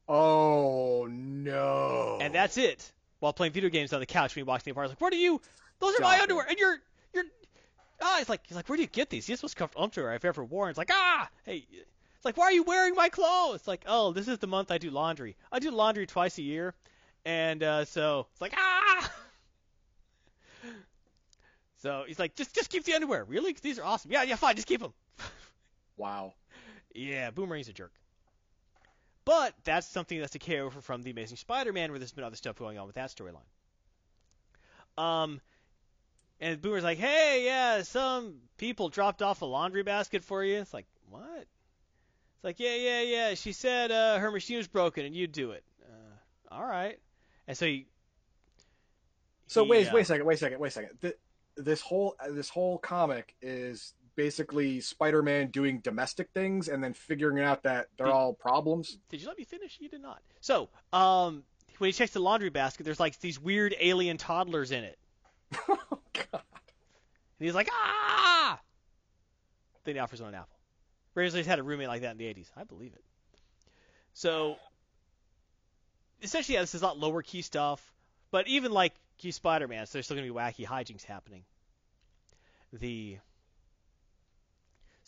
Oh 0.08 1.06
no. 1.10 2.18
and 2.20 2.34
that's 2.34 2.56
it. 2.56 2.92
While 3.20 3.32
playing 3.32 3.52
video 3.52 3.68
games 3.68 3.92
on 3.92 4.00
the 4.00 4.06
couch 4.06 4.34
when 4.34 4.40
he 4.44 4.48
walks 4.48 4.62
in 4.62 4.66
the 4.66 4.70
apartment, 4.72 4.92
like, 4.92 5.00
"What 5.00 5.12
are 5.12 5.16
you? 5.16 5.40
Those 5.80 5.98
are 5.98 6.02
my 6.02 6.16
it. 6.16 6.22
underwear." 6.22 6.46
And 6.48 6.58
you're, 6.58 6.78
you're, 7.12 7.24
ah, 8.00 8.14
he's 8.18 8.28
like, 8.28 8.46
he's 8.46 8.56
like, 8.56 8.68
"Where 8.68 8.76
do 8.76 8.82
you 8.82 8.88
get 8.88 9.10
these? 9.10 9.26
These 9.26 9.42
most 9.42 9.56
comfortable 9.56 9.84
underwear 9.84 10.12
I've 10.12 10.24
ever 10.24 10.44
worn." 10.44 10.70
It's 10.70 10.78
like, 10.78 10.90
ah, 10.92 11.28
hey, 11.44 11.66
it's 11.70 12.24
like, 12.24 12.36
why 12.36 12.44
are 12.44 12.52
you 12.52 12.62
wearing 12.62 12.94
my 12.94 13.08
clothes? 13.08 13.56
It's 13.56 13.68
like, 13.68 13.84
oh, 13.86 14.12
this 14.12 14.28
is 14.28 14.38
the 14.38 14.46
month 14.46 14.70
I 14.70 14.78
do 14.78 14.90
laundry. 14.90 15.36
I 15.52 15.58
do 15.58 15.70
laundry 15.70 16.06
twice 16.06 16.38
a 16.38 16.42
year, 16.42 16.74
and 17.24 17.62
uh, 17.62 17.84
so 17.84 18.26
it's 18.32 18.40
like, 18.40 18.54
ah. 18.56 19.12
So 21.80 22.02
he's 22.08 22.18
like, 22.18 22.34
just, 22.34 22.52
just 22.56 22.70
keep 22.70 22.82
the 22.82 22.94
underwear. 22.94 23.24
Really? 23.24 23.52
'Cause 23.52 23.60
these 23.60 23.78
are 23.78 23.84
awesome. 23.84 24.10
Yeah, 24.10 24.24
yeah, 24.24 24.34
fine. 24.34 24.56
Just 24.56 24.66
keep 24.66 24.80
them. 24.80 24.92
wow. 25.96 26.34
Yeah, 26.92 27.30
Boomerang's 27.30 27.68
a 27.68 27.72
jerk. 27.72 27.92
But 29.28 29.52
that's 29.62 29.86
something 29.86 30.18
that's 30.18 30.34
a 30.36 30.38
carryover 30.38 30.82
from 30.82 31.02
the 31.02 31.10
Amazing 31.10 31.36
Spider-Man, 31.36 31.90
where 31.90 31.98
there's 31.98 32.12
been 32.12 32.24
other 32.24 32.34
stuff 32.34 32.56
going 32.56 32.78
on 32.78 32.86
with 32.86 32.94
that 32.94 33.10
storyline. 33.10 33.44
Um, 34.96 35.42
and 36.40 36.58
Boomer's 36.62 36.82
like, 36.82 36.96
"Hey, 36.96 37.44
yeah, 37.44 37.82
some 37.82 38.36
people 38.56 38.88
dropped 38.88 39.20
off 39.20 39.42
a 39.42 39.44
laundry 39.44 39.82
basket 39.82 40.24
for 40.24 40.42
you." 40.42 40.56
It's 40.56 40.72
like, 40.72 40.86
what? 41.10 41.40
It's 41.40 42.44
like, 42.44 42.58
yeah, 42.58 42.74
yeah, 42.76 43.02
yeah. 43.02 43.34
She 43.34 43.52
said 43.52 43.90
uh, 43.92 44.18
her 44.18 44.30
machine 44.30 44.56
was 44.56 44.66
broken, 44.66 45.04
and 45.04 45.14
you'd 45.14 45.32
do 45.32 45.50
it. 45.50 45.62
Uh, 45.82 46.54
all 46.54 46.64
right. 46.64 46.98
And 47.46 47.54
so 47.54 47.66
he. 47.66 47.86
So 49.46 49.64
he, 49.64 49.70
wait, 49.70 49.88
uh, 49.88 49.90
wait 49.92 50.00
a 50.00 50.04
second, 50.06 50.24
wait 50.24 50.34
a 50.36 50.38
second, 50.38 50.58
wait 50.58 50.68
a 50.68 50.70
second. 50.70 50.90
Th- 51.02 51.18
this 51.54 51.82
whole 51.82 52.16
this 52.30 52.48
whole 52.48 52.78
comic 52.78 53.34
is 53.42 53.92
basically 54.18 54.80
Spider-Man 54.80 55.46
doing 55.52 55.78
domestic 55.78 56.30
things 56.34 56.66
and 56.66 56.82
then 56.82 56.92
figuring 56.92 57.40
out 57.40 57.62
that 57.62 57.86
they're 57.96 58.08
Did- 58.08 58.12
all 58.12 58.34
problems. 58.34 58.98
Did 59.10 59.22
you 59.22 59.28
let 59.28 59.38
me 59.38 59.44
finish? 59.44 59.78
You 59.80 59.88
did 59.88 60.02
not. 60.02 60.20
So, 60.40 60.68
um, 60.92 61.44
when 61.78 61.86
he 61.86 61.92
checks 61.92 62.12
the 62.14 62.18
laundry 62.18 62.50
basket, 62.50 62.82
there's 62.82 62.98
like 62.98 63.20
these 63.20 63.38
weird 63.40 63.76
alien 63.78 64.16
toddlers 64.16 64.72
in 64.72 64.82
it. 64.82 64.98
oh 65.68 66.00
God. 66.12 66.26
And 66.32 67.46
he's 67.46 67.54
like, 67.54 67.68
ah! 67.72 68.58
Then 69.84 69.94
he 69.94 70.00
offers 70.00 70.20
him 70.20 70.26
an 70.26 70.34
apple. 70.34 70.58
Razor's 71.14 71.46
had 71.46 71.60
a 71.60 71.62
roommate 71.62 71.86
like 71.86 72.02
that 72.02 72.10
in 72.10 72.18
the 72.18 72.24
80s. 72.24 72.48
I 72.56 72.64
believe 72.64 72.94
it. 72.94 73.04
So, 74.14 74.56
essentially, 76.22 76.54
yeah, 76.54 76.62
this 76.62 76.74
is 76.74 76.82
a 76.82 76.86
lot 76.86 76.98
lower 76.98 77.22
key 77.22 77.42
stuff. 77.42 77.80
But 78.32 78.48
even 78.48 78.72
like 78.72 78.94
key 79.16 79.30
Spider-Man, 79.30 79.86
so 79.86 79.92
there's 79.92 80.06
still 80.06 80.16
going 80.16 80.26
to 80.26 80.34
be 80.34 80.38
wacky 80.38 80.66
hijinks 80.66 81.04
happening. 81.04 81.44
The 82.72 83.18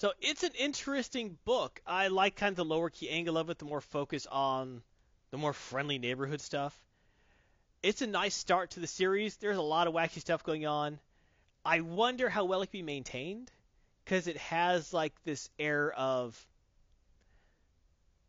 so 0.00 0.12
it's 0.22 0.42
an 0.44 0.52
interesting 0.58 1.36
book. 1.44 1.78
I 1.86 2.08
like 2.08 2.34
kind 2.36 2.52
of 2.52 2.56
the 2.56 2.64
lower 2.64 2.88
key 2.88 3.10
angle 3.10 3.36
of 3.36 3.50
it, 3.50 3.58
the 3.58 3.66
more 3.66 3.82
focus 3.82 4.26
on 4.26 4.82
the 5.30 5.36
more 5.36 5.52
friendly 5.52 5.98
neighborhood 5.98 6.40
stuff. 6.40 6.74
It's 7.82 8.00
a 8.00 8.06
nice 8.06 8.34
start 8.34 8.70
to 8.72 8.80
the 8.80 8.86
series. 8.86 9.36
There's 9.36 9.58
a 9.58 9.62
lot 9.62 9.88
of 9.88 9.92
wacky 9.92 10.20
stuff 10.20 10.42
going 10.42 10.64
on. 10.64 10.98
I 11.66 11.82
wonder 11.82 12.30
how 12.30 12.46
well 12.46 12.62
it 12.62 12.68
can 12.70 12.78
be 12.78 12.82
maintained 12.82 13.50
because 14.02 14.26
it 14.26 14.38
has 14.38 14.94
like 14.94 15.12
this 15.24 15.50
air 15.58 15.92
of 15.92 16.34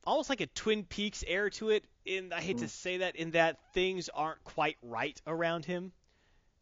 almost 0.03 0.29
like 0.29 0.41
a 0.41 0.47
Twin 0.47 0.83
Peaks 0.83 1.23
air 1.25 1.49
to 1.51 1.69
it. 1.69 1.85
In 2.03 2.33
I 2.33 2.41
hate 2.41 2.57
to 2.57 2.65
Mm. 2.65 2.69
say 2.69 2.97
that, 2.97 3.15
in 3.15 3.31
that 3.31 3.73
things 3.73 4.09
aren't 4.09 4.43
quite 4.43 4.77
right 4.81 5.21
around 5.25 5.63
him. 5.63 5.93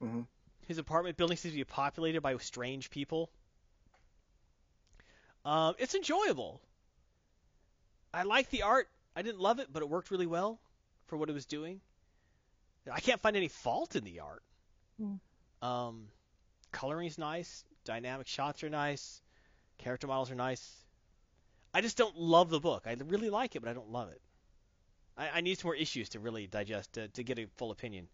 Mhm. 0.03 0.27
His 0.67 0.77
apartment 0.77 1.17
building 1.17 1.37
seems 1.37 1.55
to 1.55 1.59
be 1.59 1.63
populated 1.63 2.21
by 2.21 2.37
strange 2.37 2.91
people. 2.91 3.31
Um, 5.49 5.73
it's 5.79 5.95
enjoyable. 5.95 6.61
I 8.13 8.21
like 8.21 8.51
the 8.51 8.61
art. 8.61 8.87
I 9.15 9.23
didn't 9.23 9.39
love 9.39 9.57
it, 9.57 9.73
but 9.73 9.81
it 9.81 9.89
worked 9.89 10.11
really 10.11 10.27
well 10.27 10.59
for 11.07 11.17
what 11.17 11.27
it 11.27 11.33
was 11.33 11.47
doing. 11.47 11.81
I 12.91 12.99
can't 12.99 13.19
find 13.19 13.35
any 13.35 13.47
fault 13.47 13.95
in 13.95 14.03
the 14.03 14.19
art. 14.19 14.43
Mm. 15.01 15.19
Um, 15.67 16.07
coloring's 16.71 17.17
nice. 17.17 17.63
Dynamic 17.83 18.27
shots 18.27 18.63
are 18.63 18.69
nice. 18.69 19.23
Character 19.79 20.05
models 20.05 20.29
are 20.29 20.35
nice. 20.35 20.63
I 21.73 21.81
just 21.81 21.97
don't 21.97 22.15
love 22.15 22.51
the 22.51 22.59
book. 22.59 22.83
I 22.85 22.95
really 23.07 23.31
like 23.31 23.55
it, 23.55 23.61
but 23.61 23.69
I 23.69 23.73
don't 23.73 23.89
love 23.89 24.09
it. 24.09 24.21
I, 25.17 25.29
I 25.29 25.41
need 25.41 25.57
some 25.57 25.69
more 25.69 25.75
issues 25.75 26.09
to 26.09 26.19
really 26.19 26.45
digest 26.45 26.93
to, 26.93 27.07
to 27.07 27.23
get 27.23 27.39
a 27.39 27.47
full 27.57 27.71
opinion. 27.71 28.07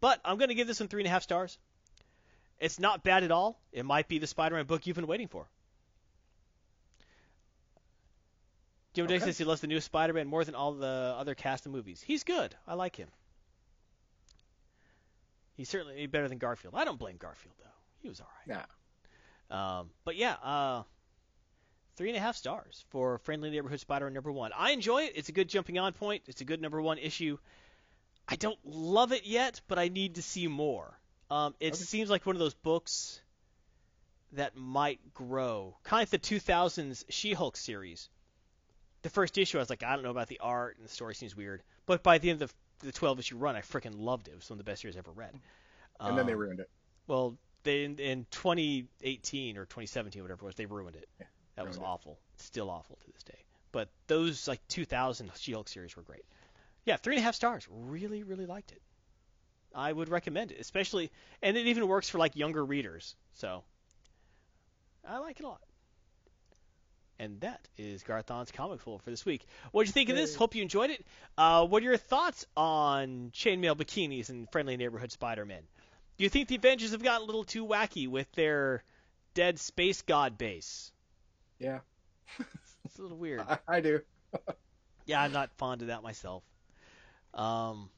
But 0.00 0.20
I'm 0.22 0.36
going 0.36 0.50
to 0.50 0.54
give 0.54 0.66
this 0.66 0.80
one 0.80 0.90
three 0.90 1.00
and 1.00 1.08
a 1.08 1.10
half 1.10 1.22
stars. 1.22 1.56
It's 2.60 2.78
not 2.78 3.02
bad 3.02 3.24
at 3.24 3.30
all. 3.30 3.58
It 3.72 3.86
might 3.86 4.06
be 4.06 4.18
the 4.18 4.26
Spider-Man 4.26 4.66
book 4.66 4.86
you've 4.86 4.96
been 4.96 5.06
waiting 5.06 5.28
for. 5.28 5.46
Jim 8.94 9.06
Okay. 9.06 9.18
Says 9.18 9.36
he 9.36 9.44
loves 9.44 9.60
the 9.60 9.66
new 9.66 9.80
Spider-Man 9.80 10.26
more 10.28 10.44
than 10.44 10.54
all 10.54 10.72
the 10.72 11.14
other 11.18 11.34
cast 11.34 11.66
of 11.66 11.72
movies. 11.72 12.00
He's 12.00 12.24
good. 12.24 12.54
I 12.66 12.74
like 12.74 12.96
him. 12.96 13.08
He's 15.56 15.68
certainly 15.68 16.06
better 16.06 16.28
than 16.28 16.38
Garfield. 16.38 16.74
I 16.76 16.84
don't 16.84 16.98
blame 16.98 17.16
Garfield 17.16 17.54
though. 17.58 17.70
He 18.02 18.08
was 18.08 18.20
all 18.20 18.28
right. 18.46 18.58
Nah. 19.50 19.80
Um, 19.80 19.90
but 20.04 20.16
yeah, 20.16 20.32
uh, 20.42 20.82
three 21.96 22.08
and 22.08 22.16
a 22.16 22.20
half 22.20 22.36
stars 22.36 22.84
for 22.90 23.18
Friendly 23.18 23.50
Neighborhood 23.50 23.80
Spider 23.80 24.06
Man 24.06 24.14
number 24.14 24.32
one. 24.32 24.50
I 24.56 24.70
enjoy 24.72 25.02
it. 25.04 25.12
It's 25.16 25.28
a 25.28 25.32
good 25.32 25.48
jumping 25.48 25.78
on 25.78 25.92
point. 25.92 26.22
It's 26.26 26.40
a 26.40 26.44
good 26.44 26.60
number 26.60 26.80
one 26.80 26.98
issue. 26.98 27.38
I 28.26 28.36
don't 28.36 28.58
love 28.64 29.12
it 29.12 29.26
yet, 29.26 29.60
but 29.68 29.78
I 29.78 29.88
need 29.88 30.16
to 30.16 30.22
see 30.22 30.48
more. 30.48 30.98
Um, 31.30 31.54
it 31.60 31.74
Okay. 31.74 31.82
seems 31.82 32.10
like 32.10 32.26
one 32.26 32.36
of 32.36 32.40
those 32.40 32.54
books 32.54 33.20
that 34.32 34.56
might 34.56 35.14
grow, 35.14 35.76
kind 35.84 36.02
of 36.02 36.12
like 36.12 36.22
the 36.22 36.34
2000s 36.36 37.04
She-Hulk 37.08 37.56
series. 37.56 38.08
The 39.04 39.10
first 39.10 39.36
issue, 39.38 39.58
I 39.58 39.60
was 39.60 39.68
like, 39.70 39.82
I 39.82 39.94
don't 39.94 40.02
know 40.02 40.10
about 40.10 40.28
the 40.28 40.40
art 40.40 40.76
and 40.78 40.84
the 40.84 40.90
story 40.90 41.14
seems 41.14 41.36
weird, 41.36 41.62
but 41.86 42.02
by 42.02 42.16
the 42.18 42.30
end 42.30 42.40
of 42.42 42.52
the 42.78 42.90
12 42.90 43.18
issue 43.18 43.36
run, 43.36 43.54
I 43.54 43.60
freaking 43.60 44.00
loved 44.00 44.28
it. 44.28 44.32
It 44.32 44.36
was 44.36 44.48
one 44.50 44.58
of 44.58 44.64
the 44.64 44.70
best 44.70 44.80
series 44.80 44.96
I 44.96 45.00
ever 45.00 45.12
read. 45.12 45.34
And 46.00 46.18
then 46.18 46.26
they 46.26 46.32
Um, 46.32 46.38
ruined 46.38 46.60
it. 46.60 46.70
well, 47.06 47.36
they 47.64 47.84
in, 47.84 47.98
in 47.98 48.26
2018 48.30 49.58
or 49.58 49.66
2017, 49.66 50.22
whatever 50.22 50.42
it 50.42 50.46
was, 50.46 50.54
they 50.56 50.66
ruined 50.66 50.96
it. 50.96 51.08
Yeah, 51.20 51.26
that 51.56 51.66
was 51.66 51.76
ruined 51.76 51.86
it. 51.86 51.92
awful. 51.92 52.18
It's 52.34 52.44
still 52.44 52.70
awful 52.70 52.96
to 53.04 53.12
this 53.12 53.22
day. 53.22 53.38
But 53.72 53.90
those 54.06 54.48
like 54.48 54.66
2000 54.68 55.30
She-Hulk 55.36 55.68
series 55.68 55.94
were 55.96 56.02
great. 56.02 56.24
Yeah, 56.86 56.96
three 56.96 57.14
and 57.16 57.20
a 57.20 57.24
half 57.24 57.34
stars. 57.34 57.66
Really, 57.70 58.22
really 58.22 58.46
liked 58.46 58.72
it. 58.72 58.80
I 59.74 59.92
would 59.92 60.08
recommend 60.08 60.50
it, 60.52 60.60
especially, 60.60 61.10
and 61.42 61.56
it 61.56 61.66
even 61.66 61.86
works 61.88 62.08
for 62.08 62.18
like 62.18 62.36
younger 62.36 62.64
readers. 62.64 63.16
So 63.34 63.64
I 65.06 65.18
like 65.18 65.40
it 65.40 65.44
a 65.44 65.48
lot. 65.48 65.60
And 67.18 67.40
that 67.42 67.68
is 67.78 68.02
Garthon's 68.02 68.50
comic 68.50 68.80
full 68.80 68.98
for 68.98 69.10
this 69.10 69.24
week. 69.24 69.46
What 69.70 69.82
did 69.82 69.88
you 69.88 69.92
think 69.92 70.08
of 70.10 70.16
this? 70.16 70.34
Hope 70.34 70.54
you 70.54 70.62
enjoyed 70.62 70.90
it. 70.90 71.04
Uh, 71.38 71.64
what 71.66 71.82
are 71.82 71.86
your 71.86 71.96
thoughts 71.96 72.44
on 72.56 73.30
chainmail 73.32 73.76
bikinis 73.76 74.30
and 74.30 74.50
friendly 74.50 74.76
neighborhood 74.76 75.12
Spider-Man? 75.12 75.62
Do 76.18 76.24
you 76.24 76.30
think 76.30 76.48
the 76.48 76.56
Avengers 76.56 76.90
have 76.90 77.02
gotten 77.02 77.22
a 77.22 77.26
little 77.26 77.44
too 77.44 77.64
wacky 77.66 78.08
with 78.08 78.30
their 78.32 78.82
dead 79.34 79.58
space 79.60 80.02
god 80.02 80.38
base? 80.38 80.90
Yeah, 81.58 81.80
It's 82.84 82.98
a 82.98 83.02
little 83.02 83.16
weird. 83.16 83.40
I, 83.40 83.58
I 83.68 83.80
do. 83.80 84.00
Yeah, 85.06 85.20
I'm 85.20 85.32
not 85.32 85.50
fond 85.58 85.82
of 85.82 85.88
that 85.88 86.02
myself. 86.02 86.42
Um, 87.34 87.90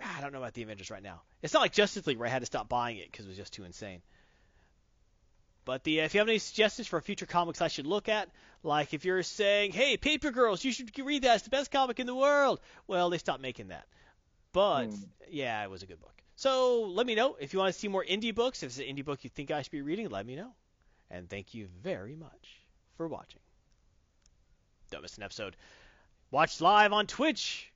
I 0.00 0.20
don't 0.20 0.32
know 0.32 0.38
about 0.38 0.54
the 0.54 0.62
Avengers 0.62 0.92
right 0.92 1.02
now. 1.02 1.22
It's 1.42 1.52
not 1.54 1.60
like 1.60 1.72
Justice 1.72 2.06
League 2.06 2.18
where 2.18 2.28
I 2.28 2.30
had 2.30 2.38
to 2.42 2.46
stop 2.46 2.68
buying 2.68 2.98
it 2.98 3.10
because 3.10 3.24
it 3.24 3.28
was 3.30 3.36
just 3.36 3.52
too 3.52 3.64
insane. 3.64 4.00
But 5.66 5.84
the 5.84 5.98
if 5.98 6.14
you 6.14 6.20
have 6.20 6.28
any 6.28 6.38
suggestions 6.38 6.86
for 6.86 6.98
future 7.00 7.26
comics 7.26 7.60
I 7.60 7.68
should 7.68 7.86
look 7.88 8.08
at, 8.08 8.30
like 8.62 8.94
if 8.94 9.04
you're 9.04 9.24
saying, 9.24 9.72
"Hey, 9.72 9.96
Paper 9.96 10.30
Girls, 10.30 10.64
you 10.64 10.72
should 10.72 10.96
read 10.98 11.22
that. 11.22 11.34
It's 11.34 11.44
the 11.44 11.50
best 11.50 11.70
comic 11.70 12.00
in 12.00 12.06
the 12.06 12.14
world." 12.14 12.60
Well, 12.86 13.10
they 13.10 13.18
stopped 13.18 13.42
making 13.42 13.68
that. 13.68 13.86
But 14.52 14.86
Hmm. 14.86 15.02
yeah, 15.28 15.62
it 15.64 15.68
was 15.68 15.82
a 15.82 15.86
good 15.86 16.00
book. 16.00 16.14
So 16.36 16.82
let 16.82 17.04
me 17.04 17.14
know 17.16 17.34
if 17.34 17.52
you 17.52 17.58
want 17.58 17.74
to 17.74 17.78
see 17.78 17.88
more 17.88 18.04
indie 18.04 18.34
books. 18.34 18.62
If 18.62 18.70
it's 18.70 18.78
an 18.78 18.84
indie 18.84 19.04
book 19.04 19.24
you 19.24 19.30
think 19.30 19.50
I 19.50 19.62
should 19.62 19.72
be 19.72 19.82
reading, 19.82 20.08
let 20.08 20.24
me 20.24 20.36
know. 20.36 20.54
And 21.10 21.28
thank 21.28 21.52
you 21.52 21.66
very 21.82 22.14
much 22.14 22.60
for 22.96 23.08
watching. 23.08 23.40
Don't 24.90 25.02
miss 25.02 25.16
an 25.16 25.24
episode. 25.24 25.56
Watch 26.30 26.60
live 26.60 26.92
on 26.92 27.06
Twitch. 27.08 27.72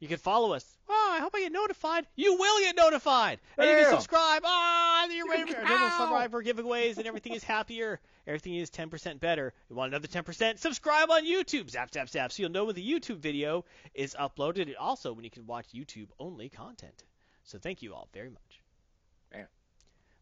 You 0.00 0.06
can 0.06 0.18
follow 0.18 0.52
us. 0.52 0.64
Oh, 0.88 1.12
I 1.12 1.18
hope 1.18 1.34
I 1.34 1.40
get 1.40 1.52
notified. 1.52 2.06
You 2.14 2.36
will 2.36 2.60
get 2.60 2.76
notified. 2.76 3.40
And 3.56 3.68
you 3.68 3.76
can 3.76 3.90
subscribe. 3.90 4.42
Ah, 4.44 5.02
and 5.04 5.12
you're 5.12 5.28
ready 5.28 5.52
for. 5.52 5.60
Survivor 5.60 6.42
giveaways, 6.42 6.98
and 6.98 7.06
everything 7.06 7.32
is 7.32 7.42
happier. 7.42 8.00
Everything 8.26 8.54
is 8.54 8.70
10% 8.70 9.18
better. 9.18 9.52
You 9.68 9.74
want 9.74 9.92
another 9.92 10.06
10%? 10.06 10.58
Subscribe 10.58 11.10
on 11.10 11.24
YouTube. 11.24 11.68
Zap, 11.70 11.92
zap, 11.92 12.08
zap. 12.08 12.30
So 12.30 12.42
you'll 12.42 12.52
know 12.52 12.66
when 12.66 12.76
the 12.76 12.88
YouTube 12.88 13.18
video 13.18 13.64
is 13.92 14.14
uploaded, 14.14 14.62
and 14.62 14.76
also 14.76 15.12
when 15.12 15.24
you 15.24 15.30
can 15.30 15.46
watch 15.46 15.66
YouTube 15.74 16.08
only 16.20 16.48
content. 16.48 17.04
So 17.42 17.58
thank 17.58 17.82
you 17.82 17.94
all 17.94 18.08
very 18.12 18.30
much. 18.30 18.62
Man. 19.32 19.48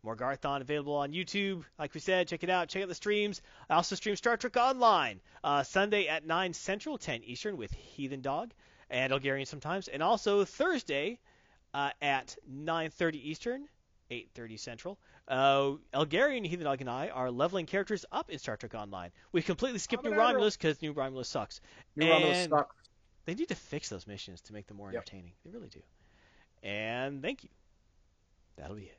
More 0.03 0.17
Garthon 0.17 0.63
available 0.63 0.95
on 0.95 1.13
YouTube. 1.13 1.65
Like 1.79 1.93
we 1.93 2.01
said, 2.01 2.29
check 2.29 2.45
it 2.45 2.51
out. 2.51 2.69
Check 2.69 2.83
out 2.83 2.89
the 2.89 2.95
streams. 2.95 3.43
I 3.69 3.75
also 3.75 3.95
stream 3.95 4.17
Star 4.17 4.39
Trek 4.39 4.57
Online 4.57 5.21
uh, 5.45 5.65
Sunday 5.65 6.07
at 6.07 6.25
9 6.25 6.55
Central, 6.55 6.97
10 6.97 7.25
Eastern 7.25 7.57
with 7.59 7.73
Heathen 7.73 8.23
Dog 8.23 8.55
and 8.91 9.13
Elgarian 9.13 9.47
sometimes, 9.47 9.89
and 9.89 10.03
also 10.03 10.45
Thursday 10.45 11.19
uh, 11.75 11.91
at 12.01 12.37
9:30 12.51 13.15
Eastern, 13.17 13.69
8:30 14.11 14.59
Central. 14.59 14.99
Uh, 15.29 15.73
Elgarian, 15.93 16.47
Heathen 16.47 16.65
Dog, 16.65 16.81
and 16.81 16.89
I 16.91 17.09
are 17.09 17.31
leveling 17.31 17.67
characters 17.67 18.05
up 18.13 18.31
in 18.31 18.39
Star 18.39 18.57
Trek 18.57 18.75
Online. 18.75 19.11
We 19.33 19.43
completely 19.43 19.79
skipped 19.81 20.05
New 20.05 20.11
I'm 20.11 20.15
an 20.15 20.21
admiral. 20.21 20.35
Romulus 20.35 20.57
because 20.57 20.81
New 20.81 20.93
Romulus 20.93 21.29
sucks. 21.29 21.61
New 21.97 22.09
Romulus 22.09 22.49
sucks. 22.49 22.77
They 23.25 23.35
need 23.35 23.49
to 23.49 23.57
fix 23.57 23.89
those 23.89 24.07
missions 24.07 24.41
to 24.43 24.53
make 24.53 24.69
them 24.69 24.77
more 24.77 24.93
Yep. 24.93 25.03
entertaining. 25.03 25.33
They 25.45 25.51
really 25.51 25.69
do. 25.69 25.83
And 26.63 27.23
thank 27.23 27.43
you. 27.43 27.51
That'll 28.57 28.77
be 28.77 28.85
it. 28.85 28.99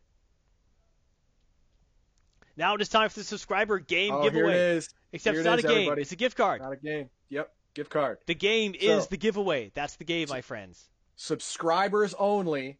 Now 2.58 2.76
it 2.76 2.82
is 2.82 2.90
time 2.90 3.10
for 3.10 3.20
the 3.20 3.24
subscriber 3.26 3.80
game 3.80 4.14
Oh, 4.14 4.22
here 4.24 4.32
giveaway. 4.32 4.54
it 4.54 4.60
is. 4.78 4.90
Except 5.14 5.34
Here 5.36 5.42
it's 5.42 5.48
it 5.48 5.50
not 5.50 5.60
is, 5.60 5.66
a 5.66 5.68
game. 5.68 5.78
everybody. 5.78 6.02
It's 6.02 6.12
a 6.12 6.16
gift 6.18 6.36
card. 6.36 6.62
Not 6.62 6.74
a 6.74 6.76
game. 6.78 7.10
Yep, 7.30 7.54
gift 7.78 7.90
card. 7.92 8.18
The 8.26 8.36
game 8.36 8.74
is 8.76 9.04
So- 9.04 9.10
the 9.12 9.18
giveaway. 9.18 9.72
That's 9.74 9.96
the 9.96 10.04
game, 10.04 10.28
my 10.30 10.42
friends. 10.42 10.90
Subscribers 11.16 12.14
only. 12.20 12.80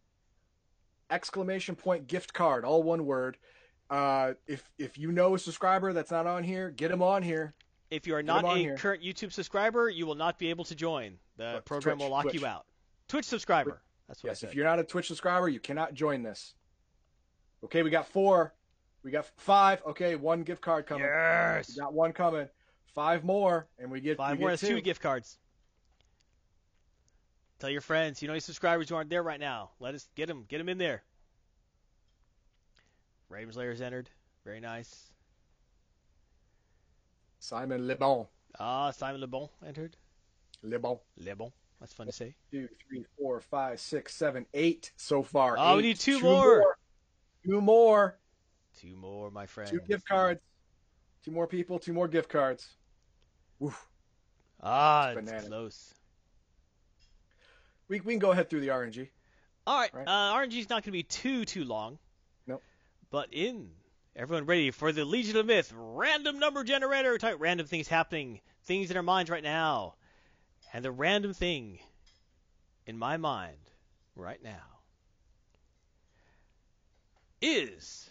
Exclamation 1.10 1.76
point 1.76 2.08
gift 2.08 2.34
card, 2.34 2.66
all 2.66 2.84
one 2.84 3.06
word. 3.06 3.38
Uh, 3.90 4.34
if 4.48 4.70
if 4.78 4.98
you 4.98 5.14
know 5.14 5.36
a 5.36 5.40
subscriber 5.40 5.94
that's 5.94 6.12
not 6.12 6.28
on 6.28 6.44
here, 6.44 6.70
get 6.70 6.90
them 6.90 7.02
on 7.02 7.24
here. 7.24 7.54
If 7.90 8.06
you 8.06 8.14
are 8.16 8.24
not 8.24 8.44
a 8.44 8.58
here. 8.58 8.76
current 8.76 9.02
YouTube 9.02 9.32
subscriber, 9.32 9.88
you 9.90 10.06
will 10.06 10.16
not 10.16 10.38
be 10.38 10.50
able 10.50 10.66
to 10.66 10.76
join. 10.76 11.18
The 11.38 11.52
But 11.56 11.66
program 11.66 11.96
Twitch, 11.98 12.04
will 12.04 12.12
lock 12.12 12.24
Twitch. 12.24 12.34
you 12.36 12.46
out. 12.46 12.66
Twitch 13.08 13.24
subscriber. 13.24 13.82
That's 14.10 14.22
what 14.22 14.32
Yes, 14.32 14.44
if 14.44 14.54
you're 14.54 14.66
not 14.66 14.80
a 14.80 14.84
Twitch 14.84 15.08
subscriber, 15.08 15.48
you 15.48 15.62
cannot 15.62 15.94
join 15.94 16.24
this. 16.24 16.54
Okay, 17.64 17.84
we 17.84 17.90
got 17.90 18.08
four. 18.10 18.54
We 19.04 19.12
got 19.12 19.26
five. 19.38 19.82
Okay, 19.86 20.18
one 20.18 20.44
gift 20.44 20.62
card 20.62 20.86
coming. 20.86 21.06
Yes. 21.06 21.70
We 21.70 21.76
got 21.82 21.94
one 21.94 22.12
coming. 22.12 22.50
Five 22.94 23.24
more, 23.24 23.68
and 23.78 23.92
we 23.92 24.02
get 24.02 24.18
Five 24.18 24.38
we 24.38 24.42
more. 24.42 24.50
get 24.50 24.60
That's 24.60 24.72
two 24.72 24.82
gift 24.82 25.02
cards. 25.02 25.38
Tell 27.60 27.70
your 27.70 27.82
friends. 27.82 28.22
You 28.22 28.28
know 28.28 28.34
any 28.34 28.40
subscribers 28.40 28.90
who 28.90 28.96
aren't 28.96 29.10
there 29.10 29.24
right 29.24 29.40
now. 29.40 29.72
Let 29.80 29.96
us 29.96 30.08
get 30.16 30.28
them. 30.28 30.46
Get 30.48 30.60
them 30.60 30.70
in 30.70 30.78
there. 30.78 31.04
Raven 33.30 33.54
Slayer's 33.54 33.82
entered. 33.82 34.10
Very 34.46 34.60
nice. 34.60 35.12
Simon 37.40 37.88
Lebon. 37.88 38.26
Ah, 38.60 38.92
Simon 38.92 39.22
Le 39.22 39.28
Bon 39.28 39.50
entered. 39.66 39.96
Lebon. 40.64 40.98
Le 41.18 41.36
Bon. 41.36 41.52
That's 41.80 41.94
fun 41.94 42.08
to 42.08 42.12
say. 42.12 42.36
Two, 42.52 42.68
three, 42.88 43.06
four, 43.18 43.40
five, 43.40 43.80
six, 43.80 44.16
seven, 44.16 44.46
eight 44.54 44.92
so 44.96 45.22
far. 45.22 45.56
Oh, 45.60 45.76
we 45.78 45.84
need 45.84 46.00
two 46.00 46.20
more. 46.20 46.78
Two 47.46 47.62
more. 47.62 48.18
Two 48.80 48.96
more, 48.96 49.30
my 49.30 49.46
friend. 49.46 49.70
Two 49.70 49.80
gift 49.88 50.08
cards. 50.08 50.42
Two 51.28 51.34
more 51.34 51.46
people. 51.46 51.78
Two 51.78 51.92
more 51.92 52.08
gift 52.08 52.30
cards. 52.30 52.66
Woof. 53.60 53.86
Ah, 54.64 55.10
It's 55.10 55.30
it's 55.30 55.48
close. 55.50 55.94
We, 57.90 58.00
we 58.00 58.14
can 58.14 58.20
go 58.20 58.32
ahead 58.32 58.50
through 58.50 58.62
the 58.62 58.70
RNG. 58.70 59.10
All 59.66 59.78
right, 59.78 59.94
Right. 59.94 60.08
uh, 60.08 60.36
RNG 60.38 60.58
is 60.58 60.70
not 60.70 60.84
going 60.84 60.84
to 60.84 60.92
be 60.92 61.04
too 61.04 61.44
too 61.44 61.66
long. 61.66 62.00
Nope. 62.48 62.64
But 63.12 63.28
in 63.34 63.72
everyone 64.16 64.46
ready 64.46 64.72
for 64.72 64.94
the 64.94 65.04
Legion 65.04 65.36
of 65.36 65.46
Myth 65.46 65.74
random 65.76 66.40
number 66.40 66.64
generator 66.64 67.18
type 67.18 67.36
random 67.40 67.68
things 67.68 67.90
happening, 67.90 68.40
things 68.64 68.90
in 68.90 68.96
our 68.96 69.04
minds 69.04 69.30
right 69.30 69.44
now, 69.44 69.96
and 70.72 70.86
the 70.86 70.92
random 70.94 71.34
thing 71.34 71.80
in 72.86 72.98
my 72.98 73.18
mind 73.18 73.58
right 74.16 74.42
now 74.42 74.80
is 77.42 78.10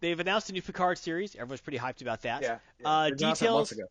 they've 0.00 0.18
announced 0.18 0.50
a 0.50 0.52
new 0.52 0.62
Picard 0.62 0.98
series. 0.98 1.34
Everyone's 1.34 1.60
pretty 1.60 1.78
hyped 1.78 2.02
about 2.02 2.22
that. 2.22 2.42
Yeah. 2.42 2.58
yeah. 2.80 2.88
Uh, 2.88 3.04
They 3.10 3.24
announced 3.24 3.40
that 3.40 3.50
months 3.50 3.70
details- 3.70 3.72
ago. 3.72 3.84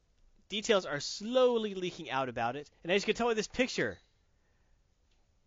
details 0.50 0.86
are 0.86 1.00
slowly 1.00 1.74
leaking 1.76 2.10
out 2.10 2.30
about 2.30 2.56
it. 2.56 2.70
And 2.84 2.92
as 2.92 3.02
you 3.02 3.06
can 3.08 3.16
tell 3.16 3.28
by 3.28 3.34
this 3.34 3.48
picture, 3.48 3.98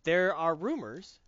there 0.03 0.35
are 0.35 0.55
rumors 0.55 1.19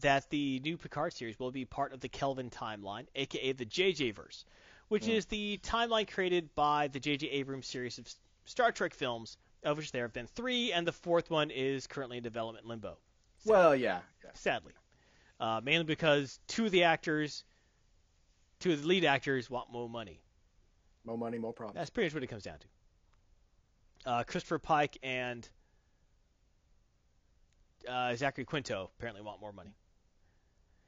that 0.00 0.28
the 0.30 0.60
new 0.60 0.76
Picard 0.76 1.12
series 1.12 1.38
will 1.38 1.50
be 1.50 1.64
part 1.64 1.92
of 1.92 2.00
the 2.00 2.08
Kelvin 2.08 2.48
timeline, 2.50 3.06
aka 3.14 3.52
the 3.52 3.64
JJ 3.66 4.14
verse, 4.14 4.44
which 4.88 5.06
Hmm. 5.06 5.10
is 5.12 5.26
the 5.26 5.58
timeline 5.62 6.08
created 6.10 6.54
by 6.54 6.88
the 6.88 7.00
J.J. 7.00 7.28
Abrams 7.30 7.66
series 7.66 7.98
of 7.98 8.08
Star 8.44 8.70
Trek 8.72 8.94
films, 8.94 9.36
of 9.64 9.76
which 9.76 9.90
there 9.92 10.02
have 10.04 10.12
been 10.12 10.26
three, 10.28 10.72
and 10.72 10.86
the 10.86 10.92
fourth 10.92 11.28
one 11.30 11.50
is 11.50 11.86
currently 11.86 12.18
in 12.18 12.22
development 12.22 12.66
limbo. 12.66 12.98
Well, 13.44 13.74
yeah. 13.74 14.00
yeah. 14.24 14.30
Sadly, 14.34 14.72
uh, 15.40 15.60
mainly 15.64 15.84
because 15.84 16.38
two 16.46 16.66
of 16.66 16.70
the 16.70 16.84
actors, 16.84 17.44
two 18.60 18.72
of 18.72 18.82
the 18.82 18.88
lead 18.88 19.04
actors, 19.04 19.50
want 19.50 19.72
more 19.72 19.88
money. 19.88 20.20
More 21.04 21.18
money, 21.18 21.38
more 21.38 21.52
problems. 21.52 21.76
That's 21.76 21.90
pretty 21.90 22.08
much 22.08 22.14
what 22.14 22.22
it 22.22 22.26
comes 22.28 22.44
down 22.44 22.58
to. 22.58 24.10
Uh, 24.10 24.22
Christopher 24.24 24.58
Pike 24.58 24.98
and 25.02 25.48
uh, 27.88 28.14
Zachary 28.14 28.44
Quinto 28.44 28.90
apparently 28.98 29.22
want 29.22 29.40
more 29.40 29.52
money. 29.52 29.74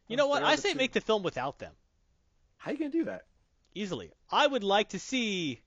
You 0.08 0.16
know 0.16 0.26
what? 0.28 0.42
I 0.42 0.56
say 0.56 0.74
make 0.74 0.92
the 0.92 1.00
film 1.00 1.22
without 1.22 1.58
them 1.58 1.72
How 2.58 2.70
are 2.70 2.74
you 2.74 2.78
gonna 2.78 2.90
do 2.90 3.04
that? 3.04 3.22
easily. 3.74 4.10
I 4.30 4.46
would 4.46 4.64
like 4.64 4.90
to 4.90 4.98
see 4.98 5.60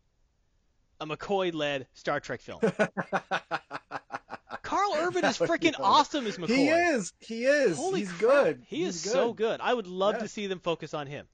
a 1.02 1.08
McCoy-led 1.08 1.88
Star 1.94 2.20
Trek 2.20 2.42
film. 2.42 2.62
Karl 4.62 4.94
Urban 4.98 5.26
is 5.26 5.38
freaking 5.38 5.74
awesome 5.80 6.26
as 6.28 6.38
McCoy. 6.38 6.48
He 6.56 6.68
is. 6.70 7.14
He 7.20 7.46
is. 7.46 7.78
Holy 7.78 8.02
He's 8.02 8.10
crap. 8.12 8.20
good. 8.20 8.64
He 8.68 8.86
He's 8.86 9.06
is 9.06 9.12
so 9.12 9.34
good. 9.34 9.60
I 9.62 9.74
would 9.74 9.88
love 9.88 10.16
Yeah. 10.16 10.22
to 10.22 10.28
see 10.28 10.48
them 10.48 10.60
focus 10.60 10.94
on 10.94 11.08
him. 11.08 11.28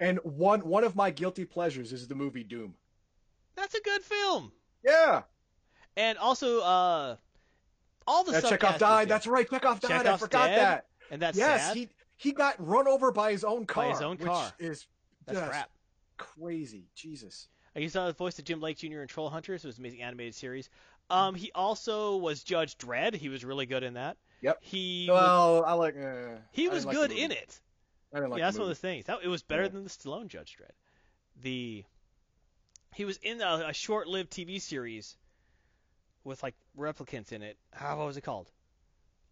And 0.00 0.18
one 0.22 0.60
one 0.60 0.84
of 0.84 0.94
my 0.96 1.10
guilty 1.10 1.44
pleasures 1.44 1.92
is 1.92 2.06
the 2.08 2.14
movie 2.14 2.44
Doom. 2.44 2.74
That's 3.56 3.74
a 3.74 3.80
good 3.80 4.02
film. 4.02 4.52
Yeah. 4.84 5.22
And 5.96 6.18
also, 6.18 6.60
uh, 6.60 7.16
all 8.06 8.24
the 8.24 8.32
That 8.32 8.44
Chekov 8.44 8.78
died. 8.78 9.04
good. 9.08 9.14
That's 9.14 9.26
right. 9.26 9.48
Chekov 9.48 9.80
died. 9.80 10.06
I 10.06 10.16
forgot 10.18 10.48
dead? 10.48 10.58
that. 10.58 10.86
and 11.10 11.22
that's 11.22 11.38
yes, 11.38 11.68
sad. 11.68 11.76
he 11.76 11.88
he 12.16 12.32
got 12.32 12.54
run 12.58 12.86
over 12.86 13.10
by 13.12 13.32
his 13.32 13.44
own 13.44 13.64
car. 13.66 13.84
By 13.84 13.90
his 13.92 14.02
own 14.02 14.18
car. 14.18 14.52
Which 14.58 14.68
is 14.70 14.86
That's 15.26 15.38
crap. 15.48 15.70
crazy. 16.18 16.88
Jesus. 16.94 17.48
Uh, 17.74 17.80
He 17.80 17.88
saw 17.88 18.06
the 18.06 18.12
voice 18.12 18.38
of 18.38 18.44
Jim 18.44 18.60
Lake 18.60 18.76
Jr. 18.78 19.00
in 19.00 19.08
Trollhunters. 19.08 19.56
It 19.56 19.64
was 19.64 19.78
an 19.78 19.82
amazing 19.82 20.02
animated 20.02 20.34
series. 20.34 20.68
Um, 21.08 21.34
he 21.34 21.50
also 21.54 22.16
was 22.16 22.42
Judge 22.42 22.76
Dredd. 22.78 23.14
He 23.14 23.28
was 23.28 23.44
really 23.44 23.64
good 23.66 23.82
in 23.82 23.94
that. 23.94 24.16
Yep. 24.42 24.58
He 24.60 25.06
was, 25.08 25.14
Well, 25.20 25.64
I 25.64 25.72
like. 25.74 25.94
Uh, 25.96 26.38
he 26.52 26.68
was 26.68 26.84
didn't 26.84 26.98
like 26.98 27.08
good 27.08 27.16
in 27.18 27.32
it. 27.32 27.60
I 28.12 28.18
didn't 28.18 28.30
like 28.30 28.38
yeah, 28.38 28.46
that's 28.46 28.58
one 28.58 28.64
of 28.64 28.68
the 28.68 28.74
things. 28.74 29.06
That 29.06 29.18
it 29.22 29.28
was 29.28 29.42
better 29.42 29.62
Yeah. 29.64 29.68
than 29.68 29.84
the 29.84 29.90
Stallone 29.90 30.28
Judge 30.28 30.56
Dredd. 30.56 30.70
The 31.42 31.84
he 32.94 33.04
was 33.04 33.18
in 33.18 33.40
a, 33.42 33.66
a 33.68 33.72
short-lived 33.74 34.30
TV 34.32 34.60
series 34.60 35.16
with 36.24 36.42
like 36.42 36.54
replicants 36.78 37.32
in 37.32 37.42
it. 37.42 37.56
How 37.72 37.98
what 37.98 38.06
was 38.06 38.16
it 38.16 38.22
called? 38.22 38.50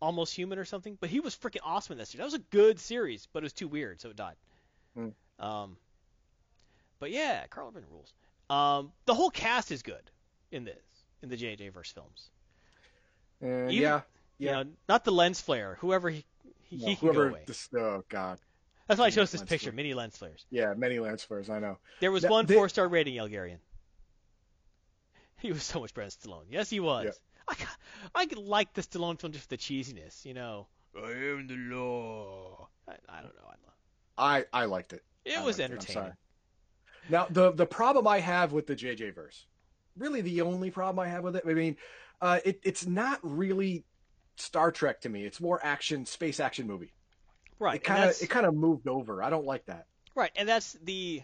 Almost 0.01 0.35
Human 0.35 0.59
or 0.59 0.65
something. 0.65 0.99
But 1.01 1.09
he 1.09 1.21
was 1.21 1.35
freaking 1.35 1.61
awesome 1.65 1.93
in 1.93 1.99
that 1.99 2.09
series. 2.09 2.19
That 2.19 2.25
was 2.25 2.35
a 2.35 2.39
good 2.57 2.79
series, 2.79 3.27
but 3.33 3.43
it 3.43 3.45
was 3.47 3.53
too 3.55 3.69
weird, 3.69 4.01
so 4.01 4.11
it 4.11 4.17
died. 4.17 4.37
Hmm. 4.95 5.09
Um, 5.39 5.77
but 6.99 7.11
yeah, 7.11 7.47
Karl 7.49 7.69
Urban 7.69 7.85
rules. 7.91 8.13
Um, 8.51 8.93
the 9.07 9.15
whole 9.15 9.31
cast 9.31 9.73
is 9.73 9.83
good 9.83 10.11
in 10.53 10.65
this 10.65 10.83
in 11.23 11.29
the 11.31 11.37
J.J. 11.37 11.71
verse 11.71 11.91
films. 11.91 12.29
Uh, 13.43 13.47
Even- 13.47 13.71
yeah. 13.71 14.01
You 14.39 14.49
Yeah. 14.49 14.63
know, 14.65 14.71
not 14.89 15.05
the 15.05 15.13
lens 15.13 15.41
flare. 15.41 15.77
Whoever 15.81 16.11
he 16.11 16.25
he, 16.65 16.77
No, 16.79 16.87
he 16.89 16.97
can 16.97 17.09
whoever. 17.09 17.25
go 17.29 17.31
away. 17.35 17.43
This, 17.47 17.69
oh 17.77 18.05
God. 18.09 18.39
That's 18.87 19.01
why 19.01 19.07
I 19.07 19.11
chose 19.11 19.31
this 19.31 19.41
lens 19.41 19.49
picture, 19.49 19.71
flare. 19.71 19.77
mini 19.77 19.95
lens 19.95 20.17
flares. 20.19 20.45
Yeah. 20.51 20.75
Many 20.77 20.99
lance 20.99 21.25
flares. 21.25 21.49
I 21.49 21.59
know. 21.59 21.79
There 22.01 22.13
was 22.13 22.23
That- 22.23 22.31
one 22.31 22.47
they- 22.47 22.55
four-star 22.55 22.87
rating, 22.89 23.15
Elgarian. 23.17 23.59
He 25.41 25.53
was 25.53 25.63
so 25.63 25.81
much 25.81 25.93
better 25.95 26.09
than 26.09 26.33
Stallone. 26.33 26.45
Yes, 26.51 26.71
he 26.71 26.81
was. 26.81 27.05
Yeah. 27.07 27.11
I, 27.49 27.55
ca- 27.55 27.77
I 28.15 28.27
like 28.37 28.73
the 28.73 28.83
Stallone 28.83 29.21
film 29.21 29.33
just 29.33 29.45
for 29.45 29.49
the 29.51 29.59
cheesiness, 29.59 30.25
you 30.25 30.33
know. 30.35 30.67
I 30.97 31.11
am 31.11 31.47
the 31.47 31.57
law. 31.75 32.69
I, 32.89 32.93
I 33.09 33.17
don't 33.21 33.35
know. 33.35 33.43
I 33.47 33.49
love. 33.51 33.75
I 34.17 34.45
I 34.53 34.65
liked 34.67 34.93
it. 34.93 35.03
It 35.25 35.37
I 35.39 35.43
was 35.45 35.59
liked 35.59 35.71
it, 35.71 35.73
I'm 35.75 35.79
entertaining. 35.79 36.03
sorry. 36.03 36.13
Now 37.11 37.27
the 37.29 37.51
the 37.53 37.67
problem 37.67 38.07
I 38.07 38.21
have 38.21 38.53
with 38.53 38.67
the 38.67 38.77
JJ 38.77 39.15
verse, 39.15 39.45
really 39.99 40.21
the 40.23 40.41
only 40.41 40.71
problem 40.71 41.05
I 41.05 41.09
have 41.09 41.25
with 41.25 41.37
it. 41.37 41.43
I 41.47 41.53
mean, 41.53 41.77
uh, 42.23 42.39
it 42.45 42.61
it's 42.63 42.87
not 42.87 43.19
really 43.23 43.85
Star 44.37 44.71
Trek 44.73 45.01
to 45.03 45.09
me. 45.11 45.27
It's 45.27 45.41
more 45.41 45.61
action, 45.63 46.07
space 46.07 46.41
action 46.41 46.67
movie. 46.67 46.94
Right. 47.59 47.77
It 47.77 47.85
kind 47.85 48.05
of 48.05 48.17
it 48.21 48.29
kind 48.29 48.47
of 48.47 48.55
moved 48.55 48.89
over. 48.89 49.23
I 49.23 49.31
don't 49.31 49.47
like 49.47 49.67
that. 49.67 49.87
Right, 50.15 50.31
and 50.37 50.49
that's 50.49 50.75
the 50.83 51.23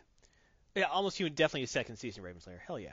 yeah, 0.74 0.84
almost 0.84 1.16
human. 1.16 1.34
Definitely 1.34 1.64
a 1.64 1.68
second 1.68 1.96
season 1.96 2.20
of 2.20 2.24
Raven 2.26 2.40
Slayer. 2.40 2.62
Hell 2.64 2.78
yeah. 2.78 2.92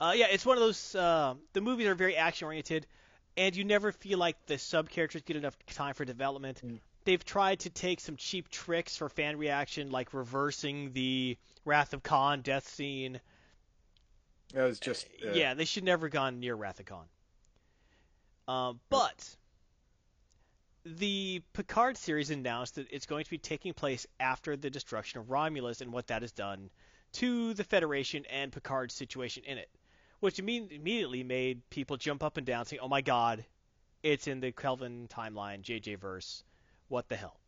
Uh, 0.00 0.12
yeah, 0.16 0.26
it's 0.30 0.46
one 0.46 0.56
of 0.56 0.62
those. 0.62 0.94
Uh, 0.94 1.34
the 1.52 1.60
movies 1.60 1.86
are 1.86 1.94
very 1.94 2.16
action 2.16 2.46
oriented, 2.46 2.86
and 3.36 3.54
you 3.54 3.64
never 3.64 3.92
feel 3.92 4.18
like 4.18 4.46
the 4.46 4.58
sub 4.58 4.88
characters 4.88 5.22
get 5.22 5.36
enough 5.36 5.56
time 5.66 5.94
for 5.94 6.04
development. 6.04 6.60
Mm. 6.64 6.80
They've 7.04 7.24
tried 7.24 7.60
to 7.60 7.70
take 7.70 8.00
some 8.00 8.16
cheap 8.16 8.50
tricks 8.50 8.96
for 8.96 9.08
fan 9.08 9.38
reaction, 9.38 9.90
like 9.90 10.12
reversing 10.12 10.92
the 10.92 11.36
Wrath 11.64 11.92
of 11.92 12.02
Khan 12.02 12.42
death 12.42 12.68
scene. 12.68 13.20
It 14.54 14.60
was 14.60 14.80
just 14.80 15.06
uh, 15.26 15.32
Yeah, 15.32 15.54
they 15.54 15.64
should 15.64 15.84
never 15.84 16.08
gone 16.08 16.40
near 16.40 16.54
Wrath 16.54 16.80
of 16.80 16.86
Khan. 16.86 17.06
Um, 18.48 18.80
but 18.90 19.36
the 20.84 21.42
Picard 21.52 21.96
series 21.96 22.30
announced 22.30 22.76
that 22.76 22.88
it's 22.90 23.06
going 23.06 23.24
to 23.24 23.30
be 23.30 23.38
taking 23.38 23.74
place 23.74 24.06
after 24.18 24.56
the 24.56 24.70
destruction 24.70 25.20
of 25.20 25.30
Romulus 25.30 25.80
and 25.80 25.92
what 25.92 26.06
that 26.08 26.22
has 26.22 26.32
done 26.32 26.70
to 27.12 27.54
the 27.54 27.64
Federation 27.64 28.24
and 28.26 28.52
Picard's 28.52 28.94
situation 28.94 29.44
in 29.44 29.58
it, 29.58 29.68
which 30.20 30.36
imme- 30.36 30.70
immediately 30.70 31.22
made 31.22 31.68
people 31.70 31.96
jump 31.96 32.22
up 32.22 32.36
and 32.36 32.46
down 32.46 32.64
saying, 32.64 32.80
"Oh 32.80 32.88
my 32.88 33.02
God, 33.02 33.44
it's 34.02 34.26
in 34.26 34.40
the 34.40 34.52
Kelvin 34.52 35.08
timeline, 35.08 35.62
JJ 35.62 35.96
verse. 35.96 36.44
What 36.88 37.08
the 37.08 37.16
hell?" 37.16 37.38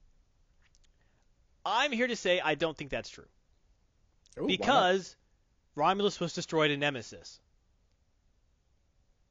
I'm 1.64 1.92
here 1.92 2.08
to 2.08 2.16
say 2.16 2.40
I 2.40 2.54
don't 2.54 2.76
think 2.76 2.90
that's 2.90 3.08
true 3.08 3.28
Ooh, 4.38 4.46
because 4.46 5.16
Romulus 5.74 6.18
was 6.18 6.32
destroyed 6.32 6.70
in 6.70 6.80
Nemesis. 6.80 7.40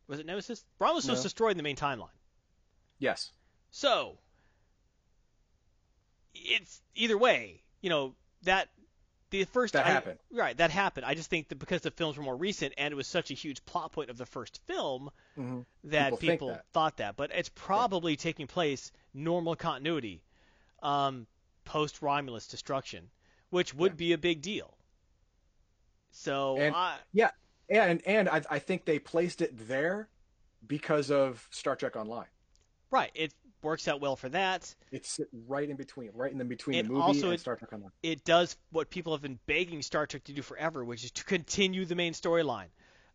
Was 0.08 0.20
it 0.20 0.26
Nemesis? 0.26 0.66
Romulus 0.80 1.08
was 1.08 1.24
destroyed 1.24 1.52
in 1.52 1.58
the 1.58 1.64
main 1.64 1.76
timeline. 1.76 2.10
yes, 3.00 3.32
So 3.72 4.18
it's 6.36 6.82
either 6.96 7.18
way, 7.18 7.62
you 7.82 7.90
know, 7.90 8.14
that 8.44 8.70
the 9.30 9.46
first 9.46 9.74
That 9.74 9.86
I- 9.86 9.90
happened. 9.90 10.20
Right, 10.30 10.56
that 10.58 10.72
happened. 10.72 11.06
I 11.06 11.14
just 11.14 11.30
think 11.30 11.48
that 11.50 11.56
because 11.56 11.82
the 11.82 11.92
films 11.92 12.18
were 12.18 12.24
more 12.24 12.36
recent 12.36 12.74
and 12.78 12.92
it 12.92 12.96
was 12.96 13.08
such 13.08 13.32
a 13.32 13.34
huge 13.34 13.64
plot 13.66 13.94
point 13.94 14.10
of 14.10 14.18
the 14.18 14.26
first 14.26 14.60
film 14.68 15.10
Mhm. 15.38 15.66
that 15.86 16.06
People 16.06 16.18
people, 16.18 16.48
that. 16.50 16.66
thought 16.74 16.98
that. 16.98 17.16
But 17.16 17.32
it's 17.32 17.50
probably 17.50 18.18
taking 18.18 18.46
place 18.48 18.92
normal 19.14 19.56
continuity, 19.56 20.22
um, 20.84 21.28
post 21.64 22.02
Romulus 22.02 22.48
destruction, 22.48 23.10
which 23.52 23.74
would 23.74 23.94
Yeah. 23.94 23.98
be 23.98 24.14
a 24.14 24.18
big 24.18 24.42
deal. 24.42 24.78
So 26.12 26.58
And- 26.58 26.76
I, 26.76 27.00
yeah, 27.14 27.32
and 27.70 28.06
and 28.06 28.28
I 28.28 28.42
I 28.50 28.60
think 28.60 28.84
they 28.84 29.00
placed 29.00 29.42
it 29.42 29.52
there 29.68 30.10
because 30.68 31.10
of 31.10 31.48
Star 31.52 31.78
Trek 31.78 31.96
Online. 31.96 32.28
right, 32.90 33.12
it 33.14 33.34
works 33.64 33.88
out 33.88 34.02
well 34.02 34.16
for 34.16 34.30
that. 34.30 34.74
It's 34.92 35.20
right 35.48 35.70
in 35.70 35.76
between, 35.76 36.12
right 36.14 36.32
in 36.32 36.38
the 36.38 36.46
between 36.46 36.80
And 36.80 36.88
the 36.88 36.94
movie 36.94 37.02
also 37.04 37.26
and 37.28 37.34
it- 37.36 37.40
Star 37.40 37.56
Trek 37.56 37.72
Online. 37.74 37.92
it 38.04 38.24
does 38.24 38.58
what 38.72 38.90
people 38.90 39.14
have 39.14 39.22
been 39.22 39.40
begging 39.46 39.82
Star 39.82 40.06
Trek 40.08 40.24
to 40.26 40.34
do 40.34 40.42
forever, 40.42 40.84
which 40.84 41.04
is 41.04 41.12
to 41.12 41.24
continue 41.24 41.86
the 41.86 41.96
main 41.96 42.14
storyline. 42.14 42.70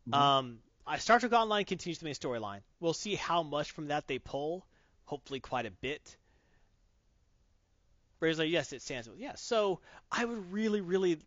Mhm. 0.09 0.15
Um, 0.15 0.63
uh, 0.87 0.97
Star 0.99 1.19
Trek 1.21 1.33
Online 1.33 1.65
continues 1.65 1.99
the 1.99 2.05
main 2.05 2.15
storyline. 2.15 2.61
We'll 2.81 2.93
see 2.95 3.15
how 3.17 3.43
much 3.43 3.71
from 3.73 3.89
that 3.89 4.07
they 4.07 4.19
pull. 4.19 4.67
Hopefully, 5.05 5.41
quite 5.41 5.67
a 5.67 5.71
bit. 5.71 6.17
Whereas, 8.19 8.39
like, 8.39 8.51
yes, 8.51 8.73
it 8.73 8.83
stands. 8.83 9.09
Yeah, 9.17 9.35
so 9.35 9.81
I 10.11 10.25
would 10.25 10.51
really, 10.53 10.81
really. 10.81 11.19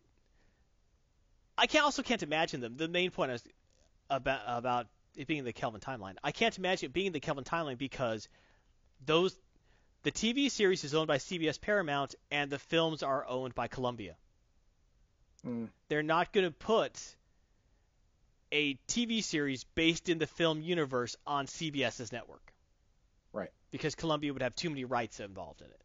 I 1.56 1.66
can 1.66 1.82
also 1.84 2.02
can't 2.02 2.22
imagine 2.22 2.60
them. 2.60 2.76
The 2.76 2.88
main 2.88 3.10
point 3.10 3.30
is 3.32 3.44
about 4.08 4.40
about 4.46 4.86
it 5.14 5.26
being 5.26 5.44
the 5.44 5.52
Kelvin 5.52 5.80
timeline. 5.80 6.16
I 6.24 6.32
can't 6.32 6.56
imagine 6.58 6.86
it 6.86 6.92
being 6.92 7.12
the 7.12 7.20
Kelvin 7.20 7.44
timeline 7.44 7.78
because 7.78 8.28
those 9.04 9.36
the 10.02 10.12
TV 10.12 10.50
series 10.50 10.84
is 10.84 10.94
owned 10.94 11.08
by 11.08 11.18
CBS 11.18 11.60
Paramount 11.60 12.14
and 12.30 12.50
the 12.50 12.58
films 12.58 13.02
are 13.02 13.26
owned 13.26 13.54
by 13.54 13.68
Columbia. 13.68 14.16
Mm. 15.46 15.68
They're 15.88 16.02
not 16.02 16.32
going 16.32 16.46
to 16.46 16.52
put 16.52 16.98
a 18.52 18.74
TV 18.88 19.22
series 19.22 19.64
based 19.64 20.08
in 20.08 20.18
the 20.18 20.26
film 20.26 20.62
universe 20.62 21.16
on 21.26 21.46
CBS's 21.46 22.12
network. 22.12 22.52
Right. 23.32 23.50
Because 23.70 23.94
Columbia 23.94 24.32
would 24.32 24.42
have 24.42 24.54
too 24.54 24.70
many 24.70 24.84
rights 24.84 25.20
involved 25.20 25.60
in 25.60 25.68
it. 25.68 25.80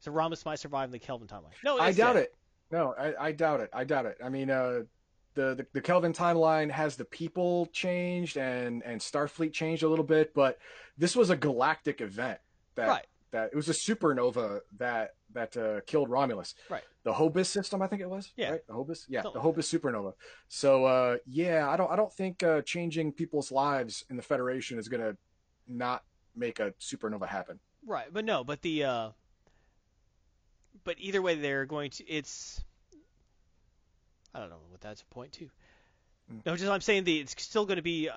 So 0.00 0.10
Ramos 0.10 0.44
might 0.46 0.58
survive 0.58 0.86
in 0.86 0.92
the 0.92 0.98
Kelvin 0.98 1.28
timeline. 1.28 1.52
No, 1.62 1.78
I 1.78 1.92
doubt 1.92 2.14
dead. 2.14 2.24
it. 2.24 2.34
No, 2.70 2.94
I, 2.98 3.26
I 3.26 3.32
doubt 3.32 3.60
it. 3.60 3.70
I 3.72 3.84
doubt 3.84 4.06
it. 4.06 4.16
I 4.24 4.30
mean, 4.30 4.50
uh, 4.50 4.82
the, 5.34 5.54
the 5.54 5.66
the 5.72 5.80
Kelvin 5.80 6.12
timeline 6.12 6.70
has 6.70 6.96
the 6.96 7.04
people 7.04 7.66
changed 7.72 8.36
and 8.36 8.82
and 8.84 9.00
Starfleet 9.00 9.52
changed 9.52 9.82
a 9.82 9.88
little 9.88 10.04
bit, 10.04 10.34
but 10.34 10.58
this 10.98 11.14
was 11.16 11.30
a 11.30 11.36
galactic 11.36 12.00
event 12.00 12.38
that 12.74 12.88
Right. 12.88 13.06
that 13.30 13.50
it 13.52 13.56
was 13.56 13.68
a 13.68 13.72
supernova 13.72 14.60
that 14.78 15.14
that 15.32 15.56
uh, 15.56 15.80
killed 15.86 16.08
Romulus. 16.10 16.54
Right. 16.68 16.82
The 17.04 17.12
Hobus 17.12 17.46
system, 17.46 17.80
I 17.80 17.86
think 17.86 18.02
it 18.02 18.10
was. 18.10 18.32
Yeah. 18.36 18.50
Right? 18.50 18.66
The 18.66 18.72
Hobus. 18.74 19.04
Yeah. 19.08 19.22
Something 19.22 19.40
the 19.42 19.48
Hobus 19.48 19.78
supernova. 19.80 20.12
So 20.48 20.84
uh, 20.84 21.16
yeah, 21.26 21.68
I 21.70 21.76
don't 21.76 21.90
I 21.90 21.96
don't 21.96 22.12
think 22.12 22.42
uh, 22.42 22.62
changing 22.62 23.12
people's 23.12 23.50
lives 23.52 24.04
in 24.10 24.16
the 24.16 24.22
Federation 24.22 24.78
is 24.78 24.88
gonna 24.88 25.16
not 25.68 26.02
make 26.36 26.58
a 26.60 26.72
supernova 26.80 27.26
happen. 27.26 27.60
Right, 27.86 28.12
but 28.12 28.24
no, 28.24 28.44
but 28.44 28.62
the 28.62 28.84
uh 28.84 29.10
but 30.84 30.96
either 30.98 31.22
way 31.22 31.34
they're 31.34 31.66
going 31.66 31.90
to 31.90 32.04
it's 32.08 32.62
I 34.34 34.40
don't 34.40 34.50
know 34.50 34.60
what 34.70 34.80
that's 34.80 35.02
a 35.02 35.06
point 35.06 35.32
to. 35.34 35.44
Mm. 36.32 36.46
No, 36.46 36.56
just 36.56 36.70
I'm 36.70 36.80
saying 36.80 37.04
the 37.04 37.18
it's 37.18 37.34
still 37.42 37.66
going 37.66 37.76
to 37.76 37.82
be 37.82 38.08
uh, 38.08 38.16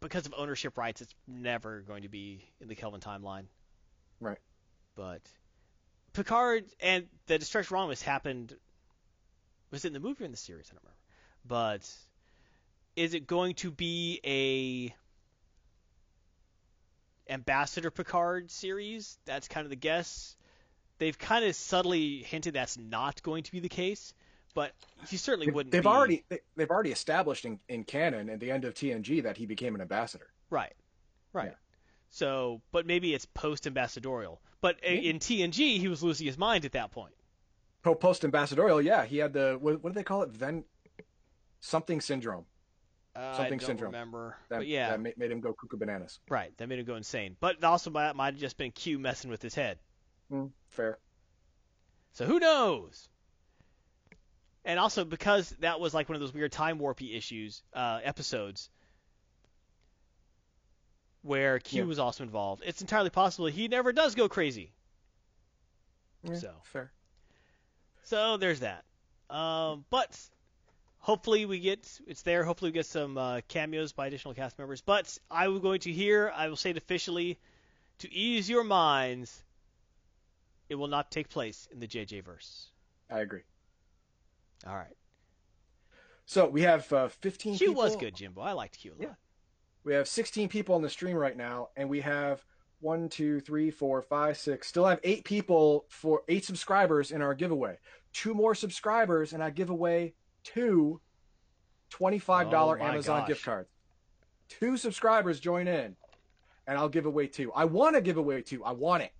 because 0.00 0.26
of 0.26 0.34
ownership 0.36 0.78
rights 0.78 1.00
it's 1.00 1.14
never 1.26 1.80
going 1.80 2.02
to 2.02 2.08
be 2.08 2.44
in 2.60 2.68
the 2.68 2.74
Kelvin 2.74 3.00
timeline. 3.00 3.44
Right. 4.20 4.38
But 4.94 5.22
Picard 6.12 6.64
and 6.80 7.06
the 7.26 7.38
destruction 7.38 7.74
Romulus 7.74 8.02
happened 8.02 8.54
was 9.70 9.84
it 9.84 9.88
in 9.88 9.94
the 9.94 10.00
movie 10.00 10.22
or 10.22 10.26
in 10.26 10.30
the 10.30 10.36
series? 10.36 10.68
I 10.70 10.74
don't 10.74 10.82
remember. 10.82 10.96
But 11.46 11.90
is 12.94 13.14
it 13.14 13.26
going 13.26 13.54
to 13.56 13.70
be 13.70 14.20
a 14.24 14.94
Ambassador 17.28 17.90
Picard 17.90 18.50
series. 18.50 19.18
That's 19.24 19.48
kind 19.48 19.64
of 19.64 19.70
the 19.70 19.76
guess. 19.76 20.36
They've 20.98 21.18
kind 21.18 21.44
of 21.44 21.54
subtly 21.54 22.22
hinted 22.22 22.54
that's 22.54 22.78
not 22.78 23.22
going 23.22 23.42
to 23.44 23.52
be 23.52 23.60
the 23.60 23.68
case, 23.68 24.14
but 24.56 24.72
he 25.08 25.16
certainly 25.16 25.52
wouldn't. 25.52 25.70
they've 25.70 25.82
be- 25.82 25.86
already 25.88 26.24
they, 26.28 26.40
they've 26.56 26.70
already 26.70 26.90
established 26.90 27.44
in, 27.44 27.60
in 27.68 27.84
canon 27.84 28.28
at 28.30 28.40
the 28.40 28.50
end 28.50 28.64
of 28.64 28.74
TNG 28.74 29.22
that 29.22 29.36
he 29.36 29.46
became 29.46 29.74
an 29.76 29.80
ambassador. 29.80 30.26
right, 30.50 30.72
right. 31.32 31.50
Yeah. 31.50 31.54
So, 32.10 32.62
but 32.72 32.86
maybe 32.86 33.14
it's 33.14 33.26
post 33.26 33.66
ambassadorial. 33.66 34.40
But 34.62 34.76
Maybe. 34.82 35.10
in 35.10 35.18
TNG, 35.18 35.78
he 35.78 35.88
was 35.88 36.02
losing 36.02 36.26
his 36.26 36.38
mind 36.38 36.64
at 36.64 36.72
that 36.72 36.90
point. 36.90 37.12
Oh, 37.84 37.94
post 37.94 38.24
ambassadorial, 38.24 38.80
yeah, 38.80 39.04
he 39.04 39.18
had 39.18 39.32
the 39.32 39.58
what, 39.60 39.82
what 39.82 39.92
do 39.92 39.94
they 39.94 40.02
call 40.04 40.22
it? 40.22 40.30
Ven 40.30 40.64
something 41.60 42.00
syndrome. 42.00 42.46
Uh, 43.14 43.34
Something 43.36 43.60
syndrome. 43.60 43.92
remember. 43.92 44.36
That, 44.50 44.58
but 44.58 44.66
yeah, 44.66 44.90
that 44.90 45.00
ma- 45.00 45.10
made 45.16 45.30
him 45.30 45.40
go 45.40 45.54
cuckoo 45.54 45.78
bananas. 45.78 46.18
right. 46.28 46.52
That 46.58 46.68
made 46.68 46.78
him 46.78 46.84
go 46.84 46.96
insane. 46.96 47.34
But 47.40 47.64
also 47.64 47.88
might, 47.90 48.14
might 48.14 48.34
have 48.34 48.40
just 48.40 48.58
been 48.58 48.72
Q 48.72 48.98
messing 48.98 49.30
with 49.30 49.40
his 49.40 49.54
head. 49.54 49.78
Mm, 50.30 50.50
fair. 50.68 50.98
So 52.12 52.26
who 52.26 52.38
knows? 52.38 53.08
And 54.66 54.80
also 54.80 55.04
because 55.04 55.48
that 55.60 55.78
was 55.78 55.94
like 55.94 56.08
one 56.08 56.16
of 56.16 56.20
those 56.20 56.34
weird 56.34 56.50
time 56.50 56.80
warpy 56.80 57.16
issues, 57.16 57.62
uh, 57.72 58.00
episodes, 58.02 58.68
where 61.22 61.60
Q 61.60 61.82
Yeah. 61.82 61.86
was 61.86 62.00
also 62.00 62.24
involved. 62.24 62.62
It's 62.66 62.80
entirely 62.80 63.10
possible 63.10 63.46
he 63.46 63.68
never 63.68 63.92
does 63.92 64.16
go 64.16 64.28
crazy. 64.28 64.72
Yeah, 66.24 66.34
So. 66.34 66.54
fair. 66.64 66.92
So 68.02 68.36
there's 68.38 68.60
that. 68.60 68.84
Um, 69.30 69.84
but 69.88 70.20
hopefully 70.98 71.46
we 71.46 71.60
get 71.60 72.00
it's 72.08 72.22
there. 72.22 72.42
Hopefully 72.44 72.70
we 72.70 72.74
get 72.74 72.86
some 72.86 73.16
uh, 73.16 73.40
cameos 73.46 73.92
by 73.92 74.08
additional 74.08 74.34
cast 74.34 74.58
members. 74.58 74.80
But 74.80 75.16
I 75.30 75.46
will 75.46 75.60
going 75.60 75.80
to 75.80 75.92
here. 75.92 76.32
I 76.34 76.48
will 76.48 76.56
say 76.56 76.70
it 76.70 76.76
officially 76.76 77.38
to 77.98 78.12
ease 78.12 78.50
your 78.50 78.64
minds. 78.64 79.44
It 80.68 80.74
will 80.74 80.88
not 80.88 81.12
take 81.12 81.28
place 81.28 81.68
in 81.70 81.78
the 81.78 81.86
JJ 81.86 82.24
verse. 82.24 82.66
I 83.08 83.20
agree. 83.20 83.42
All 84.66 84.76
right. 84.76 84.96
So 86.24 86.48
we 86.48 86.62
have 86.62 86.92
uh, 86.92 87.08
15 87.08 87.56
Q 87.56 87.68
people. 87.68 87.82
was 87.82 87.96
good, 87.96 88.14
Jimbo. 88.14 88.40
I 88.40 88.52
liked 88.52 88.78
Q 88.78 88.92
a 88.92 88.94
lot. 88.94 89.02
Yeah. 89.02 89.14
We 89.84 89.94
have 89.94 90.08
16 90.08 90.48
people 90.48 90.74
on 90.74 90.82
the 90.82 90.88
stream 90.90 91.16
right 91.16 91.36
now, 91.36 91.68
and 91.76 91.88
we 91.88 92.00
have 92.00 92.44
one, 92.80 93.08
two, 93.08 93.40
three, 93.40 93.70
four, 93.70 94.02
five, 94.02 94.36
six. 94.36 94.66
Still 94.66 94.84
have 94.86 95.00
eight 95.04 95.24
people 95.24 95.86
for 95.88 96.22
eight 96.28 96.44
subscribers 96.44 97.12
in 97.12 97.22
our 97.22 97.34
giveaway. 97.34 97.78
Two 98.12 98.34
more 98.34 98.54
subscribers, 98.54 99.32
and 99.32 99.42
I 99.42 99.50
give 99.50 99.70
away 99.70 100.14
two 100.42 101.00
$25 101.92 102.52
Oh 102.52 102.84
Amazon 102.84 103.20
gosh. 103.20 103.28
gift 103.28 103.44
cards. 103.44 103.70
Two 104.48 104.76
subscribers 104.76 105.38
join 105.40 105.68
in, 105.68 105.96
and 106.66 106.78
I'll 106.78 106.88
give 106.88 107.06
away 107.06 107.26
two. 107.28 107.52
I 107.52 107.64
want 107.64 107.94
to 107.94 108.00
give 108.00 108.16
away 108.16 108.42
two. 108.42 108.64
I 108.64 108.72
want 108.72 109.02
it. 109.04 109.12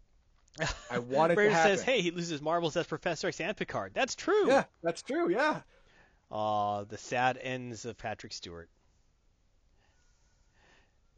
I 0.91 0.99
want 0.99 1.33
it 1.33 1.37
to 1.37 1.51
happen. 1.51 1.77
says, 1.77 1.83
"Hey, 1.83 2.01
he 2.01 2.11
loses 2.11 2.41
marbles 2.41 2.77
as 2.77 2.87
Professor 2.87 3.29
X 3.29 3.41
and 3.41 3.57
Picard." 3.57 3.93
That's 3.95 4.15
true. 4.15 4.49
Yeah, 4.49 4.65
that's 4.83 5.03
true. 5.03 5.31
Yeah. 5.31 5.61
Aw, 6.31 6.85
the 6.85 6.99
sad 6.99 7.39
ends 7.41 7.85
of 7.85 7.97
Patrick 7.99 8.33
Stewart. 8.33 8.69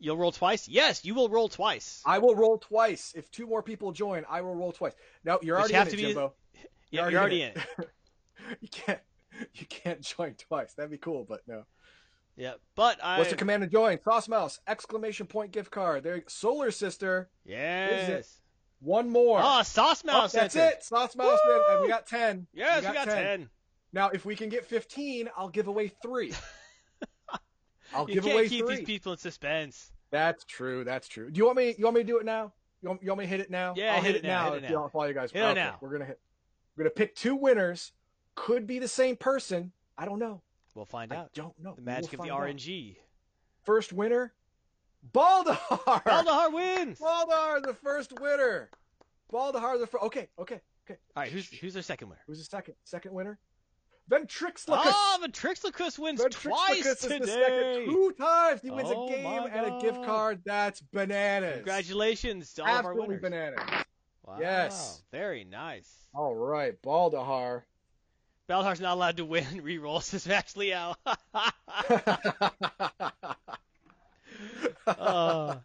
You'll 0.00 0.16
roll 0.16 0.32
twice? 0.32 0.68
Yes, 0.68 1.04
you 1.04 1.14
will 1.14 1.28
roll 1.28 1.48
twice. 1.48 2.02
I 2.06 2.18
will 2.18 2.36
roll 2.36 2.58
twice. 2.58 3.12
If 3.16 3.30
two 3.30 3.46
more 3.46 3.62
people 3.62 3.90
join, 3.90 4.24
I 4.28 4.42
will 4.42 4.54
roll 4.54 4.70
twice. 4.72 4.92
No, 5.24 5.38
you're 5.42 5.58
already 5.58 5.72
you 5.72 5.78
have 5.78 5.88
in 5.88 5.94
to 5.94 5.98
it, 5.98 6.02
be- 6.02 6.06
Jimbo. 6.08 6.34
Yeah, 6.90 7.08
you're 7.10 7.20
already 7.20 7.42
in 7.42 7.50
it. 7.50 7.58
you 8.62 8.68
can't 8.68 9.00
you 9.54 9.66
can't 9.66 10.00
join 10.00 10.34
twice. 10.34 10.72
That'd 10.72 10.90
be 10.90 10.96
cool, 10.96 11.26
but 11.28 11.42
no. 11.46 11.64
Yeah, 12.34 12.54
but 12.76 12.98
I. 13.04 13.18
What's 13.18 13.30
the 13.30 13.36
command 13.36 13.62
to 13.62 13.68
join? 13.68 13.98
Sauce 14.02 14.26
Mouse, 14.28 14.58
exclamation 14.66 15.26
point 15.26 15.50
gift 15.52 15.70
card. 15.70 16.02
There 16.02 16.22
Solar 16.28 16.70
Sister, 16.70 17.28
Yes. 17.44 18.38
One 18.80 19.10
more. 19.10 19.40
Oh, 19.42 19.62
Sauce 19.62 20.02
Oh, 20.04 20.12
Mouse. 20.12 20.32
that's 20.32 20.54
entered. 20.56 20.74
it. 20.78 20.84
Sauce 20.84 21.16
Mouse 21.16 21.38
and 21.70 21.80
we 21.82 21.88
got 21.88 22.06
ten. 22.06 22.46
Yes, 22.52 22.86
we 22.86 22.92
got, 22.92 23.06
10. 23.06 23.48
Now 23.92 24.08
if 24.10 24.24
we 24.24 24.36
can 24.36 24.48
get 24.48 24.64
fifteen, 24.66 25.28
I'll 25.36 25.48
give 25.48 25.66
away 25.68 25.88
three. 26.02 26.32
I'll 27.94 28.08
You 28.08 28.14
give 28.16 28.24
can't 28.24 28.34
away 28.34 28.48
keep 28.48 28.66
three. 28.66 28.76
these 28.76 28.84
people 28.86 29.12
in 29.12 29.18
suspense. 29.18 29.90
That's 30.10 30.44
true. 30.44 30.84
That's 30.84 31.08
true. 31.08 31.30
Do 31.30 31.38
you 31.38 31.46
want 31.46 31.56
me? 31.56 31.74
You 31.78 31.84
want 31.84 31.96
me 31.96 32.02
to 32.02 32.06
do 32.06 32.18
it 32.18 32.24
now? 32.24 32.52
You 32.82 32.90
want, 32.90 33.02
you 33.02 33.08
want 33.08 33.18
me 33.20 33.24
to 33.24 33.28
hit 33.30 33.40
it 33.40 33.50
now? 33.50 33.74
Yeah, 33.76 33.94
I'll 33.94 34.02
hit 34.02 34.14
hit, 34.14 34.24
it 34.24 34.28
now, 34.28 34.44
now. 34.44 34.52
hit 34.52 34.54
it 34.54 34.64
if 34.64 34.70
you 34.70 34.76
now. 34.76 34.82
don't 34.82 34.92
follow 34.92 35.04
you 35.06 35.14
guys. 35.14 35.32
Hit 35.32 35.42
it 35.42 35.54
now. 35.54 35.76
We're 35.80 35.90
gonna 35.92 36.04
hit. 36.04 36.20
We're 36.76 36.84
gonna 36.84 36.90
pick 36.94 37.14
two 37.16 37.34
winners. 37.34 37.92
Could 38.34 38.66
be 38.66 38.78
the 38.78 38.88
same 38.88 39.16
person. 39.16 39.72
I 39.96 40.04
don't 40.04 40.18
know. 40.18 40.42
We'll 40.74 40.84
find 40.84 41.12
I 41.12 41.16
out. 41.16 41.32
don't 41.34 41.58
know. 41.58 41.74
The 41.74 41.80
We 41.80 41.86
magic 41.86 42.12
will 42.12 42.20
of 42.20 42.26
the 42.26 42.30
find 42.32 42.50
out. 42.50 42.56
RNG. 42.56 42.96
First 43.64 43.92
winner, 43.92 44.32
Baldahar. 45.12 46.02
Baldahar 46.04 46.52
wins. 46.52 47.00
All 47.04 47.26
Baldahar, 47.26 47.62
the 47.62 47.74
first 47.74 48.12
winner. 48.20 48.70
Baldahar, 49.32 49.78
the 49.78 49.86
first. 49.86 50.04
Okay, 50.04 50.28
okay, 50.38 50.60
okay. 50.86 50.98
All 51.16 51.22
right, 51.22 51.30
who's 51.32 51.48
who's 51.48 51.76
our 51.76 51.82
second 51.82 52.08
winner? 52.08 52.20
Who's 52.26 52.38
the 52.38 52.44
second? 52.44 52.74
Second 52.84 53.12
winner? 53.14 53.38
Ventrixlicus. 54.10 54.64
Oh, 54.86 55.18
Ventrixlicus 55.22 55.98
wins 55.98 56.20
twice 56.30 56.80
Ventrixlicus 56.82 56.86
is 56.86 56.98
today. 57.00 57.18
the 57.18 57.26
second 57.26 57.84
two 57.92 58.14
times. 58.18 58.60
He 58.62 58.70
wins 58.70 58.88
Oh 58.90 59.06
a 59.06 59.10
game 59.10 59.26
and 59.52 59.66
a 59.66 59.78
gift 59.80 60.02
card. 60.04 60.40
That's 60.46 60.80
bananas. 60.80 61.56
Congratulations 61.56 62.54
to 62.54 62.62
all 62.62 62.68
of 62.68 62.84
our 62.86 62.92
Absolutely 62.92 63.16
winners. 63.18 63.54
bananas. 63.54 63.84
Wow, 64.24 64.38
Yes. 64.40 65.02
Very 65.12 65.44
nice. 65.44 65.90
All 66.14 66.34
right, 66.34 66.80
Baldahar. 66.82 67.62
Baldar's 68.48 68.80
not 68.80 68.94
allowed 68.94 69.18
to 69.18 69.26
win 69.26 69.44
rerolls, 69.62 70.04
says 70.04 70.26
Max 70.26 70.56
Leo. 70.56 70.94
Uh, 74.86 75.56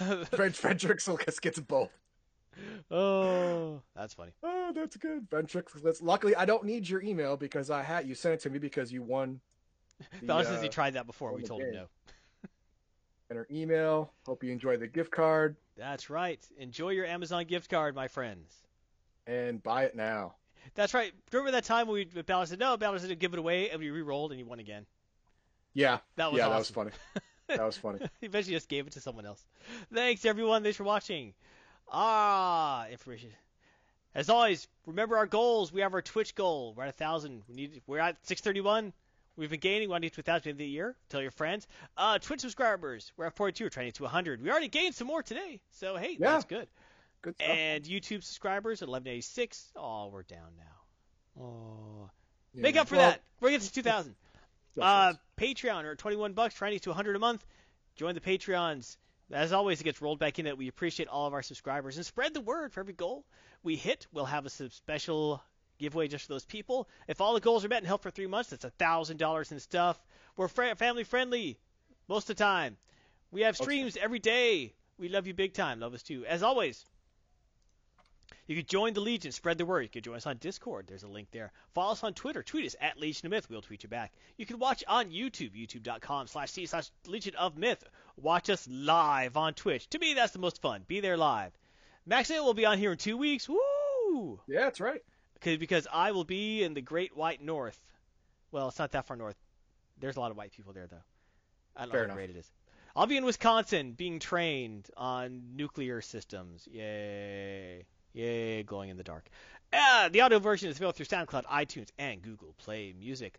Vent- 0.00 0.54
Ventrixlicus 0.54 1.40
gets 1.40 1.58
both. 1.60 1.90
oh, 2.90 3.80
that's 3.96 4.14
funny. 4.14 4.32
Oh, 4.42 4.72
that's 4.74 4.96
good. 4.96 5.28
Ventrixlicus. 5.30 6.02
Luckily, 6.02 6.36
I 6.36 6.44
don't 6.44 6.64
need 6.64 6.88
your 6.88 7.02
email 7.02 7.36
because 7.36 7.70
I 7.70 7.82
had 7.82 8.06
you 8.06 8.14
sent 8.14 8.34
it 8.34 8.40
to 8.40 8.50
me 8.50 8.58
because 8.58 8.92
you 8.92 9.02
won. 9.02 9.40
The, 10.22 10.42
says 10.42 10.60
he 10.60 10.68
uh, 10.68 10.72
tried 10.72 10.94
that 10.94 11.06
before. 11.06 11.32
We 11.32 11.42
told 11.42 11.62
him 11.62 11.72
no. 11.72 11.86
and 13.30 13.38
her 13.38 13.46
email. 13.50 14.12
Hope 14.26 14.42
you 14.42 14.50
enjoy 14.50 14.76
the 14.76 14.88
gift 14.88 15.10
card 15.10 15.56
That's 15.76 16.10
right. 16.10 16.44
Enjoy 16.58 16.90
your 16.90 17.06
Amazon 17.06 17.44
gift 17.44 17.70
card, 17.70 17.94
my 17.94 18.08
friends. 18.08 18.52
and 19.26 19.62
buy 19.62 19.84
it 19.84 19.94
now. 19.94 20.34
That's 20.74 20.94
right. 20.94 21.12
Remember 21.30 21.52
that 21.52 21.64
time 21.64 21.86
when 21.86 21.94
we 21.94 22.22
Ballard 22.22 22.48
said 22.48 22.58
no, 22.58 22.76
Ballard 22.76 23.00
said 23.00 23.18
give 23.18 23.34
it 23.34 23.38
away, 23.38 23.70
and 23.70 23.78
we 23.78 23.90
re-rolled 23.90 24.32
and 24.32 24.38
he 24.38 24.44
won 24.44 24.58
again. 24.58 24.86
Yeah, 25.74 25.98
That 26.16 26.32
was 26.32 26.38
yeah, 26.38 26.48
awesome. 26.48 26.54
that 26.54 26.58
was 26.58 26.70
funny. 26.70 26.90
That 27.48 27.64
was 27.66 27.76
funny. 27.76 27.98
he 28.20 28.26
eventually 28.26 28.54
just 28.56 28.68
gave 28.68 28.86
it 28.86 28.92
to 28.94 29.00
someone 29.00 29.26
else. 29.26 29.44
Thanks 29.92 30.24
everyone. 30.24 30.62
Thanks 30.62 30.76
for 30.78 30.84
watching. 30.84 31.34
Ah, 31.90 32.86
information. 32.88 33.30
As 34.14 34.30
always, 34.30 34.68
remember 34.86 35.16
our 35.16 35.26
goals. 35.26 35.72
We 35.72 35.80
have 35.80 35.92
our 35.92 36.02
Twitch 36.02 36.34
goal. 36.34 36.74
We're 36.76 36.84
at 36.84 36.88
a 36.90 36.92
thousand. 36.92 37.42
We 37.48 37.54
need. 37.54 37.82
We're 37.86 37.98
at 37.98 38.16
631. 38.26 38.92
We've 39.36 39.50
been 39.50 39.58
gaining. 39.60 39.88
We 39.88 39.92
want 39.92 40.02
to 40.02 40.06
get 40.06 40.14
to 40.14 40.20
a 40.20 40.22
thousand 40.22 40.40
by 40.40 40.44
the 40.44 40.50
end 40.50 40.54
of 40.54 40.58
the 40.58 40.66
year. 40.68 40.96
Tell 41.08 41.20
your 41.20 41.32
friends. 41.32 41.66
Uh, 41.96 42.18
Twitch 42.20 42.40
subscribers. 42.40 43.12
We're 43.16 43.26
at 43.26 43.34
42. 43.34 43.64
We're 43.64 43.68
trying 43.70 43.86
to 43.86 43.88
get 43.88 43.94
to 43.96 44.02
100. 44.04 44.40
We 44.42 44.50
already 44.50 44.68
gained 44.68 44.94
some 44.94 45.08
more 45.08 45.22
today. 45.24 45.60
So 45.72 45.96
hey, 45.96 46.12
Yeah. 46.20 46.30
that's 46.32 46.44
good. 46.44 46.68
Good 47.22 47.34
stuff. 47.34 47.48
And 47.48 47.84
YouTube 47.84 48.22
subscribers 48.22 48.80
at 48.82 48.88
1186. 48.88 49.72
Oh, 49.74 50.08
we're 50.12 50.22
down 50.22 50.52
now. 50.56 51.42
Oh, 51.42 52.10
Yeah. 52.52 52.62
make 52.62 52.76
up 52.76 52.86
for 52.86 52.96
Well, 52.96 53.10
that. 53.10 53.22
We're 53.40 53.50
getting 53.50 53.66
to 53.66 53.72
2,000. 53.74 54.14
Yes, 54.76 54.84
Uh, 54.84 55.12
yes. 55.38 55.54
Patreon, 55.54 55.84
or 55.84 55.94
21 55.96 56.32
bucks, 56.32 56.54
trying 56.54 56.70
to 56.70 56.76
get 56.76 56.82
to 56.84 56.90
100 56.90 57.16
a 57.16 57.18
month. 57.18 57.44
Join 57.96 58.14
the 58.14 58.20
Patreons. 58.20 58.96
As 59.32 59.52
always, 59.52 59.80
it 59.80 59.84
gets 59.84 60.02
rolled 60.02 60.18
back 60.18 60.38
in 60.38 60.44
that 60.44 60.58
we 60.58 60.68
appreciate 60.68 61.08
all 61.08 61.26
of 61.26 61.32
our 61.32 61.42
subscribers 61.42 61.96
and 61.96 62.04
spread 62.04 62.34
the 62.34 62.40
word 62.40 62.72
for 62.72 62.80
every 62.80 62.92
goal 62.92 63.24
we 63.62 63.76
hit. 63.76 64.06
We'll 64.12 64.26
have 64.26 64.44
a 64.46 64.50
special 64.50 65.42
giveaway 65.78 66.08
just 66.08 66.26
for 66.26 66.32
those 66.34 66.44
people. 66.44 66.88
If 67.08 67.20
all 67.20 67.34
the 67.34 67.40
goals 67.40 67.64
are 67.64 67.68
met 67.68 67.78
and 67.78 67.86
held 67.86 68.02
for 68.02 68.10
three 68.10 68.26
months, 68.26 68.50
that's 68.50 68.64
a 68.64 68.70
thousand 68.70 69.16
dollars 69.16 69.50
in 69.50 69.58
stuff. 69.60 69.98
We're 70.36 70.48
fra- 70.48 70.76
family 70.76 71.04
friendly 71.04 71.58
most 72.06 72.28
of 72.28 72.36
the 72.36 72.44
time. 72.44 72.76
We 73.30 73.40
have 73.42 73.56
Okay. 73.56 73.64
streams 73.64 73.96
every 73.96 74.18
day. 74.18 74.74
We 74.98 75.08
love 75.08 75.26
you 75.26 75.34
big 75.34 75.54
time. 75.54 75.80
Love 75.80 75.94
us 75.94 76.02
too. 76.02 76.24
As 76.26 76.42
always, 76.42 76.84
you 78.46 78.56
could 78.56 78.68
join 78.68 78.92
the 78.92 79.00
Legion, 79.00 79.32
spread 79.32 79.58
the 79.58 79.64
word. 79.66 79.82
You 79.82 79.88
could 79.88 80.04
join 80.04 80.16
us 80.16 80.26
on 80.26 80.36
Discord. 80.36 80.86
There's 80.86 81.02
a 81.02 81.08
link 81.08 81.28
there. 81.30 81.52
Follow 81.74 81.92
us 81.92 82.04
on 82.04 82.14
Twitter. 82.14 82.42
Tweet 82.42 82.66
us 82.66 82.76
at 82.80 82.98
Legion 82.98 83.26
of 83.26 83.30
Myth. 83.30 83.48
We'll 83.48 83.62
tweet 83.62 83.82
you 83.82 83.88
back. 83.88 84.12
You 84.36 84.46
can 84.46 84.58
watch 84.58 84.84
on 84.86 85.10
YouTube, 85.10 85.52
youtube.com 85.52 86.26
slash 86.26 86.50
C 86.50 86.66
slash 86.66 86.90
Legion 87.06 87.34
of 87.36 87.56
Myth. 87.56 87.82
Watch 88.16 88.50
us 88.50 88.68
live 88.70 89.36
on 89.36 89.54
Twitch. 89.54 89.88
To 89.90 89.98
me, 89.98 90.14
that's 90.14 90.32
the 90.32 90.38
most 90.38 90.60
fun. 90.60 90.84
Be 90.86 91.00
there 91.00 91.16
live. 91.16 91.52
Max 92.06 92.28
Hill 92.28 92.44
will 92.44 92.54
be 92.54 92.66
on 92.66 92.78
here 92.78 92.92
in 92.92 92.98
two 92.98 93.16
weeks. 93.16 93.48
Woo! 93.48 94.40
Yeah, 94.46 94.60
that's 94.60 94.80
right. 94.80 95.02
Because 95.34 95.58
because 95.58 95.86
I 95.92 96.12
will 96.12 96.24
be 96.24 96.62
in 96.62 96.74
the 96.74 96.80
Great 96.82 97.16
White 97.16 97.42
North. 97.42 97.78
Well, 98.52 98.68
it's 98.68 98.78
not 98.78 98.92
that 98.92 99.06
far 99.06 99.16
north. 99.16 99.36
There's 99.98 100.16
a 100.16 100.20
lot 100.20 100.30
of 100.30 100.36
white 100.36 100.52
people 100.52 100.72
there, 100.72 100.86
though. 100.86 101.02
I 101.76 101.82
don't 101.82 101.92
Fair 101.92 102.00
know 102.00 102.04
enough. 102.04 102.14
how 102.14 102.18
great 102.18 102.30
it 102.30 102.36
is. 102.36 102.50
I'll 102.94 103.06
be 103.06 103.16
in 103.16 103.24
Wisconsin 103.24 103.92
being 103.92 104.20
trained 104.20 104.88
on 104.96 105.56
nuclear 105.56 106.00
systems. 106.00 106.68
Yay. 106.70 107.84
Yay, 108.14 108.62
glowing 108.62 108.88
in 108.88 108.96
the 108.96 109.02
dark. 109.02 109.26
Ah, 109.72 110.08
the 110.10 110.20
audio 110.22 110.38
version 110.38 110.70
is 110.70 110.76
available 110.76 110.96
through 110.96 111.06
SoundCloud, 111.06 111.44
iTunes, 111.46 111.88
and 111.98 112.22
Google 112.22 112.54
Play 112.58 112.94
Music. 112.98 113.38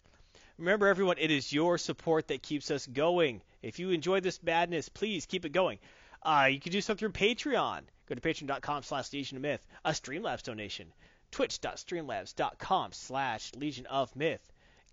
Remember, 0.58 0.88
everyone, 0.88 1.18
it 1.18 1.32
is 1.32 1.52
your 1.52 1.78
support 1.78 2.28
that 2.28 2.44
keeps 2.44 2.70
us 2.70 2.86
going. 2.86 3.42
If 3.62 3.80
you 3.80 3.90
enjoy 3.92 4.20
this 4.20 4.44
madness, 4.44 4.90
please 4.90 5.26
keep 5.26 5.46
it 5.46 5.52
going. 5.54 5.80
Uh, 6.22 6.50
you 6.52 6.60
can 6.60 6.72
do 6.72 6.82
so 6.82 6.94
through 6.94 7.12
Patreon. 7.12 7.82
Go 8.08 8.16
to 8.16 8.22
patreon.com 8.22 8.84
slash 8.84 9.12
Legion 9.14 9.38
of 9.38 9.42
Myth. 9.42 9.66
A 9.84 9.92
Streamlabs 9.92 10.44
donation. 10.44 10.92
Twitch.streamlabs.com 11.32 12.92
slash 12.94 13.52
Legion 13.56 13.86
of 13.88 14.16
Myth. 14.16 14.42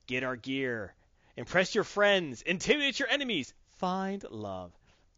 Get 0.06 0.24
our 0.24 0.36
gear. 0.36 0.94
Impress 1.36 1.74
your 1.74 1.84
friends. 1.84 2.42
Intimidate 2.42 2.98
your 2.98 3.09
enemies. 3.09 3.52
Find 3.78 4.24
love. 4.30 4.72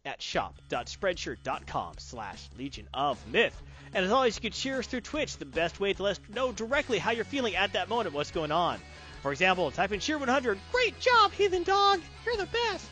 at 0.05 0.21
shop.spreadshirt.com 0.21 1.95
slash 1.97 2.49
Legion 2.57 2.87
of 2.93 3.25
Myth. 3.27 3.59
And 3.93 4.05
as 4.05 4.11
always, 4.11 4.35
you 4.35 4.41
can 4.41 4.51
cheer 4.51 4.79
us 4.79 4.87
through 4.87 5.01
Twitch, 5.01 5.37
the 5.37 5.45
best 5.45 5.79
way 5.79 5.93
to 5.93 6.03
let 6.03 6.11
us 6.11 6.19
know 6.33 6.51
directly 6.51 6.97
how 6.97 7.11
you're 7.11 7.23
feeling 7.25 7.55
at 7.55 7.73
that 7.73 7.87
moment, 7.89 8.13
what's 8.13 8.31
going 8.31 8.51
on. 8.51 8.79
For 9.21 9.31
example, 9.31 9.71
type 9.71 9.91
in 9.91 9.99
cheer 9.99 10.17
100, 10.17 10.59
great 10.71 10.99
job, 10.99 11.31
heathen 11.31 11.63
dog, 11.63 12.01
you're 12.25 12.37
the 12.37 12.45
best. 12.45 12.87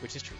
Which 0.00 0.16
is 0.16 0.22
true. 0.22 0.36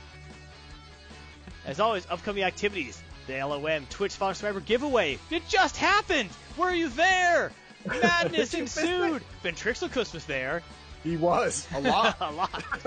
As 1.64 1.78
always, 1.78 2.06
upcoming 2.10 2.42
activities. 2.42 3.02
The 3.28 3.34
LOM 3.44 3.86
Twitch 3.86 4.14
Fox 4.14 4.38
Survivor 4.38 4.60
giveaway. 4.60 5.18
It 5.30 5.46
just 5.48 5.76
happened! 5.76 6.28
Were 6.56 6.72
you 6.72 6.88
there? 6.88 7.52
Madness 7.86 8.50
Did 8.50 8.56
you 8.58 8.64
miss 8.64 8.76
ensued. 8.76 9.22
Ventriloquist 9.42 10.12
was 10.12 10.24
there. 10.24 10.62
He 11.04 11.16
was 11.16 11.66
a 11.74 11.80
lot. 11.80 12.16
a 12.20 12.32
lot. 12.32 12.62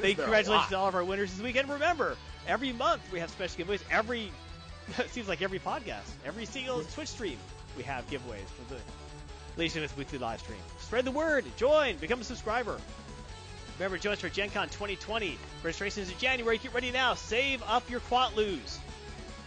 Thank 0.00 0.18
a 0.18 0.22
congratulations 0.22 0.48
lot. 0.48 0.68
to 0.70 0.76
all 0.76 0.88
of 0.88 0.94
our 0.94 1.04
winners 1.04 1.32
this 1.32 1.42
weekend. 1.42 1.68
Remember, 1.68 2.16
every 2.46 2.72
month 2.72 3.02
we 3.12 3.20
have 3.20 3.30
special 3.30 3.64
giveaways. 3.64 3.82
Every 3.90 4.30
it 4.98 5.10
seems 5.10 5.28
like 5.28 5.42
every 5.42 5.58
podcast, 5.58 6.08
every 6.24 6.44
single 6.44 6.82
Twitch 6.82 7.08
stream, 7.08 7.38
we 7.76 7.82
have 7.82 8.08
giveaways 8.08 8.48
for 8.56 8.74
the 8.74 8.80
Legion 9.56 9.82
with 9.82 9.96
weekly 9.96 10.18
live 10.18 10.40
stream. 10.40 10.58
Spread 10.78 11.04
the 11.04 11.10
word. 11.10 11.44
Join. 11.56 11.96
Become 11.96 12.20
a 12.20 12.24
subscriber. 12.24 12.78
Remember, 13.78 13.98
join 13.98 14.12
us 14.12 14.20
for 14.20 14.28
Gen 14.28 14.50
Con 14.50 14.68
2020. 14.68 15.38
Registration 15.62 16.02
is 16.02 16.10
in 16.10 16.18
January. 16.18 16.58
Get 16.58 16.74
ready 16.74 16.90
now. 16.90 17.14
Save 17.14 17.62
up 17.66 17.88
your 17.90 18.00
Quatloos. 18.00 18.78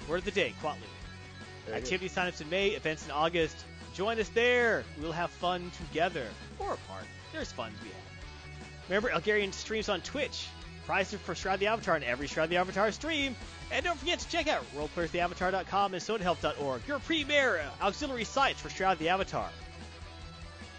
Word 0.07 0.17
of 0.17 0.25
the 0.25 0.31
day, 0.31 0.53
Quatloo. 0.61 1.73
Activity 1.73 2.09
signups 2.09 2.41
in 2.41 2.49
May, 2.49 2.69
events 2.69 3.05
in 3.05 3.11
August. 3.11 3.55
Join 3.93 4.19
us 4.19 4.29
there. 4.29 4.83
We'll 4.99 5.11
have 5.11 5.29
fun 5.29 5.71
together. 5.87 6.27
Or 6.59 6.73
apart. 6.73 7.05
There's 7.31 7.51
fun 7.51 7.71
to 7.71 7.83
be 7.83 7.89
had. 7.89 8.89
Remember, 8.89 9.09
Elgarian 9.09 9.53
streams 9.53 9.87
on 9.87 10.01
Twitch. 10.01 10.47
Prizes 10.85 11.19
for 11.21 11.33
Shroud 11.33 11.59
the 11.59 11.67
Avatar 11.67 11.95
in 11.95 12.03
every 12.03 12.27
Shroud 12.27 12.49
the 12.49 12.57
Avatar 12.57 12.91
stream. 12.91 13.35
And 13.71 13.85
don't 13.85 13.97
forget 13.97 14.19
to 14.19 14.29
check 14.29 14.47
out 14.47 14.63
roleplayertheavatar.com 14.75 15.93
and 15.93 16.03
sodahelp.org, 16.03 16.81
your 16.87 16.99
premier 16.99 17.61
auxiliary 17.81 18.25
sites 18.25 18.59
for 18.59 18.69
Shroud 18.69 18.99
the 18.99 19.09
Avatar. 19.09 19.49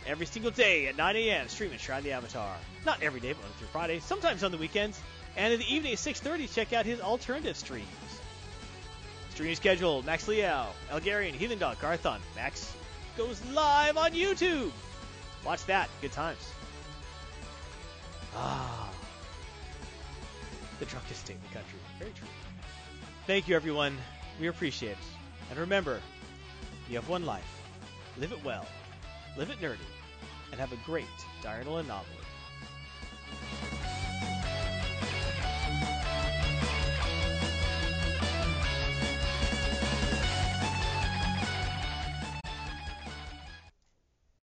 Every 0.06 0.26
single 0.26 0.50
day 0.50 0.86
at 0.88 0.96
9 0.96 1.16
a.m. 1.16 1.48
streaming 1.48 1.78
Shroud 1.78 2.02
the 2.02 2.12
Avatar. 2.12 2.54
Not 2.84 3.02
every 3.02 3.20
day, 3.20 3.32
but 3.32 3.40
Monday 3.40 3.56
through 3.58 3.68
Friday. 3.68 4.00
Sometimes 4.00 4.44
on 4.44 4.50
the 4.50 4.58
weekends. 4.58 5.00
And 5.36 5.52
in 5.52 5.58
the 5.58 5.74
evening 5.74 5.92
at 5.92 5.98
6.30, 5.98 6.54
check 6.54 6.72
out 6.72 6.84
his 6.84 7.00
alternative 7.00 7.56
streams. 7.56 7.88
Stream 9.30 9.54
schedule, 9.54 10.02
Max 10.02 10.28
Liao, 10.28 10.68
Elgarian, 10.92 11.32
Heathen 11.32 11.58
Dog, 11.58 11.80
Garthon. 11.80 12.20
Max 12.36 12.72
goes 13.16 13.44
live 13.46 13.96
on 13.96 14.12
YouTube. 14.12 14.70
Watch 15.44 15.64
that. 15.66 15.88
Good 16.00 16.12
times. 16.12 16.52
Ah. 18.36 18.93
The 20.78 20.86
drunkest 20.86 21.20
state 21.20 21.36
in 21.36 21.42
the 21.42 21.54
country. 21.54 21.78
Very 21.98 22.12
true. 22.12 22.28
Thank 23.26 23.48
you, 23.48 23.56
everyone. 23.56 23.96
We 24.40 24.48
appreciate 24.48 24.92
it. 24.92 24.98
And 25.50 25.58
remember, 25.58 26.00
you 26.88 26.96
have 26.96 27.08
one 27.08 27.24
life. 27.24 27.60
Live 28.18 28.32
it 28.32 28.44
well, 28.44 28.66
live 29.36 29.50
it 29.50 29.60
nerdy, 29.60 29.78
and 30.50 30.60
have 30.60 30.72
a 30.72 30.78
great 30.84 31.06
diurnal 31.42 31.78
anomaly. 31.78 32.23